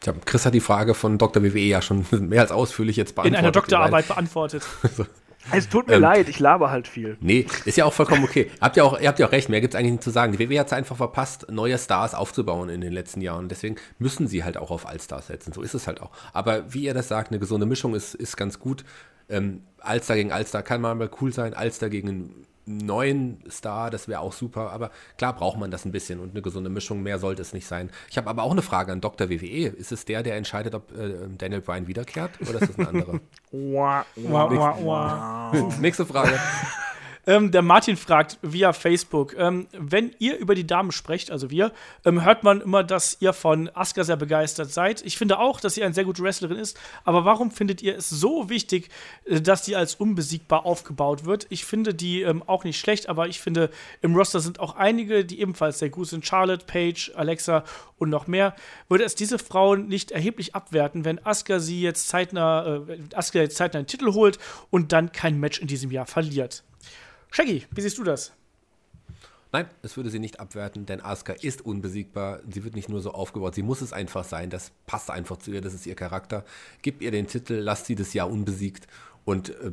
[0.00, 1.42] Tja, Chris hat die Frage von Dr.
[1.42, 3.38] WWE ja schon mehr als ausführlich jetzt beantwortet.
[3.38, 4.62] In einer Doktorarbeit beantwortet.
[5.52, 7.16] Es tut mir ähm, leid, ich laber halt viel.
[7.20, 8.50] Nee, ist ja auch vollkommen okay.
[8.60, 10.32] habt ihr, auch, ihr habt ja auch recht, mehr gibt es eigentlich nicht zu sagen.
[10.32, 13.48] Die WWE hat es einfach verpasst, neue Stars aufzubauen in den letzten Jahren.
[13.48, 15.52] Deswegen müssen sie halt auch auf Allstars setzen.
[15.52, 16.10] So ist es halt auch.
[16.34, 18.84] Aber wie ihr das sagt, eine gesunde Mischung ist, ist ganz gut.
[19.30, 21.54] Ähm, Allstar gegen Allstar kann mal cool sein.
[21.54, 22.46] Allstar gegen
[22.78, 24.70] neuen Star, das wäre auch super.
[24.70, 27.02] Aber klar braucht man das ein bisschen und eine gesunde Mischung.
[27.02, 27.90] Mehr sollte es nicht sein.
[28.10, 29.28] Ich habe aber auch eine Frage an Dr.
[29.28, 29.68] WWE.
[29.68, 33.20] Ist es der, der entscheidet, ob äh, Daniel Bryan wiederkehrt oder ist das ein anderer?
[35.52, 36.38] nächste, nächste Frage.
[37.30, 41.70] Ähm, der Martin fragt via Facebook, ähm, wenn ihr über die Damen sprecht, also wir,
[42.04, 45.06] ähm, hört man immer, dass ihr von Asuka sehr begeistert seid.
[45.06, 48.10] Ich finde auch, dass sie eine sehr gute Wrestlerin ist, aber warum findet ihr es
[48.10, 48.88] so wichtig,
[49.26, 51.46] äh, dass sie als unbesiegbar aufgebaut wird?
[51.50, 53.70] Ich finde die ähm, auch nicht schlecht, aber ich finde,
[54.02, 56.26] im Roster sind auch einige, die ebenfalls sehr gut sind.
[56.26, 57.62] Charlotte, Paige, Alexa
[57.96, 58.56] und noch mehr.
[58.88, 63.56] Würde es diese Frauen nicht erheblich abwerten, wenn Asuka sie jetzt zeitnah, äh, Asuka jetzt
[63.56, 66.64] zeitnah einen Titel holt und dann kein Match in diesem Jahr verliert?
[67.30, 68.32] Shaggy, wie siehst du das?
[69.52, 72.40] Nein, es würde sie nicht abwerten, denn Asuka ist unbesiegbar.
[72.48, 74.48] Sie wird nicht nur so aufgebaut, sie muss es einfach sein.
[74.48, 76.44] Das passt einfach zu ihr, das ist ihr Charakter.
[76.82, 78.86] Gib ihr den Titel, lasst sie das Jahr unbesiegt
[79.24, 79.72] und äh,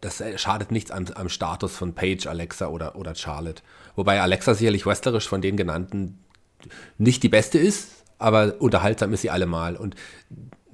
[0.00, 3.62] das schadet nichts am, am, Status von Paige, Alexa oder, oder Charlotte.
[3.96, 6.18] Wobei Alexa sicherlich wrestlerisch von den genannten
[6.98, 9.76] nicht die beste ist, aber unterhaltsam ist sie allemal.
[9.76, 9.94] Und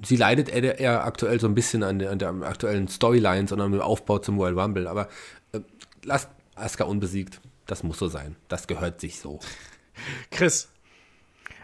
[0.01, 3.81] sie leidet eher, aktuell so ein bisschen an der, an der aktuellen Storyline, sondern im
[3.81, 4.87] Aufbau zum World Rumble.
[4.87, 5.07] Aber
[5.53, 5.59] äh,
[6.03, 7.41] lasst Asuka unbesiegt.
[7.65, 8.35] Das muss so sein.
[8.47, 9.39] Das gehört sich so.
[10.31, 10.69] Chris.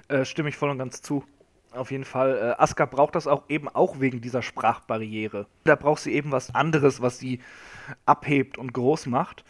[0.09, 1.23] Äh, stimme ich voll und ganz zu.
[1.71, 2.55] auf jeden Fall.
[2.57, 5.47] Äh, Asuka braucht das auch eben auch wegen dieser Sprachbarriere.
[5.63, 7.39] Da braucht sie eben was anderes, was sie
[8.05, 9.43] abhebt und groß macht.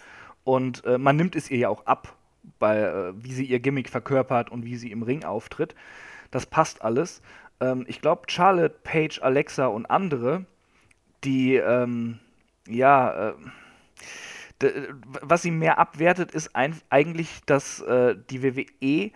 [0.44, 2.16] Und äh, man nimmt es ihr ja auch ab,
[2.60, 5.76] bei, äh, wie sie ihr Gimmick verkörpert und wie sie im Ring auftritt.
[6.32, 7.22] Das passt alles.
[7.64, 10.46] Ähm, ich glaube, Charlotte, Paige, Alexa und andere,
[11.24, 12.20] die, ähm,
[12.68, 13.34] ja, äh,
[15.22, 19.12] was sie mehr abwertet, ist ein, eigentlich, dass äh, die WWE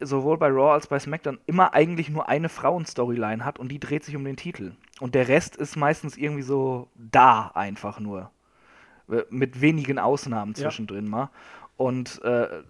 [0.00, 4.04] sowohl bei Raw als bei SmackDown immer eigentlich nur eine Frauen-Storyline hat und die dreht
[4.04, 4.72] sich um den Titel.
[5.00, 8.30] Und der Rest ist meistens irgendwie so da einfach nur.
[9.30, 11.10] Mit wenigen Ausnahmen zwischendrin ja.
[11.10, 11.30] mal.
[11.76, 12.62] Und äh,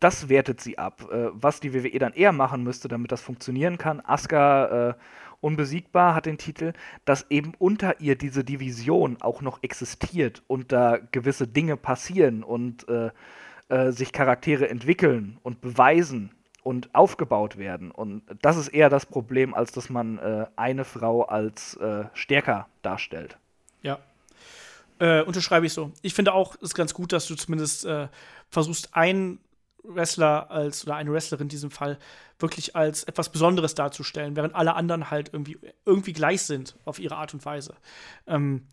[0.00, 1.06] das wertet sie ab.
[1.12, 4.00] Äh, was die WWE dann eher machen müsste, damit das funktionieren kann.
[4.04, 4.94] Asuka äh,
[5.40, 6.72] unbesiegbar hat den Titel,
[7.04, 12.88] dass eben unter ihr diese Division auch noch existiert und da gewisse Dinge passieren und
[12.88, 13.10] äh,
[13.68, 17.90] äh, sich Charaktere entwickeln und beweisen und aufgebaut werden.
[17.90, 22.68] Und das ist eher das Problem, als dass man äh, eine Frau als äh, stärker
[22.82, 23.38] darstellt.
[23.82, 23.98] Ja.
[24.98, 25.92] Äh, unterschreibe ich so.
[26.02, 28.08] Ich finde auch, es ist ganz gut, dass du zumindest äh,
[28.50, 29.38] versuchst, einen
[29.84, 31.98] Wrestler als oder eine Wrestlerin in diesem Fall
[32.38, 37.16] wirklich als etwas Besonderes darzustellen, während alle anderen halt irgendwie, irgendwie gleich sind auf ihre
[37.16, 37.74] Art und Weise.
[38.26, 38.66] Ähm,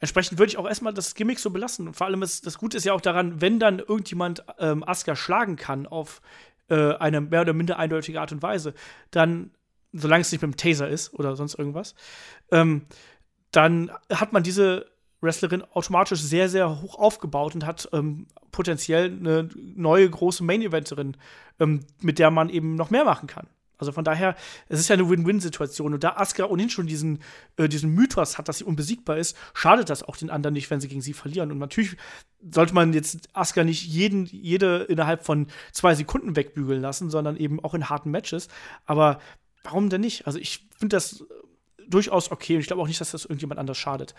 [0.00, 1.86] Entsprechend würde ich auch erstmal das Gimmick so belassen.
[1.86, 5.16] Und vor allem ist das Gute ist ja auch daran, wenn dann irgendjemand ähm, Asuka
[5.16, 6.20] schlagen kann auf
[6.68, 8.74] äh, eine mehr oder minder eindeutige Art und Weise,
[9.10, 9.52] dann,
[9.92, 11.94] solange es nicht mit dem Taser ist oder sonst irgendwas,
[12.50, 12.86] ähm,
[13.50, 14.86] dann hat man diese
[15.24, 21.16] Wrestlerin automatisch sehr, sehr hoch aufgebaut und hat ähm, potenziell eine neue große Main-Eventerin,
[21.58, 23.48] ähm, mit der man eben noch mehr machen kann.
[23.78, 24.36] Also von daher,
[24.68, 25.94] es ist ja eine Win-Win-Situation.
[25.94, 27.18] Und da Asuka ohnehin schon diesen,
[27.56, 30.80] äh, diesen Mythos hat, dass sie unbesiegbar ist, schadet das auch den anderen nicht, wenn
[30.80, 31.50] sie gegen sie verlieren.
[31.50, 31.96] Und natürlich
[32.40, 37.62] sollte man jetzt Asuka nicht jeden, jede innerhalb von zwei Sekunden wegbügeln lassen, sondern eben
[37.62, 38.48] auch in harten Matches.
[38.86, 39.18] Aber
[39.64, 40.26] warum denn nicht?
[40.26, 41.24] Also ich finde das
[41.88, 44.14] durchaus okay und ich glaube auch nicht, dass das irgendjemand anders schadet.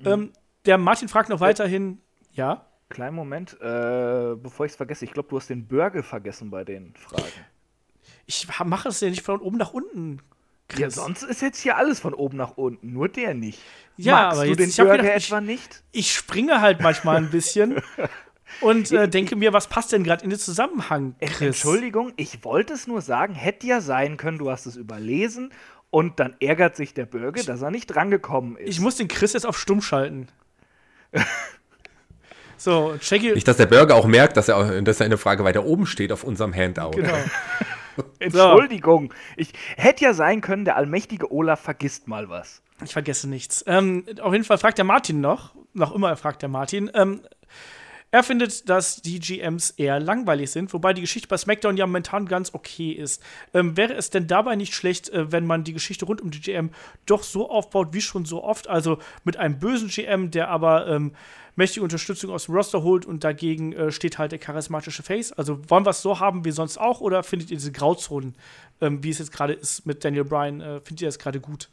[0.00, 0.06] Mhm.
[0.06, 0.32] Ähm,
[0.66, 2.00] der Martin fragt noch weiterhin,
[2.32, 2.66] ja?
[2.88, 6.64] Kleinen Moment, äh, bevor ich es vergesse, ich glaube, du hast den Burger vergessen bei
[6.64, 7.32] den Fragen
[8.26, 10.20] ich mache es ja nicht von oben nach unten.
[10.68, 10.80] Chris.
[10.80, 13.60] Ja, sonst ist jetzt hier alles von oben nach unten, nur der nicht.
[13.96, 15.84] Ja, Magst aber du jetzt, den ich Burger gedacht, etwa ich, nicht?
[15.92, 17.80] Ich springe halt manchmal ein bisschen
[18.60, 21.40] und äh, denke mir, was passt denn gerade in den Zusammenhang, Chris?
[21.40, 25.52] Entschuldigung, ich wollte es nur sagen, hätte ja sein können, du hast es überlesen
[25.90, 28.68] und dann ärgert sich der Bürger, dass er nicht drangekommen ist.
[28.68, 30.26] Ich muss den Chris jetzt auf stumm schalten.
[32.56, 33.32] so, Shaggy.
[33.32, 36.24] Nicht, dass der Bürger auch merkt, dass, er, dass eine Frage weiter oben steht auf
[36.24, 36.92] unserem Handout.
[36.92, 37.14] Genau.
[38.18, 39.12] Entschuldigung.
[39.36, 42.62] Ich hätte ja sein können, der allmächtige Olaf vergisst mal was.
[42.84, 43.64] Ich vergesse nichts.
[43.66, 47.22] Ähm, auf jeden Fall fragt der Martin noch, noch immer fragt der Martin, ähm,
[48.12, 52.26] er findet, dass die GMs eher langweilig sind, wobei die Geschichte bei SmackDown ja momentan
[52.26, 53.22] ganz okay ist.
[53.52, 56.40] Ähm, wäre es denn dabei nicht schlecht, äh, wenn man die Geschichte rund um die
[56.40, 56.70] GM
[57.04, 61.12] doch so aufbaut wie schon so oft, also mit einem bösen GM, der aber ähm,
[61.56, 65.32] mächtige Unterstützung aus dem Roster holt und dagegen äh, steht halt der charismatische Face.
[65.32, 68.36] Also wollen wir es so haben wie sonst auch oder findet ihr diese Grauzonen,
[68.80, 71.68] ähm, wie es jetzt gerade ist mit Daniel Bryan, äh, findet ihr das gerade gut?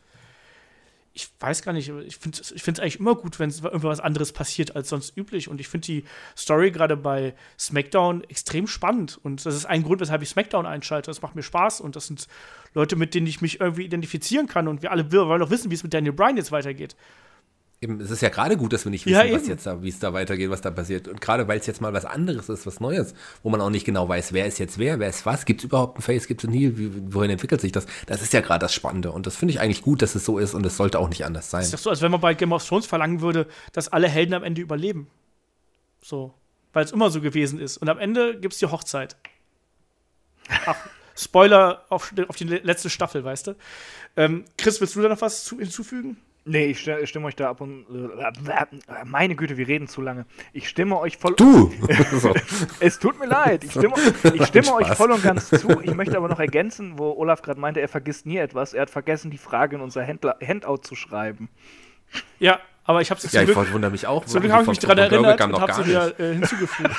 [1.15, 4.75] Ich weiß gar nicht, ich finde es ich eigentlich immer gut, wenn irgendwas anderes passiert
[4.75, 5.47] als sonst üblich.
[5.47, 9.19] Und ich finde die Story gerade bei SmackDown extrem spannend.
[9.21, 11.11] Und das ist ein Grund, weshalb ich SmackDown einschalte.
[11.11, 12.27] Das macht mir Spaß und das sind
[12.73, 14.67] Leute, mit denen ich mich irgendwie identifizieren kann.
[14.67, 16.95] Und wir alle wollen auch wissen, wie es mit Daniel Bryan jetzt weitergeht
[17.83, 19.89] eben, es ist ja gerade gut, dass wir nicht wissen, ja, was jetzt da, wie
[19.89, 21.07] es da weitergeht, was da passiert.
[21.07, 23.13] Und gerade weil es jetzt mal was anderes ist, was Neues,
[23.43, 25.65] wo man auch nicht genau weiß, wer ist jetzt wer, wer ist was, gibt es
[25.65, 26.73] überhaupt ein Face, gibt es ein Heal,
[27.13, 27.85] wohin entwickelt sich das?
[28.07, 29.11] Das ist ja gerade das Spannende.
[29.11, 31.25] Und das finde ich eigentlich gut, dass es so ist und es sollte auch nicht
[31.25, 31.61] anders sein.
[31.61, 34.07] Das ist doch so, als wenn man bei Game of Thrones verlangen würde, dass alle
[34.07, 35.07] Helden am Ende überleben.
[36.01, 36.33] So.
[36.71, 37.77] Weil es immer so gewesen ist.
[37.77, 39.15] Und am Ende gibt es die Hochzeit.
[40.65, 40.75] Ach,
[41.15, 43.55] Spoiler auf, auf die letzte Staffel, weißt du?
[44.17, 46.17] Ähm, Chris, willst du da noch was zu, hinzufügen?
[46.45, 47.85] Nee, ich stimme euch da ab und.
[47.89, 48.65] Äh,
[49.05, 50.25] meine Güte, wir reden zu lange.
[50.51, 51.35] Ich stimme euch voll.
[51.37, 51.71] Du!
[52.81, 53.63] es tut mir leid.
[53.63, 53.93] Ich stimme,
[54.33, 55.81] ich stimme euch voll und ganz zu.
[55.81, 58.73] Ich möchte aber noch ergänzen, wo Olaf gerade meinte, er vergisst nie etwas.
[58.73, 61.49] Er hat vergessen, die Frage in unser Händler Handout zu schreiben.
[62.39, 64.25] Ja, aber ich habe es Ja, ich wundere mich auch.
[64.25, 66.91] Zum Glück habe ich mich daran erinnert und habe sie wieder äh, hinzugefügt.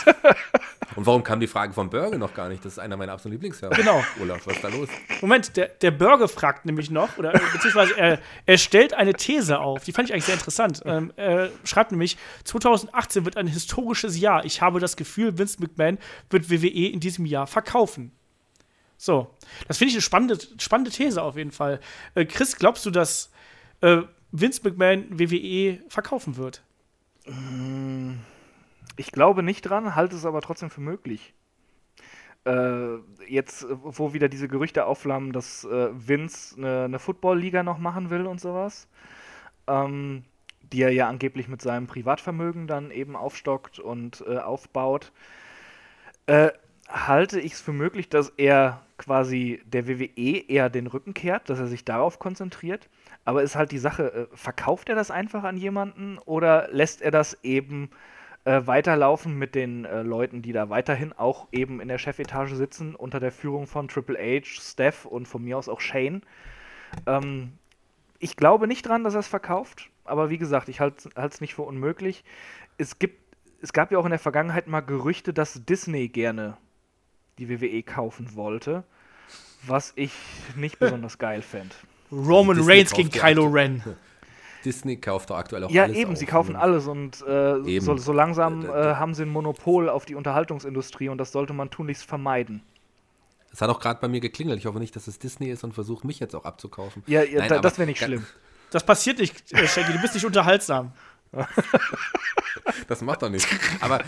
[0.96, 2.64] und warum kam die Frage von Burger noch gar nicht?
[2.64, 3.74] Das ist einer meiner absoluten Lieblingsserver.
[3.74, 4.02] Genau.
[4.20, 4.88] Olaf, was ist da los?
[5.20, 9.84] Moment, der, der Burger fragt nämlich noch, oder beziehungsweise er, er stellt eine These auf,
[9.84, 10.82] die fand ich eigentlich sehr interessant.
[10.84, 14.44] Ähm, er schreibt nämlich, 2018 wird ein historisches Jahr.
[14.44, 15.98] Ich habe das Gefühl, Vince McMahon
[16.30, 18.12] wird WWE in diesem Jahr verkaufen.
[18.96, 19.34] So,
[19.68, 21.80] das finde ich eine spannende, spannende These auf jeden Fall.
[22.14, 23.30] Äh, Chris, glaubst du, dass
[23.80, 26.62] äh, Vince McMahon WWE verkaufen wird?
[28.96, 31.34] Ich glaube nicht dran, halte es aber trotzdem für möglich.
[32.44, 32.96] äh,
[33.28, 38.26] jetzt, wo wieder diese Gerüchte aufflammen, dass äh, Vince eine, eine Football-Liga noch machen will
[38.26, 38.88] und sowas,
[39.68, 40.24] ähm,
[40.62, 45.12] die er ja angeblich mit seinem Privatvermögen dann eben aufstockt und äh, aufbaut,
[46.26, 46.50] äh,
[46.88, 51.58] halte ich es für möglich, dass er quasi der WWE eher den Rücken kehrt, dass
[51.58, 52.88] er sich darauf konzentriert.
[53.24, 57.10] Aber ist halt die Sache, äh, verkauft er das einfach an jemanden oder lässt er
[57.10, 57.90] das eben
[58.44, 62.94] äh, weiterlaufen mit den äh, Leuten, die da weiterhin auch eben in der Chefetage sitzen,
[62.94, 66.22] unter der Führung von Triple H, Steph und von mir aus auch Shane.
[67.06, 67.52] Ähm,
[68.18, 71.54] ich glaube nicht dran, dass er es verkauft, aber wie gesagt, ich halte es nicht
[71.54, 72.24] für unmöglich.
[72.78, 73.18] Es gibt,
[73.60, 76.56] es gab ja auch in der Vergangenheit mal Gerüchte, dass Disney gerne
[77.38, 78.84] die WWE kaufen wollte,
[79.66, 80.12] was ich
[80.56, 81.74] nicht besonders geil fände.
[82.12, 83.82] Roman Disney Reigns gegen Kylo Ren.
[84.64, 86.18] Disney kauft doch aktuell auch Ja, alles eben, auf.
[86.18, 86.58] sie kaufen ne?
[86.58, 91.08] alles und äh, so, so langsam Äh, äh, haben sie ein Monopol auf die Unterhaltungsindustrie
[91.08, 92.62] und das sollte man tunlichst vermeiden.
[93.52, 94.58] Es hat auch gerade bei mir geklingelt.
[94.58, 97.02] Ich hoffe nicht, dass es Disney ist und versucht mich jetzt auch abzukaufen.
[97.06, 98.26] Ja, ja Nein, da, aber das wäre nicht schlimm.
[98.70, 100.92] Das passiert nicht, äh, Shaggy, du bist nicht unterhaltsam.
[102.88, 103.48] Das macht doch nichts.
[103.80, 104.00] Aber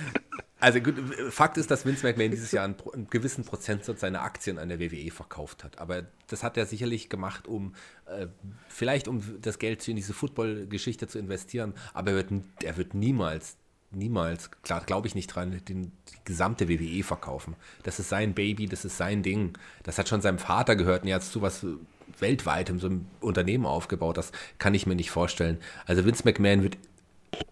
[0.58, 0.94] also gut,
[1.30, 4.80] Fakt ist, dass Vince McMahon dieses Jahr einen, einen gewissen Prozentsatz seiner Aktien an der
[4.80, 5.78] WWE verkauft hat.
[5.78, 7.74] Aber das hat er sicherlich gemacht, um
[8.06, 8.26] äh,
[8.68, 11.74] vielleicht um das Geld in diese Football-Geschichte zu investieren.
[11.92, 13.56] Aber er wird, er wird niemals,
[13.90, 17.54] niemals, klar, glaube ich nicht dran, den, die gesamte WWE verkaufen.
[17.82, 19.58] Das ist sein Baby, das ist sein Ding.
[19.82, 21.76] Das hat schon seinem Vater gehört und er hat zu was äh,
[22.18, 24.16] weltweitem, so ein Unternehmen aufgebaut.
[24.16, 25.58] Das kann ich mir nicht vorstellen.
[25.84, 26.78] Also Vince McMahon wird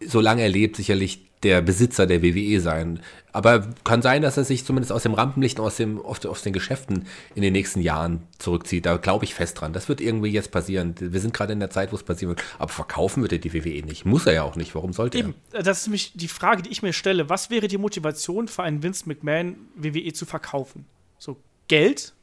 [0.05, 3.01] solange er lebt, sicherlich der Besitzer der WWE sein.
[3.33, 6.43] Aber kann sein, dass er sich zumindest aus dem Rampenlicht und aus, dem, aus, aus
[6.43, 8.87] den Geschäften in den nächsten Jahren zurückzieht.
[8.87, 9.73] Da glaube ich fest dran.
[9.73, 10.95] Das wird irgendwie jetzt passieren.
[10.99, 12.43] Wir sind gerade in der Zeit, wo es passieren wird.
[12.59, 14.07] Aber verkaufen wird er die WWE nicht.
[14.07, 14.75] Muss er ja auch nicht.
[14.75, 17.29] Warum sollte Eben, äh, das ist nämlich die Frage, die ich mir stelle.
[17.29, 20.87] Was wäre die Motivation für einen Vince McMahon, WWE zu verkaufen?
[21.19, 21.37] So,
[21.69, 22.15] Geld?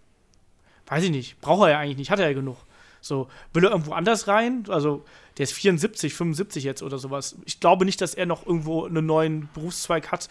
[0.87, 1.39] Weiß ich nicht.
[1.41, 2.11] Braucht er ja eigentlich nicht.
[2.11, 2.57] Hat er ja genug.
[3.01, 4.65] So, will er irgendwo anders rein?
[4.69, 5.03] Also,
[5.37, 7.35] der ist 74, 75 jetzt oder sowas.
[7.45, 10.29] Ich glaube nicht, dass er noch irgendwo einen neuen Berufszweig hat,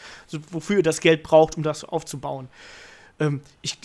[0.51, 2.49] wofür er das Geld braucht, um das aufzubauen.
[3.19, 3.79] Ähm, ich,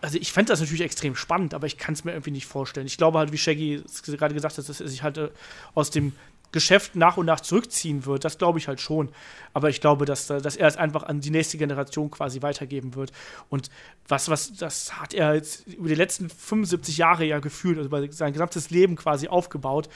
[0.00, 2.86] also ich fände das natürlich extrem spannend, aber ich kann es mir irgendwie nicht vorstellen.
[2.86, 5.30] Ich glaube halt, wie Shaggy gerade gesagt hat, dass er sich halt äh,
[5.74, 6.12] aus dem
[6.54, 8.24] Geschäft nach und nach zurückziehen wird.
[8.24, 9.10] Das glaube ich halt schon.
[9.52, 13.12] Aber ich glaube, dass, dass er es einfach an die nächste Generation quasi weitergeben wird.
[13.50, 13.68] Und
[14.08, 18.32] was, was, das hat er jetzt über die letzten 75 Jahre ja gefühlt, also sein
[18.32, 19.88] gesamtes Leben quasi aufgebaut.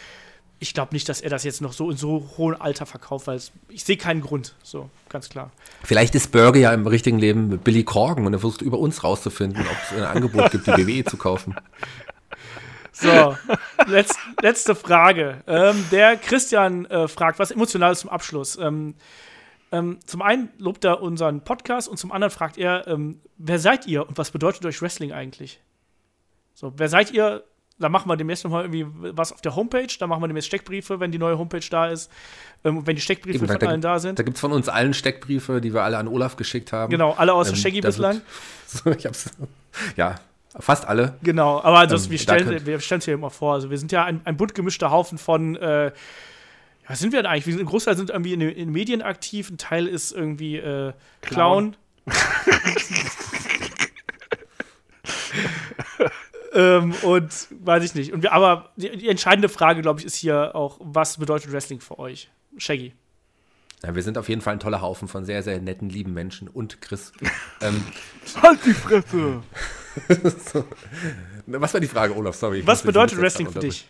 [0.58, 3.36] Ich glaube nicht, dass er das jetzt noch so in so hohem Alter verkauft, weil
[3.36, 4.56] es, ich sehe keinen Grund.
[4.64, 5.52] So, ganz klar.
[5.84, 9.04] Vielleicht ist Burger ja im richtigen Leben mit Billy Corgan und er versucht über uns
[9.04, 11.54] rauszufinden, ob es ein Angebot gibt, die WWE zu kaufen.
[13.00, 13.36] So,
[13.86, 15.42] letz, letzte Frage.
[15.46, 18.56] Ähm, der Christian äh, fragt, was Emotionales zum Abschluss.
[18.58, 18.94] Ähm,
[19.70, 23.86] ähm, zum einen lobt er unseren Podcast und zum anderen fragt er, ähm, wer seid
[23.86, 25.60] ihr und was bedeutet euch Wrestling eigentlich?
[26.54, 27.44] So, wer seid ihr?
[27.80, 29.86] Da machen wir demnächst nochmal irgendwie was auf der Homepage.
[30.00, 32.10] Da machen wir demnächst Steckbriefe, wenn die neue Homepage da ist.
[32.64, 34.18] Ähm, wenn die Steckbriefe Eben, von allen da sind.
[34.18, 36.90] Da gibt es von uns allen Steckbriefe, die wir alle an Olaf geschickt haben.
[36.90, 38.22] Genau, alle außer Ähm, Shaggy da wird-
[38.72, 38.96] bislang.
[38.98, 39.30] ich hab's,
[39.96, 40.16] ja,
[40.58, 41.16] fast alle.
[41.22, 43.54] Genau, aber das, Ähm, wir stellen könnt- wir stellen es hier immer vor.
[43.54, 45.92] Also wir sind ja ein, ein bunt gemischter Haufen von äh,
[46.90, 47.44] was sind wir denn eigentlich?
[47.46, 50.56] Wir sind, ein Großteil sind irgendwie in, den- in Medien aktiv, ein Teil ist irgendwie
[50.56, 51.76] äh, Clown.
[56.54, 58.12] ähm, und weiß ich nicht.
[58.12, 61.80] Und wir, aber die, die entscheidende Frage, glaube ich, ist hier auch, was bedeutet Wrestling
[61.80, 62.30] für euch?
[62.56, 62.92] Shaggy.
[63.84, 66.48] Ja, wir sind auf jeden Fall ein toller Haufen von sehr, sehr netten, lieben Menschen
[66.48, 67.12] und Chris.
[67.60, 67.84] ähm,
[68.42, 69.42] Halt die Fresse!
[71.46, 72.36] was war die Frage, Olaf?
[72.36, 72.66] Sorry.
[72.66, 73.88] Was bedeutet Wrestling für dich?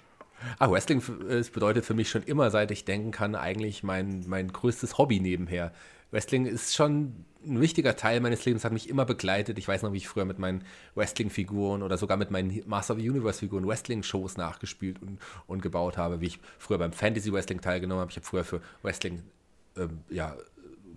[0.58, 4.52] Ah, Wrestling es bedeutet für mich schon immer, seit ich denken kann, eigentlich mein, mein
[4.52, 5.72] größtes Hobby nebenher.
[6.10, 9.58] Wrestling ist schon ein wichtiger Teil meines Lebens, hat mich immer begleitet.
[9.58, 10.64] Ich weiß noch, wie ich früher mit meinen
[10.94, 16.20] Wrestling-Figuren oder sogar mit meinen Master of the Universe-Figuren Wrestling-Shows nachgespielt und, und gebaut habe,
[16.20, 18.10] wie ich früher beim Fantasy-Wrestling teilgenommen habe.
[18.10, 19.22] Ich habe früher für Wrestling
[19.76, 20.36] ähm, ja,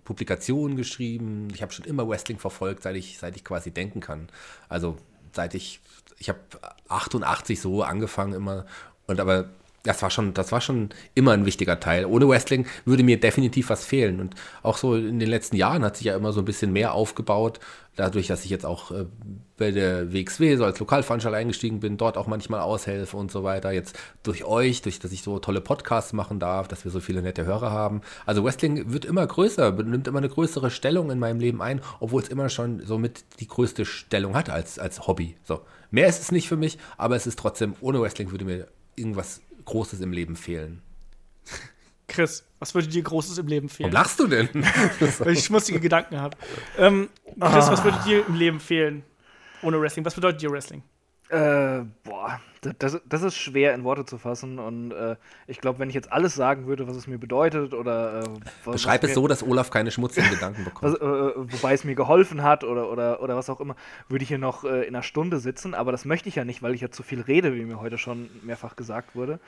[0.04, 1.48] Publikationen geschrieben.
[1.54, 4.28] Ich habe schon immer Wrestling verfolgt, seit ich, seit ich quasi denken kann.
[4.68, 4.96] Also
[5.32, 5.80] seit ich,
[6.18, 6.40] ich habe
[6.88, 8.66] 88 so angefangen immer.
[9.06, 9.50] Und aber
[9.82, 12.06] das war schon, das war schon immer ein wichtiger Teil.
[12.06, 14.20] Ohne Wrestling würde mir definitiv was fehlen.
[14.20, 16.94] Und auch so in den letzten Jahren hat sich ja immer so ein bisschen mehr
[16.94, 17.58] aufgebaut.
[17.96, 19.04] Dadurch, dass ich jetzt auch äh,
[19.58, 23.72] bei der WXW so als Lokalveranstalter eingestiegen bin, dort auch manchmal aushelfe und so weiter.
[23.72, 27.20] Jetzt durch euch, durch dass ich so tolle Podcasts machen darf, dass wir so viele
[27.20, 28.00] nette Hörer haben.
[28.24, 32.22] Also Wrestling wird immer größer, nimmt immer eine größere Stellung in meinem Leben ein, obwohl
[32.22, 35.36] es immer schon so mit die größte Stellung hat als, als Hobby.
[35.44, 35.60] So.
[35.90, 39.42] Mehr ist es nicht für mich, aber es ist trotzdem, ohne Wrestling würde mir irgendwas
[39.64, 40.82] Großes im Leben fehlen.
[42.08, 43.92] Chris, was würde dir Großes im Leben fehlen?
[43.92, 44.48] Warum lachst du denn?
[45.18, 46.36] Weil ich schmutzige Gedanken habe.
[46.76, 47.08] Ähm,
[47.40, 49.02] Chris, was würde dir im Leben fehlen
[49.62, 50.04] ohne Wrestling?
[50.04, 50.82] Was bedeutet dir Wrestling?
[51.32, 52.40] Äh, boah,
[52.78, 56.12] das, das ist schwer in Worte zu fassen und äh, ich glaube, wenn ich jetzt
[56.12, 58.24] alles sagen würde, was es mir bedeutet oder äh,
[58.66, 61.00] was, Beschreib was es mir, so, dass Olaf keine schmutzigen Gedanken was, bekommt.
[61.00, 63.76] äh, wobei es mir geholfen hat oder, oder, oder was auch immer,
[64.10, 66.62] würde ich hier noch äh, in einer Stunde sitzen, aber das möchte ich ja nicht,
[66.62, 69.40] weil ich ja zu viel rede, wie mir heute schon mehrfach gesagt wurde.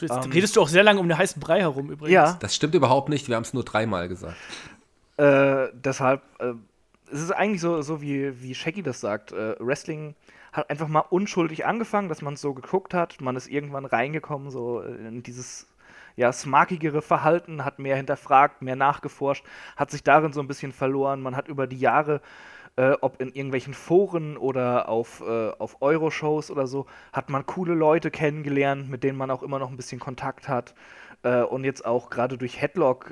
[0.00, 2.14] Jetzt Ähm, redest du auch sehr lange um den heißen Brei herum übrigens.
[2.14, 4.36] Ja, Das stimmt überhaupt nicht, wir haben es nur dreimal gesagt.
[5.16, 6.52] Äh, deshalb, äh,
[7.12, 9.32] es ist eigentlich so, so wie, wie Shaggy das sagt.
[9.32, 10.14] Äh, Wrestling
[10.52, 13.20] hat einfach mal unschuldig angefangen, dass man es so geguckt hat.
[13.20, 15.66] Man ist irgendwann reingekommen, so in dieses
[16.16, 19.44] ja, smarkigere Verhalten, hat mehr hinterfragt, mehr nachgeforscht,
[19.76, 21.22] hat sich darin so ein bisschen verloren.
[21.22, 22.20] Man hat über die Jahre,
[22.76, 27.74] äh, ob in irgendwelchen Foren oder auf, äh, auf Euroshows oder so, hat man coole
[27.74, 30.74] Leute kennengelernt, mit denen man auch immer noch ein bisschen Kontakt hat.
[31.22, 33.10] Äh, und jetzt auch gerade durch Headlock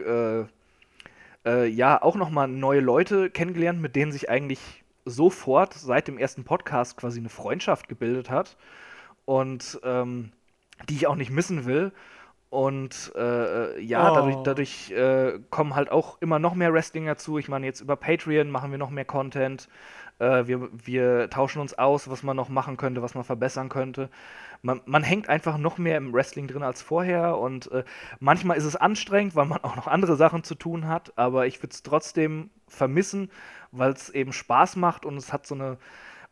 [1.44, 6.18] äh, äh, ja auch nochmal neue Leute kennengelernt, mit denen sich eigentlich sofort seit dem
[6.18, 8.56] ersten Podcast quasi eine Freundschaft gebildet hat
[9.24, 10.32] und ähm,
[10.88, 11.92] die ich auch nicht missen will.
[12.50, 14.14] Und äh, ja, Oh.
[14.14, 17.38] dadurch, dadurch äh, kommen halt auch immer noch mehr Wrestlinger zu.
[17.38, 19.68] Ich meine, jetzt über Patreon machen wir noch mehr Content.
[20.18, 24.10] Äh, wir, wir tauschen uns aus, was man noch machen könnte, was man verbessern könnte.
[24.62, 27.84] Man, man hängt einfach noch mehr im Wrestling drin als vorher und äh,
[28.18, 31.62] manchmal ist es anstrengend, weil man auch noch andere Sachen zu tun hat, aber ich
[31.62, 33.30] würde es trotzdem vermissen,
[33.72, 35.78] weil es eben Spaß macht und es hat so eine.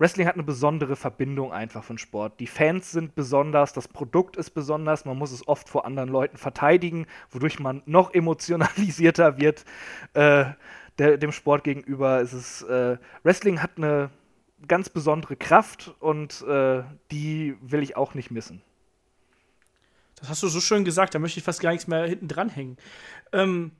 [0.00, 2.38] Wrestling hat eine besondere Verbindung einfach von Sport.
[2.38, 6.36] Die Fans sind besonders, das Produkt ist besonders, man muss es oft vor anderen Leuten
[6.36, 9.64] verteidigen, wodurch man noch emotionalisierter wird
[10.14, 10.44] äh,
[10.98, 12.20] der, dem Sport gegenüber.
[12.20, 14.10] Es ist, äh, Wrestling hat eine
[14.66, 18.62] ganz besondere Kraft und äh, die will ich auch nicht missen.
[20.16, 22.48] Das hast du so schön gesagt, da möchte ich fast gar nichts mehr hinten dran
[22.48, 22.76] hängen.
[23.32, 23.72] Ähm,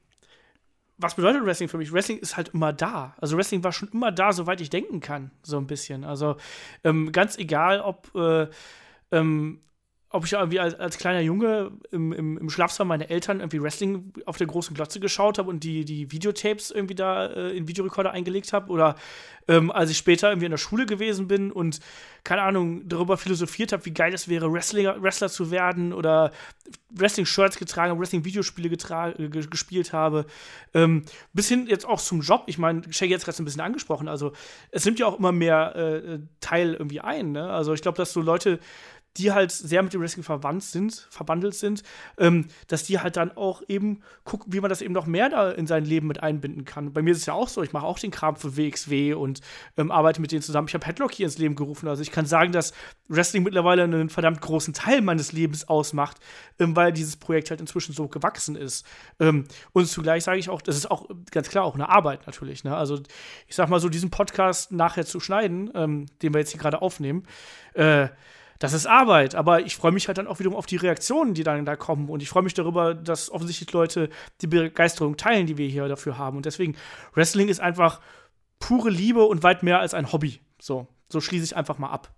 [0.98, 1.92] was bedeutet Wrestling für mich?
[1.92, 3.14] Wrestling ist halt immer da.
[3.20, 6.04] Also Wrestling war schon immer da, soweit ich denken kann, so ein bisschen.
[6.04, 6.36] Also
[6.84, 8.48] ähm, ganz egal, ob, äh,
[9.12, 9.60] ähm,
[10.10, 14.12] ob ich irgendwie als, als kleiner Junge im, im, im Schlafzimmer meiner Eltern irgendwie Wrestling
[14.24, 18.10] auf der großen Glotze geschaut habe und die, die Videotapes irgendwie da äh, in Videorekorder
[18.10, 18.94] eingelegt habe oder
[19.48, 21.80] ähm, als ich später irgendwie in der Schule gewesen bin und
[22.24, 26.32] keine Ahnung, darüber philosophiert habe, wie geil es wäre, Wrestler, Wrestler zu werden oder
[26.90, 30.26] Wrestling-Shirts getragen habe, Wrestling-Videospiele äh, ge- gespielt habe.
[30.74, 32.44] Ähm, bis hin jetzt auch zum Job.
[32.46, 34.08] Ich meine, Shaggy hat es gerade ein bisschen angesprochen.
[34.08, 34.32] Also,
[34.70, 37.32] es nimmt ja auch immer mehr äh, Teil irgendwie ein.
[37.32, 37.50] Ne?
[37.50, 38.58] Also, ich glaube, dass so Leute
[39.18, 41.82] die halt sehr mit dem Wrestling verwandt sind, verbandelt sind,
[42.16, 45.50] ähm, dass die halt dann auch eben gucken, wie man das eben noch mehr da
[45.50, 46.92] in sein Leben mit einbinden kann.
[46.92, 49.40] Bei mir ist es ja auch so, ich mache auch den Kram für WXW und
[49.76, 50.68] ähm, arbeite mit denen zusammen.
[50.68, 51.88] Ich habe Headlock hier ins Leben gerufen.
[51.88, 52.72] Also ich kann sagen, dass
[53.08, 56.18] Wrestling mittlerweile einen verdammt großen Teil meines Lebens ausmacht,
[56.58, 58.86] ähm, weil dieses Projekt halt inzwischen so gewachsen ist.
[59.18, 62.64] Ähm, und zugleich sage ich auch, das ist auch ganz klar auch eine Arbeit natürlich.
[62.64, 62.76] Ne?
[62.76, 63.00] Also
[63.46, 66.80] ich sag mal so, diesen Podcast nachher zu schneiden, ähm, den wir jetzt hier gerade
[66.80, 67.24] aufnehmen,
[67.74, 68.08] äh,
[68.58, 71.44] das ist Arbeit, aber ich freue mich halt dann auch wiederum auf die Reaktionen, die
[71.44, 72.08] dann da kommen.
[72.08, 74.08] Und ich freue mich darüber, dass offensichtlich Leute
[74.40, 76.36] die Begeisterung teilen, die wir hier dafür haben.
[76.36, 76.76] Und deswegen,
[77.14, 78.00] Wrestling ist einfach
[78.58, 80.40] pure Liebe und weit mehr als ein Hobby.
[80.60, 82.12] So, so schließe ich einfach mal ab.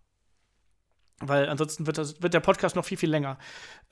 [1.21, 3.39] Weil ansonsten wird, das, wird der Podcast noch viel, viel länger.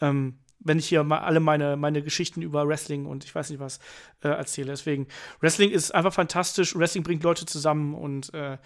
[0.00, 3.60] Ähm, wenn ich hier mal alle meine, meine Geschichten über Wrestling und ich weiß nicht
[3.60, 3.78] was
[4.22, 4.68] äh, erzähle.
[4.68, 5.06] Deswegen,
[5.40, 6.74] Wrestling ist einfach fantastisch.
[6.76, 8.56] Wrestling bringt Leute zusammen und äh,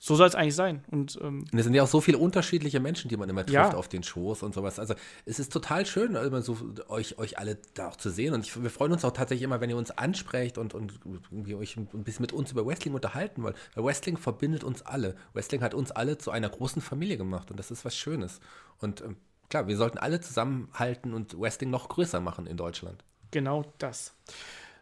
[0.00, 0.84] so soll es eigentlich sein.
[0.90, 3.54] Und ähm, Und es sind ja auch so viele unterschiedliche Menschen, die man immer trifft
[3.54, 3.74] Ja.
[3.74, 4.78] auf den Shows und sowas.
[4.78, 4.94] Also
[5.24, 6.56] es ist total schön, immer so
[6.88, 8.32] euch, euch alle da auch zu sehen.
[8.34, 11.54] Und ich, wir freuen uns auch tatsächlich immer, wenn ihr uns ansprecht und, und irgendwie
[11.54, 13.56] euch ein bisschen mit uns über Wrestling unterhalten wollt.
[13.74, 15.16] Weil Wrestling verbindet uns alle.
[15.32, 18.40] Wrestling hat uns alle zu einer großen Familie gemacht und das ist was Schönes.
[18.78, 19.16] Und ähm,
[19.50, 23.02] klar, wir sollten alle zusammenhalten und Wrestling noch größer machen in Deutschland.
[23.30, 24.14] Genau das.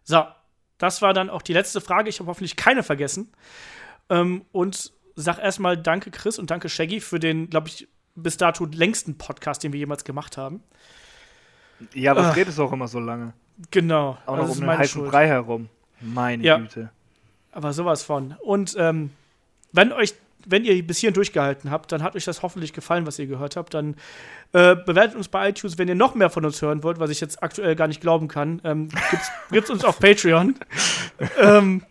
[0.05, 0.25] So,
[0.79, 2.09] das war dann auch die letzte Frage.
[2.11, 3.33] Ich habe hoffentlich keine vergessen.
[4.09, 8.67] Ähm, und sag erstmal danke, Chris, und danke, Shaggy, für den, glaube ich, bis dato
[8.67, 10.63] längsten Podcast, den wir jemals gemacht haben.
[11.93, 13.33] Ja, was redest du auch immer so lange?
[13.71, 14.19] Genau.
[14.27, 15.11] Auch noch um den meine heißen Schuld.
[15.11, 15.69] Brei herum.
[16.01, 16.59] Meine Ja.
[16.59, 16.91] Güte.
[17.53, 18.35] Aber sowas von.
[18.43, 19.11] Und ähm,
[19.73, 20.15] wenn euch,
[20.47, 23.57] wenn ihr bis hierhin durchgehalten habt, dann hat euch das hoffentlich gefallen, was ihr gehört
[23.57, 23.75] habt.
[23.75, 23.97] Dann
[24.53, 27.21] äh, bewertet uns bei iTunes, wenn ihr noch mehr von uns hören wollt, was ich
[27.21, 28.61] jetzt aktuell gar nicht glauben kann.
[28.65, 30.55] Ähm, gibt's, gibt's uns auf Patreon.
[31.39, 31.83] ähm,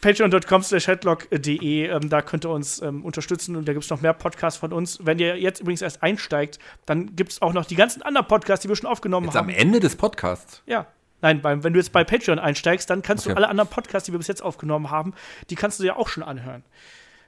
[0.00, 4.00] Patreon.com slash headlock.de, ähm, da könnt ihr uns ähm, unterstützen und da gibt es noch
[4.02, 4.98] mehr Podcasts von uns.
[5.02, 8.62] Wenn ihr jetzt übrigens erst einsteigt, dann gibt es auch noch die ganzen anderen Podcasts,
[8.62, 9.48] die wir schon aufgenommen Jetzt haben.
[9.48, 10.62] am Ende des Podcasts.
[10.66, 10.86] Ja.
[11.22, 13.32] Nein, beim, wenn du jetzt bei Patreon einsteigst, dann kannst Okay.
[13.32, 15.14] du alle anderen Podcasts, die wir bis jetzt aufgenommen haben,
[15.48, 16.62] die kannst du dir auch schon anhören.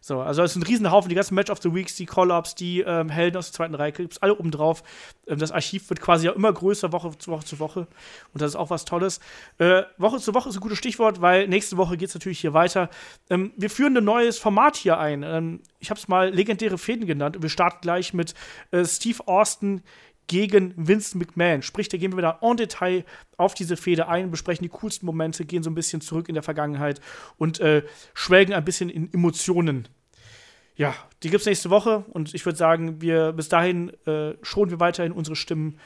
[0.00, 2.80] So, also es ist ein Riesenhaufen, die ganzen Match of the Weeks, die Call-Ups, die
[2.80, 4.82] ähm, Helden aus der zweiten Reihe, gibt es alle oben drauf.
[5.26, 7.86] Ähm, das Archiv wird quasi ja immer größer, Woche zu Woche zu Woche.
[8.32, 9.20] Und das ist auch was Tolles.
[9.58, 12.54] Äh, Woche zu Woche ist ein gutes Stichwort, weil nächste Woche geht es natürlich hier
[12.54, 12.90] weiter.
[13.30, 15.22] Ähm, wir führen ein neues Format hier ein.
[15.22, 17.36] Ähm, ich habe es mal legendäre Fäden genannt.
[17.36, 18.34] Und wir starten gleich mit
[18.70, 19.82] äh, Steve Austin
[20.28, 21.62] gegen Vince McMahon.
[21.62, 23.04] Sprich, da gehen wir wieder en Detail
[23.36, 26.44] auf diese Fehde ein, besprechen die coolsten Momente, gehen so ein bisschen zurück in der
[26.44, 27.00] Vergangenheit
[27.36, 27.82] und äh,
[28.14, 29.88] schwelgen ein bisschen in Emotionen.
[30.76, 34.70] Ja, die gibt es nächste Woche und ich würde sagen, wir bis dahin äh, schonen
[34.70, 35.78] wir weiterhin unsere Stimmen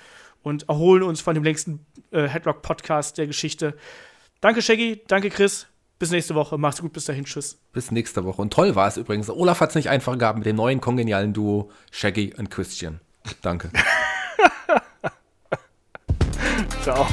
[0.42, 3.74] und erholen uns von dem längsten äh, Headlock-Podcast der Geschichte.
[4.42, 5.66] Danke, Shaggy, danke, Chris.
[5.98, 6.58] Bis nächste Woche.
[6.58, 7.24] Mach's gut, bis dahin.
[7.24, 7.60] Tschüss.
[7.72, 8.42] Bis nächste Woche.
[8.42, 9.30] Und toll war es übrigens.
[9.30, 13.00] Olaf hat es nicht einfach gehabt mit dem neuen kongenialen Duo Shaggy und Christian.
[13.40, 13.70] Danke.
[16.83, 17.07] Ciao.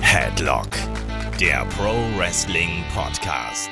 [0.00, 0.68] Headlock,
[1.38, 3.68] der Pro Wrestling Podcast.